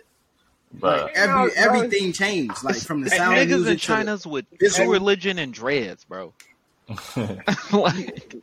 Bruh. 0.78 1.02
Like 1.04 1.12
every 1.16 1.50
everything 1.56 2.12
changed. 2.12 2.62
Like 2.64 2.76
from 2.76 3.02
the 3.02 3.10
sound 3.10 3.36
niggas 3.36 3.46
music 3.46 3.56
in 3.58 3.64
to 3.64 3.70
the- 3.70 3.76
China's 3.76 4.26
with 4.26 4.46
This 4.58 4.78
religion 4.80 5.38
and 5.38 5.52
dreads, 5.54 6.04
bro. 6.04 6.32
like, 7.72 8.34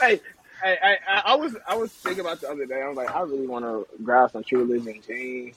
hey, 0.00 0.20
hey, 0.62 0.76
I, 0.82 0.96
I, 1.08 1.22
I 1.26 1.34
was 1.36 1.56
I 1.68 1.76
was 1.76 1.90
thinking 1.92 2.20
about 2.20 2.40
the 2.40 2.50
other 2.50 2.66
day. 2.66 2.82
I 2.82 2.88
was 2.88 2.96
like, 2.96 3.14
I 3.14 3.20
really 3.22 3.46
want 3.46 3.64
to 3.64 3.86
grab 4.02 4.30
some 4.32 4.44
True 4.44 4.64
Religion 4.64 5.02
jeans, 5.06 5.56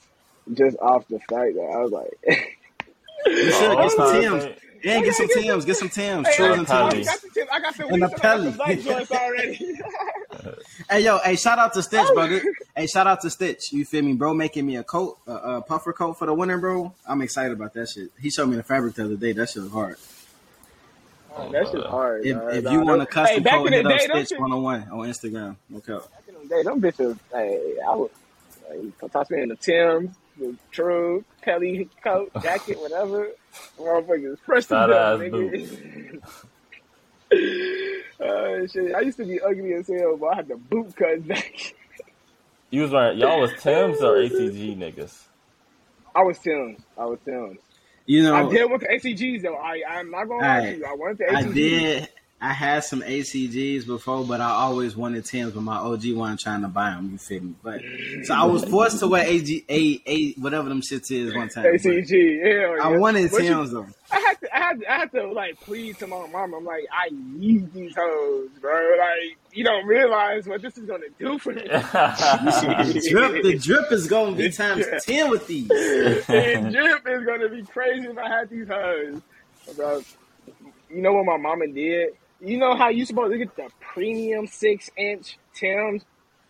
just 0.54 0.78
off 0.80 1.08
the 1.10 1.20
fact 1.20 1.56
that 1.56 1.72
I 1.74 1.78
was 1.80 1.92
like, 1.92 2.50
You 3.26 3.52
should 3.52 3.64
Oh, 3.72 3.76
get 3.84 3.92
some. 3.92 4.02
Oh, 4.02 4.22
Tim's. 4.22 4.60
Yeah, 4.84 5.02
get 5.02 5.14
some 5.14 5.28
Tim's. 5.28 5.66
Get 5.66 5.76
some 5.78 5.90
Tim's. 5.90 6.28
Hey, 6.30 6.36
Trues 6.38 6.70
I, 6.72 6.82
and 6.82 6.92
Tim's. 6.92 7.08
got 7.08 7.22
the 7.22 7.30
tip. 7.30 7.48
I 7.52 7.60
got 7.60 7.76
some 7.76 7.94
And 7.94 8.02
the. 8.02 8.06
I 8.06 8.10
got 8.10 8.18
some 8.84 9.06
Pelly. 9.08 9.22
already. 9.22 9.80
Hey 10.90 11.02
yo, 11.02 11.20
hey, 11.20 11.36
shout 11.36 11.60
out 11.60 11.74
to 11.74 11.84
Stitch, 11.84 12.06
oh. 12.10 12.14
bro. 12.16 12.40
Hey, 12.76 12.88
shout 12.88 13.06
out 13.06 13.22
to 13.22 13.30
Stitch. 13.30 13.72
You 13.72 13.86
feel 13.86 14.02
me, 14.02 14.14
bro? 14.14 14.34
Making 14.34 14.66
me 14.66 14.76
a 14.78 14.84
coat, 14.84 15.20
a, 15.28 15.32
a 15.34 15.62
puffer 15.62 15.94
coat 15.94 16.18
for 16.18 16.26
the 16.26 16.34
winter, 16.34 16.58
bro. 16.58 16.94
I'm 17.08 17.22
excited 17.22 17.52
about 17.54 17.74
that 17.74 17.90
shit. 17.90 18.10
He 18.20 18.30
showed 18.32 18.48
me 18.48 18.56
the 18.56 18.64
fabric 18.64 18.96
the 18.96 19.06
other 19.06 19.16
day. 19.18 19.34
That 19.34 19.50
shit 19.50 19.62
was 19.64 19.72
hard. 19.72 19.98
That 21.52 21.68
shit's 21.72 21.86
hard. 21.86 22.26
If, 22.26 22.38
dog. 22.38 22.54
if 22.54 22.64
you 22.72 22.80
want 22.82 23.02
a 23.02 23.06
them- 23.06 23.08
custom 23.08 23.38
hey, 23.38 23.44
back 23.44 23.54
coat, 23.56 23.68
in 23.68 23.74
hit 23.74 23.84
the 23.84 23.90
up 23.94 24.00
day, 24.00 24.08
them 24.08 24.16
Stitch 24.18 24.30
shit- 24.30 24.40
101 24.40 24.90
on 24.92 25.08
Instagram. 25.10 25.56
Okay. 25.78 25.94
back 25.94 26.24
in 26.28 26.36
the 26.36 26.48
day, 26.56 26.64
them 26.64 26.82
bitches. 26.82 27.20
Hey, 27.32 27.76
I 27.88 27.96
was. 27.96 28.10
Like, 28.70 29.12
toss 29.12 29.30
me 29.30 29.42
in 29.42 29.50
the 29.50 29.56
Tim's, 29.58 30.16
the 30.40 30.56
True, 30.72 31.26
Pelly 31.42 31.90
coat, 32.04 32.32
jacket, 32.42 32.80
whatever. 32.80 33.30
Motherfuckers, 33.78 34.38
fresh 34.46 34.64
to 34.66 34.70
Fat 34.70 34.88
death, 34.88 34.98
ass 35.16 35.20
nigga. 35.20 36.22
Uh, 38.20 38.68
shit. 38.72 38.96
I 38.96 39.02
used 39.02 39.18
to 39.18 39.26
be 39.26 39.42
ugly 39.42 39.74
as 39.74 39.88
hell, 39.88 40.18
but 40.18 40.28
I 40.28 40.36
had 40.38 40.48
the 40.48 40.56
boot 40.56 40.96
cut 40.96 41.28
back. 41.28 41.74
You 42.70 42.84
was 42.84 42.92
wearing 42.92 43.18
y'all 43.20 43.42
was 43.42 43.52
Tim's 43.62 44.02
or 44.02 44.16
ACG 44.18 44.78
niggas. 44.78 45.24
I 46.16 46.24
was 46.24 46.40
Tim's. 46.40 46.80
I 46.98 47.06
was 47.06 47.20
Tim's. 47.26 47.60
You 48.06 48.24
know, 48.24 48.36
I 48.36 48.50
did 48.50 48.70
want 48.70 48.82
the 48.82 48.88
ACGs 48.88 49.42
though. 49.42 49.56
I 49.56 49.82
I'm 49.88 50.12
not 50.12 50.26
gonna 50.26 50.42
lie 50.42 50.72
to 50.72 50.78
you. 50.78 50.86
I 50.86 50.94
wanted 50.94 51.18
the 51.20 51.24
ACGs. 51.26 51.50
I 51.50 51.54
did. 51.54 52.10
I 52.44 52.54
had 52.54 52.84
some 52.84 53.02
ACGs 53.04 53.86
before, 53.86 54.26
but 54.26 54.42
I 54.42 54.50
always 54.50 54.96
wanted 54.96 55.26
Tim's, 55.26 55.54
but 55.54 55.62
my 55.62 55.76
OG 55.78 56.14
wasn't 56.14 56.40
trying 56.40 56.64
to 56.64 56.68
buy 56.70 56.90
them. 56.90 57.12
You 57.12 57.18
feel 57.20 57.44
me? 57.44 57.54
But 57.62 57.82
so 58.24 58.34
I 58.34 58.46
was 58.46 58.66
forced 58.66 58.98
to 59.00 59.08
wear 59.08 59.24
AG, 59.24 59.64
A, 59.70 60.02
A, 60.08 60.32
whatever 60.34 60.68
them 60.68 60.82
shits 60.82 61.12
is 61.12 61.36
one 61.36 61.50
time. 61.50 61.66
ACG. 61.66 62.10
Yeah. 62.44 62.84
I 62.84 62.98
wanted 62.98 63.30
But 63.30 63.44
you- 63.44 63.50
Tim's 63.50 63.72
though. 63.72 63.86
I 64.14 64.20
had 64.20 64.42
to, 64.42 64.56
I 64.56 64.60
had 64.60 64.80
to, 64.82 64.92
I 64.92 64.98
had 64.98 65.12
to 65.14 65.32
like 65.32 65.60
plead 65.62 65.98
to 66.00 66.08
my 66.08 66.26
mom. 66.28 66.54
I'm 66.56 66.66
like, 66.66 66.84
I 66.92 67.10
need 67.14 67.72
these 67.74 67.94
hoes, 67.96 68.50
bro. 68.60 68.74
Like, 68.98 69.38
you 69.54 69.64
don't 69.64 69.86
realize 69.86 70.48
what 70.48 70.62
this 70.64 70.78
is 70.78 70.86
gonna 70.86 71.06
do 71.20 71.38
for 71.38 71.54
me. 71.54 71.62
the 71.66 73.08
drip, 73.10 73.44
the 73.44 73.58
drip 73.58 73.92
is 73.92 74.08
gonna 74.08 74.36
be 74.36 74.50
times 74.52 74.86
ten 75.04 75.30
with 75.30 75.46
these. 75.48 75.70
and 76.28 76.74
drip 76.74 77.08
is 77.08 77.24
gonna 77.26 77.50
be 77.50 77.62
crazy 77.64 78.08
if 78.08 78.18
I 78.18 78.28
had 78.28 78.50
these 78.50 78.68
hoes. 78.68 79.22
Bro, 79.78 80.02
you 80.90 81.02
know 81.02 81.14
what 81.14 81.26
my 81.26 81.38
mama 81.38 81.68
did? 81.68 82.14
You 82.44 82.58
know 82.58 82.76
how 82.76 82.90
you 82.90 83.06
supposed 83.06 83.32
to 83.34 83.38
get 83.38 83.56
the 83.56 83.70
premium 83.80 84.48
six 84.48 84.90
inch 84.98 85.38
Tims? 85.54 86.04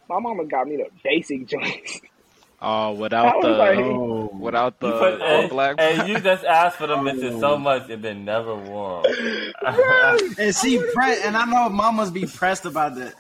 My 0.09 0.19
mama 0.19 0.45
got 0.45 0.67
me 0.67 0.77
the 0.77 0.87
basic 1.03 1.47
joints. 1.47 1.99
oh, 2.61 2.93
without 2.93 3.41
the 3.41 3.49
like- 3.49 3.77
Oh, 3.79 4.29
without 4.39 4.79
the 4.79 4.87
You 4.87 4.93
put, 4.93 5.21
all 5.21 5.41
and, 5.41 5.49
black. 5.49 5.75
and 5.79 6.07
you 6.09 6.19
just 6.19 6.45
asked 6.45 6.77
for 6.77 6.87
them 6.87 6.99
bitches 7.01 7.39
so 7.39 7.53
oh. 7.53 7.57
much 7.57 7.89
and 7.89 8.03
then 8.03 8.23
never 8.25 8.55
wore 8.55 9.03
'em. 9.07 10.35
and 10.37 10.55
she 10.55 10.77
pre- 10.93 11.21
and 11.23 11.35
I 11.35 11.45
know 11.45 11.69
mamas 11.69 12.11
be 12.11 12.25
pressed 12.25 12.65
about 12.65 12.95
that. 12.95 13.13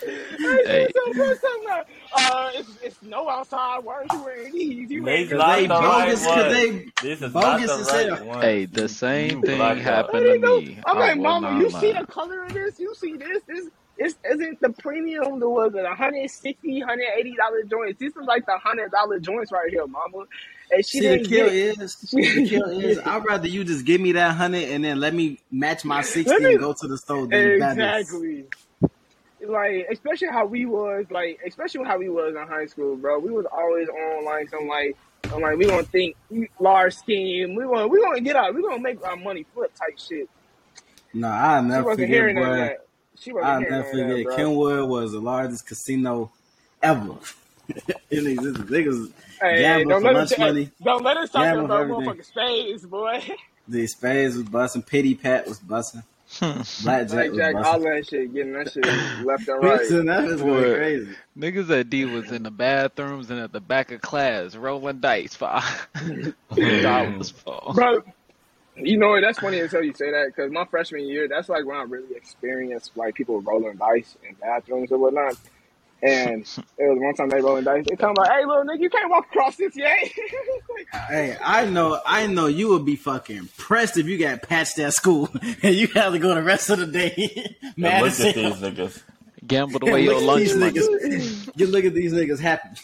Hey. 0.00 0.88
So, 0.94 1.12
bro, 1.12 1.26
something 1.34 1.68
like, 1.68 1.86
uh, 2.18 2.50
it's, 2.54 2.68
it's 2.82 2.96
snow 2.98 3.28
outside. 3.28 3.78
Why 3.84 3.94
aren't 3.94 4.12
you 4.12 4.22
wearing 4.24 4.52
these? 4.52 4.90
You 4.90 5.02
These 5.02 5.02
wearing 5.02 5.28
Cause 5.28 5.56
they 5.56 5.66
the 5.66 5.74
right 5.74 6.08
bogus, 6.08 6.26
cause 6.26 6.36
one. 6.36 6.52
they 6.52 6.86
This 7.02 7.22
is 7.22 7.32
Bogus 7.32 7.66
not 7.68 7.78
the 7.78 8.10
right 8.12 8.26
one. 8.26 8.40
Hey, 8.42 8.66
the 8.66 8.88
same 8.88 9.30
You 9.38 9.42
thing 9.42 9.56
black 9.58 9.78
happened 9.78 10.18
I 10.18 10.32
to 10.34 10.38
know. 10.38 10.60
me. 10.60 10.78
I'm 10.86 10.98
like, 10.98 11.16
will 11.16 11.22
Mama, 11.22 11.52
not 11.52 11.60
you 11.62 11.70
see 11.70 11.92
the 11.92 12.06
color 12.06 12.44
of 12.44 12.52
this? 12.54 12.78
You 12.80 12.94
see 12.94 13.16
this? 13.16 13.42
This 13.46 13.68
this 13.98 14.14
isn't 14.30 14.60
the 14.60 14.70
premium. 14.70 15.40
The 15.40 15.48
was 15.48 15.74
it 15.74 15.82
160 15.82 16.80
180 16.80 17.34
dollar 17.36 17.62
joints? 17.64 17.98
this 17.98 18.14
is 18.14 18.26
like 18.26 18.44
the 18.46 18.58
hundred 18.58 18.90
dollar 18.90 19.18
joints 19.18 19.50
right 19.52 19.70
here, 19.70 19.86
Mama. 19.86 20.24
And 20.70 20.84
she 20.84 20.98
See 21.00 21.08
the 21.08 21.16
didn't 21.18 21.28
kill 21.28 21.46
get 21.46 21.54
it. 21.54 21.80
is 21.80 21.96
the 21.96 22.46
kill 22.48 22.70
is 22.80 22.98
I'd 22.98 23.24
rather 23.24 23.48
you 23.48 23.64
just 23.64 23.84
give 23.86 24.00
me 24.00 24.12
that 24.12 24.34
hundred 24.36 24.64
and 24.64 24.84
then 24.84 25.00
let 25.00 25.14
me 25.14 25.38
match 25.50 25.84
my 25.84 26.02
sixty 26.02 26.30
Let 26.30 26.42
me- 26.42 26.50
and 26.52 26.60
go 26.60 26.74
to 26.74 26.88
the 26.88 26.98
store. 26.98 27.26
Than 27.26 27.58
that 27.60 27.78
is- 27.78 28.10
Exactly. 28.10 28.44
Like, 29.46 29.86
especially 29.90 30.28
how 30.28 30.46
we 30.46 30.64
was, 30.66 31.06
like, 31.10 31.38
especially 31.46 31.84
how 31.84 31.98
we 31.98 32.08
was 32.08 32.34
in 32.34 32.46
high 32.48 32.66
school, 32.66 32.96
bro. 32.96 33.18
We 33.18 33.30
was 33.30 33.44
always 33.52 33.88
on 33.88 34.24
like 34.24 34.48
some 34.48 34.66
like, 34.66 34.96
I'm 35.32 35.40
like, 35.42 35.56
we 35.58 35.66
gonna 35.66 35.82
think 35.82 36.16
large 36.58 36.94
scheme. 36.94 37.54
We 37.54 37.64
gonna 37.64 37.86
we 37.88 38.00
gonna 38.00 38.20
get 38.20 38.36
out. 38.36 38.54
We 38.54 38.62
gonna 38.62 38.80
make 38.80 39.04
our 39.04 39.16
money 39.16 39.44
flip 39.54 39.72
type 39.74 39.98
shit. 39.98 40.28
No, 41.12 41.28
She 41.28 41.68
never 41.68 41.84
wasn't 41.84 41.96
forget, 41.96 42.08
hearing 42.08 42.36
none 42.36 42.58
that. 42.58 42.86
She 43.18 43.32
wasn't 43.32 43.52
I'll 43.52 43.60
never 43.60 43.82
that, 43.82 43.90
forget. 43.90 44.24
bro. 44.24 44.36
Kenwood 44.36 44.88
was 44.88 45.12
the 45.12 45.20
largest 45.20 45.66
casino 45.66 46.32
ever. 46.82 47.16
in 48.10 48.26
existence. 48.26 48.70
Niggas 48.70 49.12
Hey, 49.40 49.58
gambling 49.60 49.88
don't 49.88 50.00
for 50.00 50.06
let 50.06 50.14
lunch 50.14 50.32
us 50.32 50.38
money. 50.38 50.70
don't 50.82 51.02
let 51.02 51.16
us 51.18 51.30
talk 51.30 51.54
about 51.56 51.68
motherfucking 51.88 52.24
spades, 52.24 52.86
boy. 52.86 53.22
The 53.68 53.84
spades 53.88 54.36
was 54.36 54.44
busting. 54.48 54.82
Pity 54.82 55.16
pat 55.16 55.48
was 55.48 55.58
busting. 55.58 56.04
Hmm. 56.38 56.84
Blackjack 56.84 57.12
Like 57.12 57.30
was 57.30 57.38
Jack, 57.38 57.54
all 57.56 57.80
that 57.80 58.06
shit, 58.08 58.34
getting 58.34 58.52
that 58.52 58.72
shit 58.72 58.84
left 59.24 59.48
and 59.48 59.62
right. 59.62 59.80
Listen, 59.80 60.06
that 60.06 60.24
is 60.24 60.40
going 60.42 60.74
crazy. 60.74 61.16
Niggas 61.38 61.80
at 61.80 61.90
D 61.90 62.04
was 62.04 62.30
in 62.30 62.42
the 62.42 62.50
bathrooms 62.50 63.30
and 63.30 63.40
at 63.40 63.52
the 63.52 63.60
back 63.60 63.90
of 63.90 64.00
class 64.00 64.54
rolling 64.54 65.00
dice 65.00 65.34
for 65.34 65.60
dollars 66.82 67.30
for. 67.30 67.72
Bro, 67.74 68.02
you 68.76 68.98
know 68.98 69.10
what? 69.10 69.22
That's 69.22 69.38
funny 69.38 69.60
as 69.60 69.72
hell 69.72 69.82
you 69.82 69.94
say 69.94 70.10
that 70.10 70.26
because 70.34 70.50
my 70.52 70.64
freshman 70.66 71.06
year, 71.06 71.28
that's 71.28 71.48
like 71.48 71.64
when 71.64 71.76
I 71.76 71.82
really 71.82 72.14
experienced 72.14 72.96
like 72.96 73.14
people 73.14 73.40
rolling 73.40 73.76
dice 73.76 74.16
in 74.28 74.34
bathrooms 74.34 74.92
or 74.92 74.98
whatnot. 74.98 75.36
And 76.02 76.42
it 76.42 76.58
was 76.78 76.98
one 77.00 77.14
time 77.14 77.30
they 77.30 77.40
rolling 77.40 77.64
dice. 77.64 77.84
They 77.88 77.96
tell 77.96 78.10
me 78.10 78.16
like, 78.18 78.30
"Hey, 78.30 78.44
little 78.44 78.64
nigga, 78.64 78.80
you 78.80 78.90
can't 78.90 79.10
walk 79.10 79.26
across 79.30 79.56
this 79.56 79.74
yet." 79.76 79.98
Like, 80.02 80.86
Hey, 81.08 81.36
I 81.42 81.64
know, 81.64 81.98
I 82.04 82.26
know 82.26 82.46
you 82.46 82.68
would 82.68 82.84
be 82.84 82.96
fucking 82.96 83.48
pressed 83.56 83.96
if 83.96 84.06
you 84.06 84.18
got 84.18 84.42
patched 84.42 84.78
at 84.78 84.92
school 84.92 85.30
and 85.62 85.74
you 85.74 85.86
had 85.88 86.10
to 86.10 86.18
go 86.18 86.34
the 86.34 86.42
rest 86.42 86.68
of 86.70 86.78
the 86.80 86.86
day. 86.86 87.56
And 87.62 87.78
Mad 87.78 88.02
look 88.02 88.12
at 88.20 88.34
these 88.34 88.54
niggas. 88.54 89.02
Gambled 89.46 89.82
away 89.88 90.02
your 90.04 90.20
lunch 90.20 90.54
money. 90.54 90.72
niggas. 90.72 91.50
You 91.56 91.66
look 91.68 91.84
at 91.84 91.94
these 91.94 92.12
niggas 92.12 92.40
happy. 92.40 92.78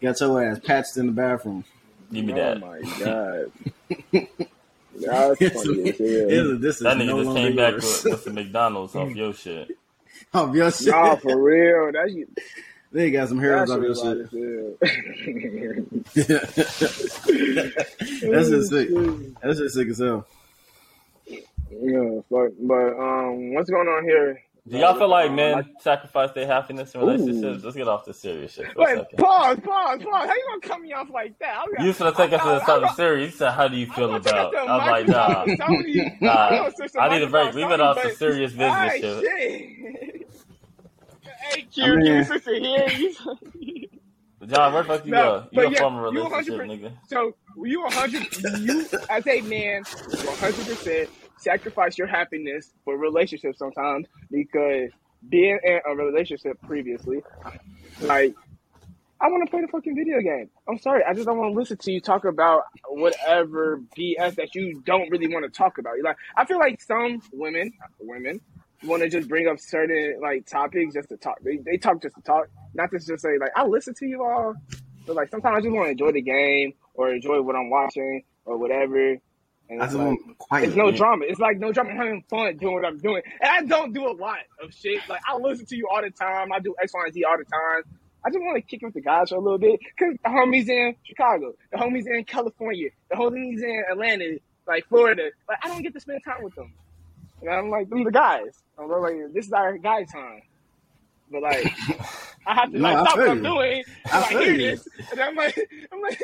got 0.00 0.20
your 0.20 0.42
ass 0.44 0.58
patched 0.64 0.96
in 0.96 1.06
the 1.06 1.12
bathroom. 1.12 1.64
Give 2.12 2.24
me 2.24 2.32
oh 2.32 2.36
that. 2.36 2.56
Oh 2.62 2.66
my 2.66 2.80
god, 3.04 3.52
that's 5.00 5.40
It's- 5.40 5.64
funny 5.64 5.90
as 5.90 5.98
hell. 5.98 6.56
this 6.58 6.76
is 6.76 6.82
That 6.82 6.96
nigga 6.96 7.06
no 7.06 7.16
just 7.18 7.26
longer 7.26 7.40
came 7.40 7.56
back 7.56 7.72
yours. 7.72 8.04
with, 8.04 8.12
with 8.12 8.22
some 8.22 8.34
McDonald's 8.34 8.94
off 8.96 9.10
your 9.14 9.32
shit. 9.34 9.76
Off 10.34 10.54
your 10.54 10.70
shit. 10.70 10.86
Nah, 10.88 11.16
for 11.16 11.40
real, 11.42 11.90
that 11.92 12.10
you. 12.12 12.26
They 12.92 13.12
got 13.12 13.28
some 13.28 13.38
That 13.38 13.68
heroes 13.68 13.68
shit 13.68 13.78
off 13.78 13.82
your 13.84 13.94
shit. 13.94 14.32
wild. 14.34 14.78
That's 18.32 18.48
just 18.48 18.68
sick. 18.70 18.88
That's 19.42 19.58
just 19.60 19.74
sick 19.76 19.88
as 19.88 19.98
hell. 19.98 20.26
Yeah, 21.70 22.20
but 22.28 22.50
but 22.66 22.98
um, 22.98 23.54
what's 23.54 23.70
going 23.70 23.86
on 23.86 24.02
here? 24.02 24.42
Do 24.68 24.76
y'all 24.76 24.94
feel 24.98 25.08
like 25.08 25.30
Um, 25.30 25.36
men 25.36 25.74
sacrifice 25.78 26.32
their 26.32 26.46
happiness 26.48 26.92
in 26.94 27.00
relationships? 27.00 27.62
Let's 27.62 27.76
get 27.76 27.86
off 27.86 28.04
the 28.04 28.12
serious 28.12 28.54
shit 28.54 28.72
for 28.72 28.82
a 28.82 28.86
Wait, 28.86 28.98
second. 28.98 29.18
pause, 29.18 29.58
pause, 29.60 30.02
pause. 30.02 30.26
How 30.28 30.34
you 30.34 30.46
gonna 30.48 30.60
cut 30.60 30.80
me 30.80 30.92
off 30.92 31.10
like 31.10 31.38
that? 31.38 31.58
I'm 31.60 31.80
You 31.82 31.88
was 31.88 31.98
gonna 31.98 32.12
take 32.16 32.32
us 32.32 32.42
to 32.42 32.48
the 32.48 32.64
something 32.66 32.90
serious. 32.90 33.32
You 33.32 33.38
said, 33.38 33.52
"How 33.52 33.68
do 33.68 33.76
you 33.76 33.86
feel 33.86 34.16
about?" 34.16 34.56
I'm 34.56 34.78
like, 34.78 35.06
"Nah, 35.06 35.46
Nah, 36.20 36.70
I 36.98 37.08
need 37.08 37.22
a 37.22 37.28
break. 37.28 37.54
Leave 37.54 37.70
it 37.70 37.80
off 37.80 38.02
the 38.02 38.10
serious 38.10 38.50
business 38.50 38.70
Alright, 38.72 39.00
shit. 39.00 40.19
Shit. 41.50 41.60
hey, 41.60 41.62
Q, 41.72 41.84
I 41.84 41.86
you 41.86 41.96
mean- 42.14 42.24
sister 42.24 42.54
here. 42.54 42.88
You, 42.88 43.88
John, 44.46 44.72
where 44.72 44.82
the 44.82 44.88
fuck 44.88 45.04
you 45.04 45.10
No, 45.12 45.22
go? 45.22 45.48
You 45.50 45.50
but 45.52 45.66
a 45.66 45.70
yeah, 45.72 45.78
former 45.80 46.08
you 46.10 46.22
relationship 46.24 46.60
100% 46.60 46.80
nigga? 46.80 46.92
so 47.08 47.32
you 47.62 47.82
100, 47.82 48.60
you 48.60 48.86
as 49.10 49.26
a 49.26 49.40
man, 49.42 49.82
100 49.84 50.66
percent 50.66 51.10
sacrifice 51.36 51.98
your 51.98 52.06
happiness 52.06 52.72
for 52.84 52.96
relationships 52.96 53.58
sometimes 53.58 54.06
because 54.30 54.90
being 55.28 55.58
in 55.62 55.80
a 55.86 55.94
relationship 55.94 56.58
previously, 56.62 57.22
like 58.00 58.34
I 59.20 59.28
want 59.28 59.44
to 59.44 59.50
play 59.50 59.60
the 59.60 59.68
fucking 59.68 59.94
video 59.94 60.20
game. 60.20 60.48
I'm 60.66 60.78
sorry, 60.78 61.02
I 61.04 61.12
just 61.12 61.26
don't 61.26 61.36
want 61.36 61.52
to 61.52 61.58
listen 61.58 61.76
to 61.76 61.92
you 61.92 62.00
talk 62.00 62.24
about 62.24 62.62
whatever 62.88 63.82
BS 63.98 64.36
that 64.36 64.54
you 64.54 64.80
don't 64.86 65.10
really 65.10 65.28
want 65.28 65.44
to 65.44 65.50
talk 65.50 65.76
about. 65.76 65.96
You 65.98 66.02
like, 66.02 66.16
I 66.38 66.46
feel 66.46 66.58
like 66.58 66.80
some 66.80 67.20
women, 67.34 67.70
women, 68.00 68.40
want 68.84 69.02
to 69.02 69.08
just 69.08 69.28
bring 69.28 69.46
up 69.46 69.58
certain 69.58 70.18
like 70.20 70.46
topics 70.46 70.94
just 70.94 71.08
to 71.10 71.16
talk. 71.16 71.38
They, 71.42 71.58
they 71.58 71.76
talk 71.76 72.02
just 72.02 72.14
to 72.16 72.22
talk, 72.22 72.48
not 72.74 72.90
to 72.90 72.98
just 72.98 73.22
say 73.22 73.38
like 73.38 73.52
I 73.56 73.66
listen 73.66 73.94
to 73.94 74.06
you 74.06 74.24
all. 74.24 74.54
But 75.06 75.16
like 75.16 75.30
sometimes 75.30 75.58
I 75.58 75.60
just 75.60 75.72
want 75.72 75.86
to 75.86 75.90
enjoy 75.92 76.12
the 76.12 76.22
game 76.22 76.74
or 76.94 77.12
enjoy 77.12 77.40
what 77.42 77.56
I'm 77.56 77.70
watching 77.70 78.22
or 78.44 78.58
whatever. 78.58 79.16
And 79.68 79.80
it's 79.82 79.94
like 79.94 80.18
quiet. 80.38 80.68
it's 80.68 80.76
no 80.76 80.90
drama. 80.90 81.24
It's 81.28 81.38
like 81.38 81.58
no 81.58 81.72
drama. 81.72 81.90
I'm 81.90 81.96
having 81.96 82.24
fun 82.28 82.56
doing 82.56 82.74
what 82.74 82.84
I'm 82.84 82.98
doing, 82.98 83.22
and 83.40 83.50
I 83.50 83.62
don't 83.62 83.92
do 83.92 84.08
a 84.08 84.10
lot 84.12 84.38
of 84.62 84.74
shit. 84.74 85.00
Like 85.08 85.20
I 85.28 85.36
listen 85.36 85.64
to 85.66 85.76
you 85.76 85.88
all 85.88 86.02
the 86.02 86.10
time. 86.10 86.52
I 86.52 86.58
do 86.58 86.74
X, 86.82 86.92
Y, 86.92 87.00
and 87.04 87.14
Z 87.14 87.24
all 87.24 87.38
the 87.38 87.44
time. 87.44 87.82
I 88.24 88.30
just 88.30 88.40
want 88.40 88.56
to 88.56 88.62
kick 88.62 88.82
it 88.82 88.86
with 88.86 88.94
the 88.94 89.00
guys 89.00 89.28
for 89.28 89.36
a 89.36 89.40
little 89.40 89.58
bit 89.58 89.78
because 89.80 90.16
the 90.22 90.28
homies 90.28 90.68
in 90.68 90.96
Chicago, 91.04 91.54
the 91.70 91.78
homies 91.78 92.06
in 92.06 92.24
California, 92.24 92.90
the 93.10 93.16
homies 93.16 93.62
in 93.62 93.84
Atlanta, 93.90 94.38
like 94.66 94.88
Florida. 94.88 95.30
Like 95.48 95.58
I 95.62 95.68
don't 95.68 95.82
get 95.82 95.94
to 95.94 96.00
spend 96.00 96.20
time 96.24 96.42
with 96.42 96.54
them. 96.56 96.74
And 97.40 97.50
I'm 97.50 97.70
like, 97.70 97.88
them 97.88 98.04
the 98.04 98.10
guys. 98.10 98.62
I'm 98.78 98.88
like, 98.88 99.16
this 99.32 99.46
is 99.46 99.52
our 99.52 99.76
guy 99.78 100.04
time. 100.04 100.42
But 101.30 101.42
like, 101.42 101.66
I 102.46 102.54
have 102.54 102.72
to 102.72 102.78
No, 102.78 102.88
like 102.88 102.96
I 102.96 103.04
stop 103.04 103.18
what 103.18 103.28
I'm 103.28 103.42
doing. 103.42 103.84
I, 104.06 104.18
I 104.18 104.28
hear 104.28 104.52
you. 104.52 104.76
this, 104.76 104.88
and 105.12 105.20
I'm 105.20 105.36
like, 105.36 105.56
I'm 105.92 106.00
like, 106.00 106.22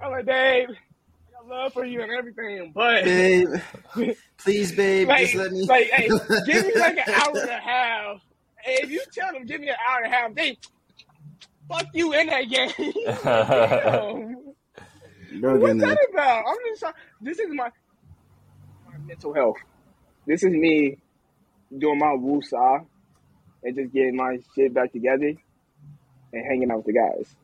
I'm 0.00 0.10
like, 0.10 0.26
Dave, 0.26 0.70
I 0.70 1.32
got 1.32 1.48
love 1.48 1.72
for 1.72 1.84
you 1.84 2.02
and 2.02 2.10
everything, 2.10 2.72
but 2.74 3.04
babe, 3.04 3.48
please, 4.38 4.72
babe, 4.72 5.08
like, 5.08 5.20
just 5.20 5.34
let 5.36 5.52
me. 5.52 5.64
like, 5.66 5.90
hey, 5.90 6.08
give 6.46 6.66
me 6.66 6.74
like 6.74 6.98
an 6.98 7.14
hour 7.14 7.38
and 7.38 7.50
a 7.50 7.60
half. 7.60 8.20
Hey, 8.62 8.78
if 8.82 8.90
you 8.90 9.02
tell 9.12 9.32
them 9.32 9.46
give 9.46 9.60
me 9.60 9.68
an 9.68 9.76
hour 9.88 10.02
and 10.02 10.12
a 10.12 10.16
half, 10.16 10.34
they 10.34 10.58
fuck 11.68 11.86
you 11.94 12.12
in 12.14 12.26
that 12.26 12.48
game. 12.48 12.72
What's 15.40 15.80
that 15.80 15.80
that. 15.80 16.06
about? 16.12 16.44
I'm 16.48 16.56
just. 16.68 16.84
This 17.20 17.38
is 17.38 17.48
my, 17.50 17.70
my 18.86 18.98
mental 19.06 19.32
health. 19.32 19.58
This 20.28 20.42
is 20.42 20.52
me 20.52 20.98
doing 21.76 21.98
my 21.98 22.08
woosah 22.08 22.84
and 23.64 23.74
just 23.74 23.92
getting 23.94 24.14
my 24.14 24.38
shit 24.54 24.74
back 24.74 24.92
together 24.92 25.32
and 26.32 26.44
hanging 26.46 26.70
out 26.70 26.84
with 26.84 26.86
the 26.86 26.92
guys. 26.92 27.34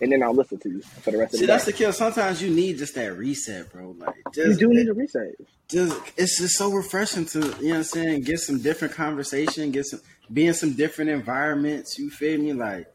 And 0.00 0.10
then 0.10 0.22
I'll 0.24 0.34
listen 0.34 0.58
to 0.58 0.68
you 0.68 0.80
for 0.80 1.12
the 1.12 1.18
rest 1.18 1.34
of 1.34 1.38
the 1.38 1.38
day. 1.38 1.40
See, 1.42 1.46
that's 1.46 1.64
day. 1.64 1.70
the 1.72 1.78
kill. 1.78 1.92
Sometimes 1.92 2.42
you 2.42 2.50
need 2.50 2.78
just 2.78 2.96
that 2.96 3.16
reset, 3.16 3.72
bro. 3.72 3.94
Like, 3.98 4.16
You 4.34 4.56
do 4.56 4.68
need 4.68 4.88
a 4.88 4.94
reset. 4.94 5.34
just 5.68 5.96
it's 6.16 6.38
just 6.38 6.56
so 6.56 6.72
refreshing 6.72 7.24
to 7.26 7.38
you 7.38 7.44
know 7.44 7.50
what 7.50 7.76
I'm 7.76 7.84
saying. 7.84 8.22
Get 8.22 8.40
some 8.40 8.60
different 8.60 8.94
conversation. 8.94 9.70
Get 9.70 9.86
some 9.86 10.00
be 10.32 10.46
in 10.46 10.54
some 10.54 10.72
different 10.74 11.10
environments. 11.10 11.98
You 11.98 12.10
feel 12.10 12.40
me? 12.40 12.52
Like 12.52 12.92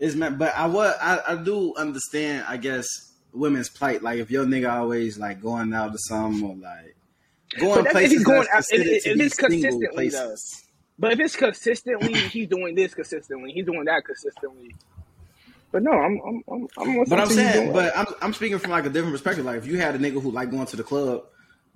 it's 0.00 0.16
meant. 0.16 0.36
But 0.36 0.56
I 0.56 0.66
what 0.66 0.96
I, 1.00 1.20
I 1.28 1.36
do 1.36 1.74
understand. 1.76 2.44
I 2.48 2.56
guess 2.56 2.86
women's 3.32 3.68
plight. 3.68 4.02
Like 4.02 4.18
if 4.18 4.32
your 4.32 4.46
nigga 4.46 4.72
always 4.72 5.16
like 5.16 5.40
going 5.40 5.72
out 5.72 5.92
to 5.92 5.98
some 5.98 6.42
or 6.42 6.56
like 6.56 6.94
going 7.56 7.74
But 7.84 7.84
that's 7.84 7.96
if 8.04 8.10
he's 8.10 8.24
going 8.24 8.46
out- 8.52 8.64
if- 8.70 9.06
if 9.06 9.20
it's 9.20 9.34
consistently, 9.36 10.08
though. 10.08 10.34
But 10.98 11.12
if 11.12 11.20
it's 11.20 11.36
consistently, 11.36 12.28
he's 12.28 12.48
doing 12.48 12.74
this 12.74 12.94
consistently, 12.94 13.52
he's 13.52 13.64
doing 13.66 13.84
that 13.84 14.04
consistently. 14.04 14.74
But 15.70 15.82
no, 15.82 15.92
I'm 15.92 16.20
I'm 16.26 16.42
I'm, 16.50 16.68
I'm 16.78 17.04
But 17.04 17.20
I'm 17.20 17.28
saying, 17.28 17.72
but 17.72 17.96
I'm 17.96 18.06
I'm 18.22 18.32
speaking 18.34 18.58
from 18.58 18.70
like 18.70 18.86
a 18.86 18.90
different 18.90 19.12
perspective. 19.14 19.44
Like 19.44 19.58
if 19.58 19.66
you 19.66 19.78
had 19.78 19.94
a 19.94 19.98
nigga 19.98 20.20
who 20.22 20.30
like 20.30 20.50
going 20.50 20.66
to 20.66 20.76
the 20.76 20.82
club, 20.82 21.24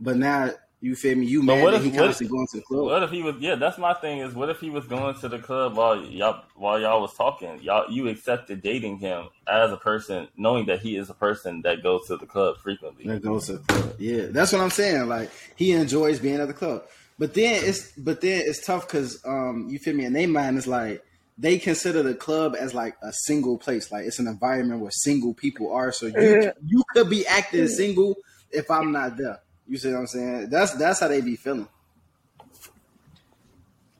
but 0.00 0.16
now 0.16 0.50
you 0.82 0.96
feel 0.96 1.16
me, 1.16 1.26
you 1.26 1.40
But 1.40 1.54
mad 1.54 1.62
what 1.62 1.70
that 1.70 1.76
if- 1.78 1.82
he 1.84 1.90
what 1.90 1.98
constantly 2.06 2.26
if- 2.26 2.30
going 2.32 2.46
to 2.48 2.56
the 2.56 2.62
club. 2.64 2.84
What 2.84 3.02
if 3.04 3.10
he 3.10 3.22
was? 3.22 3.36
Yeah, 3.38 3.54
that's 3.54 3.78
my 3.78 3.94
thing. 3.94 4.18
Is 4.18 4.34
what 4.34 4.50
if 4.50 4.58
he 4.60 4.68
was 4.68 4.84
going 4.86 5.14
to 5.20 5.28
the 5.28 5.38
club 5.38 5.76
while 5.76 5.96
y'all 6.04 6.42
while 6.56 6.80
y'all 6.80 7.00
was 7.00 7.14
talking? 7.14 7.60
Y'all 7.62 7.90
you 7.90 8.08
accepted 8.08 8.62
dating 8.62 8.98
him 8.98 9.28
as 9.46 9.70
a 9.72 9.76
person, 9.76 10.28
knowing 10.36 10.66
that 10.66 10.80
he 10.80 10.96
is 10.96 11.08
a 11.08 11.14
person 11.14 11.62
that 11.62 11.82
goes 11.82 12.06
to 12.08 12.16
the 12.16 12.26
club 12.26 12.56
frequently. 12.58 13.06
That 13.06 13.22
goes 13.22 13.46
to 13.46 13.52
the 13.54 13.58
club. 13.60 13.94
Yeah, 13.98 14.26
that's 14.30 14.52
what 14.52 14.60
I'm 14.60 14.70
saying. 14.70 15.08
Like 15.08 15.30
he 15.56 15.70
enjoys 15.72 16.18
being 16.18 16.40
at 16.40 16.48
the 16.48 16.54
club, 16.54 16.82
but 17.18 17.32
then 17.34 17.62
it's 17.64 17.92
but 17.92 18.20
then 18.20 18.42
it's 18.44 18.66
tough 18.66 18.88
because 18.88 19.22
um 19.24 19.68
you 19.70 19.78
feel 19.78 19.94
me. 19.94 20.04
In 20.04 20.12
their 20.14 20.26
mind, 20.28 20.58
it's 20.58 20.66
like 20.66 21.04
they 21.38 21.58
consider 21.58 22.02
the 22.02 22.14
club 22.14 22.54
as 22.58 22.74
like 22.74 22.96
a 23.02 23.12
single 23.12 23.56
place. 23.56 23.92
Like 23.92 24.04
it's 24.04 24.18
an 24.18 24.26
environment 24.26 24.80
where 24.80 24.90
single 24.90 25.32
people 25.32 25.72
are. 25.72 25.92
So 25.92 26.06
you 26.06 26.50
you 26.66 26.82
could 26.92 27.08
be 27.08 27.24
acting 27.26 27.68
single 27.68 28.16
if 28.50 28.68
I'm 28.70 28.90
not 28.90 29.16
there. 29.16 29.38
You 29.72 29.78
see 29.78 29.90
what 29.90 30.00
I'm 30.00 30.06
saying? 30.06 30.50
That's 30.50 30.74
that's 30.74 31.00
how 31.00 31.08
they 31.08 31.22
be 31.22 31.34
feeling. 31.34 31.66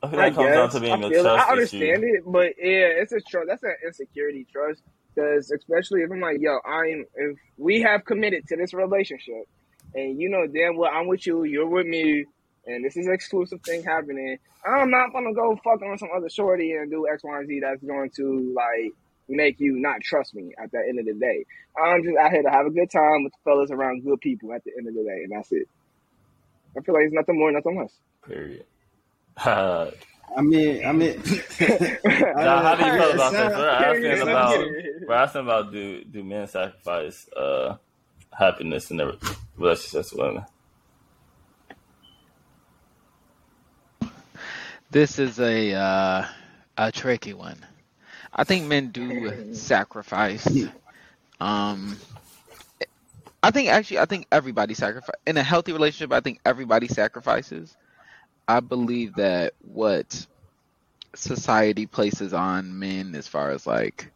I 0.02 0.08
I 0.18 0.30
that 0.30 0.34
comes 0.34 0.52
down 0.52 0.68
guess 0.68 0.72
to 0.72 0.80
being 0.80 1.02
I 1.02 1.02
a 1.02 1.10
feel 1.10 1.26
it. 1.26 1.32
trust 1.32 1.48
I 1.48 1.50
understand 1.52 2.04
issue. 2.04 2.04
it, 2.04 2.22
but 2.26 2.52
yeah, 2.58 3.00
it's 3.00 3.12
a 3.12 3.20
trust. 3.22 3.48
That's 3.48 3.62
an 3.62 3.76
insecurity 3.86 4.46
trust. 4.52 4.82
Because 5.14 5.50
especially 5.50 6.02
if 6.02 6.10
I'm 6.12 6.20
like, 6.20 6.38
yo, 6.40 6.58
I'm 6.66 7.06
if 7.14 7.38
we 7.56 7.80
have 7.80 8.04
committed 8.04 8.46
to 8.48 8.56
this 8.58 8.74
relationship, 8.74 9.44
and 9.94 10.20
you 10.20 10.28
know 10.28 10.46
damn 10.46 10.76
well 10.76 10.90
I'm 10.92 11.08
with 11.08 11.26
you, 11.26 11.44
you're 11.44 11.66
with 11.66 11.86
me, 11.86 12.26
and 12.66 12.84
this 12.84 12.98
is 12.98 13.06
an 13.06 13.14
exclusive 13.14 13.62
thing 13.62 13.82
happening. 13.82 14.38
I'm 14.66 14.90
not 14.90 15.14
gonna 15.14 15.32
go 15.32 15.58
fuck 15.64 15.80
on 15.82 15.96
some 15.96 16.10
other 16.14 16.28
shorty 16.28 16.72
and 16.72 16.90
do 16.90 17.08
X, 17.10 17.24
Y, 17.24 17.38
and 17.38 17.48
Z. 17.48 17.60
That's 17.60 17.82
going 17.82 18.10
to 18.16 18.54
like 18.54 18.92
make 19.28 19.60
you 19.60 19.78
not 19.78 20.00
trust 20.02 20.34
me 20.34 20.52
at 20.62 20.70
the 20.72 20.78
end 20.78 20.98
of 20.98 21.06
the 21.06 21.14
day. 21.14 21.44
I'm 21.82 22.02
just 22.04 22.16
out 22.18 22.30
here 22.32 22.42
to 22.42 22.50
have 22.50 22.66
a 22.66 22.70
good 22.70 22.90
time 22.90 23.24
with 23.24 23.32
the 23.32 23.38
fellas 23.44 23.70
around 23.70 24.04
good 24.04 24.20
people 24.20 24.52
at 24.52 24.62
the 24.64 24.72
end 24.76 24.88
of 24.88 24.94
the 24.94 25.02
day, 25.02 25.22
and 25.24 25.32
that's 25.32 25.50
it. 25.52 25.68
I 26.76 26.80
feel 26.80 26.94
like 26.94 27.04
it's 27.04 27.14
nothing 27.14 27.38
more, 27.38 27.50
nothing 27.52 27.78
less. 27.78 27.92
Period. 28.26 28.64
Uh, 29.44 29.90
I 30.36 30.42
mean, 30.42 30.84
I 30.84 30.92
mean, 30.92 31.16
now, 31.16 31.22
how 32.62 32.74
do 32.74 32.84
you 32.84 32.92
feel 32.92 33.08
It 33.08 33.14
about 33.14 33.32
this? 33.32 33.40
sound- 33.40 33.54
We're 33.54 33.68
asking 33.68 34.22
about 34.28 34.54
Period. 34.54 35.04
we're 35.06 35.14
asking 35.14 35.40
about 35.42 35.72
do 35.72 36.04
do 36.04 36.22
men 36.24 36.46
sacrifice 36.46 37.28
uh, 37.34 37.76
happiness 38.38 38.90
in 38.90 38.98
their 38.98 39.12
relationships 39.56 40.12
with 40.12 40.20
women? 40.20 40.44
This 44.90 45.18
is 45.18 45.40
a 45.40 45.72
uh, 45.74 46.26
a 46.76 46.92
tricky 46.92 47.32
one. 47.32 47.64
I 48.34 48.44
think 48.44 48.66
men 48.66 48.90
do 48.90 49.54
sacrifice. 49.54 50.46
Um, 51.40 51.96
I 53.42 53.50
think 53.50 53.68
actually, 53.68 53.98
I 53.98 54.06
think 54.06 54.26
everybody 54.32 54.74
sacrifice 54.74 55.16
in 55.26 55.36
a 55.36 55.42
healthy 55.42 55.72
relationship. 55.72 56.12
I 56.12 56.20
think 56.20 56.40
everybody 56.44 56.88
sacrifices. 56.88 57.76
I 58.48 58.60
believe 58.60 59.14
that 59.16 59.54
what 59.60 60.26
society 61.14 61.86
places 61.86 62.32
on 62.32 62.78
men 62.78 63.14
as 63.14 63.28
far 63.28 63.50
as 63.50 63.66
like 63.66 64.10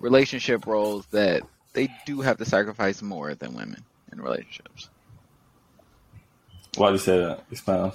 relationship 0.00 0.66
roles 0.66 1.06
that 1.06 1.42
they 1.72 1.88
do 2.04 2.20
have 2.20 2.38
to 2.38 2.44
sacrifice 2.44 3.00
more 3.00 3.34
than 3.34 3.54
women 3.54 3.82
in 4.12 4.20
relationships. 4.20 4.90
Why 6.76 6.88
do 6.88 6.94
you 6.94 6.98
say 6.98 7.18
that? 7.18 7.44
Expound. 7.50 7.92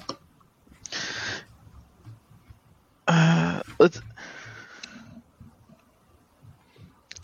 Uh, 3.07 3.61
let's. 3.79 4.01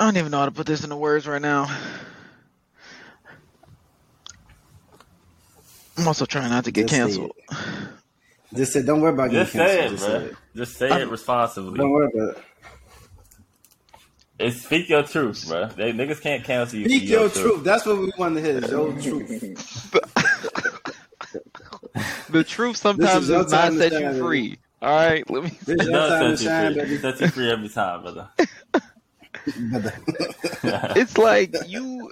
I 0.01 0.05
don't 0.05 0.17
even 0.17 0.31
know 0.31 0.39
how 0.39 0.45
to 0.45 0.51
put 0.51 0.65
this 0.65 0.83
into 0.83 0.95
words 0.95 1.27
right 1.27 1.39
now. 1.39 1.67
I'm 5.95 6.07
also 6.07 6.25
trying 6.25 6.49
not 6.49 6.63
to 6.63 6.71
get 6.71 6.87
Just 6.87 6.95
say 6.95 6.97
canceled. 6.97 7.33
just 8.55 8.73
say, 8.73 8.81
don't 8.81 8.99
worry 9.01 9.13
about 9.13 9.29
getting 9.29 9.41
Just 9.41 9.53
say 9.53 9.85
it, 9.85 9.89
canceled. 9.89 9.99
Just 9.99 10.07
bro. 10.07 10.19
say 10.19 10.25
it. 10.25 10.35
Just 10.55 10.77
say 10.77 11.01
it 11.03 11.07
responsibly. 11.07 11.77
Don't 11.77 11.91
worry 11.91 12.09
about 12.11 12.35
it. 12.35 12.43
It's 14.39 14.63
speak 14.63 14.89
your 14.89 15.03
truth, 15.03 15.45
bro. 15.47 15.67
They 15.67 15.93
niggas 15.93 16.19
can't 16.19 16.43
cancel 16.43 16.79
you. 16.79 16.89
Speak 16.89 17.03
for 17.03 17.07
your 17.09 17.29
truth. 17.29 17.63
That's 17.63 17.85
what 17.85 17.99
we 17.99 18.11
want 18.17 18.35
to 18.37 18.41
hear. 18.41 18.57
is 18.57 18.71
Your 18.71 18.99
truth. 18.99 19.91
The 22.31 22.43
truth 22.43 22.77
sometimes 22.77 23.29
your 23.29 23.43
does 23.43 23.51
not 23.51 23.73
time 23.73 23.77
set 23.77 23.91
shine, 23.91 24.01
you 24.01 24.07
baby. 24.13 24.19
free. 24.19 24.57
All 24.81 24.95
right, 24.95 25.29
let 25.29 25.43
me. 25.43 25.51
This 25.63 25.75
It 25.75 25.81
is 25.81 25.89
your 25.89 26.07
time 26.07 26.23
to 26.25 26.31
does 26.31 26.41
set 26.41 26.45
shine, 26.45 26.71
you 26.71 26.81
free. 26.81 26.81
baby. 26.81 26.95
It 26.95 27.01
sets 27.01 27.21
you 27.21 27.27
free 27.27 27.51
every 27.51 27.69
time, 27.69 28.01
brother. 28.01 28.29
It's 30.95 31.17
like 31.17 31.51
you, 31.59 32.11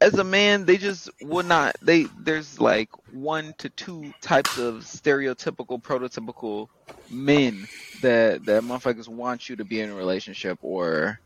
as 0.00 0.18
a 0.18 0.24
man, 0.24 0.66
they 0.66 0.76
just 0.78 1.10
would 1.20 1.46
not. 1.46 1.76
They 1.82 2.08
there's 2.16 2.60
like 2.60 2.90
one 3.06 3.54
to 3.58 3.70
two 3.70 4.14
types 4.22 4.58
of 4.58 4.82
stereotypical, 4.84 5.82
prototypical 5.82 6.68
men 7.08 7.68
that 8.00 8.46
that 8.46 8.62
motherfuckers 8.64 9.08
want 9.08 9.48
you 9.48 9.56
to 9.56 9.64
be 9.64 9.80
in 9.80 9.90
a 9.90 9.94
relationship 9.94 10.58
or, 10.62 11.20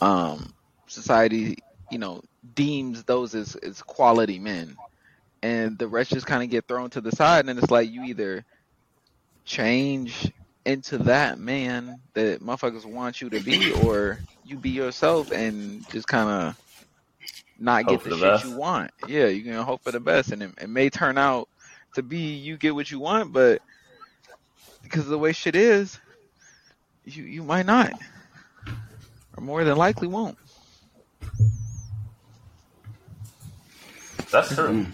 um, 0.00 0.54
society, 0.88 1.56
you 1.90 1.98
know, 1.98 2.22
deems 2.54 3.04
those 3.04 3.34
as 3.34 3.56
as 3.56 3.82
quality 3.82 4.38
men, 4.38 4.78
and 5.42 5.78
the 5.78 5.88
rest 5.88 6.12
just 6.12 6.26
kind 6.26 6.42
of 6.44 6.50
get 6.50 6.68
thrown 6.68 6.90
to 6.90 7.00
the 7.02 7.12
side, 7.12 7.48
and 7.48 7.58
it's 7.58 7.70
like 7.70 7.90
you 7.90 8.04
either 8.04 8.44
change 9.44 10.32
into 10.66 10.98
that 10.98 11.38
man 11.38 12.00
that 12.14 12.42
motherfuckers 12.42 12.84
want 12.84 13.22
you 13.22 13.30
to 13.30 13.40
be, 13.40 13.72
or 13.72 14.18
you 14.44 14.58
be 14.58 14.70
yourself 14.70 15.30
and 15.32 15.88
just 15.90 16.08
kind 16.08 16.28
of 16.28 16.60
not 17.58 17.84
Hope 17.84 18.02
get 18.02 18.04
the, 18.04 18.10
the 18.10 18.16
shit 18.16 18.22
best. 18.32 18.44
you 18.44 18.50
want. 18.52 18.90
Yeah, 19.08 19.26
you 19.28 19.42
can 19.44 19.54
hope 19.54 19.82
for 19.82 19.92
the 19.92 20.00
best, 20.00 20.32
and 20.32 20.42
it, 20.42 20.50
it 20.60 20.68
may 20.68 20.90
turn 20.90 21.18
out 21.18 21.48
to 21.94 22.02
be 22.02 22.34
you 22.34 22.58
get 22.58 22.74
what 22.74 22.90
you 22.90 23.00
want, 23.00 23.32
but 23.32 23.62
because 24.82 25.04
of 25.04 25.08
the 25.10 25.18
way 25.18 25.32
shit 25.32 25.56
is, 25.56 25.98
you 27.04 27.24
you 27.24 27.42
might 27.42 27.66
not. 27.66 27.92
Or 29.36 29.42
more 29.44 29.64
than 29.64 29.76
likely 29.78 30.08
won't. 30.08 30.38
That's 34.30 34.54
true. 34.54 34.68
Mm. 34.70 34.92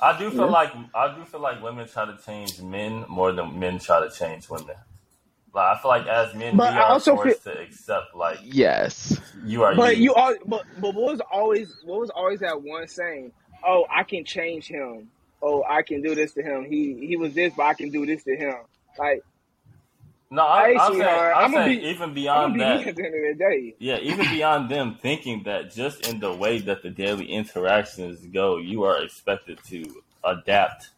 I 0.00 0.18
do 0.18 0.30
feel 0.30 0.46
Yeah. 0.46 0.52
like 0.52 0.72
I 0.94 1.14
do 1.14 1.24
feel 1.24 1.40
like 1.40 1.62
women 1.62 1.86
try 1.88 2.06
to 2.06 2.16
change 2.24 2.60
men 2.62 3.04
more 3.08 3.32
than 3.32 3.58
men 3.58 3.78
try 3.78 4.00
to 4.00 4.10
change 4.10 4.48
women. 4.48 4.76
Like 5.54 5.78
I 5.78 5.80
feel 5.80 5.90
like 5.90 6.06
as 6.06 6.34
men 6.34 6.58
But 6.58 6.64
we 6.64 6.78
I 6.78 6.82
are 6.82 6.84
also 6.84 7.16
forced 7.16 7.44
to 7.44 7.58
accept 7.60 8.14
like 8.14 8.40
Yes. 8.42 9.20
you 9.44 9.64
are 9.64 9.74
But 9.74 9.96
you. 9.96 9.98
you 9.98 10.14
all, 10.14 10.34
but 10.46 10.64
but 10.76 10.94
what 10.94 11.12
was 11.12 11.20
always 11.32 11.76
what 11.82 12.00
was 12.00 12.10
always 12.10 12.40
that 12.40 12.62
one 12.62 12.88
saying? 12.88 13.32
Oh, 13.66 13.86
I 13.94 14.04
can 14.04 14.24
change 14.24 14.68
him. 14.68 15.10
Oh, 15.42 15.64
I 15.68 15.82
can 15.82 16.02
do 16.02 16.14
this 16.14 16.34
to 16.34 16.42
him. 16.42 16.66
He 16.68 17.06
he 17.08 17.16
was 17.16 17.34
this, 17.34 17.54
but 17.56 17.64
I 17.64 17.74
can 17.74 17.90
do 17.90 18.06
this 18.06 18.24
to 18.24 18.36
him. 18.36 18.54
Like 18.98 19.24
No, 20.30 20.42
I, 20.44 20.64
Hey, 20.64 20.76
I'm 20.76 20.94
saying, 20.94 21.24
I'm 21.32 21.46
I'ma 21.46 21.48
saying 21.48 21.80
be- 21.80 21.86
even 21.86 22.14
I'm 22.34 22.42
gonna 22.42 22.52
beyond 22.52 22.54
be 22.54 22.60
that, 22.60 22.86
at 22.86 22.96
the 22.96 23.04
end 23.04 23.14
of 23.14 23.38
the 23.38 23.44
day. 23.44 23.76
yeah, 23.78 23.98
even 23.98 24.28
beyond 24.28 24.70
them 24.70 24.98
thinking 25.02 25.44
that 25.44 25.72
just 25.72 26.00
in 26.02 26.20
the 26.20 26.34
way 26.34 26.60
that 26.60 26.82
the 26.82 26.90
daily 26.90 27.26
interactions 27.32 28.26
go, 28.26 28.58
you 28.58 28.84
are 28.84 29.02
expected 29.02 29.58
to 29.68 30.02
adapt 30.24 30.90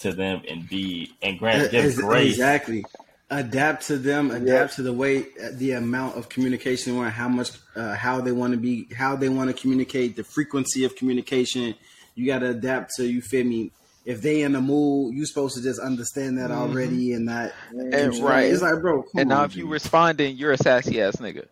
to 0.00 0.12
them 0.12 0.42
and 0.48 0.68
be 0.68 1.16
and 1.22 1.38
grant 1.38 1.70
give 1.70 1.84
Ex- 1.84 1.96
grace. 1.96 2.36
Exactly. 2.36 2.84
Adapt 3.30 3.86
to 3.88 3.98
them. 3.98 4.30
Adapt 4.30 4.74
to 4.76 4.82
the 4.82 4.92
way, 4.92 5.26
the 5.52 5.72
amount 5.72 6.16
of 6.16 6.28
communication, 6.28 6.96
or 6.96 7.08
how 7.10 7.28
much, 7.28 7.50
uh, 7.74 7.94
how 7.94 8.20
they 8.20 8.32
want 8.32 8.52
to 8.52 8.58
be, 8.58 8.88
how 8.94 9.16
they 9.16 9.28
want 9.28 9.48
to 9.54 9.60
communicate, 9.60 10.16
the 10.16 10.24
frequency 10.24 10.84
of 10.84 10.94
communication. 10.96 11.74
You 12.14 12.26
got 12.26 12.40
to 12.40 12.50
adapt 12.50 12.94
to. 12.96 13.06
You 13.06 13.20
feel 13.20 13.44
me? 13.44 13.72
If 14.04 14.22
they 14.22 14.42
in 14.42 14.52
the 14.52 14.60
mood, 14.60 15.16
you 15.16 15.26
supposed 15.26 15.56
to 15.56 15.62
just 15.62 15.80
understand 15.80 16.38
that 16.38 16.52
already 16.52 17.12
and 17.12 17.26
not. 17.26 17.50
And 17.72 18.16
right. 18.18 18.44
It's 18.44 18.62
like, 18.62 18.80
bro. 18.80 19.04
And 19.16 19.28
now 19.28 19.42
if 19.42 19.56
you 19.56 19.66
responding, 19.66 20.36
you're 20.36 20.52
a 20.52 20.56
sassy 20.56 21.02
ass 21.02 21.16
nigga. 21.16 21.46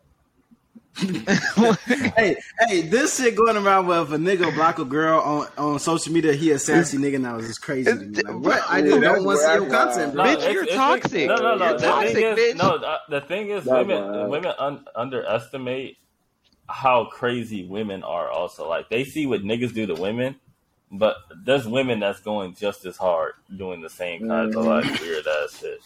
hey, 2.16 2.36
hey, 2.68 2.82
this 2.82 3.16
shit 3.16 3.34
going 3.34 3.57
around 3.57 3.86
with 3.86 3.99
if 3.99 4.12
a 4.12 4.16
nigga 4.16 4.55
block 4.55 4.78
a 4.78 4.84
girl 4.84 5.20
on, 5.20 5.49
on 5.59 5.78
social 5.80 6.12
media, 6.12 6.32
he 6.34 6.51
a 6.53 6.59
sassy 6.59 6.99
nigga 6.99 7.20
now 7.20 7.36
is 7.38 7.49
just 7.49 7.62
crazy 7.62 7.90
to 7.90 7.97
me. 7.97 8.22
Like, 8.22 8.34
what? 8.42 8.62
I 8.68 8.80
just 8.80 9.01
that's 9.01 9.03
don't 9.03 9.24
want 9.24 9.40
to 9.40 9.45
see 9.47 9.53
your 9.55 9.70
content, 9.70 10.14
No. 10.14 10.22
Bitch, 10.22 10.32
it's- 10.34 10.53
you're 10.53 10.62
it's- 10.62 10.76
toxic. 10.76 11.28
No, 11.28 11.36
no, 11.36 11.57
no. 11.57 11.64
You're 11.70 11.78
the 11.78 11.86
toxic, 11.86 12.14
thing 12.14 12.24
is, 12.26 12.38
bitch. 12.38 12.57
no. 12.57 12.70
uh, 12.76 12.99
The 13.09 13.20
thing 13.22 13.51
is, 13.51 13.64
That's 13.64 13.86
women 13.86 14.03
wild. 14.11 14.30
women 14.30 14.53
un- 14.59 14.84
underestimate 14.95 15.97
how 16.68 17.07
crazy 17.07 17.66
women 17.66 18.03
are. 18.05 18.28
Also, 18.30 18.68
like 18.68 18.88
they 18.88 19.05
see 19.05 19.26
what 19.26 19.42
niggas 19.42 19.74
do 19.74 19.86
to 19.86 19.95
women, 19.95 20.36
but 20.99 21.16
there's 21.45 21.66
women 21.66 22.01
that's 22.01 22.20
going 22.20 22.55
just 22.55 22.84
as 22.86 22.97
hard 22.97 23.32
doing 23.57 23.80
the 23.80 23.90
same 23.90 24.28
kinds 24.28 24.55
of 24.57 24.64
like 24.64 24.84
weird 25.01 25.26
ass 25.26 25.59
shit. 25.61 25.80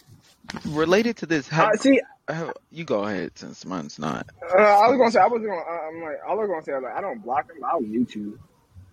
Related 0.65 1.15
to 1.17 1.25
this, 1.25 1.51
Uh, 1.53 1.69
see, 1.77 2.01
have- 2.27 2.53
you 2.71 2.83
go 2.83 3.03
ahead 3.05 3.31
since 3.35 3.65
mine's 3.65 3.99
not. 3.99 4.27
uh, 4.57 4.61
I 4.61 4.87
was 4.89 4.97
gonna 4.97 5.11
say 5.11 5.19
I 5.19 5.27
was 5.27 5.41
gonna. 5.41 5.53
Uh, 5.55 5.87
I'm 5.87 6.01
like 6.01 6.17
I 6.27 6.33
was 6.33 6.47
gonna 6.47 6.63
say 6.63 6.73
like 6.73 6.95
I 6.95 7.01
don't 7.01 7.21
block 7.23 7.47
them. 7.47 7.57
I'll 7.63 7.81
mute 7.81 8.15
you, 8.15 8.39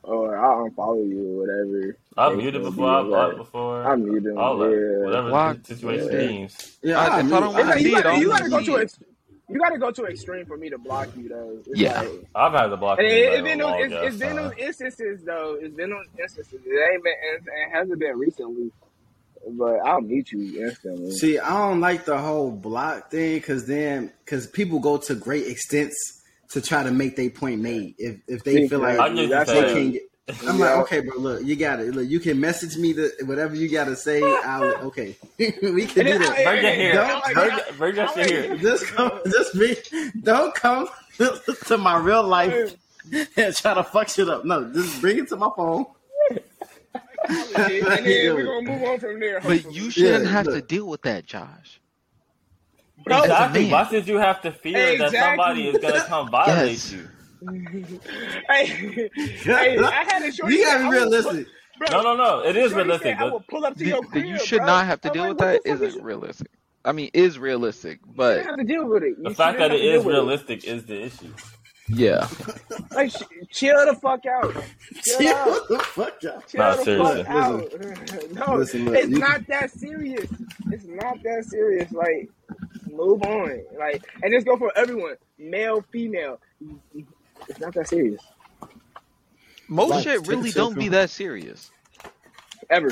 or 0.02 0.36
I'll 0.36 0.68
unfollow 0.68 1.08
you, 1.08 1.20
or 1.40 1.40
whatever. 1.46 1.96
I've 2.18 2.36
muted 2.36 2.60
gonna 2.62 2.70
before. 2.70 2.88
I've 2.90 3.06
blocked 3.06 3.28
like, 3.34 3.36
before. 3.38 3.84
I 3.86 3.96
mute 3.96 4.26
him. 4.26 4.38
All 4.38 4.58
that, 4.58 4.70
yeah. 4.70 5.04
whatever 5.06 5.28
Block, 5.30 5.62
the 5.62 5.74
situation 5.74 6.10
yeah. 6.12 6.18
deems. 6.28 6.76
Yeah, 6.82 6.98
I- 6.98 7.04
I, 7.04 7.06
if 7.06 7.12
I 7.12 7.22
mean, 7.22 7.30
don't 7.30 7.42
It's 7.44 7.54
wanna 7.54 7.64
like, 7.70 7.78
see 7.78 7.90
you, 7.90 7.96
it, 7.98 8.02
gotta, 8.02 8.18
you 8.20 8.32
I'll 8.32 8.38
gotta 8.38 8.50
go 8.50 8.58
to 8.58 8.64
see 8.64 8.76
ex- 8.76 8.98
you 9.48 9.58
gotta 9.60 9.78
go 9.78 9.90
to 9.90 10.04
extreme 10.06 10.44
for 10.46 10.56
me 10.56 10.70
to 10.70 10.78
block 10.78 11.08
you 11.16 11.28
though. 11.28 11.58
It's 11.66 11.80
Yeah. 11.80 12.00
like, 12.00 12.10
I've 12.34 12.52
had 12.52 12.66
to 12.68 12.76
block 12.76 12.98
and 12.98 13.06
it, 13.06 13.10
it's 13.10 13.42
been 13.42 13.60
a 13.60 13.64
those, 13.64 13.74
it's, 13.84 13.92
it's 13.94 14.14
ass 14.14 14.18
been 14.20 14.36
those 14.36 14.52
instances 14.58 15.24
though. 15.24 15.58
It's 15.60 15.74
been 15.74 15.90
those 15.90 16.06
instances. 16.20 16.60
It 16.64 16.92
ain't 16.92 17.04
been. 17.04 17.12
It 17.12 17.42
it 17.46 17.70
hasn't 17.72 17.98
been 17.98 18.18
recently, 18.18 18.72
but 19.52 19.76
I'll 19.86 20.00
meet 20.00 20.32
you 20.32 20.64
instantly. 20.66 21.12
See, 21.12 21.38
I 21.38 21.50
don't 21.68 21.80
like 21.80 22.04
the 22.04 22.18
whole 22.18 22.50
block 22.50 23.10
thing 23.10 23.36
because 23.36 23.66
then 23.66 24.12
because 24.24 24.46
people 24.48 24.80
go 24.80 24.96
to 24.98 25.14
great 25.14 25.46
extents 25.46 25.96
to 26.50 26.60
try 26.60 26.82
to 26.82 26.90
make 26.90 27.16
their 27.16 27.30
point 27.30 27.60
made. 27.60 27.94
If 27.98 28.20
if 28.28 28.42
they 28.44 28.68
feel 28.68 28.80
like 28.80 28.98
I 28.98 29.08
get 29.10 29.18
you 29.18 29.28
That's 29.28 29.50
they 29.52 29.60
saying. 29.62 29.74
can't 29.74 29.92
get, 29.92 30.02
I'm 30.28 30.58
Yeah. 30.58 30.64
like, 30.64 30.76
okay, 30.84 31.00
bro, 31.00 31.16
look, 31.18 31.44
you 31.44 31.54
got 31.54 31.78
it. 31.78 31.94
Look, 31.94 32.08
you 32.08 32.18
can 32.18 32.40
message 32.40 32.76
me 32.76 32.92
the 32.92 33.12
whatever 33.26 33.54
you 33.54 33.68
got 33.68 33.84
to 33.84 33.94
say. 33.94 34.20
I'll 34.22 34.64
okay, 34.88 35.16
we 35.38 35.46
can 35.46 35.60
And 35.62 35.86
do 35.86 36.02
then 36.04 36.20
that. 36.20 36.38
I- 36.38 36.44
Bring 36.44 36.64
it 36.64 36.74
here. 36.76 36.92
Don't- 36.94 37.34
Bring, 37.34 37.58
bring 37.78 37.94
that 37.96 38.14
shit 38.14 38.30
here. 38.30 38.56
Just 38.56 38.86
come, 38.86 39.20
just 39.30 39.56
be. 39.58 39.76
Don't 40.22 40.52
come 40.54 40.88
to 41.66 41.78
my 41.78 41.96
real 41.98 42.24
life 42.24 42.74
and 43.36 43.54
try 43.54 43.74
to 43.74 43.84
fuck 43.84 44.08
shit 44.08 44.28
up. 44.28 44.44
No, 44.44 44.64
just 44.72 45.00
bring 45.00 45.18
it 45.18 45.28
to 45.28 45.36
my 45.36 45.48
phone. 45.56 45.86
and 46.30 46.42
then 48.04 48.04
we're 48.34 48.44
gonna 48.44 48.62
move 48.62 48.82
on 48.82 48.98
from 48.98 49.20
there. 49.20 49.40
But 49.40 49.72
you 49.72 49.90
shouldn't 49.90 50.24
Yeah, 50.24 50.30
have 50.30 50.46
to 50.46 50.60
deal 50.60 50.86
with 50.86 51.02
that, 51.02 51.24
Josh. 51.26 51.80
Bro, 53.04 53.22
Exactly. 53.22 53.62
man. 53.62 53.70
Why 53.70 53.88
should 53.90 54.08
you 54.08 54.16
have 54.18 54.42
to 54.42 54.50
fear 54.50 54.98
that 54.98 55.12
somebody 55.12 55.68
is 55.68 55.78
gonna 55.78 56.04
come 56.04 56.30
violate 56.30 56.72
Yes. 56.72 56.92
you? 56.92 57.08
Hey, 57.50 58.66
hey, 58.66 59.78
I 59.82 60.04
had 60.10 60.22
a 60.22 60.32
short. 60.32 60.52
You 60.52 60.64
gotta 60.64 60.84
be 60.84 60.90
realistic. 60.96 61.46
Bro, 61.78 61.88
No, 61.90 62.02
no, 62.02 62.16
no. 62.16 62.44
It 62.44 62.56
is 62.56 62.72
realistic. 62.72 63.16
said, 63.18 63.26
I 63.26 63.30
will 63.30 63.44
pull 63.48 63.64
up 63.66 63.74
to 63.74 63.78
That 63.84 63.88
your 63.90 64.00
that 64.02 64.10
crib, 64.10 64.24
you 64.24 64.38
should 64.38 64.58
bro. 64.58 64.66
not 64.66 64.86
have 64.86 65.00
to 65.02 65.08
I'm 65.08 65.14
deal 65.14 65.22
like, 65.24 65.30
with 65.32 65.38
what 65.40 65.46
that 65.46 65.64
the 65.64 65.70
fuck 65.78 65.82
isn't 65.88 66.04
realistic. 66.04 66.50
I 66.84 66.92
mean, 66.92 67.10
is 67.12 67.38
realistic, 67.38 68.00
but 68.06 68.38
shouldn't 68.38 68.58
have 68.60 68.66
to 68.66 68.72
deal 68.72 68.86
with 68.88 69.02
it. 69.02 69.14
You 69.18 69.24
The 69.24 69.34
fact 69.34 69.58
that 69.58 69.72
it 69.72 69.72
have 69.72 69.80
to 69.80 69.86
is 69.86 69.92
deal 70.02 70.04
with 70.04 70.14
realistic 70.14 70.64
is 70.64 70.84
the 70.86 71.02
issue. 71.04 71.32
yeah. 71.88 72.26
Like, 72.92 73.10
sh- 73.10 73.22
chill 73.50 73.84
the 73.84 73.94
fuck 73.94 74.24
out. 74.24 74.56
Chill 75.04 75.34
out. 75.34 75.68
The 75.68 75.78
fuck, 75.80 76.22
y'all? 76.22 76.40
Chill 76.48 76.58
Nah, 76.60 76.76
the 76.76 76.84
seriously. 76.84 77.24
fuck 77.24 77.28
out. 77.30 78.30
no, 78.48 78.56
Listen, 78.56 78.84
look, 78.86 78.94
it's 78.96 79.08
you- 79.08 79.18
not 79.18 79.46
that 79.48 79.70
serious. 79.70 80.30
It's 80.70 80.86
not 80.86 81.22
that 81.24 81.44
serious. 81.44 81.92
Like, 81.92 82.30
move 82.90 83.22
on. 83.24 83.62
Like, 83.78 84.02
and 84.22 84.32
just 84.32 84.46
go 84.46 84.56
for 84.56 84.72
everyone, 84.78 85.16
male, 85.38 85.84
female. 85.92 86.40
It's 87.48 87.60
not 87.60 87.74
that 87.74 87.88
serious. 87.88 88.20
Most 89.68 89.90
Like, 89.90 90.04
shit 90.04 90.26
really 90.28 90.50
don't 90.50 90.74
be 90.78 90.88
that 90.90 91.10
serious. 91.10 91.70
Ever, 92.70 92.90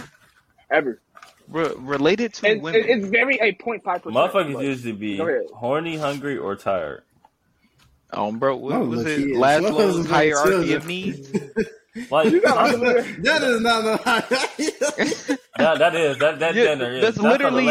ever. 0.70 1.00
Re- 1.48 1.72
related 1.78 2.32
to 2.34 2.48
And 2.48 2.62
women. 2.62 2.84
it's 2.86 3.06
very 3.06 3.36
a 3.38 3.52
0.5 3.54 3.82
percent. 3.84 4.14
Motherfuckers 4.14 4.62
usually 4.62 4.92
be 4.92 5.16
Go 5.18 5.26
ahead. 5.28 5.42
horny, 5.52 5.96
hungry, 5.96 6.36
or 6.38 6.56
tired. 6.56 7.02
um, 8.12 8.38
bro, 8.38 8.56
what 8.56 8.72
Oh, 8.74 8.84
was 8.86 8.98
look, 9.00 9.08
it? 9.08 9.18
he 9.18 9.32
is. 9.32 9.38
Maslow's 9.38 10.06
hierarchy 10.08 10.72
of 10.74 10.86
needs. 10.86 11.30
Like 12.10 12.32
You 12.32 12.40
got 12.40 12.58
I'm- 12.58 12.80
That 13.22 13.42
is 13.44 13.60
not 13.60 13.84
no. 13.84 13.96
that, 15.56 15.78
that 15.78 15.94
is 15.94 16.18
that 16.18 16.40
that 16.40 16.54
Yeah, 16.56 16.64
gender 16.64 16.90
is 16.90 17.02
that's 17.02 17.18
a 17.18 17.22
literally 17.22 17.66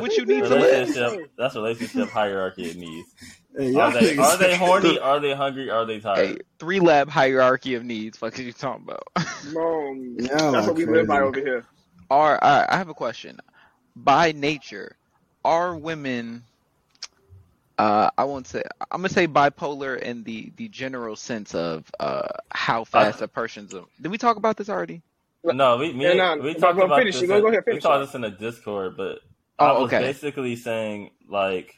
what 0.00 0.16
you 0.16 0.24
need 0.26 0.44
to 0.44 0.48
live. 0.54 1.28
That's 1.36 1.56
relationship 1.56 2.08
hierarchy 2.08 2.70
of 2.70 2.76
needs. 2.76 3.08
Hey, 3.56 3.74
Are 3.76 3.92
they 3.92 4.16
are 4.16 4.36
they 4.36 4.56
horny? 4.58 4.98
Are 4.98 5.20
they 5.20 5.32
hungry? 5.34 5.70
Are 5.70 5.84
they 5.86 6.00
tired? 6.00 6.26
Hey, 6.28 6.38
three 6.58 6.80
lab 6.80 7.08
hierarchy 7.08 7.74
of 7.74 7.84
needs. 7.84 8.18
Fuck, 8.18 8.38
are 8.38 8.42
you 8.42 8.52
talking 8.52 8.84
about? 8.84 9.04
Y'all 9.52 10.52
that's 10.52 10.66
are 10.66 10.72
what 10.72 10.74
we 10.76 10.86
live 10.86 11.06
by 11.06 11.18
crazy. 11.18 11.28
over 11.28 11.40
here. 11.40 11.64
are 12.10 12.38
I 12.42 12.66
I 12.68 12.76
have 12.76 12.88
a 12.88 12.94
question. 12.94 13.38
By 13.94 14.32
nature, 14.32 14.96
are 15.44 15.76
women? 15.76 16.42
Uh, 17.78 18.08
I 18.16 18.24
won't 18.24 18.46
say. 18.46 18.62
I'm 18.90 18.98
gonna 19.00 19.08
say 19.08 19.26
bipolar 19.28 19.98
in 20.00 20.24
the 20.24 20.52
the 20.56 20.68
general 20.68 21.16
sense 21.16 21.54
of 21.54 21.90
uh 22.00 22.28
how 22.50 22.84
fast 22.84 23.20
a 23.22 23.28
person's. 23.28 23.72
Did 24.00 24.10
we 24.10 24.18
talk 24.18 24.36
about 24.36 24.56
this 24.56 24.68
already? 24.68 25.02
No, 25.44 25.76
we 25.76 25.92
me, 25.92 26.04
Yeah, 26.04 26.14
no, 26.14 26.36
we 26.42 26.54
but- 26.54 26.60
talked 26.60 26.76
but 26.78 26.86
about 26.86 26.98
finish 26.98 27.14
this. 27.14 27.24
it. 27.24 27.26
Go- 27.28 27.40
go 27.40 27.48
ahead, 27.48 27.62
we 27.66 27.72
finish 27.72 27.82
talked 27.82 28.02
it. 28.02 28.06
this 28.06 28.14
in 28.14 28.24
a 28.24 28.30
Discord, 28.30 28.96
but 28.96 29.20
Oh, 29.58 29.66
I 29.66 29.72
was 29.78 29.84
okay. 29.92 29.98
basically 30.00 30.56
saying 30.56 31.10
like 31.28 31.76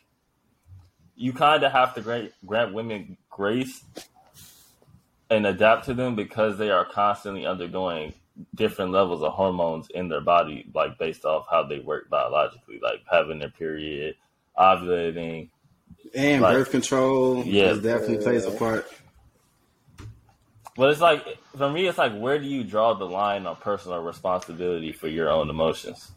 you 1.17 1.33
kind 1.33 1.65
of 1.65 1.73
have 1.73 1.95
to 1.95 2.01
grant, 2.03 2.33
grant 2.45 2.75
women 2.75 3.17
grace 3.31 3.83
and 5.31 5.47
adapt 5.47 5.87
to 5.87 5.95
them 5.95 6.15
because 6.15 6.59
they 6.59 6.71
are 6.71 6.85
constantly 6.85 7.47
undergoing 7.47 8.15
different 8.55 8.93
levels 8.93 9.23
of 9.23 9.33
hormones 9.33 9.89
in 9.91 10.09
their 10.09 10.21
body, 10.21 10.67
like 10.75 10.99
based 10.99 11.25
off 11.25 11.47
how 11.51 11.63
they 11.63 11.79
work 11.79 12.09
biologically, 12.11 12.79
like 12.83 13.01
having 13.11 13.39
their 13.39 13.51
period, 13.51 14.15
ovulating. 14.59 15.49
and 16.15 16.43
Right. 16.43 16.53
birth 16.53 16.71
control. 16.71 17.45
Yeah. 17.45 17.73
Yeah, 17.73 17.75
definitely 17.75 18.19
plays 18.19 18.45
a 18.47 18.51
part. 18.53 18.87
But 20.77 20.91
it's 20.91 21.01
like 21.01 21.25
for 21.57 21.71
me, 21.71 21.87
it's 21.87 21.99
like 21.99 22.17
where 22.17 22.39
do 22.39 22.45
you 22.47 22.63
draw 22.63 22.95
the 22.95 23.07
line 23.07 23.47
on 23.47 23.57
personal 23.57 24.01
responsibility 24.03 24.93
for 24.93 25.09
your 25.09 25.31
own 25.31 25.49
emotions? 25.49 26.13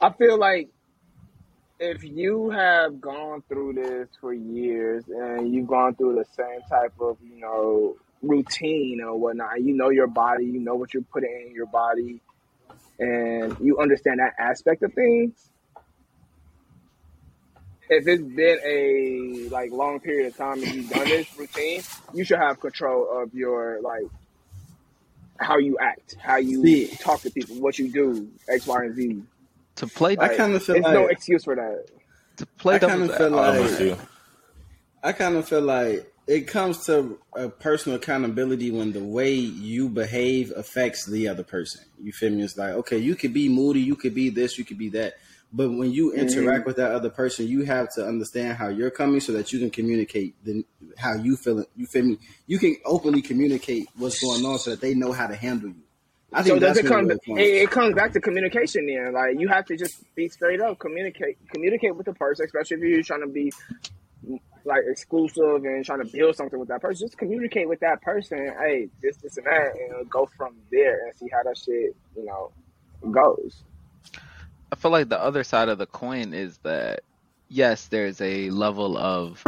I 0.00 0.10
feel 0.12 0.38
like 0.38 0.68
if 1.80 2.02
you 2.02 2.50
have 2.50 3.00
gone 3.00 3.42
through 3.48 3.74
this 3.74 4.08
for 4.20 4.32
years 4.32 5.04
and 5.08 5.52
you've 5.54 5.68
gone 5.68 5.94
through 5.94 6.16
the 6.16 6.24
same 6.34 6.60
type 6.68 6.92
of, 7.00 7.16
you 7.22 7.40
know, 7.40 7.96
routine 8.20 9.00
or 9.00 9.16
whatnot, 9.16 9.60
you 9.62 9.74
know 9.74 9.90
your 9.90 10.08
body, 10.08 10.44
you 10.44 10.58
know 10.58 10.74
what 10.74 10.92
you're 10.92 11.04
putting 11.04 11.46
in 11.46 11.54
your 11.54 11.66
body, 11.66 12.20
and 12.98 13.56
you 13.60 13.78
understand 13.78 14.18
that 14.18 14.34
aspect 14.38 14.82
of 14.82 14.92
things. 14.92 15.50
If 17.90 18.06
it's 18.06 18.22
been 18.22 18.58
a 18.66 19.48
like 19.50 19.70
long 19.70 20.00
period 20.00 20.26
of 20.26 20.36
time 20.36 20.62
and 20.62 20.74
you've 20.74 20.90
done 20.90 21.08
this 21.08 21.38
routine, 21.38 21.82
you 22.12 22.24
should 22.24 22.38
have 22.38 22.60
control 22.60 23.22
of 23.22 23.32
your 23.32 23.80
like 23.80 24.04
how 25.38 25.58
you 25.58 25.78
act, 25.78 26.16
how 26.20 26.36
you 26.36 26.88
talk 26.96 27.20
to 27.20 27.30
people, 27.30 27.56
what 27.56 27.78
you 27.78 27.90
do, 27.90 28.28
X, 28.48 28.66
Y, 28.66 28.84
and 28.84 28.94
Z. 28.96 29.22
To 29.78 29.86
play 29.86 30.16
I 30.18 30.36
kind 30.36 30.54
of 30.54 30.62
feel 30.62 30.74
There's 30.74 30.84
like 30.84 30.94
no 30.94 31.06
excuse 31.06 31.44
for 31.44 31.54
that. 31.56 31.86
to 32.38 32.46
play 32.46 32.76
I 32.76 32.78
kinda 32.78 32.94
devil's 32.96 33.16
feel 33.16 33.38
I'm 33.38 33.90
like- 33.90 33.98
I 35.02 35.12
kind 35.12 35.36
of 35.36 35.48
feel 35.48 35.60
like 35.60 36.12
it 36.26 36.46
comes 36.46 36.84
to 36.86 37.18
a 37.34 37.48
personal 37.48 37.96
accountability 37.96 38.70
when 38.70 38.92
the 38.92 39.02
way 39.02 39.32
you 39.32 39.88
behave 39.88 40.52
affects 40.54 41.06
the 41.06 41.28
other 41.28 41.42
person. 41.42 41.82
You 42.02 42.12
feel 42.12 42.30
me? 42.30 42.42
It's 42.42 42.58
like, 42.58 42.74
okay, 42.74 42.98
you 42.98 43.14
could 43.14 43.32
be 43.32 43.48
moody, 43.48 43.80
you 43.80 43.96
could 43.96 44.14
be 44.14 44.28
this, 44.28 44.58
you 44.58 44.64
could 44.64 44.76
be 44.76 44.90
that. 44.90 45.14
But 45.52 45.70
when 45.70 45.90
you 45.90 46.10
mm-hmm. 46.10 46.20
interact 46.20 46.66
with 46.66 46.76
that 46.76 46.92
other 46.92 47.08
person, 47.08 47.48
you 47.48 47.62
have 47.62 47.88
to 47.94 48.06
understand 48.06 48.58
how 48.58 48.68
you're 48.68 48.90
coming 48.90 49.20
so 49.20 49.32
that 49.32 49.52
you 49.52 49.58
can 49.58 49.70
communicate 49.70 50.34
the, 50.44 50.64
how 50.98 51.14
you 51.14 51.36
feel. 51.36 51.64
You 51.74 51.86
feel 51.86 52.04
me? 52.04 52.18
You 52.46 52.58
can 52.58 52.76
openly 52.84 53.22
communicate 53.22 53.86
what's 53.96 54.20
going 54.20 54.44
on 54.44 54.58
so 54.58 54.70
that 54.70 54.82
they 54.82 54.94
know 54.94 55.12
how 55.12 55.28
to 55.28 55.36
handle 55.36 55.70
you. 55.70 55.82
I 56.32 56.42
think 56.42 56.54
So 56.54 56.58
that's 56.58 56.78
it 56.78 56.84
really 56.84 57.06
It, 57.10 57.14
it 57.14 57.20
comes. 57.26 57.36
it 57.36 57.70
comes 57.70 57.94
back 57.94 58.12
to 58.12 58.20
communication. 58.20 58.86
Then, 58.86 59.12
like 59.14 59.38
you 59.40 59.48
have 59.48 59.66
to 59.66 59.76
just 59.76 60.04
be 60.14 60.28
straight 60.28 60.60
up, 60.60 60.78
communicate, 60.78 61.38
communicate 61.52 61.96
with 61.96 62.06
the 62.06 62.14
person, 62.14 62.44
especially 62.46 62.78
if 62.78 62.82
you're 62.82 63.02
trying 63.02 63.22
to 63.22 63.28
be 63.28 63.52
like 64.64 64.82
exclusive 64.88 65.64
and 65.64 65.84
trying 65.84 66.00
to 66.00 66.04
build 66.12 66.36
something 66.36 66.58
with 66.58 66.68
that 66.68 66.82
person. 66.82 67.06
Just 67.06 67.18
communicate 67.18 67.68
with 67.68 67.80
that 67.80 68.02
person. 68.02 68.54
Hey, 68.58 68.88
this, 69.02 69.16
this, 69.18 69.36
and 69.38 69.46
that, 69.46 69.72
and 69.76 70.10
go 70.10 70.28
from 70.36 70.56
there 70.70 71.06
and 71.06 71.16
see 71.18 71.28
how 71.32 71.42
that 71.44 71.56
shit, 71.56 71.96
you 72.16 72.24
know, 72.24 72.50
goes. 73.10 73.64
I 74.72 74.76
feel 74.76 74.90
like 74.90 75.08
the 75.08 75.22
other 75.22 75.44
side 75.44 75.68
of 75.70 75.78
the 75.78 75.86
coin 75.86 76.34
is 76.34 76.58
that 76.58 77.00
yes, 77.48 77.86
there's 77.86 78.20
a 78.20 78.50
level 78.50 78.98
of 78.98 79.42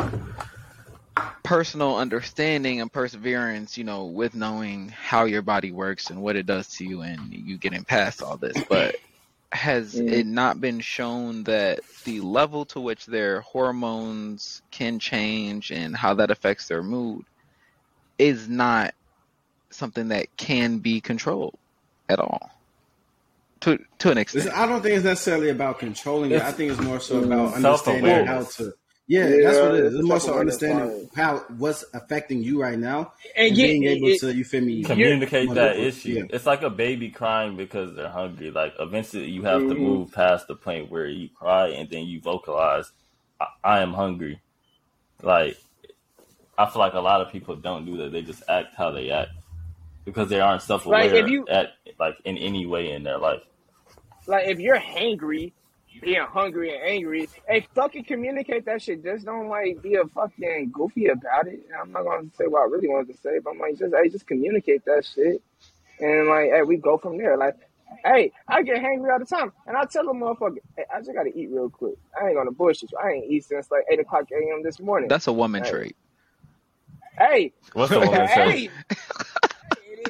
personal 1.42 1.96
understanding 1.96 2.80
and 2.80 2.92
perseverance, 2.92 3.76
you 3.78 3.84
know, 3.84 4.04
with 4.04 4.34
knowing 4.34 4.88
how 4.88 5.24
your 5.24 5.42
body 5.42 5.72
works 5.72 6.10
and 6.10 6.22
what 6.22 6.36
it 6.36 6.46
does 6.46 6.68
to 6.76 6.84
you 6.84 7.02
and 7.02 7.32
you 7.32 7.56
getting 7.56 7.84
past 7.84 8.22
all 8.22 8.36
this. 8.36 8.56
But 8.68 8.96
has 9.52 9.94
Mhm. 9.94 10.12
it 10.12 10.26
not 10.26 10.60
been 10.60 10.80
shown 10.80 11.44
that 11.44 11.80
the 12.04 12.20
level 12.20 12.64
to 12.66 12.80
which 12.80 13.06
their 13.06 13.40
hormones 13.40 14.62
can 14.70 14.98
change 15.00 15.72
and 15.72 15.96
how 15.96 16.14
that 16.14 16.30
affects 16.30 16.68
their 16.68 16.82
mood 16.82 17.24
is 18.18 18.48
not 18.48 18.94
something 19.70 20.08
that 20.08 20.36
can 20.36 20.78
be 20.78 21.00
controlled 21.00 21.58
at 22.08 22.20
all? 22.20 22.50
To 23.60 23.78
to 23.98 24.10
an 24.10 24.18
It's- 24.18 24.34
extent. 24.36 24.56
I 24.56 24.66
don't 24.66 24.82
think 24.82 24.94
it's 24.96 25.04
necessarily 25.04 25.50
about 25.50 25.78
controlling 25.80 26.30
it. 26.30 26.40
I 26.40 26.52
think 26.52 26.70
it's 26.72 26.80
more 26.80 27.00
so 27.00 27.22
about 27.22 27.54
understanding 27.54 28.26
how 28.26 28.44
to. 28.44 28.72
Yeah, 29.10 29.26
Yeah, 29.26 29.42
that's 29.42 29.58
what 29.58 29.74
it 29.74 29.80
is. 29.86 29.86
it's 29.94 29.94
It's 30.00 30.08
more 30.08 30.20
so 30.20 30.38
understanding 30.38 31.10
how 31.16 31.38
what's 31.58 31.84
affecting 31.94 32.44
you 32.44 32.62
right 32.62 32.78
now 32.78 33.12
And 33.36 33.48
and 33.48 33.56
yeah, 33.56 33.66
being 33.66 33.84
able 33.84 34.06
it- 34.08 34.20
to. 34.20 34.32
You 34.32 34.44
feel 34.44 34.60
me? 34.62 34.84
communicate 34.84 35.52
that 35.54 35.76
issue. 35.78 36.12
Yeah. 36.12 36.22
It's 36.36 36.46
like 36.46 36.62
a 36.62 36.70
baby 36.70 37.10
crying 37.10 37.56
because 37.56 37.96
they're 37.96 38.08
hungry. 38.08 38.52
Like 38.52 38.74
eventually, 38.78 39.28
you 39.28 39.42
have 39.42 39.62
to 39.62 39.74
Mhm. 39.74 39.78
move 39.80 40.12
past 40.12 40.46
the 40.46 40.54
point 40.54 40.90
where 40.92 41.06
you 41.06 41.28
cry 41.28 41.68
and 41.70 41.90
then 41.90 42.06
you 42.06 42.20
vocalize, 42.20 42.92
"I, 43.40 43.46
I 43.64 43.80
am 43.80 43.94
hungry." 43.94 44.40
Like 45.22 45.56
I 46.56 46.66
feel 46.70 46.78
like 46.78 46.92
a 46.94 47.00
lot 47.00 47.20
of 47.20 47.32
people 47.32 47.56
don't 47.56 47.84
do 47.86 47.96
that. 47.96 48.12
They 48.12 48.22
just 48.22 48.44
act 48.48 48.76
how 48.76 48.92
they 48.92 49.10
act 49.10 49.32
because 50.04 50.28
they 50.28 50.38
aren't 50.40 50.62
self 50.62 50.86
aware 50.86 51.10
Like, 51.12 51.48
at 51.50 51.72
like 51.98 52.16
in 52.24 52.38
any 52.38 52.64
way 52.64 52.92
in 52.92 53.02
their 53.02 53.18
life. 53.18 53.42
like 54.28 54.46
if 54.46 54.60
you're 54.60 54.78
hangry, 54.78 55.52
being 56.00 56.22
hungry 56.22 56.74
and 56.74 56.82
angry, 56.82 57.28
hey, 57.48 57.66
fucking 57.74 58.04
communicate 58.04 58.64
that 58.66 58.82
shit. 58.82 59.02
Just 59.02 59.24
don't 59.24 59.48
like 59.48 59.82
be 59.82 59.94
a 59.94 60.04
fucking 60.06 60.70
goofy 60.72 61.06
about 61.06 61.46
it. 61.48 61.60
I'm 61.80 61.92
not 61.92 62.04
gonna 62.04 62.28
say 62.34 62.44
what 62.46 62.62
I 62.62 62.64
really 62.66 62.88
wanted 62.88 63.12
to 63.14 63.18
say, 63.20 63.38
but 63.42 63.50
I'm 63.50 63.58
like, 63.58 63.78
just 63.78 63.94
hey, 63.94 64.08
just 64.08 64.26
communicate 64.26 64.84
that 64.86 65.04
shit, 65.04 65.42
and 65.98 66.28
like, 66.28 66.50
hey, 66.50 66.62
we 66.62 66.76
go 66.76 66.98
from 66.98 67.18
there. 67.18 67.36
Like, 67.36 67.56
hey, 68.04 68.32
I 68.48 68.62
get 68.62 68.76
hangry 68.82 69.12
all 69.12 69.18
the 69.18 69.24
time, 69.26 69.52
and 69.66 69.76
I 69.76 69.84
tell 69.84 70.06
them, 70.06 70.20
motherfucker, 70.20 70.58
hey, 70.76 70.84
I 70.94 70.98
just 71.00 71.12
gotta 71.14 71.30
eat 71.36 71.50
real 71.50 71.70
quick. 71.70 71.94
I 72.20 72.28
ain't 72.28 72.36
gonna 72.36 72.52
bullshit 72.52 72.92
you. 72.92 72.98
I 72.98 73.10
ain't 73.12 73.30
eat 73.30 73.44
since 73.44 73.70
like 73.70 73.84
eight 73.90 74.00
o'clock 74.00 74.24
a.m. 74.32 74.62
this 74.62 74.80
morning. 74.80 75.08
That's 75.08 75.26
a 75.26 75.32
woman 75.32 75.62
Hey. 75.62 75.70
trait. 75.70 75.96
hey, 77.18 77.52
What's 77.74 77.92
the 77.92 78.00
woman 78.00 78.26
say? 78.28 78.34
hey. 78.34 78.70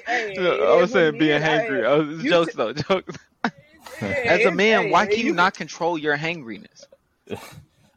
Hey, 0.07 0.33
it 0.35 0.39
I 0.63 0.75
was 0.77 0.93
saying 0.93 1.19
being 1.19 1.31
it 1.31 1.37
is. 1.37 1.43
hangry. 1.43 1.81
Hey, 1.83 1.87
I 1.87 1.95
was, 1.97 2.25
jokes 2.25 2.53
t- 2.53 2.57
though, 2.57 2.73
jokes. 2.89 3.19
Yeah, 4.03 4.09
As 4.09 4.45
a 4.47 4.51
man, 4.51 4.85
hey, 4.85 4.91
why 4.91 5.07
hey, 5.07 5.17
can 5.17 5.27
you 5.27 5.35
not 5.35 5.55
control 5.55 5.99
your 5.99 6.17
hangriness? 6.17 6.87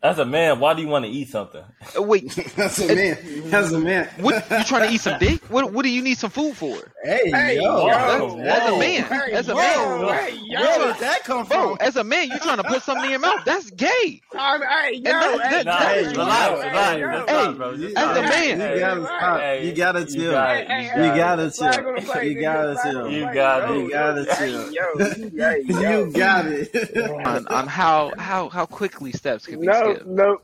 As 0.03 0.19
a 0.19 0.25
man, 0.25 0.59
why 0.59 0.73
do 0.73 0.81
you 0.81 0.89
want 0.89 1.05
to 1.05 1.11
eat 1.11 1.29
something? 1.29 1.63
Uh, 1.97 2.01
Wait, 2.01 2.29
That's 2.57 2.77
a 2.79 2.93
man. 2.93 3.17
That's 3.49 3.71
a 3.71 3.79
man. 3.79 4.09
what 4.19 4.35
you 4.51 4.63
trying 4.65 4.89
to 4.89 4.93
eat 4.93 4.99
some 4.99 5.17
dick? 5.17 5.41
What 5.45 5.71
what 5.71 5.83
do 5.83 5.89
you 5.89 6.01
need 6.01 6.17
some 6.17 6.29
food 6.29 6.57
for? 6.57 6.75
Hey, 7.05 7.31
Hey, 7.31 7.55
yo, 7.55 7.87
yo, 7.87 8.35
that's- 8.37 8.63
as 8.63 8.69
a 8.73 8.77
man, 8.79 9.03
Hey, 9.03 9.31
as 9.31 9.47
a 9.47 9.51
yo, 9.51 9.57
man, 9.57 10.13
hey, 10.25 10.39
yo. 10.43 10.59
Where 10.59 10.87
did 10.93 11.01
that 11.01 11.23
come 11.23 11.45
bro, 11.47 11.75
from? 11.75 11.77
as 11.79 11.95
a 11.95 12.03
man, 12.03 12.27
you 12.29 12.37
trying 12.39 12.57
to 12.57 12.63
put 12.65 12.83
something 12.83 13.05
in 13.05 13.11
your 13.11 13.19
mouth? 13.21 13.45
That's 13.45 13.71
gay. 13.71 14.21
I'm, 14.37 14.61
hey, 14.61 14.95
yo, 14.95 15.03
that- 15.03 15.39
hey, 15.41 15.49
that- 15.51 15.65
Nah, 15.65 15.77
Hey, 15.77 16.03
yo, 16.03 16.09
relax, 16.11 16.49
yo, 16.51 16.57
relax. 16.57 16.75
hey, 16.93 16.99
yo. 16.99 17.25
Hey, 17.51 17.53
bro. 17.53 17.77
Just 17.77 17.97
as 17.97 18.17
a 18.17 18.21
man. 18.21 18.59
you 18.73 18.79
gotta 18.79 19.03
stop. 19.05 19.39
Hey, 19.39 19.65
You 19.67 19.73
gotta 19.73 19.99
you 20.01 20.05
chill. 20.07 20.31
got 20.31 20.55
Hey, 20.55 20.61
it. 20.63 20.67
hey, 20.67 20.83
You 20.83 21.07
got 21.07 21.15
gotta 21.17 21.43
it. 21.43 21.53
flag 21.55 21.73
chill. 21.75 21.87
on 21.87 21.95
the 21.95 22.01
plate, 22.01 22.31
You 22.31 22.41
gotta 22.41 22.73
flag 22.75 22.93
chill. 22.93 23.09
You 23.11 23.33
got 23.33 23.69
yo, 23.69 23.73
it. 23.75 23.79
You 23.83 23.89
gotta 23.89 24.25
chill. 24.35 24.67
Hey, 24.67 24.71
yo, 24.73 24.97
hey, 25.49 25.61
yo. 25.65 26.05
You 26.05 26.11
got 26.11 26.45
it. 26.45 26.97
On, 27.25 27.47
on 27.47 27.67
how 27.67 28.11
how 28.17 28.49
how 28.49 28.65
quickly 28.65 29.11
steps 29.13 29.45
can 29.45 29.61
be 29.61 29.67
No, 29.93 29.95
skipped. 29.95 30.07
no. 30.07 30.41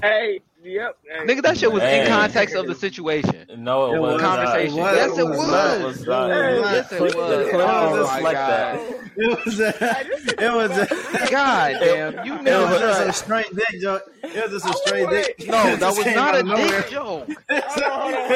Hey, 0.00 0.40
yep. 0.62 0.96
Hey. 1.04 1.26
Nigga, 1.26 1.42
that 1.42 1.58
shit 1.58 1.72
was 1.72 1.82
in 1.82 2.06
context 2.06 2.54
of 2.54 2.66
the 2.66 2.74
situation. 2.74 3.46
No, 3.58 3.92
it, 3.92 3.96
It 3.96 4.00
was 4.00 4.12
was. 4.14 4.22
not. 4.22 4.36
Conversation. 4.46 4.76
Yes, 4.76 5.18
it 5.18 5.20
It 5.20 5.24
was 5.24 5.38
was. 5.38 5.48
It 5.48 5.48
was 5.48 5.48
not. 5.48 5.82
was 5.82 6.06
not. 6.06 6.28
Yes, 6.28 6.92
it 6.92 7.00
was. 7.00 7.12
the 7.14 7.48
clip 7.50 7.68
Oh 7.68 7.98
was 8.00 8.08
my 8.08 8.18
like 8.20 8.34
god. 8.36 8.48
that. 8.78 8.98
It 9.14 9.44
was 9.44 9.60
a, 9.60 9.68
it 10.44 10.52
was 10.54 10.70
a, 10.78 11.30
God 11.30 11.76
damn, 11.80 12.26
you 12.26 12.34
it 12.36 12.44
was 12.70 12.80
just 12.80 13.00
a 13.08 13.12
straight 13.12 13.54
dick 13.54 13.80
joke. 13.82 14.02
It 14.22 14.50
was 14.50 14.62
just 14.62 14.74
a 14.74 14.78
straight 14.88 15.08
dick. 15.10 15.48
No, 15.48 15.76
that 15.76 15.96
was 15.96 16.06
not 16.06 16.38
a 16.38 16.42
dick 16.44 16.88
joke. 16.90 17.28
It 17.28 17.40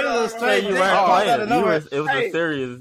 was 0.05 0.33
a 0.35 0.37
Hey, 0.37 0.37
straight 0.37 0.63
you 0.65 0.71
dick. 0.71 0.79
weren't 0.81 0.93
out 0.93 1.07
playing. 1.25 1.41
of 1.41 1.49
You 1.49 1.55
nowhere. 1.55 1.83
it 1.93 2.01
was 2.01 2.11
a 2.11 2.31
serious. 2.31 2.81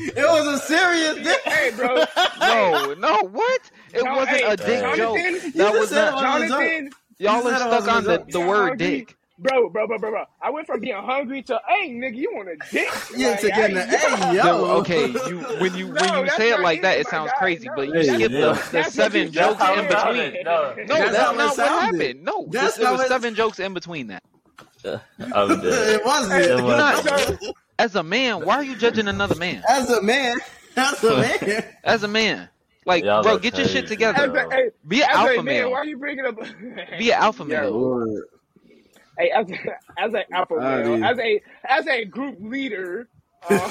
It 0.00 0.16
was 0.16 0.46
a 0.46 0.58
serious 0.64 1.16
dick. 1.16 1.40
Hey, 1.44 1.70
bro. 1.74 2.04
No, 2.40 2.94
no, 2.94 3.18
what? 3.30 3.60
It 3.92 4.04
No, 4.04 4.12
wasn't 4.16 4.36
hey, 4.36 4.42
a 4.44 4.56
dick 4.56 4.80
Jonathan, 4.80 4.96
joke. 5.42 5.52
That 5.54 5.72
was 5.72 5.90
not. 5.92 6.20
Jonathan, 6.20 6.90
y'all 7.18 7.42
You 7.42 7.48
are 7.48 7.56
stuck 7.56 7.70
wasn't 7.70 7.96
on 7.96 8.04
the, 8.04 8.24
the 8.30 8.40
word 8.40 8.68
hungry. 8.68 8.76
dick. 8.98 9.16
bro, 9.38 9.68
bro, 9.70 9.86
bro, 9.86 9.98
bro, 9.98 10.10
bro. 10.10 10.24
I 10.42 10.50
went 10.50 10.66
from 10.66 10.80
being 10.80 10.96
hungry 10.96 11.42
to, 11.44 11.60
hey, 11.68 11.90
nigga, 11.90 12.16
you 12.16 12.30
want 12.34 12.48
a 12.48 12.56
dick? 12.70 12.88
Yeah, 13.16 13.30
Like, 13.30 13.40
to 13.40 13.48
getting 13.48 13.76
the 13.76 13.86
hey, 13.86 13.96
hey 13.96 14.36
yo. 14.36 14.42
No, 14.44 14.64
okay, 14.80 15.06
you 15.28 15.38
when 15.60 15.74
you 15.74 15.88
No, 15.88 16.12
when 16.12 16.24
you 16.26 16.30
say 16.32 16.50
it 16.50 16.60
like 16.60 16.82
that, 16.82 16.98
it 16.98 17.06
sounds 17.08 17.30
oh 17.30 17.34
guy. 17.34 17.38
crazy. 17.38 17.66
No, 17.68 17.74
But 17.76 17.86
you 17.88 17.92
that's- 17.94 18.14
skip 18.14 18.30
yeah. 18.32 18.38
the, 18.40 18.52
the 18.52 18.68
That's 18.72 18.94
seven 18.94 19.32
jokes 19.32 19.62
in 19.62 19.86
between. 19.88 19.90
sounded. 19.98 20.44
No, 20.44 20.74
No, 20.76 20.84
That's 20.86 21.12
that's 21.12 21.36
not 21.36 21.56
what 21.58 21.82
happened. 21.82 22.22
No, 22.24 22.46
That's 22.50 22.76
there 22.76 22.92
was 22.92 23.06
seven 23.08 23.34
jokes 23.34 23.58
in 23.58 23.74
between 23.74 24.06
that. 24.08 24.22
I'm 24.84 25.60
dead. 25.60 25.64
It 26.00 26.04
wasn't. 26.04 26.40
It 26.42 26.48
You're 26.48 26.62
not 26.62 27.04
wasn't. 27.04 27.40
as 27.78 27.94
a 27.96 28.02
man. 28.02 28.44
Why 28.44 28.56
are 28.56 28.62
you 28.64 28.76
judging 28.76 29.08
another 29.08 29.34
man? 29.36 29.62
As 29.68 29.88
a 29.90 30.02
man, 30.02 30.36
as 30.76 31.04
a 31.04 31.16
man. 31.20 31.64
As 31.84 32.02
a 32.02 32.08
man, 32.08 32.48
like, 32.84 33.04
Y'all 33.04 33.22
bro, 33.22 33.38
get 33.38 33.56
your 33.58 33.66
shit 33.68 33.86
together. 33.86 34.18
As 34.18 34.34
a, 34.34 34.54
hey, 34.54 34.70
Be 34.86 35.02
an 35.02 35.08
as 35.10 35.16
alpha 35.16 35.32
a 35.32 35.36
man, 35.36 35.44
male. 35.44 35.70
why 35.72 35.78
are 35.78 35.86
you 35.86 35.98
bringing 35.98 36.24
up? 36.26 36.36
Be 36.98 37.10
an 37.12 37.18
alpha 37.22 37.42
Yo, 37.48 37.48
male. 37.48 37.78
Word. 37.80 38.24
Hey, 39.18 39.30
as, 39.30 39.46
as 39.98 40.14
an 40.14 40.22
alpha 40.32 40.54
I 40.54 40.76
male, 40.82 40.92
mean- 40.92 41.04
as 41.04 41.18
a 41.18 41.42
as 41.68 41.86
a 41.86 42.04
group 42.04 42.36
leader. 42.40 43.08
Uh, 43.48 43.70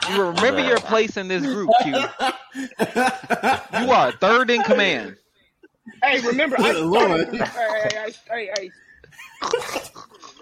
You 0.10 0.20
remember 0.24 0.60
your 0.60 0.80
place 0.80 1.16
in 1.16 1.28
this 1.28 1.42
group, 1.44 1.70
Q. 1.82 1.92
You 1.94 3.90
are 3.92 4.10
third 4.12 4.50
in 4.50 4.62
command. 4.64 5.16
hey, 6.02 6.20
remember, 6.20 6.56
I 6.58 6.72
Good 6.72 6.84
Lord. 6.84 7.28
started, 7.28 7.34
hey, 7.34 7.46
hey, 7.46 7.88
hey, 7.92 8.12
hey, 8.28 8.50
hey. 8.58 8.70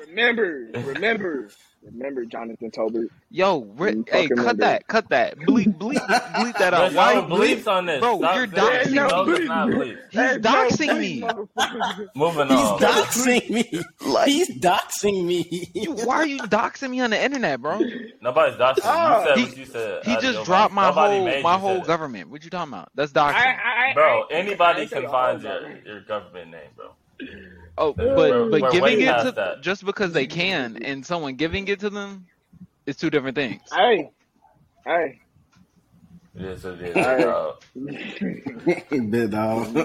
Remember, 0.09 0.68
remember, 0.74 1.48
remember, 1.82 2.24
Jonathan 2.24 2.70
Tolbert. 2.70 3.09
Yo, 3.30 3.60
re- 3.76 4.02
hey, 4.10 4.26
cut 4.28 4.30
remember. 4.39 4.55
that, 4.55 4.86
cut 4.86 5.09
that, 5.10 5.39
bleep, 5.39 5.76
bleep, 5.78 5.97
bleep 5.98 6.59
that 6.59 6.74
out. 6.74 6.80
There's 6.93 6.94
Why? 6.94 7.14
no 7.14 7.22
bleeps 7.24 7.66
on 7.68 7.86
this. 7.86 8.01
Bro, 8.01 8.18
Stop 8.18 8.36
you're 8.36 8.47
doxing 8.47 8.93
No, 8.94 9.24
me. 9.24 9.32
it's 9.35 9.48
not 9.48 9.68
bleeps. 9.68 9.98
He's 10.10 10.39
doxing 10.39 10.98
me. 10.98 12.09
Moving 12.14 12.48
on. 12.51 12.56
He's 12.56 12.89
doxing 12.89 13.51
me. 13.51 13.82
He's 14.24 14.59
doxing 14.59 15.24
me. 15.24 15.66
Why 16.05 16.16
are 16.16 16.26
you 16.26 16.39
doxing 16.39 16.90
me 16.90 17.01
on 17.01 17.10
the 17.10 17.22
internet, 17.22 17.60
bro? 17.60 17.80
Nobody's 18.22 18.56
doxing. 18.56 18.80
Oh. 18.85 19.20
you 19.20 19.26
said 19.26 19.36
He- 19.39 19.44
what 19.44 19.56
you 19.56 19.64
said. 19.66 20.05
He 20.05 20.16
just 20.16 20.44
dropped 20.44 20.72
my 20.74 20.89
nobody 20.89 21.18
whole 21.32 21.43
my 21.43 21.59
whole 21.59 21.74
that. 21.78 21.86
government. 21.86 22.30
What 22.30 22.44
you 22.44 22.51
talking 22.51 22.72
about? 22.72 22.90
That's 22.94 23.12
doxing. 23.12 23.35
I, 23.35 23.90
I, 23.90 23.94
Bro, 23.94 24.24
anybody 24.30 24.80
I 24.80 24.82
ain't 24.82 24.90
can 24.90 25.02
the 25.02 25.09
find 25.09 25.43
your, 25.43 25.78
your 25.85 26.01
government 26.01 26.51
name, 26.51 26.70
bro. 26.76 26.90
Oh, 27.78 27.94
we're- 27.96 28.14
but 28.14 28.30
we're 28.50 28.60
but 28.60 28.72
giving 28.72 29.00
it 29.00 29.22
to 29.22 29.32
that. 29.32 29.62
just 29.62 29.84
because 29.84 30.12
they 30.12 30.26
can 30.26 30.76
and 30.82 31.05
someone 31.06 31.34
giving 31.36 31.66
it 31.68 31.80
to 31.80 31.90
them 31.90 32.26
is 32.86 32.96
two 32.96 33.10
different 33.10 33.34
things. 33.36 33.62
Hey, 33.74 34.10
hey. 34.84 35.20
It 36.34 36.44
is 36.44 36.62
what 36.62 36.74
it 36.74 36.96
is. 36.96 36.96
Alright. 36.96 37.55
Big 39.10 39.30
dog. 39.32 39.76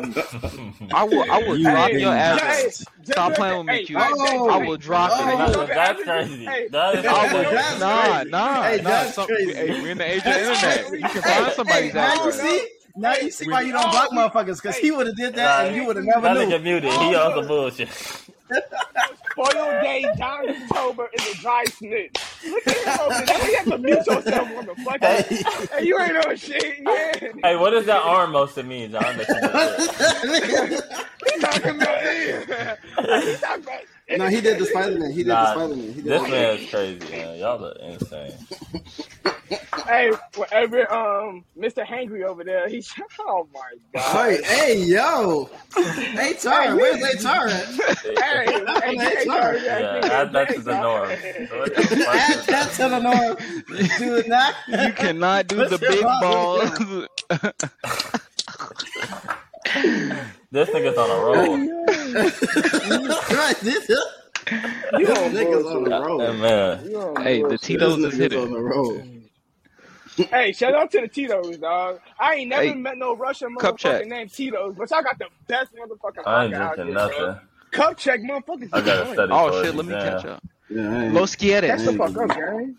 I 0.94 1.04
will 1.04 1.26
I 1.32 1.38
will 1.40 1.58
You 1.58 1.64
drop 1.64 1.92
your 1.94 2.14
ass. 2.14 2.40
Hey, 2.42 2.48
doxed. 2.68 2.86
Stop 3.12 3.34
playing 3.36 3.58
with 3.58 3.66
me, 3.68 3.74
hey, 3.78 3.86
Q. 3.86 3.98
hey, 3.98 4.10
Oh. 4.14 4.50
I 4.50 4.58
will 4.68 4.78
drop 4.78 5.12
Oh. 5.14 5.30
it. 5.30 5.38
that's, 5.38 5.56
Hey, 5.56 5.74
that's 5.74 6.04
crazy. 6.04 6.46
hey, 6.46 6.68
That 6.70 6.96
is 6.96 7.06
I 7.06 7.24
will, 7.24 7.30
crazy. 7.44 7.56
That's 7.56 7.80
nah, 7.80 8.14
crazy. 8.14 8.30
nah, 8.30 8.64
Hey, 8.64 8.78
nah. 8.78 8.90
that's 8.90 9.14
Some, 9.16 9.26
crazy. 9.28 9.54
hey, 9.56 9.82
we're 9.82 9.92
in 9.92 9.98
the 9.98 10.06
age 10.12 10.22
of 10.22 10.28
internet. 10.28 10.92
You 10.92 11.10
can 11.10 11.22
find 11.24 11.54
somebody's 11.54 11.92
hey, 11.94 11.98
now 12.00 12.26
you 12.26 12.32
see? 12.32 12.68
Now 12.96 13.16
you 13.16 13.32
see 13.32 13.50
why 13.50 13.62
you 13.62 13.72
don't 13.72 13.90
block 13.90 14.10
oh, 14.12 14.16
motherfuckers 14.16 14.62
because 14.62 14.78
he 14.78 14.92
would 14.92 15.08
have 15.08 15.16
did 15.16 15.36
that 15.36 15.68
and 15.68 15.76
you 15.76 15.86
would 15.86 15.96
have 15.96 16.06
never 16.06 16.22
That 16.22 16.34
knew. 16.36 16.46
nigga 16.46 16.62
muted. 16.64 16.92
He 16.92 17.16
on 17.16 17.34
some 17.34 17.48
bullshit. 17.48 17.90
Spoiled 19.32 19.82
day, 19.82 20.06
John 20.16 20.46
Tolbert 20.68 21.08
is 21.14 21.26
a 21.28 21.42
dry 21.42 21.64
snitch. 21.66 22.16
Look 22.48 22.68
at 22.68 22.78
him 22.78 23.00
over 23.02 23.26
there. 23.26 23.50
You 23.50 23.56
have 23.58 23.66
to 23.66 23.78
mute 23.80 24.06
yourself, 24.06 24.48
motherfucker. 24.48 25.00
Hey. 25.02 25.44
Hey, 25.80 25.86
you 25.86 26.00
ain't 26.00 26.14
know 26.14 26.36
shit. 26.36 26.78
Yeah. 26.86 27.32
Hey, 27.42 27.56
what 27.56 27.72
does 27.72 27.88
that 27.88 28.04
arm 28.04 28.34
motion 28.34 28.68
mean, 28.68 28.92
John? 28.92 29.02
That 29.02 29.28
you 29.28 30.70
just 30.70 31.42
talking 31.42 31.70
about 31.82 32.04
He 33.24 33.36
talking 33.38 33.64
about 33.64 33.82
no, 34.18 34.28
he 34.28 34.42
did 34.42 34.60
the 34.60 34.66
Spider 34.68 35.00
Man. 35.00 35.12
He 35.12 35.18
did 35.24 35.28
the 35.28 35.34
Nah, 35.34 35.54
Spider 35.54 35.76
Man. 35.76 35.94
He 35.94 36.02
this 36.02 36.22
man 36.30 36.58
is 36.60 36.70
crazy, 36.70 37.12
man. 37.12 37.40
Y'all 37.40 37.66
are 37.66 37.76
insane. 37.90 38.34
Hey, 39.88 40.12
whatever, 40.36 40.92
um, 40.94 41.46
Mr. 41.58 41.86
Hangry 41.86 42.24
over 42.26 42.44
there, 42.44 42.70
he, 42.70 42.84
oh 43.22 43.48
my 43.54 43.62
god. 43.94 44.30
Hey, 44.30 44.42
hey, 44.44 44.78
yo. 44.80 45.50
Hey, 46.16 46.34
Tara, 46.36 46.78
where's 46.78 47.02
Hey 47.02 47.16
Tara? 47.18 47.66
at? 48.20 48.20
Hey, 48.22 48.68
hey, 48.82 48.98
Hey, 48.98 48.98
hey, 49.00 49.18
sorry. 49.18 49.60
sorry, 49.66 49.66
Yeah, 49.66 50.06
add 50.10 50.34
that 50.34 50.54
to 50.56 50.62
the 50.62 50.76
norm. 50.76 51.16
sorry. 51.16 51.48
So 51.50 51.58
what 51.60 51.74
the 51.76 51.86
fuck 52.04 52.22
Add 52.22 52.48
that 52.50 52.74
to 52.74 52.90
the 52.90 53.00
norm. 53.00 53.38
Do 53.98 54.16
it 54.18 54.28
not. 54.28 54.56
You 54.68 54.94
cannot 54.94 55.48
do 55.48 55.64
the 55.64 55.80
big 55.80 56.20
problem? 56.20 56.20
balls. 56.20 56.82
This 60.52 60.70
nigga's 60.72 60.98
on 60.98 61.12
a 61.12 61.18
roll. 61.18 61.66
right, 63.32 63.58
this 63.62 63.90
is. 63.90 64.06
You 64.92 65.08
This 65.08 65.18
on 65.18 65.38
nigga's 65.38 65.66
on 65.66 65.84
bullshit. 65.84 65.84
the 65.84 65.94
road. 65.94 66.38
Man. 66.40 66.82
Hey, 67.22 67.44
the 67.44 67.58
bullshit. 67.60 67.60
Tito's 67.60 68.04
This 68.04 68.18
is 68.18 68.18
hitting. 68.18 68.34
on 68.36 68.52
the 68.52 68.62
road. 68.62 69.06
Hey, 70.16 70.52
shout 70.52 70.74
out 70.76 70.92
to 70.92 71.02
the 71.02 71.08
Tito's, 71.08 71.58
dog. 71.58 72.00
I 72.20 72.36
ain't 72.36 72.50
never 72.50 72.64
Hey, 72.64 72.74
met 72.76 72.98
no 72.98 73.16
Russian 73.16 73.56
cup 73.56 73.78
check. 73.78 74.02
motherfucker 74.04 74.08
named 74.08 74.32
Tito's, 74.34 74.76
but 74.76 74.90
y'all 74.92 75.02
got 75.04 75.18
the 75.18 75.28
best 75.48 75.72
motherfucking 75.76 76.26
I 76.28 76.46
ain't 76.46 76.54
vodka 76.54 76.62
out 76.64 76.76
drinking 76.76 76.96
there, 76.96 77.08
bro. 77.10 77.26
nothing. 77.28 77.42
Cup 77.72 77.98
check, 77.98 78.22
motherfuckers. 78.22 78.70
I 78.74 78.82
gotta 78.82 79.14
study 79.14 79.32
Oh 79.34 79.52
shit, 79.52 79.64
this 79.64 79.76
let 79.76 79.86
me 79.86 79.94
catch 79.94 80.26
up. 80.26 80.44
Yeah, 80.70 80.90
I 80.90 81.04
ain't- 81.06 81.14
Los 81.14 81.36
That's 81.36 81.86
the 81.86 81.94
fuck 81.94 82.18
up, 82.18 82.30
gang. 82.36 82.76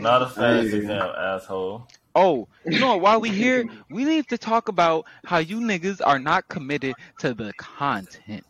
Not 0.00 0.22
a 0.22 0.30
status 0.30 0.70
Hey. 0.72 0.78
exam, 0.78 1.02
asshole. 1.16 1.88
Oh, 2.14 2.48
you 2.66 2.78
know 2.80 2.88
what? 2.88 3.00
While 3.00 3.20
we 3.20 3.30
here, 3.42 3.66
we 3.88 4.04
need 4.04 4.28
to 4.28 4.38
talk 4.38 4.68
about 4.68 5.06
how 5.24 5.38
you 5.38 5.60
niggas 5.60 6.00
are 6.04 6.18
not 6.18 6.46
committed 6.48 6.94
to 7.18 7.34
the 7.34 7.52
content. 7.54 8.44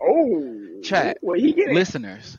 Oh, 0.00 0.80
Chat. 0.82 1.18
Where 1.20 1.36
he 1.36 1.52
get 1.52 1.68
it? 1.70 1.74
Listeners, 1.74 2.38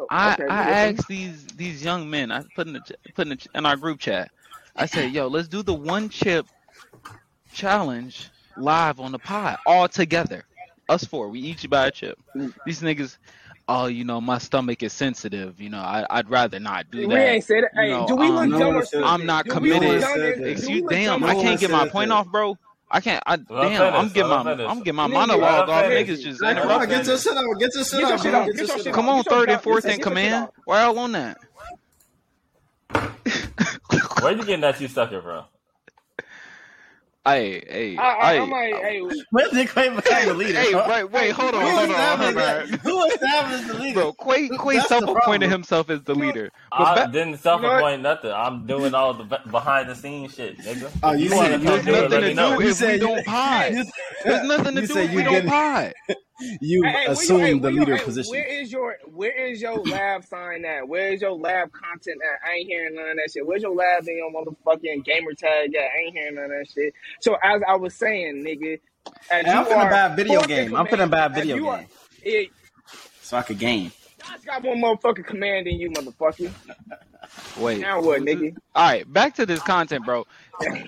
Oh, 0.00 0.06
I 0.10 0.32
okay, 0.32 0.46
I 0.48 0.70
asked 0.88 1.06
these 1.08 1.46
these 1.48 1.84
young 1.84 2.08
men. 2.08 2.32
I 2.32 2.42
put 2.56 2.66
in 2.66 2.72
the, 2.72 2.80
put 3.14 3.26
in, 3.28 3.36
the, 3.36 3.48
in 3.54 3.66
our 3.66 3.76
group 3.76 3.98
chat. 4.00 4.30
I 4.74 4.86
said, 4.86 5.12
"Yo, 5.12 5.28
let's 5.28 5.46
do 5.48 5.62
the 5.62 5.74
one 5.74 6.08
chip 6.08 6.46
challenge 7.52 8.30
live 8.56 9.00
on 9.00 9.12
the 9.12 9.18
pod 9.18 9.58
all 9.66 9.88
together. 9.88 10.44
Us 10.88 11.04
four. 11.04 11.28
We 11.28 11.40
each 11.40 11.68
buy 11.70 11.86
a 11.88 11.90
chip. 11.90 12.18
These 12.66 12.80
niggas. 12.82 13.18
Oh, 13.68 13.86
you 13.86 14.04
know, 14.04 14.20
my 14.20 14.38
stomach 14.38 14.82
is 14.82 14.92
sensitive. 14.92 15.60
You 15.60 15.68
know, 15.70 15.78
I, 15.78 16.04
I'd 16.10 16.28
rather 16.28 16.58
not 16.58 16.90
do 16.90 17.06
We 17.06 17.14
that. 17.14 17.28
ain't 17.28 17.44
said 17.44 17.58
it. 17.64 17.70
You 17.76 17.80
Hey, 17.82 17.90
know, 17.90 18.06
do 18.08 18.16
we 18.16 18.26
um, 18.26 18.34
look 18.34 18.48
No 18.48 18.58
dumb 18.58 18.66
one 18.68 18.76
or 18.76 18.80
said 18.80 18.88
stupid? 18.88 19.04
I'm 19.06 19.26
not 19.26 19.44
Do 19.44 19.50
committed. 19.52 19.82
look 19.82 19.82
No 19.82 19.90
one 19.92 20.00
dumb 20.00 20.10
said 20.18 20.20
and- 20.20 20.32
that. 20.32 20.36
do 20.38 20.42
we 20.44 20.50
Excuse, 20.50 20.82
damn, 20.90 21.22
I 21.22 21.34
can't 21.34 21.60
get 21.60 21.70
my 21.70 21.88
point 21.88 22.10
off, 22.10 22.26
bro. 22.26 22.58
I 22.90 23.00
can't. 23.00 23.22
I 23.26 23.38
Well, 23.48 23.68
damn. 23.68 23.80
finish, 23.80 23.94
I'm 23.94 24.08
getting 24.08 24.30
my. 24.30 24.42
finish. 24.42 24.70
I'm 24.70 24.78
getting 24.78 24.94
my 24.96 25.06
Nigga, 25.06 25.12
monologue 25.14 25.68
off. 25.68 25.84
finish. 25.84 26.08
Niggas 26.08 26.22
just 26.22 26.42
Hey, 26.42 26.54
come 26.54 26.70
on, 26.70 26.88
get 26.88 27.06
your 27.06 27.18
shit 27.18 27.36
out. 27.36 27.44
Get 27.58 27.70
your 27.74 27.84
shit 27.84 28.00
Get 28.00 28.08
your 28.08 28.12
out, 28.12 28.20
shit 28.20 28.34
out. 28.34 28.46
Get 28.46 28.54
Get 28.54 28.56
your 28.56 28.66
your 28.68 28.76
shit 28.76 28.78
shit 28.78 28.86
out. 28.88 28.94
Come 28.94 29.08
on, 29.08 29.24
third 29.24 29.50
and 29.50 29.60
fourth 29.62 29.84
out. 29.84 29.92
in 29.92 29.98
Get 29.98 30.06
your 30.08 30.16
shit 30.16 30.32
command. 30.32 30.34
out. 30.44 30.54
Why 30.64 30.82
y'all 30.84 30.98
on 30.98 31.12
that? 31.12 31.38
Where 34.20 34.32
you 34.32 34.44
getting 34.44 34.60
that 34.62 34.80
you 34.80 34.88
sucker 34.88 35.22
from? 35.22 35.44
Hey, 37.26 37.62
hey, 37.68 37.96
I, 37.98 38.02
I, 38.02 38.38
I'm 38.40 38.48
hey, 38.48 38.72
like, 38.72 38.82
hey, 38.82 39.22
When 39.30 39.50
did 39.52 39.68
Quay 39.68 39.94
become 39.94 40.26
the 40.26 40.32
leader? 40.32 40.58
hey, 40.58 40.72
huh? 40.72 40.86
wait, 40.88 41.10
wait, 41.12 41.30
hold 41.32 41.54
on, 41.54 41.60
Who 41.60 41.68
hold 41.68 41.82
on, 41.82 41.90
established 41.90 42.38
hold 42.38 42.72
on. 42.72 42.78
Who 42.82 43.04
established 43.08 43.66
the 43.68 43.74
leader? 43.74 44.00
Bro, 44.00 44.12
Quay, 44.24 44.48
Quay 44.48 44.80
self-appointed 44.80 45.50
himself 45.50 45.90
as 45.90 46.02
the 46.04 46.14
leader. 46.14 46.48
But 46.70 46.80
I 46.80 46.94
back, 46.94 47.12
didn't 47.12 47.36
self-appoint 47.38 48.00
nothing. 48.00 48.32
I'm 48.32 48.66
doing 48.66 48.94
all 48.94 49.12
the 49.12 49.24
behind-the-scenes 49.50 50.34
shit, 50.34 50.56
nigga. 50.60 50.90
Oh, 51.02 51.12
If 51.12 51.20
you 51.20 51.28
you 51.28 51.36
want 51.36 51.48
said 51.48 51.60
to 51.60 51.66
come 51.66 51.84
there's 51.84 51.84
do 51.84 51.90
it, 51.90 51.92
nothing 51.92 52.10
let 52.10 52.20
to 52.20 52.26
me 52.28 52.34
know. 52.34 52.56
do 52.58 52.64
You 52.64 52.70
if 52.70 52.80
we 52.80 52.98
don't 52.98 53.26
pod. 53.26 53.72
There's 54.24 54.48
nothing 54.48 54.74
to 54.76 54.86
do 54.86 54.96
if 54.98 55.12
we 55.14 55.22
don't 55.22 55.32
didn't- 55.34 55.50
pod. 55.50 55.92
You 56.60 56.82
Hey, 56.82 56.90
hey, 56.90 56.92
where 56.94 57.04
you- 57.06 57.10
assumed 57.12 57.40
hey, 57.42 57.52
the 57.52 57.58
where 57.58 57.70
you- 57.72 57.80
leader 57.80 57.96
hey, 57.96 58.04
position. 58.04 58.30
Where 58.32 58.44
is 58.46 58.72
your 58.72 58.96
Where 59.12 59.46
is 59.46 59.60
your 59.62 59.78
lab 59.78 60.24
sign 60.24 60.64
at? 60.64 60.86
Where 60.88 61.12
is 61.12 61.20
your 61.20 61.32
lab 61.32 61.70
content 61.72 62.20
at? 62.22 62.48
I 62.48 62.54
ain't 62.56 62.66
hearing 62.68 62.94
none 62.94 63.10
of 63.10 63.16
that 63.16 63.30
shit. 63.32 63.46
Where's 63.46 63.62
your 63.62 63.74
lab 63.74 64.06
and 64.06 64.16
your 64.16 64.30
motherfucking 64.32 65.04
gamer 65.04 65.34
tag 65.34 65.74
at? 65.74 65.82
I 65.82 66.04
ain't 66.06 66.12
hearing 66.14 66.34
none 66.36 66.44
of 66.44 66.50
that 66.50 66.66
shit. 66.72 66.94
So 67.20 67.36
as 67.42 67.62
I 67.68 67.76
was 67.76 67.94
saying, 67.94 68.44
nigga, 68.44 68.80
as 69.30 69.44
Hey, 69.46 69.50
I'm 69.52 69.64
you 69.66 69.70
finna 69.72 69.76
are 69.76 69.90
buy 69.90 70.12
a 70.12 70.16
video 70.16 70.34
fourth 70.36 70.48
game. 70.48 70.74
I'm 70.76 70.86
command- 70.86 71.10
finna 71.10 71.10
buy 71.10 71.24
a 71.24 71.28
as 71.30 71.34
video 71.34 71.56
you 71.56 71.68
are- 71.68 71.78
game 71.78 71.86
it, 72.22 72.48
so 73.22 73.36
I 73.36 73.42
could 73.42 73.58
game. 73.58 73.92
God's 74.30 74.44
got 74.44 74.62
one 74.62 74.80
motherfucking 74.80 75.26
command 75.26 75.66
in 75.66 75.78
you, 75.80 75.90
motherfucker. 75.90 76.52
Wait. 77.58 77.80
Now 77.80 78.00
what, 78.02 78.22
nigga? 78.22 78.56
All 78.74 78.88
right, 78.88 79.10
back 79.12 79.34
to 79.36 79.46
this 79.46 79.60
content, 79.60 80.04
bro. 80.04 80.26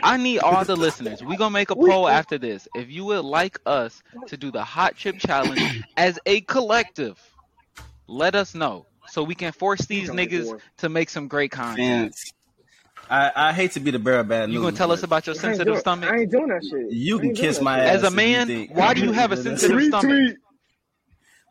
I 0.03 0.17
need 0.17 0.41
all 0.41 0.65
the 0.65 0.77
listeners. 0.77 1.23
We're 1.23 1.37
gonna 1.37 1.51
make 1.53 1.71
a 1.71 1.77
poll 1.77 2.09
after 2.09 2.39
this. 2.39 2.69
If 2.75 2.91
you 2.91 3.05
would 3.07 3.25
like 3.25 3.59
us 3.67 4.03
to 4.29 4.37
do 4.37 4.51
the 4.51 4.63
hot 4.65 4.97
chip 4.97 5.19
challenge 5.19 5.83
as 5.97 6.19
a 6.27 6.41
collective, 6.43 7.19
let 8.07 8.35
us 8.35 8.55
know 8.55 8.87
so 9.09 9.23
we 9.23 9.35
can 9.35 9.53
force 9.53 9.87
these 9.87 10.11
niggas 10.11 10.61
to 10.79 10.89
make 10.89 11.11
some 11.11 11.29
great 11.29 11.51
content. 11.51 11.79
And 11.81 12.15
I, 13.11 13.33
I 13.49 13.53
hate 13.53 13.73
to 13.73 13.81
be 13.81 13.91
the 13.91 13.99
bearer 13.99 14.21
of 14.21 14.29
bad 14.29 14.49
news. 14.49 14.55
You 14.55 14.61
gonna 14.63 14.77
tell 14.77 14.93
us 14.93 15.03
about 15.03 15.27
your 15.27 15.35
I 15.35 15.37
ain't 15.37 15.57
sensitive 15.59 15.83
doing- 15.85 16.05
I 16.05 16.17
ain't 16.21 16.31
doing 16.31 16.49
that 16.49 16.63
shit. 16.65 16.91
You 16.93 17.19
can 17.19 17.29
ain't 17.29 17.37
kiss 17.37 17.61
my 17.61 17.79
shit. 17.79 17.87
ass. 17.89 17.97
As 17.97 18.05
a 18.05 18.11
man, 18.11 18.69
why 18.73 18.95
do 18.95 19.03
you 19.03 19.13
have 19.13 19.33
a 19.33 19.37
sensitive 19.37 19.83
stomach? 19.85 20.37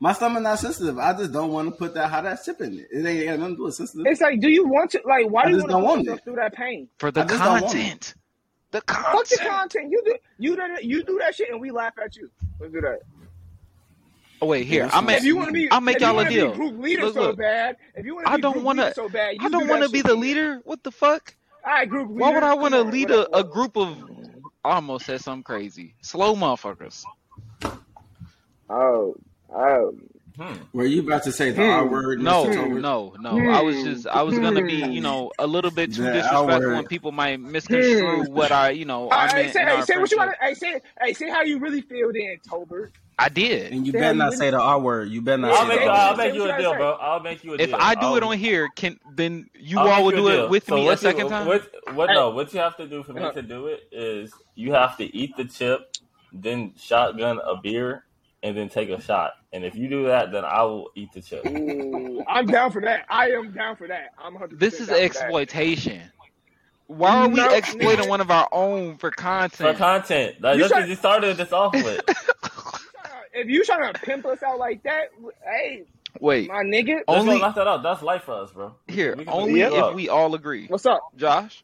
My 0.04 0.14
stomach 0.14 0.42
not 0.42 0.58
sensitive. 0.58 0.98
I 0.98 1.14
just 1.14 1.32
don't 1.32 1.52
want 1.52 1.70
to 1.70 1.76
put 1.78 1.94
that 1.94 2.10
hot 2.10 2.26
ass 2.26 2.44
chip 2.44 2.60
in 2.62 2.80
it. 2.80 2.88
It 2.92 3.06
ain't 3.06 3.26
got 3.28 3.38
nothing 3.40 3.54
to 3.54 3.58
do 3.60 3.64
with 3.66 3.76
sensitive. 3.76 4.08
It's 4.08 4.20
like, 4.20 4.40
do 4.40 4.50
you 4.50 4.68
want 4.68 4.90
to? 4.92 5.02
Like, 5.06 5.30
why 5.30 5.44
I 5.44 5.46
do 5.46 5.52
you 5.52 5.58
want 5.58 5.68
to 5.70 5.72
don't 5.74 5.84
want 5.84 6.02
yourself 6.06 6.24
through 6.24 6.36
that 6.38 6.54
pain? 6.56 6.88
For 6.98 7.12
the 7.12 7.22
I 7.22 7.26
just 7.26 7.40
don't 7.44 7.62
want 7.62 7.64
it. 7.66 7.68
content. 7.78 8.16
The 8.72 8.82
Fuck 8.82 8.88
the 8.88 9.38
content. 9.38 9.50
content. 9.50 9.92
You 9.92 10.02
do 10.04 10.16
you 10.40 10.56
do 10.56 10.68
that. 10.68 10.84
You 10.84 11.04
do 11.04 11.20
that 11.20 11.36
shit, 11.36 11.52
and 11.52 11.62
we 11.62 11.70
laugh 11.70 11.94
at 12.04 12.16
you. 12.16 12.32
Let's 12.60 12.74
do 12.74 12.82
that. 12.82 13.00
Oh 14.42 14.48
wait, 14.48 14.66
here. 14.66 14.86
Yeah, 14.86 14.90
I'll 14.92 15.04
make 15.04 15.20
if 15.20 15.24
you 15.24 15.36
want 15.36 15.50
to 15.50 15.54
be, 15.54 15.70
I'll 15.70 15.82
make 15.82 15.98
if 15.98 16.02
you 16.02 16.08
y'all 16.08 16.14
a 16.16 16.18
wanna 16.18 16.30
be 16.30 16.36
deal. 16.36 16.52
Group 16.56 16.80
leader 16.82 17.02
Look, 17.04 17.14
so 17.14 17.22
look. 17.22 17.38
bad. 17.38 17.78
If 17.94 18.04
you 18.08 18.16
want 18.16 18.26
to 18.26 18.32
I 18.34 18.36
be 18.38 18.42
don't 18.42 18.54
group 18.54 18.66
wanna- 18.66 18.82
leader 18.86 18.94
so 18.96 19.08
bad, 19.10 19.34
you 19.36 19.46
I 19.46 19.50
don't 19.50 19.68
want 19.68 19.84
to 19.84 19.90
be 19.90 20.02
the 20.02 20.16
leader. 20.16 20.62
What 20.64 20.82
the 20.84 20.90
fuck? 20.92 21.36
All 21.64 21.74
right, 21.74 21.88
group 21.88 22.10
leader. 22.10 22.22
Why 22.22 22.34
would 22.34 22.42
I 22.44 22.56
want 22.56 22.74
to 22.74 22.82
lead 22.82 23.12
a, 23.12 23.38
a 23.38 23.44
group 23.44 23.78
of? 23.78 23.96
I 24.66 24.72
almost 24.76 25.06
said 25.06 25.22
something 25.22 25.44
crazy. 25.44 25.94
Slow 26.02 26.34
motherfuckers. 26.36 27.04
Oh, 28.70 29.16
oh. 29.54 29.96
Hmm. 30.38 30.54
Were 30.72 30.86
you 30.86 31.02
about 31.02 31.24
to 31.24 31.32
say 31.34 31.52
the 31.52 31.62
Hmm. 31.62 31.70
R 31.70 31.86
word? 31.88 32.22
No, 32.22 32.46
Mr. 32.46 32.54
Tolbert? 32.56 32.82
no, 32.82 33.14
no. 33.20 33.52
I 33.52 33.62
was 33.62 33.76
just 33.84 34.08
I 34.08 34.22
was 34.22 34.40
gonna 34.40 34.62
be 34.64 34.76
you 34.76 35.02
know 35.02 35.30
a 35.38 35.46
little 35.46 35.72
bit 35.72 35.94
too 35.94 36.04
The 36.04 36.14
disrespectful 36.14 36.52
outward- 36.52 36.74
and 36.74 36.88
people 36.88 37.12
might 37.12 37.38
misconstrue 37.42 38.24
what 38.32 38.50
I 38.50 38.70
you 38.70 38.86
know 38.86 39.04
All 39.10 39.14
I 39.14 39.26
right, 39.26 39.36
meant 39.36 39.54
say, 39.54 39.62
in 39.62 39.68
hey, 39.68 39.74
our 39.76 39.86
say 39.86 39.98
what 39.98 40.10
you 40.10 40.18
friendship. 40.18 40.18
want 40.18 40.32
to. 40.40 40.46
Hey, 40.48 40.54
say, 40.78 40.82
hey, 41.02 41.14
say 41.14 41.30
how 41.30 41.42
you 41.42 41.60
really 41.60 41.82
feel, 41.82 42.14
then, 42.14 42.38
Tolbert. 42.50 42.92
I 43.20 43.28
did. 43.30 43.74
And 43.74 43.86
you 43.86 43.92
Say 43.92 44.00
better 44.00 44.08
how 44.18 44.26
not 44.26 44.32
you 44.32 44.38
say 44.38 44.50
the 44.52 44.60
R 44.60 44.80
word. 44.80 45.10
You 45.10 45.22
better 45.22 45.38
not 45.42 45.52
I'll 45.52 45.58
say 45.64 45.68
make, 45.68 45.80
the 45.80 45.84
say 45.84 45.90
R 45.90 45.92
what 45.92 46.00
I'll 46.00 46.16
word. 46.16 46.16
you- 46.16 46.18
make 46.24 46.32
say 46.32 46.36
you 46.36 46.42
what 46.42 46.50
a 46.50 46.54
you 46.54 46.58
deal, 46.60 46.72
gotta 46.72 46.78
bro. 46.80 46.92
I'll 46.94 47.20
make 47.20 47.44
you 47.44 47.54
a 47.54 47.58
deal. 47.58 47.64
If 47.66 47.70
deal. 47.72 47.80
I 47.82 47.96
do 47.96 48.02
I'll, 48.08 48.16
it 48.16 48.24
on 48.24 48.38
here, 48.38 48.70
can 48.76 49.00
then 49.14 49.50
you 49.60 49.80
I'll 49.80 49.88
all 49.90 49.96
make 49.98 50.06
will 50.06 50.12
you 50.12 50.18
do 50.30 50.34
deal. 50.36 50.46
it 50.46 50.50
with 50.50 50.66
So 50.66 50.76
me 50.76 50.82
a 50.82 50.86
what 50.86 50.92
you- 50.92 50.98
second 51.10 51.30
time? 51.30 51.46
What, 51.46 51.72
what, 51.94 52.10
Hey. 52.10 52.16
no, 52.16 52.30
what 52.30 52.54
you 52.54 52.60
have 52.62 52.78
to 52.78 52.88
do 52.88 53.04
for 53.04 53.12
me 53.14 53.22
Uh. 53.22 53.32
to 53.34 53.42
do 53.42 53.68
it 53.68 53.84
is 53.92 54.32
you 54.56 54.72
have 54.72 54.96
to 54.98 55.04
eat 55.16 55.36
the 55.36 55.44
chip, 55.46 55.98
then 56.34 56.74
shotgun 56.78 57.40
a 57.46 57.58
beer, 57.62 58.06
and 58.44 58.56
then 58.58 58.70
take 58.70 58.90
a 58.90 59.02
shot. 59.02 59.34
And 59.54 59.64
if 59.64 59.76
you 59.76 59.88
do 59.90 60.08
that, 60.08 60.32
then 60.32 60.46
I 60.46 60.64
will 60.64 60.90
eat 60.96 61.12
the 61.14 61.22
chip. 61.22 61.46
Ooh, 61.46 62.24
I'm 62.28 62.46
down 62.48 62.72
for 62.72 62.82
that. 62.82 63.06
I 63.10 63.32
am 63.32 63.52
down 63.52 63.76
for 63.76 63.88
that. 63.88 64.10
I'm 64.18 64.34
100 64.34 64.60
This 64.60 64.76
is 64.80 64.88
down 64.88 64.88
for 64.88 64.94
that. 64.94 65.04
exploitation. 65.04 66.02
Why 66.88 67.16
are 67.24 67.28
we 67.30 67.36
No, 67.36 67.50
exploiting 67.54 68.10
one 68.10 68.20
of 68.22 68.32
our 68.32 68.50
own 68.52 68.98
for 68.98 69.12
content? 69.12 69.54
For 69.56 69.74
content? 69.74 70.38
content. 70.38 70.42
Like, 70.42 70.56
You 70.56 70.62
that's 70.64 70.72
try- 70.72 70.80
what 70.82 70.90
you 70.90 70.96
started 70.96 71.38
this 71.38 71.54
off 71.54 71.74
with. 71.74 72.02
If 73.34 73.48
you 73.48 73.64
trying 73.64 73.94
to 73.94 73.98
pimp 74.02 74.26
us 74.26 74.44
out 74.44 74.60
like 74.60 74.84
that, 74.84 75.06
hey, 75.46 75.84
Wait, 76.20 76.50
my 76.50 76.64
nigga, 76.64 76.96
Let's 76.96 77.04
Only- 77.08 77.36
go 77.40 77.46
knock 77.46 77.56
that 77.56 77.66
out. 77.66 77.82
That's 77.82 78.02
life 78.02 78.24
for 78.24 78.34
us, 78.44 78.52
bro. 78.52 78.76
here 78.90 79.16
only 79.28 79.62
if 79.62 79.72
out. 79.72 79.96
we 79.96 80.10
all 80.10 80.36
agree. 80.36 80.68
what's 80.68 80.86
up? 80.86 81.00
Josh, 81.16 81.64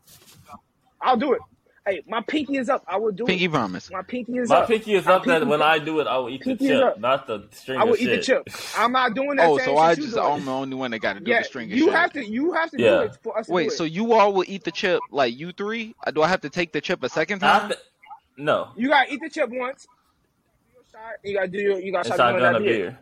I'll 1.01 1.17
do 1.17 1.33
it. 1.33 1.41
Hey, 1.87 2.03
my 2.07 2.21
pinky 2.27 2.57
is 2.57 2.67
up. 2.69 2.83
I 2.87 2.97
will 2.97 3.11
do 3.13 3.25
pinky 3.25 3.45
it. 3.45 3.51
promise. 3.51 3.89
My 3.89 4.01
pinky 4.01 4.33
is 4.37 4.51
up. 4.51 4.57
My 4.57 4.61
up. 4.63 4.67
pinky 4.67 4.93
is 4.95 5.05
My 5.05 5.13
up 5.13 5.23
that 5.25 5.39
pinky 5.39 5.45
when 5.49 5.59
is 5.61 5.65
I 5.65 5.79
do 5.79 5.99
it, 6.01 6.07
I 6.07 6.17
will 6.17 6.29
eat 6.29 6.39
the 6.39 6.45
Pinky 6.45 6.65
is 6.65 6.71
chip, 6.71 6.83
up. 6.83 6.99
not 6.99 7.27
the 7.27 7.47
string 7.51 7.79
I 7.79 7.85
will 7.85 7.93
of 7.93 7.99
eat 8.01 8.05
the 8.07 8.21
shit. 8.21 8.45
chip. 8.45 8.49
I'm 8.77 8.91
not 8.91 9.13
doing 9.15 9.37
that. 9.37 9.47
Oh, 9.47 9.57
same 9.57 9.65
so 9.67 9.77
I 9.77 9.91
shit 9.91 9.97
you 9.99 10.03
just 10.03 10.15
doing. 10.15 10.27
I'm 10.27 10.45
the 10.45 10.51
only 10.51 10.75
one 10.75 10.91
that 10.91 10.99
got 10.99 11.13
to 11.13 11.19
do 11.21 11.31
yeah, 11.31 11.39
the 11.39 11.45
string 11.45 11.71
of 11.71 11.77
you 11.77 11.85
shit. 11.85 11.93
have 11.93 12.13
to. 12.13 12.25
You 12.25 12.51
have 12.53 12.71
to 12.71 12.81
Yeah. 12.81 12.89
do 12.89 12.99
it 13.03 13.17
for 13.23 13.37
us. 13.39 13.47
To 13.47 13.53
Wait, 13.53 13.69
do 13.69 13.75
so 13.75 13.83
it. 13.85 13.93
you 13.93 14.13
all 14.13 14.33
will 14.33 14.45
eat 14.47 14.65
the 14.65 14.71
chip 14.71 14.99
like 15.11 15.39
you 15.39 15.53
three? 15.53 15.95
Uh, 16.05 16.11
Do 16.11 16.21
I 16.23 16.27
have 16.27 16.41
to 16.41 16.49
take 16.49 16.73
the 16.73 16.81
chip 16.81 17.01
a 17.03 17.09
second 17.09 17.41
I 17.43 17.59
time? 17.59 17.67
th- 17.69 17.79
no. 18.37 18.69
you 18.75 18.89
gotta 18.89 19.11
eat 19.13 19.21
the 19.23 19.29
chip 19.29 19.49
once. 19.51 19.87
Do 19.87 20.73
your 20.73 20.83
shot, 20.91 21.13
You 21.23 21.35
gotta 21.35 21.47
do 21.47 21.57
your. 21.59 21.79
You 21.79 21.91
gotta 21.93 22.09
And 22.09 22.13
start 22.15 22.33
doing 22.33 22.43
shotgun 22.43 22.53
that 22.53 22.61
a 22.61 22.65
beer, 22.65 22.77
beer. 22.91 22.99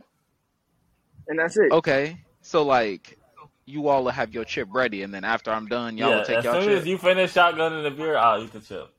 and 1.28 1.40
that's 1.40 1.57
it. 1.57 1.72
Okay, 1.72 2.18
so 2.41 2.64
like 2.64 3.18
you 3.66 3.88
all 3.88 4.04
will 4.04 4.12
have 4.12 4.34
your 4.34 4.46
chip 4.46 4.68
ready, 4.72 5.02
and 5.04 5.14
then 5.14 5.24
after 5.24 5.52
I'm 5.52 5.68
done, 5.68 5.98
y'all 5.98 6.10
Yeah, 6.12 6.18
will 6.18 6.26
take 6.26 6.38
as 6.38 6.44
y'all 6.46 6.54
soon 6.62 6.70
chip. 6.70 6.80
as 6.82 6.88
you 6.88 6.98
finish 6.98 7.34
shotgunning 7.34 7.84
the 7.84 7.92
beer, 7.92 8.18
I'll 8.18 8.44
eat 8.44 8.52
the 8.54 8.60
chip. 8.60 8.90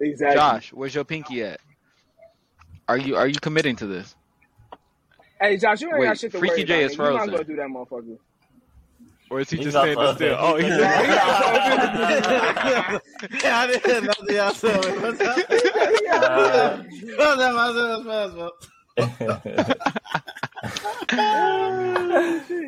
Exactly. 0.00 0.36
Josh, 0.36 0.72
where's 0.72 0.94
your 0.94 1.04
pinky 1.04 1.42
at? 1.42 1.60
Are 2.88 2.96
you 2.98 3.16
are 3.16 3.26
you 3.28 3.40
committing 3.40 3.76
to 3.76 3.86
this? 3.86 4.14
Hey, 5.40 5.56
Josh, 5.56 5.80
you 5.80 5.88
ain't 5.88 5.98
Wait, 5.98 6.06
got 6.06 6.18
shit 6.18 6.32
to 6.32 6.38
Freaky 6.38 6.64
worry 6.64 6.64
J 6.64 6.84
about. 6.84 6.90
is 6.92 6.98
man. 6.98 7.06
You 7.06 7.12
might 7.12 7.18
frozen. 7.18 7.36
go 7.36 7.42
do 7.42 7.56
that, 7.56 7.68
motherfucker. 7.68 8.18
Or 9.30 9.40
is 9.40 9.50
he 9.50 9.56
He's 9.58 9.66
just 9.66 9.74
not 9.74 9.84
saying 9.84 9.98
this 9.98 10.14
still? 10.14 10.36
frozen. 10.38 10.38
Oh, 10.40 10.56
he's 10.56 10.68
yeah, 13.44 13.58
I 13.58 13.66
didn't 13.66 14.04
know 14.04 14.14
the 14.26 14.40
outside. 14.42 15.02
What's 15.02 15.20
up? 18.40 18.52
What's 18.98 19.20
up, 19.20 19.44
myself, 19.44 19.44
myself? 19.44 19.78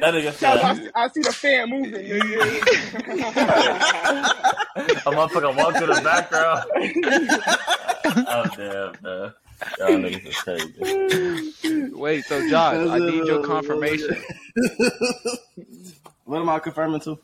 that 0.00 0.14
nigga 0.14 0.40
Josh, 0.40 0.64
I, 0.64 0.74
see- 0.74 0.90
I 0.94 1.08
see 1.08 1.22
the 1.22 1.32
fan 1.32 1.70
moving. 1.70 1.92
nigga. 1.92 2.10
a 5.06 5.10
motherfucker 5.10 5.56
walk 5.56 5.76
through 5.76 5.94
the 5.94 6.00
background. 6.02 6.64
oh, 8.28 8.44
damn, 8.56 8.92
man. 9.02 9.32
Y'all 9.78 9.98
niggas 9.98 10.26
is 10.26 10.36
crazy. 10.36 11.90
Wait, 11.94 12.24
so 12.24 12.48
Josh, 12.48 12.76
I 12.88 12.98
need 12.98 13.26
your 13.26 13.42
confirmation. 13.44 14.16
What 16.24 16.40
am 16.40 16.48
I 16.48 16.58
confirming 16.60 17.00
to? 17.02 17.18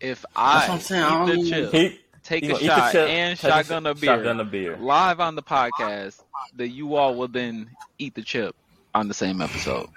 If 0.00 0.22
That's 0.22 0.34
I 0.36 0.68
what 0.68 0.70
I'm 0.70 0.80
saying, 0.80 1.02
I 1.04 1.08
don't 1.10 1.26
the 1.28 1.34
even- 1.34 1.48
chip, 1.48 1.70
He, 1.72 2.00
take 2.32 2.44
he 2.44 2.50
a 2.50 2.52
gonna 2.52 2.64
eat 2.64 2.66
the 2.68 2.74
shot, 2.74 2.92
chip, 2.92 3.08
and 3.08 3.38
take 3.38 3.50
a 3.50 3.52
shotgun 3.54 3.86
a 3.86 3.94
beer 3.94 4.14
Shotgun 4.16 4.40
a 4.40 4.44
beer. 4.44 4.76
live 4.78 5.20
on 5.20 5.34
the 5.34 5.42
podcast, 5.42 6.22
that 6.56 6.68
you 6.68 6.94
all 6.96 7.14
will 7.14 7.28
then 7.28 7.70
eat 7.98 8.14
the 8.14 8.22
chip 8.22 8.54
on 8.94 9.08
the 9.08 9.14
same 9.14 9.40
episode 9.40 9.88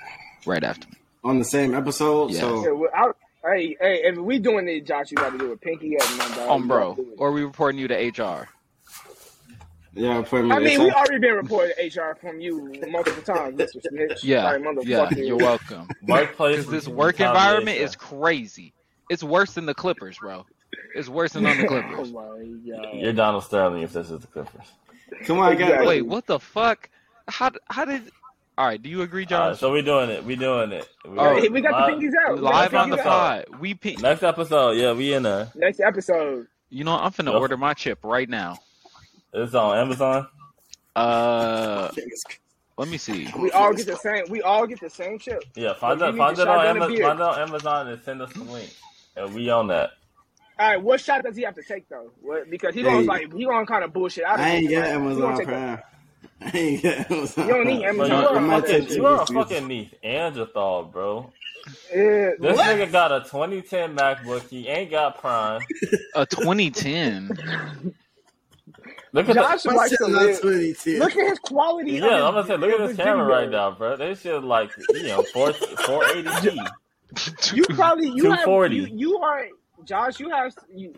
right 0.45 0.63
after. 0.63 0.87
On 1.23 1.39
the 1.39 1.45
same 1.45 1.73
episode, 1.73 2.31
Yes. 2.31 2.41
Yeah, 2.41 2.63
so 2.63 2.75
well, 2.75 2.89
I- 2.93 3.11
Hey, 3.47 3.77
hey, 3.79 4.01
if 4.05 4.17
we 4.17 4.39
doing 4.39 4.67
it, 4.67 4.87
Josh, 4.87 5.11
you 5.11 5.17
got 5.17 5.31
to 5.33 5.37
do 5.37 5.51
it. 5.51 5.61
Pinky 5.61 5.95
at 6.01 6.17
my 6.17 6.35
dog. 6.35 6.49
Um, 6.49 6.67
bro, 6.67 6.95
gotta 6.95 7.07
or 7.19 7.31
we 7.31 7.43
reporting 7.43 7.79
you 7.79 7.87
to 7.89 7.93
HR. 7.93 8.49
yeah, 9.93 10.21
put 10.23 10.43
me. 10.43 10.51
I 10.51 10.57
mean, 10.57 10.81
we 10.81 10.89
already 10.89 11.19
been 11.19 11.35
reported 11.35 11.75
HR 11.79 12.15
from 12.19 12.41
you 12.41 12.73
multiple 12.89 13.21
times, 13.21 13.55
Mr. 13.59 13.81
Snitch. 13.87 14.23
Yeah, 14.23 14.51
Like, 14.51 14.85
yeah, 14.87 15.09
you're 15.11 15.37
welcome. 15.37 15.87
Workplace. 16.07 16.55
Because 16.65 16.71
this 16.71 16.87
work 16.87 17.19
environment 17.19 17.77
is 17.77 17.95
crazy. 17.95 18.73
It's 19.11 19.23
worse 19.23 19.53
than 19.53 19.67
the 19.67 19.75
Clippers, 19.75 20.17
bro. 20.17 20.45
It's 20.95 21.09
worse 21.09 21.33
than 21.33 21.45
on 21.45 21.57
the 21.57 21.63
oh 21.65 21.67
Clippers. 21.67 22.11
my 22.11 22.21
god. 22.21 22.93
You're 22.95 23.13
Donald 23.13 23.43
Sterling 23.43 23.81
if 23.83 23.93
this 23.93 24.09
is 24.09 24.19
the 24.21 24.27
Clippers. 24.27 24.65
Come 25.25 25.39
on, 25.39 25.57
guys. 25.57 25.85
Wait, 25.85 26.01
what 26.03 26.25
the 26.25 26.39
fuck? 26.39 26.89
How 27.27 27.51
how 27.69 27.85
did? 27.85 28.03
All 28.57 28.65
right, 28.65 28.81
do 28.81 28.89
you 28.89 29.01
agree, 29.01 29.25
John? 29.25 29.51
Josh? 29.51 29.59
so 29.59 29.69
we're 29.71 29.81
doing 29.81 30.09
it. 30.09 30.23
We're 30.23 30.37
doing 30.37 30.71
it. 30.71 30.87
We, 31.05 31.19
Oh, 31.19 31.35
Hey, 31.35 31.49
we 31.49 31.59
got 31.59 31.73
live, 31.73 31.99
the 31.99 32.07
pinkies 32.07 32.11
out. 32.29 32.41
Live 32.41 32.73
on 32.73 32.89
the 32.89 32.95
pinkies 32.95 32.99
episode. 32.99 33.09
out. 33.09 33.45
pod, 33.51 33.59
we 33.59 33.73
pink. 33.73 34.01
Next 34.01 34.23
episode, 34.23 34.71
yeah, 34.77 34.93
we 34.93 35.13
in 35.13 35.23
there. 35.23 35.51
Next 35.55 35.81
episode. 35.81 36.47
You 36.69 36.85
know, 36.85 36.93
I'm 36.93 37.11
finna 37.11 37.33
Yep. 37.33 37.41
order 37.41 37.57
my 37.57 37.73
chip 37.73 37.99
right 38.03 38.29
now. 38.29 38.57
It's 39.33 39.53
on 39.53 39.77
Amazon. 39.77 40.27
Uh, 40.95 41.91
let 42.77 42.87
me 42.87 42.97
see. 42.97 43.27
We 43.37 43.51
all 43.51 43.73
get 43.73 43.85
the 43.87 43.97
same. 43.97 44.23
We 44.29 44.41
all 44.41 44.65
get 44.65 44.79
the 44.79 44.89
same 44.89 45.19
chip. 45.19 45.43
Yeah, 45.55 45.73
find 45.73 45.99
Well, 45.99 46.09
it. 46.13 46.17
Find 46.17 46.37
need 46.37 46.41
it 46.43 46.47
on 46.47 46.55
shotgun 46.59 46.77
Amazon. 46.77 47.01
Find 47.01 47.19
it 47.19 47.23
on 47.23 47.39
Amazon 47.49 47.87
and 47.89 48.01
send 48.03 48.21
us 48.21 48.31
the 48.33 48.43
link, 48.45 48.73
and 49.17 49.35
we 49.35 49.49
on 49.49 49.67
that. 49.67 49.91
All 50.57 50.69
right, 50.69 50.81
what 50.81 51.01
shot 51.01 51.23
does 51.23 51.35
he 51.35 51.43
have 51.43 51.55
to 51.55 51.63
take 51.63 51.89
though? 51.89 52.11
What, 52.21 52.49
because 52.49 52.73
he 52.73 52.81
Hey. 52.81 52.85
gonna 52.87 53.01
like 53.05 53.33
he 53.33 53.45
gonna 53.45 53.65
kind 53.65 53.83
of 53.83 53.91
bullshit 53.93 54.23
out 54.23 54.35
of 54.39 54.45
I 54.45 54.49
ain't 54.51 54.69
got 54.69 54.77
Like, 54.79 54.87
he 54.87 54.93
gonna 54.93 55.05
Amazon 55.05 55.37
take 55.37 55.47
a- 55.47 55.51
Prime. 55.51 55.79
I 56.41 56.57
ain't 56.57 56.83
got 56.83 57.11
Amazon. 57.11 57.47
You 57.47 57.53
don't 57.53 57.67
need 57.67 57.81
Prime. 57.83 57.99
Amazon. 58.01 58.21
you 58.21 58.27
are 58.27 58.37
I 58.37 58.57
a 58.57 58.61
fucking, 58.61 58.79
take 58.79 58.89
two 58.89 58.95
you 58.95 59.05
are 59.05 59.21
a 59.21 59.25
fucking 59.27 59.67
Neanderthal, 60.03 60.83
bro. 60.85 61.31
Yeah. 61.93 62.29
This 62.39 62.57
What? 62.57 62.65
nigga 62.67 62.91
got 62.91 63.11
a 63.11 63.19
2010 63.21 63.95
MacBook. 63.97 64.47
He 64.49 64.67
ain't 64.67 64.91
got 64.91 65.19
Prime. 65.19 65.61
A 66.15 66.25
2010. 66.25 67.93
Look 69.13 69.29
at 69.29 69.35
Josh 69.35 69.63
the. 69.63 69.69
My 69.71 69.75
likes 69.77 69.89
shit 69.91 69.99
to 69.99 70.05
live. 70.07 70.41
2010. 70.41 70.99
Look 70.99 71.15
at 71.15 71.29
his 71.29 71.39
quality. 71.39 71.91
Yeah, 71.93 72.01
his, 72.01 72.11
I'm 72.11 72.33
gonna 72.33 72.47
say, 72.47 72.57
look 72.57 72.71
at 72.71 72.77
this 72.79 72.89
his 72.89 72.97
camera 72.97 73.25
video. 73.25 73.35
right 73.39 73.49
now, 73.49 73.71
bro. 73.71 73.95
This 73.97 74.21
shit 74.21 74.43
like 74.43 74.71
you 74.89 75.03
know 75.07 75.23
4 75.33 75.51
480p. 75.53 76.57
You 77.55 77.63
probably 77.75 78.09
you 78.09 78.31
have 78.31 78.47
you, 78.73 78.87
you 78.91 79.17
are 79.19 79.47
Josh. 79.85 80.19
You 80.19 80.29
have 80.29 80.53
you. 80.73 80.93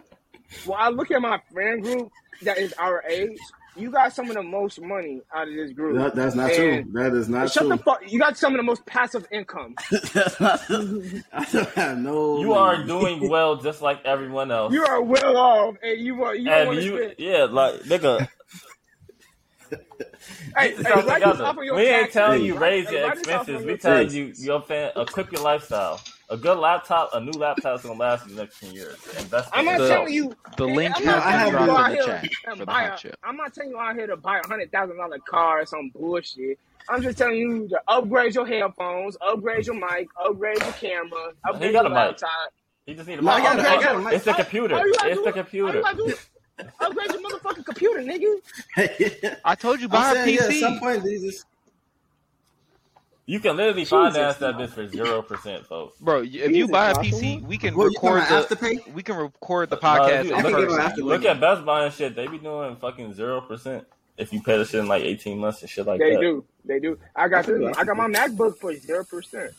Well, 0.65 0.77
I 0.79 0.89
look 0.89 1.11
at 1.11 1.21
my 1.21 1.39
friend 1.51 1.81
group 1.81 2.09
that 2.43 2.57
is 2.57 2.73
our 2.73 3.03
age. 3.07 3.37
You 3.75 3.91
got 3.91 4.11
some 4.11 4.27
of 4.29 4.33
the 4.35 4.41
most 4.41 4.81
money 4.81 5.21
out 5.35 5.47
of 5.47 5.53
this 5.53 5.71
group. 5.71 5.97
That, 5.97 6.15
that's 6.15 6.33
not 6.35 6.49
And- 6.51 6.85
true. 6.91 6.93
That 7.03 7.13
is 7.15 7.29
not 7.29 7.51
Shut 7.51 7.61
true. 7.67 7.69
the 7.69 7.77
fuck. 7.77 8.01
You 8.11 8.17
got 8.17 8.35
some 8.35 8.53
of 8.53 8.57
the 8.57 8.63
most 8.63 8.83
passive 8.87 9.27
income. 9.31 9.75
that's 9.91 10.39
not. 10.39 10.61
I 10.69 11.45
don't 11.51 11.69
have 11.75 11.97
no. 11.99 12.39
You 12.39 12.47
money. 12.47 12.81
are 12.81 12.83
doing 12.87 13.29
well, 13.29 13.57
just 13.57 13.83
like 13.83 14.03
everyone 14.03 14.49
else. 14.51 14.73
You 14.73 14.83
are 14.83 14.99
well 15.01 15.37
off, 15.37 15.75
and 15.83 15.99
you 15.99 16.23
are 16.23 16.33
you 16.35 16.45
don't 16.45 16.75
and 16.75 16.83
you, 16.85 16.97
spend. 16.97 17.15
yeah, 17.19 17.43
like 17.43 17.75
nigga. 17.81 18.27
Hey, 19.69 19.77
hey, 20.57 20.69
yourself 20.71 21.05
write 21.05 21.05
this 21.05 21.13
together. 21.33 21.43
off 21.45 21.57
on 21.57 21.65
your 21.65 21.75
We 21.75 21.81
ain't 21.87 22.11
telling 22.11 22.43
you 22.43 22.57
raise 22.57 22.89
your 22.89 23.07
write 23.09 23.17
this 23.17 23.27
off 23.27 23.47
on 23.49 23.55
expenses. 23.55 23.63
your 23.65 23.73
We 23.73 23.77
telling 23.77 24.09
you, 24.11 24.33
you 24.37 24.47
know 24.47 24.59
what 24.59 24.71
I'm 24.71 25.01
equip 25.03 25.31
your 25.31 25.41
lifestyle. 25.43 25.99
A 26.29 26.35
good 26.35 26.57
laptop, 26.57 27.09
a 27.13 27.21
new 27.21 27.31
laptop 27.31 27.79
is 27.79 27.85
gonna 27.85 27.97
last 27.97 28.27
you 28.27 28.35
the 28.35 28.41
next 28.41 28.59
ten 28.59 28.73
years. 28.73 28.97
Invest 29.17 29.49
I'm 29.53 29.63
not 29.65 29.77
telling 29.77 30.13
you. 30.13 30.35
The 30.57 30.65
link 30.65 30.93
I'm 30.97 31.03
has 31.03 31.05
not 31.05 31.25
I 31.25 31.31
been 31.31 31.39
have 31.39 31.49
telling 31.51 31.61
you 31.61 31.65
dropped 31.67 31.79
out 31.79 31.91
in 31.91 31.97
the 31.97 32.03
here 32.03 32.05
chat 32.05 32.23
and 32.45 32.53
for 32.53 32.59
the 32.59 32.65
buy 32.65 32.83
hot 32.83 32.99
a, 32.99 33.01
chip. 33.01 33.15
I'm 33.23 33.37
not 33.37 33.53
telling 33.53 33.69
you 33.69 33.79
out 33.79 33.95
here 33.95 34.07
to 34.07 34.17
buy 34.17 34.39
a 34.39 34.47
hundred 34.47 34.71
thousand 34.73 34.97
dollar 34.97 35.19
car 35.19 35.61
or 35.61 35.65
some 35.65 35.89
bullshit. 35.95 36.59
I'm 36.89 37.01
just 37.01 37.17
telling 37.17 37.37
you 37.37 37.67
to 37.69 37.79
upgrade 37.87 38.35
your 38.35 38.45
headphones, 38.45 39.15
upgrade 39.21 39.65
your 39.67 39.75
mic, 39.75 40.09
upgrade 40.21 40.59
your 40.59 40.73
camera, 40.73 41.31
upgrade 41.47 41.71
got 41.71 41.83
your 41.83 41.85
a 41.85 41.89
mic. 41.89 41.95
laptop. 41.95 42.29
You 42.85 42.95
just 42.95 43.07
need 43.07 43.19
a 43.19 43.21
No, 43.21 43.27
got 43.37 43.55
mic. 43.57 43.65
got. 43.65 44.13
It's 44.13 44.25
the 44.25 44.33
computer. 44.33 44.75
All 44.75 44.85
you 44.85 44.93
It's 45.03 45.15
do 45.19 45.23
the 45.23 45.31
computer. 45.31 45.77
you 45.77 45.81
gotta 45.83 45.95
do 45.97 46.05
is 46.07 46.27
upgrade 46.81 47.11
your 47.11 47.21
motherfucking 47.21 47.65
computer, 47.65 47.99
nigga. 48.01 49.37
I 49.45 49.55
told 49.55 49.79
you 49.79 49.87
buy 49.87 50.09
I'm 50.09 50.11
a 50.11 50.13
saying, 50.25 50.35
yeah, 50.35 50.43
at 50.43 50.49
PC. 50.49 50.59
some 50.59 50.79
point, 50.79 51.03
these 51.05 51.23
is- 51.23 51.45
You 53.29 53.41
can 53.41 53.57
literally 53.57 53.81
Jesus, 53.81 53.89
finance 53.89 54.37
that 54.37 54.57
no. 54.57 54.65
bitch 54.65 54.69
for 54.69 54.87
zero 54.87 55.21
percent, 55.21 55.65
folks. 55.65 55.97
Bro, 55.99 56.23
if 56.23 56.51
you 56.51 56.67
buy 56.69 56.91
a 56.91 56.95
PC, 56.95 57.43
we 57.45 57.57
can 57.57 57.75
What, 57.75 57.87
record 57.87 58.19
about 58.23 58.47
the 58.47 58.55
Afterpay? 58.55 58.93
we 58.93 59.03
can 59.03 59.17
record 59.17 59.69
the 59.69 59.75
podcast 59.77 60.21
if 60.21 60.25
you- 60.27 60.31
in 60.33 60.37
I 60.37 60.41
can 60.43 60.51
look, 60.53 60.69
give 60.69 60.77
person. 60.77 61.03
look 61.05 61.25
at 61.25 61.39
Best 61.41 61.65
Buy 61.65 61.83
and 61.85 61.93
shit. 61.93 62.15
They 62.15 62.25
be 62.27 62.37
doing 62.37 62.77
fucking 62.77 63.13
zero 63.13 63.41
percent 63.41 63.85
if 64.17 64.31
you 64.31 64.41
pay 64.41 64.57
the 64.57 64.63
shit 64.63 64.79
in 64.79 64.87
like 64.87 65.03
eighteen 65.03 65.39
months 65.39 65.61
and 65.61 65.69
shit 65.69 65.85
like 65.85 65.99
They 65.99 66.11
that. 66.11 66.15
They 66.19 66.21
do, 66.21 66.45
they 66.63 66.79
do. 66.79 66.97
I 67.17 67.27
got 67.27 67.45
this. 67.45 67.77
I 67.77 67.83
got 67.83 67.97
my 67.97 68.07
MacBook 68.07 68.57
for 68.59 68.73
zero 68.73 69.03
percent, 69.03 69.51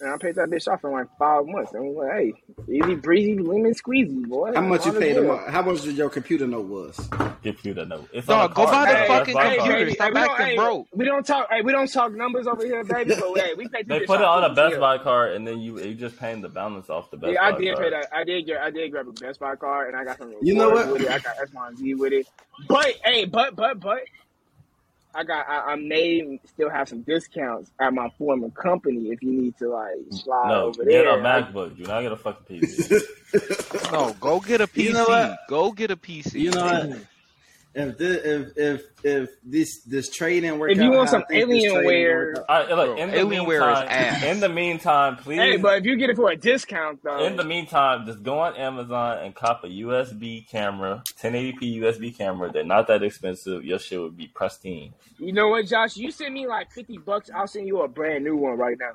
and 0.00 0.10
I 0.10 0.16
paid 0.18 0.34
that 0.36 0.48
bitch 0.48 0.66
off 0.68 0.82
in 0.84 0.90
like 0.92 1.06
five 1.18 1.46
months. 1.46 1.72
And 1.72 1.84
I'm 1.88 1.94
like, 1.94 2.12
hey, 2.12 2.32
easy 2.68 2.94
breezy, 2.96 3.38
lemon 3.38 3.74
squeezy, 3.74 4.26
boy. 4.28 4.52
How 4.54 4.60
much 4.60 4.86
you 4.86 4.92
paid 4.92 5.16
a 5.16 5.22
month? 5.22 5.48
How 5.48 5.62
much 5.62 5.84
your 5.86 6.10
computer 6.10 6.46
note 6.46 6.66
was? 6.66 7.08
Computer 7.42 7.84
no. 7.84 8.06
It's 8.12 8.26
Dog, 8.26 8.54
go 8.54 8.66
buy 8.66 8.90
the. 8.90 8.96
Hey, 8.98 9.06
fucking 9.08 9.36
hey, 9.36 9.56
computer. 9.56 9.60
card. 9.64 9.78
baby, 9.78 9.94
Stop 9.94 10.06
hey, 10.06 10.10
we 10.12 10.14
don't- 10.20 10.30
acting 10.30 10.46
hey, 10.46 10.56
broke. 10.56 10.86
We 10.92 11.04
don't 11.04 11.26
talk. 11.26 11.48
Hey, 11.50 11.62
we 11.62 11.72
don't 11.72 11.92
talk 11.92 12.12
numbers 12.14 12.46
over 12.46 12.64
here, 12.64 12.84
baby. 12.84 13.14
But 13.18 13.38
hey, 13.38 13.54
we 13.54 13.68
paid. 13.68 13.88
They 13.88 14.00
put 14.00 14.20
it 14.20 14.24
on 14.24 14.44
off 14.44 14.50
a 14.52 14.54
Best. 14.54 14.80
Buy 14.80 14.98
card, 14.98 15.32
and 15.36 15.46
then 15.46 15.60
you 15.60 15.78
you 15.80 15.94
just 15.94 16.18
paying 16.18 16.40
the 16.40 16.48
balance 16.48 16.88
off 16.90 17.10
the 17.10 17.16
Best 17.16 17.26
Buy. 17.26 17.32
Yeah, 17.34 17.44
I 17.44 17.52
did 17.58 17.74
card. 17.74 17.84
pay 17.84 17.90
that. 17.90 18.08
I 18.14 18.24
did 18.24 18.46
get. 18.46 18.60
I 18.62 18.70
did 18.70 18.90
grab 18.90 19.08
a 19.08 19.12
Best 19.12 19.40
Buy 19.40 19.56
card, 19.56 19.88
and 19.88 19.96
I 19.96 20.04
got 20.04 20.18
some. 20.18 20.34
You 20.42 20.54
know 20.54 20.70
what? 20.70 20.90
With 20.90 21.02
it. 21.02 21.08
I 21.10 21.18
got 21.18 21.36
S 21.40 21.48
Y 21.52 21.68
and 21.68 21.78
Z 21.78 21.94
with 21.94 22.12
it. 22.12 22.26
But 22.68 22.94
hey, 23.04 23.26
but 23.26 23.54
but 23.56 23.78
but. 23.80 24.00
I 25.14 25.24
got. 25.24 25.48
I, 25.48 25.72
I 25.72 25.76
may 25.76 26.40
still 26.44 26.70
have 26.70 26.88
some 26.88 27.02
discounts 27.02 27.70
at 27.80 27.92
my 27.94 28.08
former 28.18 28.50
company 28.50 29.10
if 29.10 29.22
you 29.22 29.32
need 29.32 29.56
to 29.58 29.68
like 29.68 29.94
mm, 29.96 30.14
slide 30.14 30.48
No, 30.48 30.64
over 30.66 30.84
get 30.84 31.04
there. 31.04 31.18
a 31.18 31.22
MacBook. 31.22 31.76
Do 31.76 31.84
not 31.84 32.02
get 32.02 32.12
a 32.12 32.16
fucking 32.16 32.60
PC. 32.60 33.00
No, 33.92 34.14
go 34.20 34.38
get 34.40 34.60
a 34.60 34.66
PC. 34.68 34.84
You 34.84 34.92
know? 34.92 35.36
Go 35.48 35.72
get 35.72 35.90
a 35.90 35.96
PC. 35.96 36.34
You 36.40 36.50
know 36.52 36.64
what? 36.64 36.98
If 37.76 37.98
this, 37.98 38.24
if 38.24 38.56
if 38.56 38.82
if 39.04 39.30
this 39.42 39.80
this 39.82 40.08
trade 40.08 40.42
didn't 40.42 40.60
work 40.60 40.70
If 40.70 40.78
you 40.78 40.84
out, 40.84 40.94
want 40.94 41.06
how 41.08 41.12
some 41.14 41.24
think 41.28 41.50
this 41.50 41.62
trade 41.64 41.72
didn't 41.72 41.84
Alienware- 41.86 42.14
work 42.36 42.36
out- 42.48 42.70
All 42.70 42.76
right, 42.78 42.88
look. 42.88 42.98
In 42.98 43.10
the 43.10 43.16
Alienware 43.16 43.72
is 43.72 43.78
meantime, 43.80 43.86
ass. 43.90 44.22
in 44.24 44.40
the 44.40 44.48
meantime, 44.48 45.16
please. 45.16 45.38
Hey, 45.38 45.56
but 45.56 45.78
if 45.78 45.84
you 45.84 45.96
get 45.96 46.08
it 46.10 46.14
for 46.16 46.30
a 46.30 46.36
discount 46.36 47.00
though, 47.02 47.24
in 47.26 47.34
the 47.36 47.42
meantime, 47.42 48.06
just 48.06 48.22
go 48.22 48.38
on 48.38 48.54
Amazon 48.56 49.18
and 49.24 49.34
cop 49.34 49.64
a 49.64 49.68
USB 49.68 50.48
camera, 50.48 51.02
1080p 51.20 51.78
USB 51.80 52.16
camera. 52.16 52.52
They're 52.52 52.62
not 52.62 52.86
that 52.86 53.02
expensive. 53.02 53.64
Your 53.64 53.80
shit 53.80 54.00
would 54.00 54.16
be 54.16 54.28
pristine. 54.28 54.94
you 55.18 55.32
know 55.32 55.48
what, 55.48 55.66
Josh? 55.66 55.96
You 55.96 56.12
send 56.12 56.32
me 56.32 56.46
like 56.46 56.70
fifty 56.70 56.98
bucks, 56.98 57.28
I'll 57.34 57.48
send 57.48 57.66
you 57.66 57.82
a 57.82 57.88
brand 57.88 58.22
new 58.22 58.36
one 58.36 58.56
right 58.56 58.76
now. 58.78 58.92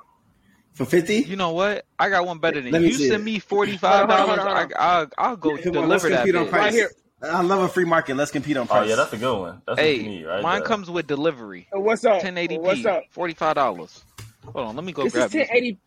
for 0.72 0.86
fifty. 0.86 1.16
You 1.16 1.36
know 1.36 1.50
what? 1.52 1.84
I 1.98 2.08
got 2.08 2.24
one 2.24 2.38
better 2.38 2.62
than 2.62 2.72
Let 2.72 2.80
you. 2.80 2.88
me 2.88 2.92
You 2.94 3.08
send 3.10 3.20
it. 3.20 3.24
me 3.24 3.38
forty 3.40 3.76
five 3.76 4.08
dollars. 4.08 4.26
hold 4.26 4.38
on, 4.38 4.46
hold 4.46 4.56
on. 4.58 4.72
I'll 4.78 5.08
I'll 5.18 5.36
go 5.36 5.58
Come 5.58 5.72
deliver 5.72 6.08
that. 6.08 6.20
on 6.22 6.26
bitch. 6.46 6.48
price. 6.48 6.62
Right 6.62 6.72
here. 6.72 6.90
I 7.22 7.42
love 7.42 7.60
a 7.62 7.68
free 7.68 7.84
market. 7.84 8.16
Let's 8.16 8.30
compete 8.30 8.56
on 8.56 8.66
price. 8.66 8.86
Oh 8.86 8.88
yeah, 8.88 8.96
that's 8.96 9.12
a 9.12 9.16
good 9.18 9.38
one. 9.38 9.62
That's 9.66 9.78
Hey, 9.80 9.98
need, 9.98 10.24
right? 10.24 10.42
mine 10.42 10.60
there. 10.60 10.66
comes 10.68 10.90
with 10.90 11.06
delivery. 11.06 11.68
Uh, 11.74 11.80
What's 11.80 12.04
up? 12.04 12.22
1080p. 12.22 12.60
What's 12.60 12.84
up? 12.86 13.02
Forty 13.10 13.34
five 13.34 13.56
dollars. 13.56 14.04
Hold 14.52 14.68
on, 14.68 14.76
let 14.76 14.84
me 14.84 14.92
go 14.92 15.04
This 15.04 15.12
grab 15.12 15.26
is 15.26 15.32
these. 15.32 15.40
1080. 15.48 15.78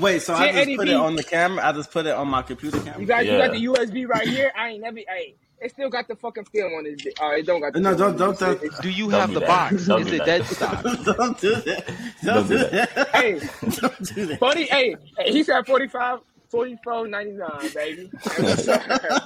Wait, 0.00 0.22
so 0.22 0.34
I 0.34 0.50
just 0.50 0.76
put 0.76 0.88
it 0.88 0.94
on 0.96 1.14
the 1.14 1.22
camera. 1.22 1.64
I 1.64 1.70
just 1.72 1.92
put 1.92 2.06
it 2.06 2.12
on 2.14 2.26
my 2.26 2.42
computer 2.42 2.80
camera. 2.80 3.00
You 3.00 3.06
got 3.06 3.24
you 3.24 3.38
got 3.38 3.52
the 3.52 3.64
USB 3.64 4.08
right 4.08 4.26
here. 4.26 4.50
I 4.56 4.70
ain't 4.70 4.82
never. 4.82 4.96
Hey, 4.98 5.36
it 5.60 5.70
still 5.70 5.88
got 5.88 6.08
the 6.08 6.16
fucking 6.16 6.46
film 6.46 6.72
on 6.74 6.82
this. 6.84 7.00
bitch. 7.00 7.12
Oh, 7.20 7.30
it 7.30 7.46
don't 7.46 7.60
got. 7.60 7.72
The 7.74 7.80
No, 7.80 7.96
film 7.96 8.16
don't- 8.16 8.38
don't- 8.40 8.60
this. 8.60 8.70
don't- 8.72 8.82
Do 8.82 8.90
you 8.90 9.08
Don't 9.10 9.20
have 9.20 9.32
the 9.34 9.38
that. 9.40 9.46
box? 9.48 9.86
Don't 9.86 10.00
Is 10.00 10.06
do 10.08 10.14
it 10.14 10.18
that. 10.18 10.26
dead 10.26 10.44
stock? 10.46 10.82
don't 10.82 11.40
do 11.40 11.54
that. 11.54 11.86
Don't, 12.24 12.34
Don't 12.34 12.48
do 12.48 12.58
do 12.58 12.64
that. 12.70 13.08
Hey, 13.14 13.38
don't 13.80 14.14
do 14.14 14.26
that. 14.26 14.40
Buddy, 14.40 14.64
hey, 14.64 14.96
hey, 15.18 15.32
he 15.32 15.44
said 15.44 15.64
45. 15.64 16.18
Forty 16.54 16.78
four 16.84 17.08
ninety 17.08 17.32
nine, 17.32 17.70
baby. 17.74 18.10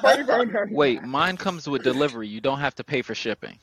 forty 0.01 0.23
four 0.25 0.39
ninety 0.47 0.53
nine. 0.53 0.69
Wait, 0.73 1.03
mine 1.03 1.37
comes 1.37 1.69
with 1.69 1.83
delivery. 1.83 2.29
You 2.29 2.41
don't 2.41 2.61
have 2.61 2.75
to 2.77 2.85
pay 2.85 3.03
for 3.03 3.15
shipping. 3.15 3.59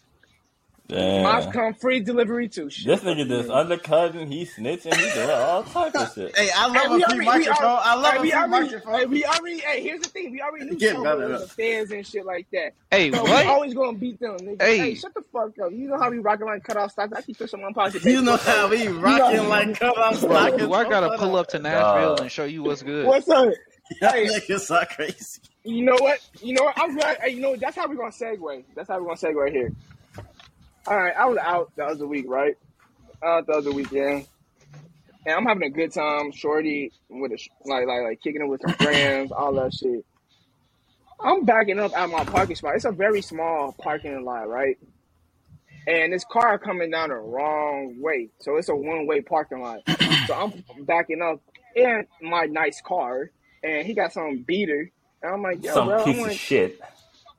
Mine's 0.87 1.45
Damn. 1.45 1.51
come 1.51 1.73
free 1.73 1.99
delivery 1.99 2.47
too. 2.47 2.69
Shit. 2.69 2.85
This 2.85 2.99
nigga 3.01 3.27
just 3.27 3.49
undercutting, 3.49 4.29
he 4.31 4.45
snitching, 4.45 4.93
he 4.93 5.13
doing 5.15 5.29
all 5.31 5.63
type 5.63 5.95
of 5.95 6.13
shit. 6.13 6.37
Hey, 6.37 6.49
I 6.55 6.71
Hey, 6.71 6.87
love 6.87 7.01
a 7.01 7.05
free 7.15 7.25
microphone. 7.25 7.65
al- 7.65 7.77
I 7.83 7.95
love 7.95 8.13
hey, 8.13 8.17
a 8.17 8.21
free 8.21 8.33
already, 8.33 8.49
microphone. 8.65 8.93
hey, 8.99 9.05
we 9.07 9.25
already, 9.25 9.57
hey, 9.61 9.81
here's 9.81 10.01
the 10.01 10.09
thing. 10.09 10.31
We 10.31 10.41
already 10.41 10.65
knew 10.65 10.77
Get 10.77 10.93
some 10.93 11.01
better, 11.03 11.27
the 11.39 11.47
fans 11.47 11.89
and 11.89 12.05
shit 12.05 12.23
like 12.23 12.45
that. 12.53 12.73
Hey, 12.91 13.11
So 13.11 13.23
we 13.23 13.31
always 13.31 13.73
gonna 13.73 13.97
beat 13.97 14.19
them, 14.19 14.37
nigga. 14.37 14.61
Hey. 14.61 14.77
Hey. 14.77 14.93
shut 14.95 15.13
the 15.15 15.23
fuck 15.33 15.57
up. 15.57 15.71
You 15.71 15.87
know 15.87 15.97
how 15.97 16.11
we 16.11 16.19
rocking 16.19 16.45
like 16.45 16.63
cut 16.63 16.77
off 16.77 16.91
stops. 16.91 17.13
I 17.13 17.21
keep 17.23 17.39
pushing 17.39 17.61
my 17.61 17.71
pocket. 17.73 18.03
You 18.05 18.21
know 18.21 18.37
how 18.37 18.67
we 18.67 18.87
rocking 18.87 19.49
like 19.49 19.79
cut 19.79 19.97
off 19.97 20.19
Bro, 20.21 20.29
stockings. 20.29 20.61
do 20.61 20.73
I 20.73 20.83
gotta 20.87 21.17
pull 21.17 21.35
up 21.35 21.47
to 21.47 21.59
Nashville 21.59 22.09
Dog. 22.17 22.21
and 22.21 22.31
show 22.31 22.43
you 22.45 22.61
what's 22.61 22.83
good? 22.83 23.07
What's 23.07 23.27
up? 23.29 23.49
Y'all 24.01 24.11
Hey. 24.11 24.27
niggas 24.27 24.61
so 24.61 24.83
crazy. 24.91 25.41
You 25.63 25.83
know 25.83 25.95
what? 25.99 26.19
You 26.43 26.53
know 26.53 26.63
what? 26.65 26.75
I'm 26.79 26.95
glad. 26.95 27.17
Hey, 27.21 27.31
you 27.31 27.41
know 27.41 27.51
what? 27.51 27.59
that's 27.59 27.75
how 27.75 27.87
we're 27.87 27.95
gonna 27.95 28.11
segue. 28.11 28.63
That's 28.75 28.87
how 28.87 28.99
we're 28.99 29.15
gonna 29.15 29.33
segue 29.33 29.51
here. 29.51 29.71
All 30.87 30.97
right, 30.97 31.15
I 31.17 31.25
was 31.25 31.37
out 31.37 31.71
the 31.75 31.83
other 31.85 32.07
week, 32.07 32.25
right? 32.27 32.55
Out 33.23 33.47
the 33.47 33.53
other 33.53 33.71
weekend, 33.71 34.27
and 35.25 35.35
I'm 35.35 35.45
having 35.45 35.63
a 35.63 35.69
good 35.69 35.91
time. 35.93 36.31
Shorty 36.31 36.91
with 37.09 37.31
a 37.31 37.37
sh- 37.37 37.49
like 37.65 37.87
like 37.87 38.03
like 38.03 38.21
kicking 38.21 38.41
it 38.41 38.47
with 38.47 38.61
some 38.61 38.73
friends, 38.77 39.31
all 39.31 39.53
that 39.53 39.73
shit. 39.73 40.05
I'm 41.19 41.45
backing 41.45 41.79
up 41.79 41.97
at 41.97 42.09
my 42.09 42.23
parking 42.25 42.55
spot. 42.55 42.75
It's 42.75 42.85
a 42.85 42.91
very 42.91 43.21
small 43.21 43.73
parking 43.81 44.23
lot, 44.25 44.47
right? 44.49 44.77
And 45.87 46.13
this 46.13 46.25
car 46.25 46.59
coming 46.59 46.91
down 46.91 47.09
the 47.09 47.15
wrong 47.15 47.95
way, 48.01 48.29
so 48.39 48.57
it's 48.57 48.69
a 48.69 48.75
one 48.75 49.07
way 49.07 49.21
parking 49.21 49.61
lot. 49.61 49.79
So 50.27 50.33
I'm 50.35 50.85
backing 50.85 51.21
up 51.21 51.41
in 51.75 52.05
my 52.21 52.45
nice 52.45 52.81
car, 52.81 53.31
and 53.63 53.85
he 53.87 53.93
got 53.93 54.13
some 54.13 54.43
beater. 54.47 54.91
And 55.23 55.33
I'm 55.33 55.41
like, 55.41 55.63
yo, 55.63 55.73
Some 55.73 55.87
bro, 55.87 55.99
I'm 55.99 56.05
piece 56.05 56.25
of 56.25 56.33
shit. 56.33 56.79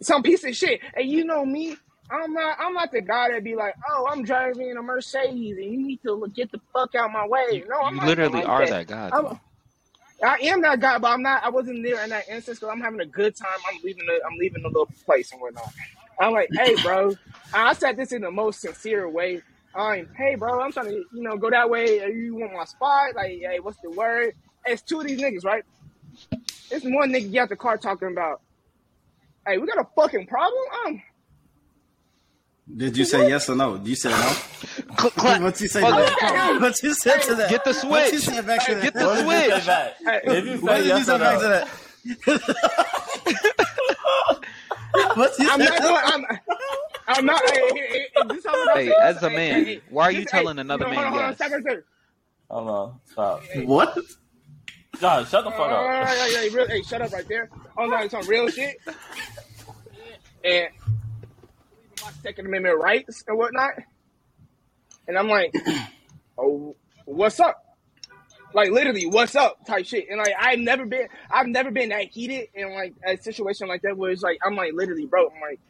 some 0.02 0.22
piece 0.22 0.44
of 0.44 0.56
shit. 0.56 0.80
And 0.96 1.08
you 1.08 1.24
know 1.24 1.44
me, 1.44 1.76
I'm 2.10 2.32
not 2.34 2.58
I'm 2.60 2.74
not 2.74 2.92
the 2.92 3.02
guy 3.02 3.30
that 3.32 3.44
be 3.44 3.56
like, 3.56 3.74
oh, 3.90 4.08
I'm 4.10 4.24
driving 4.24 4.76
a 4.78 4.82
Mercedes 4.82 5.56
and 5.58 5.72
you 5.72 5.78
need 5.86 6.00
to 6.04 6.26
get 6.34 6.52
the 6.52 6.60
fuck 6.72 6.94
out 6.94 7.12
my 7.12 7.26
way. 7.26 7.64
No, 7.68 7.82
I'm 7.82 7.94
You 7.94 8.00
literally 8.00 8.42
like 8.42 8.46
are 8.46 8.66
that. 8.66 8.68
that 8.68 8.86
guy. 8.88 9.12
I 10.24 10.38
am 10.44 10.62
that 10.62 10.80
guy, 10.80 10.98
but 10.98 11.08
I'm 11.12 11.22
not. 11.22 11.44
I 11.44 11.50
wasn't 11.50 11.84
there 11.84 12.02
in 12.02 12.10
that 12.10 12.28
instance 12.28 12.58
because 12.58 12.72
I'm 12.72 12.80
having 12.80 13.00
a 13.00 13.06
good 13.06 13.36
time. 13.36 13.58
I'm 13.68 13.80
leaving 13.84 14.06
the 14.06 14.14
I'm 14.26 14.38
leaving 14.38 14.62
the 14.62 14.68
little 14.68 14.90
place 15.06 15.32
and 15.32 15.40
whatnot. 15.40 15.64
I'm 16.20 16.32
like, 16.32 16.50
hey, 16.56 16.76
bro. 16.76 17.18
I 17.52 17.74
said 17.74 17.96
this 17.96 18.12
in 18.12 18.22
the 18.22 18.30
most 18.30 18.60
sincere 18.62 19.08
way. 19.08 19.42
I'm, 19.74 20.08
hey, 20.16 20.36
bro. 20.36 20.60
I'm 20.60 20.72
trying 20.72 20.86
to, 20.88 20.92
you 21.12 21.22
know, 21.22 21.36
go 21.36 21.50
that 21.50 21.70
way. 21.70 21.96
You 22.12 22.36
want 22.36 22.54
my 22.54 22.64
spot? 22.64 23.14
Like, 23.16 23.40
hey, 23.42 23.60
what's 23.60 23.78
the 23.82 23.90
word? 23.90 24.34
It's 24.66 24.82
two 24.82 25.00
of 25.00 25.06
these 25.06 25.20
niggas, 25.20 25.44
right? 25.44 25.64
It's 26.70 26.84
one 26.84 27.12
nigga 27.12 27.32
get 27.32 27.42
out 27.44 27.48
the 27.50 27.56
car 27.56 27.78
talking 27.78 28.08
about, 28.10 28.40
hey, 29.46 29.58
we 29.58 29.66
got 29.66 29.78
a 29.78 29.88
fucking 29.96 30.26
problem. 30.26 30.64
Um, 30.86 31.02
Did 32.74 32.96
you 32.96 33.04
say 33.04 33.28
yes 33.28 33.48
or 33.48 33.54
no? 33.54 33.76
Did 33.76 33.86
you 33.88 33.94
said 33.94 34.10
no. 34.10 34.32
Cl- 34.98 35.10
clap. 35.12 35.40
What 35.42 35.60
you 35.60 35.68
say? 35.68 35.80
Fuck 35.82 35.94
to 35.96 36.02
it. 36.02 36.06
that? 36.20 36.58
What 36.60 36.82
you 36.82 36.94
said 36.94 37.22
to 37.22 37.34
that? 37.36 37.48
Get 37.50 37.62
the 37.64 37.74
What 37.86 38.12
you 38.12 38.18
switch. 38.18 38.34
said 38.34 38.44
back 38.46 38.66
to 38.66 38.74
that? 38.74 38.82
Get 38.82 38.94
the 38.94 39.06
What 39.06 39.16
did 39.16 39.24
you 39.26 39.30
say 39.30 39.50
switch. 39.50 39.66
back? 39.66 39.92
Hey, 40.04 40.20
If 40.24 40.62
What 40.62 40.70
say 40.76 40.78
did 40.78 40.86
you 40.86 40.96
yes 40.96 41.06
say 41.06 41.14
or 41.14 41.18
back 41.18 41.38
to 41.38 41.44
no, 41.44 41.48
that? 41.48 41.68
what 45.16 45.38
you 45.38 45.48
I'm 45.50 45.60
said 45.60 45.68
not 45.68 45.76
to 45.76 45.82
going. 45.82 46.00
I'm, 46.04 46.24
I'm 47.08 47.24
not. 47.26 47.42
Hey, 47.50 47.60
hey, 47.60 47.70
hey, 47.74 48.06
hey, 48.14 48.22
this 48.28 48.44
how 48.46 48.52
I'm 48.70 48.76
Hey, 48.76 48.92
as 49.00 49.22
a 49.22 49.30
man, 49.30 49.64
hey, 49.64 49.74
hey, 49.76 49.80
why 49.90 50.04
are 50.04 50.10
you 50.12 50.22
this- 50.22 50.30
hey, 50.32 50.38
telling 50.38 50.58
another 50.58 50.84
no, 50.86 50.90
man 50.90 50.98
hold 50.98 51.06
on, 51.06 51.12
hold 51.12 51.22
on, 51.24 51.28
yes? 51.30 51.38
second, 51.38 51.62
second. 51.64 51.82
hold 52.50 52.68
on, 52.68 53.00
stop. 53.12 53.42
What? 53.64 53.96
John, 55.00 55.24
shut 55.26 55.44
the 55.44 55.50
fuck 55.52 55.60
Uh, 55.60 55.64
up. 55.74 55.84
yeah, 55.84 56.26
yeah, 56.26 56.40
real, 56.54 56.66
hey, 56.68 56.82
shut 56.82 57.02
up 57.02 57.12
right 57.12 57.28
there. 57.28 57.50
I'm 57.78 57.90
talking 57.90 58.10
some 58.10 58.26
real 58.26 58.48
shit. 58.48 58.76
And 60.44 60.68
my 60.85 60.85
Second 62.22 62.46
Amendment 62.46 62.78
rights 62.78 63.24
and 63.26 63.38
whatnot. 63.38 63.72
And 65.08 65.18
I'm 65.18 65.28
like, 65.28 65.54
oh, 66.38 66.76
what's 67.04 67.40
up? 67.40 67.62
Like 68.54 68.70
literally, 68.70 69.06
what's 69.06 69.36
up 69.36 69.66
type 69.66 69.86
shit. 69.86 70.06
And 70.08 70.18
like 70.18 70.32
I've 70.38 70.58
never 70.58 70.86
been 70.86 71.08
I've 71.30 71.46
never 71.46 71.70
been 71.70 71.90
that 71.90 72.04
heated 72.04 72.48
in 72.54 72.74
like 72.74 72.94
a 73.06 73.16
situation 73.18 73.68
like 73.68 73.82
that 73.82 73.96
where 73.96 74.10
it's 74.10 74.22
like 74.22 74.38
I'm 74.44 74.56
like 74.56 74.72
literally, 74.72 75.06
bro, 75.06 75.28
I'm 75.28 75.40
like 75.40 75.60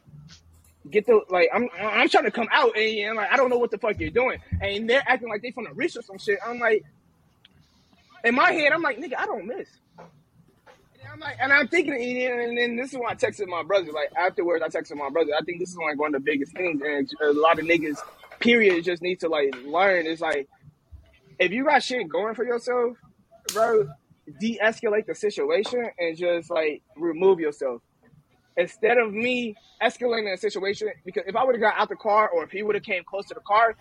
get 0.89 1.05
the 1.05 1.19
like 1.29 1.49
I'm 1.53 1.67
I'm 1.77 2.07
trying 2.07 2.23
to 2.23 2.31
come 2.31 2.47
out 2.51 2.77
and, 2.77 2.99
and 2.99 3.17
like 3.17 3.31
I 3.31 3.35
don't 3.35 3.49
know 3.49 3.57
what 3.57 3.71
the 3.71 3.77
fuck 3.77 3.99
you're 3.99 4.09
doing. 4.09 4.39
And 4.61 4.89
they're 4.89 5.03
acting 5.05 5.29
like 5.29 5.41
they 5.41 5.51
from 5.51 5.65
the 5.65 5.73
rich 5.73 5.97
or 5.97 6.01
some 6.01 6.17
shit. 6.17 6.39
I'm 6.45 6.59
like 6.59 6.85
in 8.23 8.35
my 8.35 8.51
head, 8.51 8.71
I'm 8.71 8.81
like, 8.81 8.97
nigga, 8.97 9.13
I 9.17 9.25
don't 9.25 9.45
miss. 9.45 9.67
And 11.17 11.23
I'm 11.23 11.29
like, 11.29 11.37
and 11.41 11.53
I'm 11.53 11.67
thinking, 11.67 11.93
and 11.93 12.57
then 12.57 12.75
this 12.75 12.93
is 12.93 12.99
when 12.99 13.07
I 13.09 13.15
texted 13.15 13.47
my 13.47 13.63
brother. 13.63 13.91
Like 13.91 14.11
afterwards, 14.15 14.63
I 14.63 14.67
texted 14.67 14.97
my 14.97 15.09
brother. 15.09 15.31
I 15.39 15.43
think 15.43 15.59
this 15.59 15.69
is 15.69 15.77
like 15.77 15.97
one 15.97 16.13
of 16.13 16.23
the 16.23 16.31
biggest 16.31 16.53
things, 16.53 16.81
and 16.81 17.09
a 17.23 17.33
lot 17.33 17.59
of 17.59 17.65
niggas, 17.65 17.97
period, 18.39 18.83
just 18.83 19.01
need 19.01 19.19
to 19.21 19.29
like 19.29 19.55
learn. 19.65 20.05
It's 20.05 20.21
like, 20.21 20.47
if 21.39 21.51
you 21.51 21.65
got 21.65 21.81
shit 21.81 22.07
going 22.07 22.35
for 22.35 22.45
yourself, 22.45 22.97
bro, 23.53 23.87
de-escalate 24.39 25.07
the 25.07 25.15
situation 25.15 25.89
and 25.97 26.17
just 26.17 26.51
like 26.51 26.83
remove 26.95 27.39
yourself. 27.39 27.81
Instead 28.55 28.97
of 28.97 29.13
me 29.13 29.55
escalating 29.81 30.31
the 30.31 30.37
situation, 30.37 30.89
because 31.05 31.23
if 31.27 31.35
I 31.35 31.43
would 31.43 31.55
have 31.55 31.61
got 31.61 31.79
out 31.79 31.89
the 31.89 31.95
car 31.95 32.29
or 32.29 32.43
if 32.43 32.51
he 32.51 32.63
would 32.63 32.75
have 32.75 32.83
came 32.83 33.03
close 33.03 33.25
to 33.27 33.33
the 33.33 33.41
car, 33.41 33.75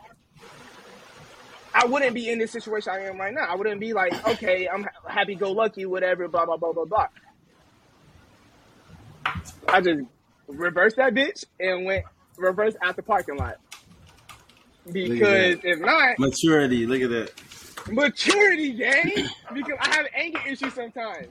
I 1.74 1.84
wouldn't 1.84 2.14
be 2.14 2.30
in 2.30 2.38
this 2.38 2.52
situation 2.52 2.92
I 2.94 3.00
am 3.00 3.18
right 3.18 3.34
now. 3.34 3.46
I 3.46 3.54
wouldn't 3.54 3.80
be 3.80 3.92
like, 3.92 4.26
okay, 4.26 4.66
I'm 4.66 4.86
happy 5.06 5.34
go 5.34 5.52
lucky, 5.52 5.84
whatever, 5.84 6.28
blah 6.28 6.46
blah 6.46 6.56
blah 6.56 6.72
blah 6.72 6.86
blah. 6.86 7.08
I 9.68 9.80
just 9.80 10.00
reversed 10.48 10.96
that 10.96 11.14
bitch 11.14 11.44
and 11.60 11.84
went 11.84 12.04
reverse 12.36 12.74
out 12.82 12.96
the 12.96 13.02
parking 13.02 13.36
lot. 13.36 13.56
Because 14.90 15.58
if 15.64 15.80
not, 15.80 16.18
Maturity. 16.18 16.86
Look 16.86 17.02
at 17.02 17.10
that. 17.10 17.92
maturity 17.92 18.72
gang. 18.72 19.28
Because 19.54 19.78
I 19.80 19.94
have 19.94 20.06
anger 20.14 20.40
issues 20.48 20.74
sometimes. 20.74 21.28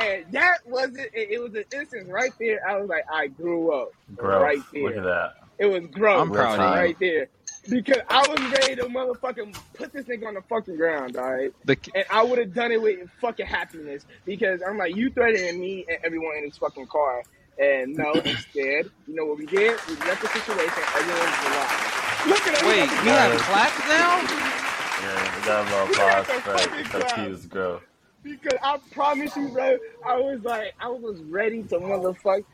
And 0.00 0.24
that 0.32 0.58
wasn't 0.66 0.98
it, 1.14 1.30
it 1.30 1.42
was 1.42 1.54
an 1.54 1.64
instance 1.72 2.08
right 2.08 2.32
there. 2.40 2.58
I 2.68 2.76
was 2.80 2.88
like, 2.88 3.04
I 3.12 3.28
grew 3.28 3.72
up. 3.72 3.90
Growth. 4.16 4.42
Right 4.42 4.58
Look 4.82 4.94
there. 4.94 4.98
at 5.00 5.04
that. 5.04 5.34
It 5.58 5.66
was 5.66 5.86
growth. 5.90 6.20
I'm 6.22 6.30
proud 6.32 6.58
of 6.58 6.66
you. 6.66 6.74
right 6.80 6.98
there. 6.98 7.28
Because 7.68 8.02
I 8.08 8.20
was 8.28 8.38
ready 8.52 8.76
to 8.76 8.84
motherfucking 8.84 9.56
put 9.74 9.92
this 9.92 10.04
nigga 10.06 10.26
on 10.28 10.34
the 10.34 10.42
fucking 10.42 10.76
ground, 10.76 11.16
alright? 11.16 11.52
The, 11.64 11.76
And 11.94 12.04
I 12.10 12.22
would 12.22 12.38
have 12.38 12.54
done 12.54 12.70
it 12.72 12.80
with 12.80 13.08
fucking 13.20 13.46
happiness 13.46 14.06
because 14.24 14.60
I'm 14.66 14.78
like, 14.78 14.94
you 14.94 15.10
threatening 15.10 15.60
me 15.60 15.84
and 15.88 15.98
everyone 16.04 16.36
in 16.36 16.44
this 16.44 16.58
fucking 16.58 16.86
car. 16.86 17.22
And 17.58 17.96
no, 17.96 18.20
instead, 18.26 18.90
you 19.06 19.14
know 19.14 19.26
what 19.26 19.38
we 19.38 19.46
did? 19.46 19.80
We 19.88 19.96
left 19.96 20.22
the 20.22 20.28
situation. 20.28 20.82
Everyone's 20.96 21.40
alive. 21.46 22.26
Look 22.26 22.46
at 22.48 22.54
us. 22.56 22.62
wait, 22.64 22.90
we 23.02 23.12
have 23.12 23.32
Yeah. 23.32 23.38
claps 23.38 23.78
now? 23.88 24.22
Yeah, 24.98 25.36
we 25.36 25.42
got 25.42 25.66
a 25.66 25.70
little 25.70 25.86
We 25.88 25.96
got 25.96 26.26
applause 26.26 26.26
the 26.26 26.34
for 26.34 26.58
fucking 26.58 26.84
for 26.90 26.98
clap. 26.98 27.04
Q's 27.04 27.46
growth. 27.46 27.82
Because 28.22 28.58
I 28.62 28.78
promise 28.92 29.36
you, 29.36 29.48
bro, 29.48 29.78
I 30.06 30.16
was 30.16 30.40
like, 30.44 30.74
I 30.80 30.88
was 30.88 31.22
ready 31.24 31.64
to 31.64 31.76
motherfuck. 31.76 32.44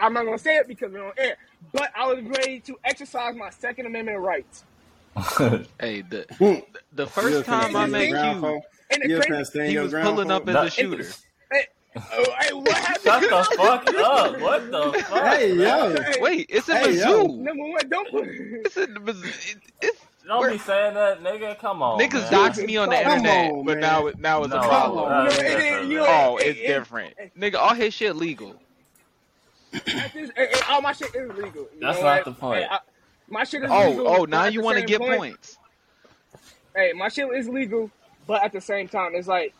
I'm 0.00 0.14
not 0.14 0.24
gonna 0.24 0.38
say 0.38 0.56
it 0.56 0.68
because 0.68 0.92
we're 0.92 1.06
on 1.06 1.12
air, 1.18 1.36
but 1.72 1.90
I 1.96 2.06
was 2.12 2.24
ready 2.24 2.60
to 2.62 2.76
exercise 2.84 3.34
my 3.36 3.50
Second 3.50 3.86
Amendment 3.86 4.18
rights. 4.20 4.64
Hey, 5.80 6.02
the 6.02 6.26
the 6.92 7.06
first 7.06 7.44
time 7.44 7.76
I 7.76 7.86
stay 7.86 7.86
met 7.86 8.08
in 8.08 8.16
your 8.18 8.18
ground, 8.18 8.38
you, 8.38 8.40
phone? 8.40 8.62
And 8.90 9.02
the 9.02 9.08
You 9.08 9.16
was 9.16 9.26
crazy, 9.26 9.60
in 9.60 9.66
he 9.66 9.78
was 9.78 9.94
pulling 9.94 10.30
up 10.30 10.48
as 10.48 10.62
a 10.62 10.70
shooter. 10.70 11.16
Hey, 11.94 12.00
oh, 12.12 12.34
hey, 12.40 12.52
what 12.54 12.72
happened? 12.72 13.04
Shut 13.04 13.20
the 13.22 13.56
fuck 13.56 13.94
up. 13.94 14.40
What 14.40 14.70
the 14.70 14.92
fuck? 15.04 15.26
Hey, 15.26 15.54
yo. 15.54 15.94
Hey, 16.02 16.14
Wait, 16.20 16.46
it's 16.48 16.68
in 16.68 16.76
Hey, 16.76 16.98
yo. 16.98 17.26
Mizzou. 17.28 17.38
Number 17.38 17.64
one, 17.64 17.88
don't 17.88 18.10
put. 18.10 18.24
It's 18.28 18.76
in 18.76 18.94
the 18.94 19.00
Mizzou. 19.00 19.24
It- 19.52 19.58
It's 19.82 20.00
Don't 20.26 20.38
Where- 20.38 20.52
be 20.52 20.58
saying 20.58 20.94
that, 20.94 21.20
nigga. 21.22 21.58
Come 21.58 21.82
on. 21.82 21.98
niggas 21.98 22.30
man. 22.30 22.32
dox 22.32 22.58
me 22.58 22.76
on 22.76 22.88
the 22.90 22.94
Come 22.96 23.12
internet, 23.18 23.50
on, 23.52 23.64
but 23.64 23.78
now 23.78 24.06
it 24.06 24.18
now 24.20 24.44
it's 24.44 24.52
No, 24.54 24.60
a 24.60 24.68
problem. 24.68 25.04
You 25.04 25.08
know, 25.10 25.24
that's 25.24 25.38
it 25.38 25.44
is- 25.46 25.52
different, 25.64 25.88
you 25.90 25.96
know, 25.98 26.06
Oh, 26.08 26.36
it- 26.36 26.46
it's 26.46 26.60
it- 26.60 26.66
different, 26.68 27.14
nigga. 27.36 27.54
All 27.56 27.74
his 27.74 27.92
shit 27.92 28.14
legal. 28.14 28.54
At 29.74 30.12
this, 30.12 30.30
eh, 30.36 30.46
all 30.68 30.80
my 30.80 30.92
shit 30.92 31.12
is 31.14 31.28
legal. 31.30 31.62
You 31.62 31.68
That's 31.80 31.98
know 31.98 32.04
not 32.04 32.16
what? 32.18 32.24
the 32.26 32.32
point. 32.32 32.62
Hey, 32.62 32.68
I- 32.70 32.78
my 33.28 33.42
shit 33.44 33.64
is 33.64 33.70
Oh, 33.72 33.88
legal. 33.88 34.08
oh, 34.08 34.20
but 34.20 34.28
now 34.28 34.44
you 34.44 34.62
want 34.62 34.78
to 34.78 34.84
get 34.84 35.00
point- 35.00 35.16
points. 35.18 35.58
Hey, 36.76 36.92
my 36.92 37.08
shit 37.08 37.28
is 37.34 37.48
legal, 37.48 37.90
but 38.28 38.44
at 38.44 38.52
the 38.52 38.60
same 38.60 38.86
time, 38.88 39.12
it's 39.16 39.26
like 39.28 39.54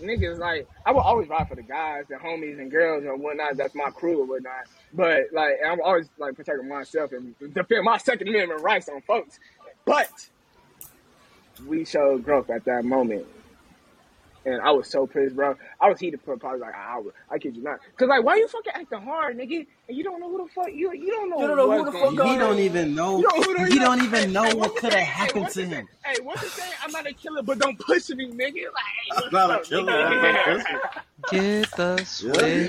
niggas 0.00 0.38
like 0.38 0.68
I 0.84 0.92
will 0.92 1.00
always 1.00 1.28
ride 1.28 1.48
for 1.48 1.54
the 1.54 1.62
guys, 1.62 2.04
the 2.08 2.16
homies 2.16 2.58
and 2.58 2.70
girls 2.70 3.04
and 3.04 3.20
whatnot. 3.20 3.56
That's 3.56 3.74
my 3.74 3.90
crew 3.90 4.20
or 4.22 4.26
whatnot. 4.26 4.64
But 4.92 5.24
like 5.32 5.54
I'm 5.66 5.80
always 5.80 6.08
like 6.18 6.34
protecting 6.36 6.68
myself 6.68 7.12
and 7.12 7.34
defend 7.54 7.84
my 7.84 7.98
Second 7.98 8.28
Amendment 8.28 8.62
rights 8.62 8.88
on 8.88 9.00
folks. 9.02 9.38
But 9.84 10.28
we 11.66 11.84
showed 11.84 12.24
growth 12.24 12.50
at 12.50 12.64
that 12.64 12.84
moment. 12.84 13.26
And 14.46 14.62
I 14.62 14.70
was 14.70 14.88
so 14.88 15.08
pissed, 15.08 15.34
bro. 15.34 15.56
I 15.80 15.88
was 15.88 15.98
heated 15.98 16.20
for 16.24 16.36
probably 16.36 16.60
like 16.60 16.72
an 16.72 16.80
hour. 16.80 17.12
I 17.28 17.38
kid 17.38 17.56
you 17.56 17.64
not. 17.64 17.80
Cause 17.96 18.06
like, 18.08 18.22
why 18.22 18.36
you 18.36 18.46
fucking 18.46 18.72
acting 18.76 19.00
hard, 19.00 19.36
nigga? 19.36 19.66
And 19.88 19.96
you 19.96 20.04
don't 20.04 20.20
know 20.20 20.30
who 20.30 20.46
the 20.46 20.52
fuck 20.52 20.68
you. 20.72 20.92
You 20.92 21.10
don't 21.10 21.30
know. 21.30 21.40
You 21.40 21.46
don't 21.48 21.56
know 21.56 21.78
who 21.78 21.84
the 21.84 21.92
fuck 21.92 22.12
He 22.12 22.20
on. 22.20 22.38
don't 22.38 22.58
even 22.60 22.94
know. 22.94 23.18
You 23.18 23.22
know 23.24 23.42
who 23.42 23.64
He 23.64 23.78
don't 23.80 24.02
even 24.04 24.32
know 24.32 24.44
hey, 24.44 24.54
what 24.54 24.76
could 24.76 24.92
have 24.92 24.92
saying? 24.92 25.04
Hey, 25.04 25.12
happened 25.12 25.48
to 25.50 25.66
him. 25.66 25.88
Hey, 26.04 26.20
what's 26.22 26.42
the 26.42 26.48
saying? 26.48 26.72
I'm 26.84 26.92
not 26.92 27.08
a 27.08 27.12
killer, 27.12 27.42
but 27.42 27.58
don't 27.58 27.76
push 27.80 28.08
me, 28.10 28.30
nigga. 28.30 28.38
Like, 28.38 28.54
hey, 28.54 29.10
I'm 29.16 29.22
what's 29.22 29.32
not 29.32 29.50
a 29.50 29.64
killer, 29.68 29.92
nigga? 29.92 30.22
but 30.22 30.32
don't 30.44 30.58
push 30.58 30.72
me. 30.72 30.78
Get 31.32 31.70
the 31.76 31.96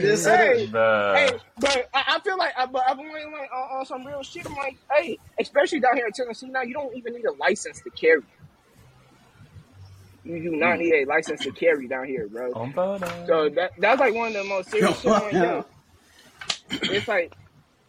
this 0.02 0.24
switch. 0.24 0.26
Hey, 0.26 0.68
Bruh. 0.72 1.16
hey, 1.16 1.38
but 1.60 1.90
I, 1.94 2.04
I 2.16 2.20
feel 2.22 2.38
like, 2.40 2.54
I, 2.58 2.66
but 2.66 2.84
I'm 2.88 2.98
like, 2.98 3.08
like 3.08 3.52
on, 3.54 3.80
on 3.80 3.86
some 3.86 4.06
real 4.06 4.24
shit. 4.24 4.48
I'm 4.48 4.56
like, 4.56 4.78
hey, 4.92 5.20
especially 5.40 5.80
down 5.80 5.96
here 5.96 6.08
in 6.08 6.12
Tennessee 6.14 6.50
now, 6.50 6.64
you 6.64 6.74
don't 6.74 6.96
even 6.96 7.14
need 7.14 7.26
a 7.26 7.34
license 7.34 7.82
to 7.82 7.92
carry. 7.92 8.22
You 10.28 10.44
do 10.44 10.58
not 10.58 10.78
mm. 10.78 10.80
need 10.80 10.94
a 10.94 11.06
license 11.06 11.42
to 11.44 11.52
carry 11.54 11.88
down 11.88 12.08
here, 12.08 12.28
bro. 12.30 12.56
So 13.28 13.50
that 13.50 13.72
that's 13.78 14.00
like 14.00 14.14
one 14.16 14.30
of 14.30 14.34
the 14.36 14.44
most 14.46 14.70
serious 14.72 15.00
shit. 15.02 15.20
Like, 15.20 15.40
yo, 15.40 15.66
it's 16.90 17.08
like, 17.08 17.34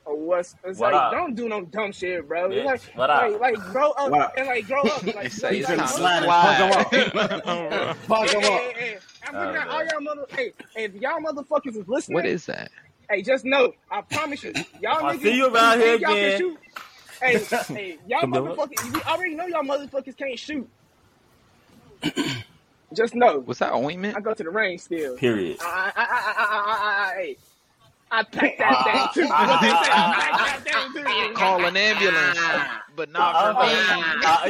oh, 0.06 0.14
what's 0.16 0.56
it's 0.64 0.80
What 0.80 0.92
like, 0.92 0.94
up? 0.94 1.12
don't 1.12 1.34
do 1.34 1.48
no 1.48 1.62
dumb 1.64 1.92
shit, 1.92 2.28
bro. 2.28 2.50
It's 2.50 2.64
Bitch, 2.64 2.64
like, 2.64 2.82
what 2.94 3.10
like, 3.14 3.34
up? 3.34 3.40
like, 3.40 3.64
grow 3.66 3.90
up 3.92 4.12
What 4.12 4.32
and 4.36 4.46
like 4.48 4.66
grow 4.66 4.86
up. 4.88 5.04
Like, 5.14 5.24
They 5.24 5.28
say 5.30 5.56
you 5.56 5.60
it's 5.60 5.68
like, 5.68 5.78
time 5.78 5.88
to 5.88 5.88
slide 5.88 6.22
slide. 6.22 6.24
it. 6.24 6.38
Fuck 6.40 6.60
'em 6.60 6.72
up. 6.72 6.92
Fuck 8.08 8.28
Hey, 8.28 8.34
'em 8.34 8.40
hey, 8.40 8.46
up. 8.54 8.62
hey, 8.62 8.72
hey, 8.78 8.98
I'm 9.26 9.38
looking 9.38 9.56
at 9.56 9.68
all 9.68 9.84
y'all 9.84 10.00
mother. 10.00 10.26
Hey, 10.36 10.52
hey, 10.74 10.84
if 10.84 10.94
y'all 10.94 11.20
motherfuckers 11.20 11.76
is 11.76 11.88
listening, 11.88 12.16
What 12.16 12.26
is 12.26 12.46
that? 12.46 12.70
Hey, 13.10 13.22
just 13.22 13.44
know, 13.44 13.72
I 13.90 14.02
promise 14.02 14.42
you, 14.44 14.54
y'all 14.80 15.04
I 15.04 15.16
niggas 15.16 15.22
see 15.22 15.36
you 15.36 15.46
around 15.54 15.80
here 15.80 15.96
y'all 15.96 16.16
can 16.18 16.32
again. 16.32 16.58
Hey, 17.20 17.48
hey, 17.74 17.98
y'all 18.06 18.26
motherfuckers, 18.26 18.94
you 18.94 19.02
already 19.02 19.34
know 19.34 19.46
y'all 19.46 19.62
motherfuckers 19.64 20.16
can't 20.16 20.38
shoot. 20.38 20.68
Just 22.94 23.14
know, 23.14 23.38
Was 23.40 23.58
that 23.58 23.72
ointment? 23.72 24.16
I 24.16 24.20
go 24.20 24.34
to 24.34 24.42
the 24.42 24.50
range 24.50 24.80
still. 24.82 25.16
Period. 25.16 25.58
I, 25.60 25.92
I, 25.96 26.02
I, 26.02 26.04
I, 26.04 26.06
I, 26.38 26.72
I, 26.72 27.10
I, 27.10 27.12
hey, 27.22 27.36
I 28.10 28.22
pack 28.22 28.56
that 28.58 28.72
ah, 28.74 29.10
thing 29.12 29.24
too. 29.24 29.28
What 29.28 29.60
they 29.60 29.68
say, 29.68 29.74
I 29.74 29.76
pack 30.14 30.64
that 30.64 30.74
ah, 30.74 30.90
thing 30.94 31.04
too. 31.04 31.34
Call 31.34 31.62
an 31.66 31.76
ambulance, 31.76 32.38
but 32.96 33.10
not 33.10 33.54
for 33.54 33.66
me. 33.66 33.72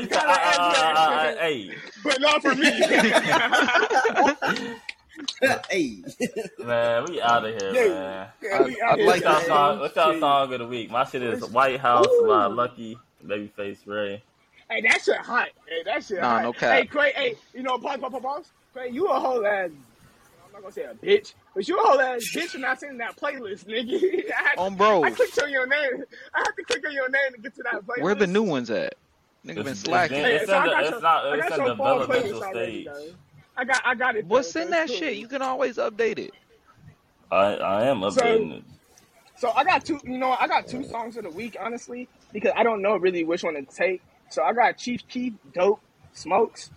you 0.03 0.07
got- 0.09 0.29
uh, 0.29 1.01
uh, 1.01 1.35
Hey, 1.37 1.75
but 2.05 2.21
not 2.21 2.41
for 2.43 2.55
me. 2.55 2.71
hey. 5.71 5.97
man, 6.65 7.05
we 7.09 7.21
out 7.21 7.45
of 7.45 7.61
here, 7.61 7.73
Yeah. 7.75 7.89
man. 7.89 8.29
Yeah, 8.43 8.63
we 8.63 8.81
out 8.81 8.93
I'd 8.93 8.99
here, 8.99 9.07
like 9.09 9.25
What's 9.25 9.27
our 9.27 9.41
to 9.43 9.49
man. 9.49 9.49
song? 9.49 9.79
What's 9.81 9.97
our 9.97 10.13
Shit. 10.13 10.21
song 10.21 10.53
of 10.53 10.59
the 10.61 10.67
week? 10.67 10.91
My 10.91 11.05
shit 11.05 11.23
is 11.23 11.45
White 11.51 11.81
House 11.81 12.07
by 12.27 12.47
Lucky 12.47 12.99
Babyface 13.27 13.79
Ray. 13.87 14.23
Hey, 14.71 14.83
that 14.83 15.01
shit 15.03 15.17
hot. 15.17 15.49
Hey, 15.67 15.83
that 15.85 16.05
shit 16.05 16.21
Nah, 16.21 16.29
hot. 16.29 16.43
no 16.43 16.53
cap. 16.53 16.73
Hey, 16.79 16.87
Cray, 16.87 17.13
hey, 17.17 17.35
you 17.55 17.63
know, 17.63 17.79
pause, 17.79 17.99
pause, 18.01 18.13
pause, 18.13 18.23
pause. 18.23 18.53
Cray, 18.75 18.91
you 18.91 19.07
a 19.07 19.19
whole 19.19 19.45
ass. 19.47 19.71
I'm 20.47 20.53
not 20.53 20.63
gonna 20.63 20.73
say 20.73 20.83
a 20.85 20.95
bitch, 20.95 21.35
but 21.55 21.67
you 21.67 21.79
a 21.79 21.83
whole 21.83 22.01
ass 22.01 22.23
bitch 22.35 22.49
for 22.51 22.59
not 22.59 22.79
sending 22.81 22.99
that 22.99 23.17
playlist, 23.17 23.65
nigga. 23.67 24.25
I, 24.39 24.43
had, 24.49 24.59
On 24.59 24.75
bro, 24.77 25.05
I 25.05 25.11
clicked 25.11 25.39
on 25.43 25.51
your 25.51 25.67
name. 25.67 26.05
I 26.35 26.39
had 26.41 26.53
to 26.57 26.65
click 26.65 26.87
on 26.87 26.93
your 26.93 27.09
name 27.09 27.33
to 27.35 27.41
get 27.41 27.55
to 27.57 27.63
that 27.65 27.87
playlist. 27.87 28.03
where 28.03 28.15
the 28.15 28.27
new 28.27 28.43
ones 28.43 28.71
at? 28.71 28.95
Nigga 29.47 29.55
been 29.55 29.59
It's- 29.61 29.73
it's 29.79 29.81
slacking. 29.83 30.23
been- 30.23 30.37
It's 30.37 30.47
so 30.47 30.53
I 30.55 30.59
in 30.59 30.65
the- 30.67 30.71
got 30.71 30.83
it's 30.83 30.91
your- 30.91 31.01
not- 31.01 31.25
I 31.25 31.35
it's 31.39 31.49
got 31.49 31.59
in 31.61 31.67
your 31.67 31.77
fall 31.77 32.07
playlist 32.07 32.43
already, 32.43 32.85
though. 32.85 33.07
I 33.57 33.65
got, 33.65 33.83
I 33.87 33.95
got 33.95 34.17
it. 34.17 34.27
What's 34.27 34.53
though, 34.53 34.61
in 34.63 34.71
that 34.71 34.89
cool. 34.89 34.97
shit? 34.97 35.17
You 35.17 35.29
can 35.29 35.43
always 35.43 35.77
update 35.79 36.19
it. 36.19 36.33
I, 37.31 37.55
I 37.57 37.85
am 37.87 38.01
updating 38.01 38.59
it. 38.59 38.65
So 39.37 39.51
I 39.51 39.63
got 39.65 39.85
two. 39.85 40.01
You 40.05 40.19
know, 40.19 40.37
I 40.39 40.49
got 40.49 40.67
two 40.67 40.83
songs 40.85 41.17
of 41.17 41.23
the 41.25 41.31
week, 41.31 41.57
honestly, 41.61 42.09
because 42.33 42.53
I 42.57 42.63
don't 42.65 42.83
know 42.83 42.97
really 42.97 43.25
which 43.25 43.43
one 43.45 43.55
to 43.55 43.63
take. 43.63 44.03
So 44.31 44.43
I 44.43 44.53
got 44.53 44.77
Chief 44.77 45.07
Keef, 45.09 45.35
Dope, 45.55 45.81
Smokes, 46.13 46.71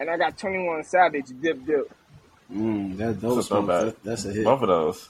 and 0.00 0.10
I 0.10 0.16
got 0.16 0.36
Twenty 0.38 0.64
One 0.66 0.82
Savage, 0.84 1.26
Dip 1.40 1.64
Dip. 1.66 1.90
Mm, 2.52 2.96
that's 2.96 3.12
It's 3.14 3.22
dope. 3.22 3.38
a 3.38 3.42
Smokes. 3.42 3.66
That, 3.66 4.02
that's 4.04 4.24
a 4.24 4.32
hit. 4.32 4.44
Both 4.44 4.62
of 4.62 4.68
those. 4.68 5.08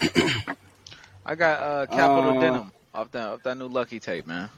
I 1.26 1.34
got 1.34 1.62
uh 1.62 1.86
Capital 1.86 2.36
Uh, 2.38 2.40
Denim 2.40 2.72
off 2.94 3.10
that 3.12 3.26
off 3.28 3.42
that 3.44 3.56
new 3.56 3.68
Lucky 3.68 4.00
tape, 4.00 4.26
man. 4.26 4.48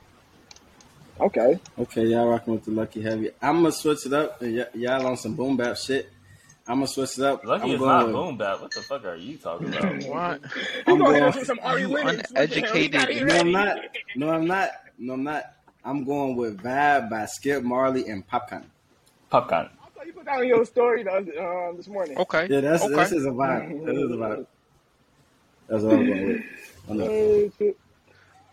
Okay. 1.20 1.59
Okay, 1.78 2.06
y'all 2.06 2.28
rocking 2.28 2.55
with 2.55 2.64
the 2.64 2.70
Lucky 2.70 3.02
Heavy. 3.02 3.31
I'm 3.40 3.56
gonna 3.56 3.73
switch 3.73 4.06
it 4.06 4.12
up. 4.12 4.40
and 4.43 4.56
y- 4.56 4.66
y'all 4.74 5.06
on 5.06 5.16
some 5.16 5.35
boom 5.35 5.56
bap 5.56 5.77
shit. 5.77 6.10
I'm 6.66 6.77
gonna 6.77 6.86
switch 6.86 7.19
it 7.19 7.24
up. 7.24 7.44
Lucky 7.44 7.64
I'm 7.64 7.70
is 7.73 7.78
going 7.78 7.90
not 7.90 8.06
with, 8.06 8.14
boom 8.14 8.39
bap. 8.39 8.60
What 8.62 8.70
the 8.70 8.82
fuck 8.82 9.05
are 9.05 9.16
you 9.16 9.36
talking 9.36 9.69
about? 9.69 10.05
What? 10.06 10.40
I'm 10.86 10.98
gonna 10.98 11.12
hit 11.12 11.20
going- 11.20 11.24
with 11.35 11.47
some 11.47 11.60
Ari 11.62 11.81
You 11.82 11.89
Lennox. 11.89 12.32
What 12.32 12.51
the 12.51 12.60
hell? 12.60 12.74
We 12.74 12.86
uneducated. 12.86 13.28
No. 13.28 13.35
I'm 13.40 13.52
not. 13.52 13.78
No, 14.16 14.31
I'm 14.31 14.47
not. 14.47 14.70
No, 14.98 15.12
I'm 15.14 15.24
not. 15.24 15.44
I'm 15.84 16.04
going 16.04 16.36
with 16.36 16.62
Vibe 16.62 17.10
by 17.10 17.26
Skip 17.26 17.62
Marley 17.62 18.09
and 18.09 18.26
Popcaan. 18.28 18.64
Popcorn. 19.30 19.68
I 19.82 19.88
saw 19.96 20.04
you 20.04 20.12
put 20.12 20.24
that 20.26 20.38
on 20.38 20.46
your 20.46 20.64
story 20.64 21.02
the 21.02 21.10
other- 21.10 21.40
um, 21.68 21.76
this 21.76 21.88
morning. 21.88 22.16
Okay. 22.18 22.46
Yeah, 22.48 22.60
that's 22.60 22.84
okay. 22.84 22.94
this 22.94 23.12
is 23.12 23.26
a 23.26 23.30
vibe. 23.30 23.84
That 23.86 23.94
is 23.94 24.10
a 24.10 24.14
vibe. 24.14 24.46
That's 25.68 25.82
what 25.82 25.94
I'm 25.94 26.06
going 26.06 26.26
with. 26.26 26.42
I 26.90 26.92
know. 26.94 27.74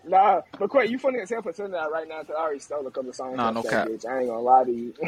Nah, 0.05 0.41
but 0.57 0.71
Quay, 0.71 0.85
you 0.85 0.97
funny 0.97 1.19
as 1.19 1.29
hell 1.29 1.41
for 1.41 1.51
saying 1.51 1.71
that 1.71 1.91
right 1.91 2.07
now 2.07 2.21
because 2.21 2.35
I 2.35 2.41
already 2.41 2.59
stole 2.59 2.87
a 2.87 2.91
couple 2.91 3.11
songs. 3.11 3.35
Nah, 3.35 3.51
no 3.51 3.61
cap. 3.61 3.87
Bitch. 3.87 4.05
I 4.07 4.19
ain't 4.19 4.29
gonna 4.29 4.39
lie 4.39 4.63
to 4.63 4.71
you. 4.71 4.93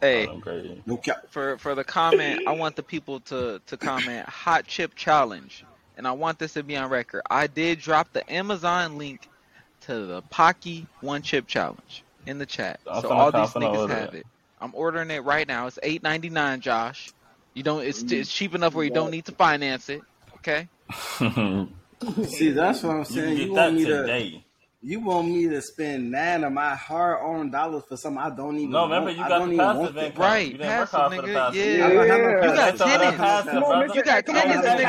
Hey, 0.00 0.26
I'm. 0.26 0.42
No 0.84 0.96
cap. 0.96 1.26
for 1.30 1.56
for 1.58 1.76
the 1.76 1.84
comment, 1.84 2.40
I 2.44 2.50
want 2.50 2.74
the 2.74 2.82
people 2.82 3.20
to 3.20 3.60
to 3.66 3.76
comment 3.76 4.28
hot 4.28 4.66
chip 4.66 4.96
challenge, 4.96 5.64
and 5.96 6.08
I 6.08 6.12
want 6.12 6.40
this 6.40 6.54
to 6.54 6.64
be 6.64 6.76
on 6.76 6.90
record. 6.90 7.22
I 7.30 7.46
did 7.46 7.78
drop 7.78 8.12
the 8.12 8.28
Amazon 8.30 8.98
link 8.98 9.28
to 9.86 10.06
the 10.06 10.22
Paqui 10.32 10.86
one 11.00 11.22
chip 11.22 11.46
challenge 11.46 12.04
in 12.26 12.38
the 12.38 12.46
chat, 12.46 12.80
I'm 12.86 13.02
so 13.02 13.10
all 13.10 13.32
these 13.32 13.54
niggas 13.54 13.88
have 13.88 14.14
it. 14.14 14.20
it. 14.20 14.26
I'm 14.60 14.72
ordering 14.74 15.10
it 15.10 15.24
right 15.24 15.46
now. 15.46 15.66
It's 15.66 15.78
eight 15.82 16.02
ninety 16.02 16.30
nine, 16.30 16.60
Josh. 16.60 17.12
You 17.54 17.62
don't. 17.62 17.84
It's 17.84 18.02
it's 18.12 18.32
cheap 18.32 18.54
enough 18.54 18.74
where 18.74 18.84
you 18.84 18.90
don't 18.90 19.10
need 19.10 19.26
to 19.26 19.32
finance 19.32 19.88
it. 19.88 20.02
Okay. 20.36 20.68
See, 22.24 22.50
that's 22.50 22.82
what 22.82 22.96
I'm 22.96 23.04
saying. 23.04 23.38
You, 23.38 23.46
get 23.46 23.54
want 23.54 23.74
that 23.74 23.74
me 23.74 23.84
to? 23.86 24.40
You 24.84 25.00
want 25.00 25.28
me 25.28 25.48
to 25.48 25.62
spend 25.62 26.10
nine 26.10 26.42
of 26.44 26.52
my 26.52 26.74
hard-earned 26.74 27.52
dollars 27.52 27.84
for 27.88 27.96
something 27.96 28.22
I 28.22 28.30
don't 28.34 28.56
even? 28.56 28.70
No, 28.72 28.84
remember 28.84 29.10
want. 29.10 29.18
you 29.18 29.24
I 29.24 29.28
got 29.28 29.38
the 29.46 29.52
even 29.52 29.58
passive 29.58 29.78
want 29.78 29.98
income. 29.98 30.22
Right, 30.22 30.52
You 30.52 30.58
didn't 30.58 30.76
work 30.76 30.90
passive, 30.90 30.98
hard 30.98 31.14
for 31.14 31.22
the 31.22 31.28
nigga, 31.28 31.34
passive. 31.34 31.56
yeah. 31.70 31.86
I 31.86 31.94
don't 31.94 32.06
have 32.08 32.20
no 32.20 32.28
Yeah. 32.28 32.46
You 32.46 32.54
got 32.54 32.70
passive. 32.70 32.78
Some 32.78 32.90
of 32.92 33.00
tenants. 33.00 33.48
Come 33.50 33.62
on. 33.64 33.88
Mr. 33.88 33.94
You 33.94 34.02
got 34.02 34.26
Come 34.26 34.36
tenants, 34.36 34.66
nigga. 34.68 34.86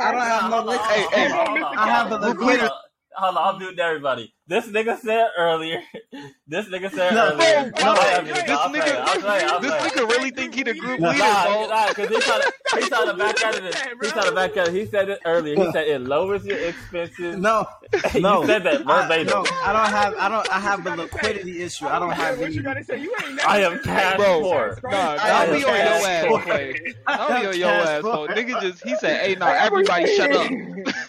I 0.00 0.12
don't 0.12 0.22
have 0.22 0.50
no 0.50 0.62
Hold. 0.62 0.80
Hey, 0.90 1.06
hey. 1.12 1.28
hold 1.28 1.32
on, 1.32 1.46
hold 1.46 1.62
on, 1.62 1.78
I 1.78 1.86
have 1.86 2.08
hold 2.08 2.20
the 2.20 2.28
liquidity. 2.28 2.74
Hold 3.16 3.38
on, 3.38 3.54
I'm 3.54 3.60
muting 3.60 3.80
everybody. 3.80 4.35
This 4.48 4.66
nigga 4.68 4.98
said 4.98 5.28
earlier. 5.38 5.80
This 6.48 6.66
nigga 6.66 6.92
said 6.92 7.12
No, 7.14 7.32
earlier. 7.32 7.72
no, 7.72 7.92
I 7.92 8.06
am 8.18 8.24
no. 8.28 8.34
This 8.34 8.48
I'll 8.50 8.70
play 8.70 8.80
play 8.80 8.90
nigga, 8.92 9.60
this 9.60 9.70
play 9.72 9.90
nigga 9.90 10.08
really 10.08 10.30
think 10.30 10.54
he 10.54 10.62
the 10.62 10.74
group 10.74 11.00
Nah, 11.00 11.08
leader, 11.10 11.18
Nah, 11.24 11.44
bro. 11.44 11.66
nah, 11.68 11.88
because 11.88 12.08
he 12.08 12.20
trying 12.20 12.40
to 12.42 12.52
he 12.80 12.86
trying 12.86 13.06
to 13.08 13.14
back 13.14 13.42
out 13.42 13.58
of 13.58 13.64
it. 13.64 13.74
He 14.00 14.08
trying 14.10 14.26
to 14.26 14.32
back 14.32 14.56
out. 14.56 14.68
He 14.68 14.86
said 14.86 15.08
it 15.08 15.18
earlier. 15.24 15.56
He 15.56 15.72
said 15.72 15.88
it 15.88 16.00
lowers 16.02 16.44
your 16.46 16.58
expenses. 16.58 17.36
No, 17.36 17.66
you 18.14 18.20
no. 18.20 18.46
said 18.46 18.62
that 18.62 18.82
I, 18.86 19.02
verbatim. 19.02 19.26
no, 19.26 19.44
I 19.64 19.72
don't 19.72 19.90
have. 19.90 20.14
I 20.20 20.28
don't. 20.28 20.52
I 20.52 20.60
have 20.60 20.84
the 20.84 20.96
liquidity 20.96 21.62
issue. 21.62 21.86
I 21.88 21.98
don't 21.98 22.12
have 22.12 22.38
What 22.38 22.52
you 22.52 22.62
gotta 22.62 22.84
say? 22.84 23.00
You 23.00 23.12
ain't 23.24 23.34
never 23.34 23.48
I 23.48 23.58
am 23.62 23.78
cash 23.80 23.84
that. 23.84 24.16
Bro, 24.18 24.40
poor. 24.42 24.78
Nah, 24.84 24.96
I 25.20 25.46
I'll 25.46 25.52
be 25.52 25.64
on 25.64 25.70
your 25.70 25.76
cash 25.78 26.04
ass. 26.04 26.42
Clay. 26.44 26.94
I 27.08 27.16
I'll 27.16 27.28
be 27.40 27.46
on 27.48 27.58
your 27.58 27.68
cash 27.68 27.88
ass, 27.88 28.02
poor. 28.02 28.26
bro. 28.28 28.34
Nigga 28.36 28.60
just, 28.60 28.82
he 28.84 28.94
said, 28.96 29.20
hey, 29.26 29.34
nah, 29.34 29.50
everybody 29.52 30.06
shut 30.06 30.30
up. 30.30 30.50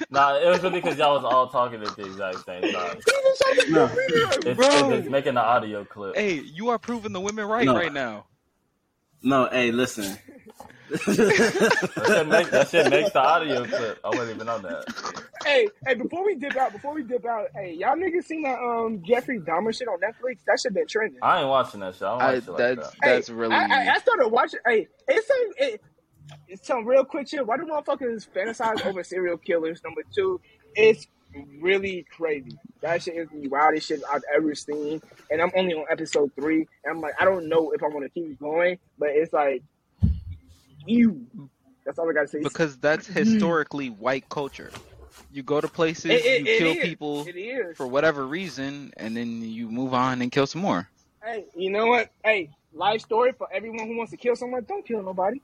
Nah, 0.10 0.38
it 0.40 0.48
was 0.48 0.64
really 0.64 0.82
because 0.82 0.98
y'all 0.98 1.14
was 1.16 1.24
all 1.24 1.50
talking 1.50 1.84
at 1.84 1.96
the 1.96 2.06
exact 2.06 2.46
same 2.46 2.62
time. 2.74 2.98
No. 3.70 3.90
It's, 4.46 4.56
Bro. 4.58 4.92
it's 4.94 5.10
making 5.10 5.34
the 5.36 5.42
audio 5.42 5.84
clip. 5.86 6.16
Hey, 6.16 6.36
you 6.36 6.70
are 6.70 6.80
proving 6.80 7.12
the 7.14 7.20
women 7.20 7.46
right 7.46 7.66
No. 7.66 7.76
right 7.76 7.92
now. 7.92 8.26
No, 9.24 9.50
hey, 9.52 9.72
listen. 9.72 10.18
That 10.90 12.06
shit, 12.08 12.28
make, 12.28 12.50
that 12.52 12.70
shit 12.70 12.90
makes 12.90 13.12
the 13.12 13.20
audio 13.20 13.66
clip. 13.66 14.00
I 14.06 14.10
wasn't 14.10 14.36
even 14.38 14.48
on 14.48 14.62
that. 14.62 14.86
Hey, 15.44 15.68
hey, 15.86 15.96
before 15.96 16.26
we 16.26 16.36
dip 16.36 16.56
out, 16.56 16.72
before 16.72 16.94
we 16.94 17.04
dip 17.04 17.26
out, 17.26 17.48
hey, 17.56 17.74
y'all 17.78 17.96
niggas 17.98 18.24
seen 18.24 18.44
that 18.44 18.58
um 18.60 19.02
Jeffrey 19.06 19.40
Dahmer 19.40 19.76
shit 19.78 19.88
on 19.90 20.00
Netflix? 20.00 20.40
That 20.48 20.60
shit 20.62 20.74
been 20.74 20.88
trending. 20.88 21.20
I 21.22 21.40
ain't 21.42 21.50
watching 21.50 21.82
that 21.82 21.96
shit. 21.96 22.04
I 22.04 22.12
don't 22.12 22.22
I, 22.22 22.34
watch 22.34 22.44
shit 22.44 22.50
like 22.54 22.58
that's 22.58 22.90
that. 22.92 22.96
that's 23.02 23.28
Hey, 23.28 23.34
really. 23.34 23.54
I, 23.56 23.66
I, 23.66 23.94
I 23.96 23.98
started 24.00 24.28
watching. 24.30 24.60
Hey, 24.66 24.88
it's 25.08 25.28
some 25.28 25.38
it, 25.58 25.82
it's 26.48 26.68
some 26.68 26.86
real 26.86 27.04
quick 27.04 27.28
shit. 27.28 27.46
Why 27.46 27.58
do 27.58 27.64
motherfuckers 27.66 28.28
fantasize 28.36 28.86
over 28.86 29.04
serial 29.04 29.38
killers? 29.38 29.82
Number 29.84 30.04
two, 30.16 30.40
it's 30.76 31.06
really 31.60 32.06
crazy. 32.16 32.58
That 32.82 33.02
shit 33.04 33.16
is 33.16 33.28
the 33.30 33.48
wildest 33.48 33.88
shit 33.88 34.02
I've 34.12 34.24
ever 34.36 34.54
seen, 34.56 35.02
and 35.32 35.42
I'm 35.42 35.52
only 35.56 35.74
on 35.74 35.86
episode 35.90 36.32
three. 36.36 36.68
And 36.84 36.92
I'm 36.96 37.02
like, 37.02 37.14
I 37.20 37.26
don't 37.26 37.48
know 37.50 37.72
if 37.72 37.82
I'm 37.84 37.92
gonna 37.92 38.10
keep 38.10 38.40
going, 38.40 38.78
but 38.98 39.10
it's 39.10 39.34
like, 39.34 39.64
you. 40.86 41.26
That's 41.86 41.98
all 42.00 42.10
I 42.10 42.14
gotta 42.14 42.28
say. 42.28 42.42
because 42.42 42.78
that's 42.78 43.08
mm. 43.08 43.14
historically 43.14 43.90
white 43.90 44.28
culture. 44.30 44.72
You 45.32 45.42
go 45.44 45.62
to 45.62 45.68
places, 45.68 46.06
It- 46.06 46.26
it- 46.26 46.46
you 46.46 46.54
it 46.54 46.58
kill 46.58 46.72
is. 46.72 46.84
people 46.84 47.28
for 47.76 47.88
whatever 47.88 48.26
reason, 48.26 48.94
and 48.98 49.16
then 49.16 49.42
you 49.42 49.70
move 49.70 49.94
on 49.94 50.22
and 50.22 50.32
kill 50.32 50.48
some 50.48 50.62
more. 50.62 50.90
Hey, 51.24 51.46
you 51.56 51.70
know 51.72 51.88
what? 51.88 52.12
Hey, 52.24 52.50
life 52.74 53.02
story 53.02 53.32
for 53.38 53.48
everyone 53.54 53.88
who 53.88 53.98
wants 53.98 54.12
to 54.12 54.18
kill 54.18 54.36
someone. 54.36 54.64
Don't 54.68 54.86
kill 54.86 55.02
nobody. 55.02 55.42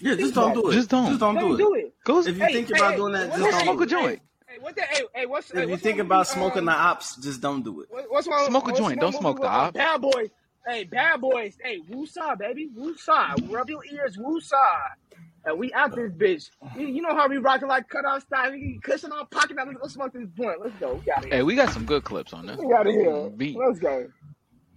Yeah, 0.00 0.16
just 0.16 0.34
don't 0.34 0.52
do 0.54 0.68
it. 0.70 0.72
Just 0.74 0.90
don't. 0.90 1.06
Just 1.08 1.20
don't 1.20 1.36
Don't 1.36 1.50
do 1.50 1.54
it. 1.54 1.58
do 1.58 1.74
it. 1.74 1.94
Go 2.04 2.20
If 2.20 2.26
you 2.26 2.34
Hey, 2.34 2.52
think 2.52 2.68
hey, 2.68 2.74
about 2.78 2.90
hey, 2.92 2.96
doing 2.96 3.12
that, 3.12 3.28
just 3.36 3.60
smoke 3.60 3.62
a 3.62 3.64
don't 3.64 3.76
do 3.78 3.82
it. 3.84 3.88
joint. 3.88 4.22
Hey, 4.54 4.60
what 4.60 4.76
the? 4.76 4.82
Hey, 4.82 5.02
hey, 5.14 5.26
what's? 5.26 5.50
hey, 5.50 5.58
If 5.62 5.64
you 5.64 5.70
what's 5.72 5.82
think 5.82 5.98
about 5.98 6.18
movie, 6.18 6.28
smoking 6.28 6.58
um, 6.60 6.66
the 6.66 6.72
ops, 6.72 7.16
just 7.16 7.40
don't 7.40 7.62
do 7.64 7.80
it. 7.80 7.88
What- 7.90 8.04
What's 8.10 8.28
one? 8.28 8.46
Smoke 8.46 8.68
a 8.68 8.72
joint, 8.72 9.00
don't 9.00 9.12
smoke 9.14 9.40
the 9.40 9.46
uh, 9.48 9.50
op. 9.50 9.74
Bad 9.74 10.00
boys. 10.00 10.30
Hey, 10.66 10.84
bad 10.84 11.20
boys. 11.20 11.56
Hey, 11.62 11.80
woosah, 11.90 12.38
baby, 12.38 12.70
woosah. 12.78 13.50
Rub 13.50 13.68
your 13.68 13.84
ears, 13.92 14.16
woosah. 14.16 14.54
And 15.44 15.58
we 15.58 15.72
out 15.74 15.94
this 15.94 16.12
bitch. 16.12 16.50
You, 16.78 16.86
you 16.86 17.02
know 17.02 17.14
how 17.14 17.28
we 17.28 17.36
rocking 17.38 17.68
like 17.68 17.88
cutoff 17.88 18.22
style. 18.22 18.52
We 18.52 18.78
cushion 18.82 19.12
our 19.12 19.26
pocket. 19.26 19.56
Now 19.56 19.64
let's 19.66 19.78
go 19.78 19.88
smoke 19.88 20.12
this 20.14 20.26
blunt. 20.28 20.60
Let's 20.62 20.76
go. 20.76 20.94
We 20.94 21.04
got 21.04 21.24
Hey, 21.24 21.42
we 21.42 21.54
got 21.56 21.70
some 21.70 21.84
good 21.84 22.04
clips 22.04 22.32
on 22.32 22.46
this. 22.46 22.56
We 22.58 22.68
got 22.68 22.86
it 22.86 22.92
here. 22.92 23.30
Beat. 23.36 23.56
Let's 23.58 23.78
go. 23.80 24.06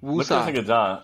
Look 0.02 0.30
at 0.32 0.45
this 0.45 0.56
Woosah. 0.56 0.56
nigga 0.56 0.66
John. 0.66 1.04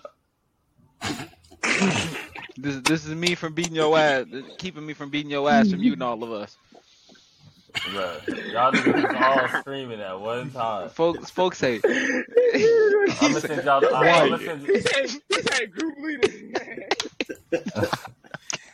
This 2.55 2.81
this 2.81 3.05
is 3.05 3.15
me 3.15 3.33
from 3.35 3.53
beating 3.53 3.75
your 3.75 3.97
ass, 3.97 4.25
keeping 4.59 4.85
me 4.85 4.93
from 4.93 5.09
beating 5.09 5.31
your 5.31 5.49
ass 5.49 5.69
from 5.71 5.79
muting 5.81 6.03
all 6.03 6.23
of 6.23 6.31
us. 6.31 6.55
Yeah, 7.85 8.19
y'all 8.51 8.73
niggas 8.73 9.13
all 9.13 9.49
screaming 9.49 10.01
at 10.01 10.19
one 10.19 10.51
time. 10.51 10.89
Folks, 10.89 11.29
folks 11.31 11.57
say. 11.57 11.81
I'm 13.19 13.31
gonna 13.31 13.41
send 13.41 13.63
y'all. 13.65 13.81
The, 13.81 13.93
I'm 13.95 14.29
gonna 14.29 14.39
send 14.39 14.61
He 14.67 14.79
said, 14.81 15.09
he 15.29 15.41
said 15.41 15.71
group 15.71 15.95
leader. 15.99 16.29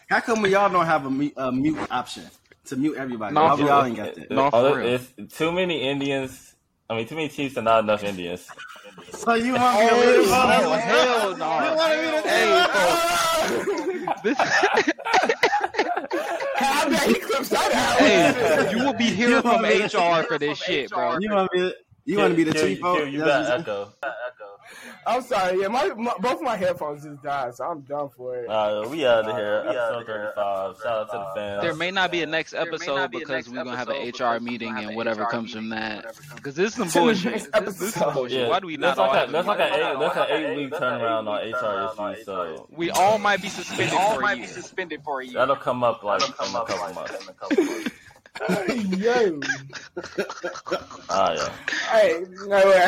How 0.09 0.19
come 0.21 0.41
we 0.41 0.51
y'all 0.51 0.69
don't 0.69 0.85
have 0.85 1.05
a 1.05 1.11
mute, 1.11 1.33
a 1.37 1.51
mute 1.51 1.77
option 1.91 2.25
to 2.65 2.75
mute 2.77 2.97
everybody? 2.97 3.35
No, 3.35 3.41
Why 3.41 3.55
for 3.55 3.61
y'all 3.63 3.85
ain't 3.85 3.97
got 3.97 4.15
that? 4.15 4.31
No, 4.31 4.51
for 4.51 4.77
real. 4.77 4.95
it's 4.95 5.13
too 5.37 5.51
many 5.51 5.81
Indians. 5.89 6.55
I 6.89 6.95
mean, 6.95 7.07
too 7.07 7.15
many 7.15 7.29
Chiefs 7.29 7.57
and 7.57 7.65
not 7.65 7.83
enough 7.83 8.03
Indians. 8.03 8.51
So 9.11 9.33
you 9.35 9.53
want 9.53 9.79
me 9.79 9.87
to 9.87 9.95
Oh, 9.95 9.99
leave? 9.99 10.29
hell 10.81 11.37
no. 11.37 11.59
You 11.59 11.75
want 11.75 12.01
me 12.01 12.11
to 12.11 12.21
Hey, 12.29 12.51
leave? 13.87 14.13
This, 14.23 14.37
I 16.61 16.89
bet 16.89 17.07
he 17.07 17.13
clips 17.15 17.49
that 17.49 17.71
out. 17.71 17.99
hey, 17.99 18.71
you 18.71 18.83
will 18.83 18.93
be 18.93 19.05
hearing 19.05 19.35
You 19.35 19.41
from 19.41 19.63
HR 19.63 20.23
for 20.23 20.37
this 20.37 20.57
shit, 20.57 20.89
bro. 20.89 21.17
You 21.19 21.31
want 21.31 21.53
me 21.53 21.59
to, 21.61 21.75
you 22.05 22.17
want 22.17 22.31
to 22.31 22.35
be 22.37 22.43
the 22.43 22.53
Q, 22.53 22.61
chief? 22.61 22.77
Q, 22.79 22.87
oh? 22.87 23.03
you 23.03 23.19
got 23.19 23.49
what 23.49 23.59
echo. 23.61 23.93
I'm 25.07 25.21
sorry. 25.21 25.61
Yeah, 25.61 25.67
my, 25.69 25.87
my 25.95 26.13
both 26.19 26.41
my 26.41 26.55
headphones 26.55 27.03
just 27.03 27.21
died, 27.23 27.55
so 27.55 27.63
I'm 27.65 27.81
done 27.81 28.09
for 28.15 28.35
it. 28.37 28.47
Uh, 28.49 28.87
we 28.89 29.05
out 29.05 29.27
of 29.29 29.35
here. 29.35 29.63
Episode 29.67 30.05
35. 30.05 30.75
Shout 30.77 30.85
out 30.85 31.11
to 31.11 31.17
the 31.17 31.25
fans. 31.35 31.61
There 31.63 31.75
may 31.75 31.91
not 31.91 32.11
be 32.11 32.21
a 32.21 32.25
next 32.25 32.53
episode 32.53 33.11
be 33.11 33.19
because 33.19 33.29
next 33.29 33.49
we're 33.49 33.63
gonna 33.63 33.75
have 33.77 33.89
an 33.89 34.09
HR 34.09 34.39
meeting 34.39 34.75
and 34.77 34.95
whatever 34.95 35.23
HR 35.23 35.29
comes 35.29 35.53
from 35.53 35.69
that. 35.69 36.05
Because 36.35 36.55
this 36.55 36.71
is 36.71 36.75
some 36.75 36.87
the 36.89 36.99
bullshit. 36.99 37.31
next 37.31 37.51
This, 37.51 37.77
this 37.79 37.81
is 37.81 37.93
some 37.93 38.03
episode. 38.03 38.13
bullshit. 38.19 38.39
Yeah, 38.41 38.47
Why 38.49 38.59
do 38.59 38.67
we 38.67 38.77
that's 38.77 38.97
not 38.97 39.07
all 39.07 39.13
like 39.13 39.19
have 39.21 39.29
a, 39.29 39.31
that's 39.31 39.47
like 39.47 39.59
an 39.59 39.73
eight 39.73 39.99
that's 39.99 40.17
an 40.17 40.25
eight 40.29 40.55
week 40.57 40.73
turnaround 40.73 41.27
on 41.27 41.37
HR 41.39 42.13
issues. 42.13 42.25
So 42.25 42.67
We 42.71 42.91
all 42.91 43.17
might 43.17 43.41
be 43.41 43.49
suspended 43.49 43.93
all 43.97 44.13
for 44.15 44.19
a 44.19 44.23
might 44.23 44.35
be 44.35 44.41
year. 44.41 44.47
suspended 44.49 45.01
for 45.03 45.21
a 45.21 45.25
year. 45.25 45.33
that'll 45.35 45.55
come 45.55 45.83
up 45.83 46.03
like 46.03 46.19
That'll 46.21 46.45
in 46.45 46.55
a 46.55 46.65
couple 46.65 46.93
months. 46.93 47.23
in 47.23 47.29
a 47.29 47.33
couple 47.33 47.63
months. 47.65 47.91
Yo. 48.97 49.39
Ah, 51.09 51.33
yeah. 51.33 51.51
Hey, 51.91 52.23
no, 52.47 52.55
wait, 52.65 52.81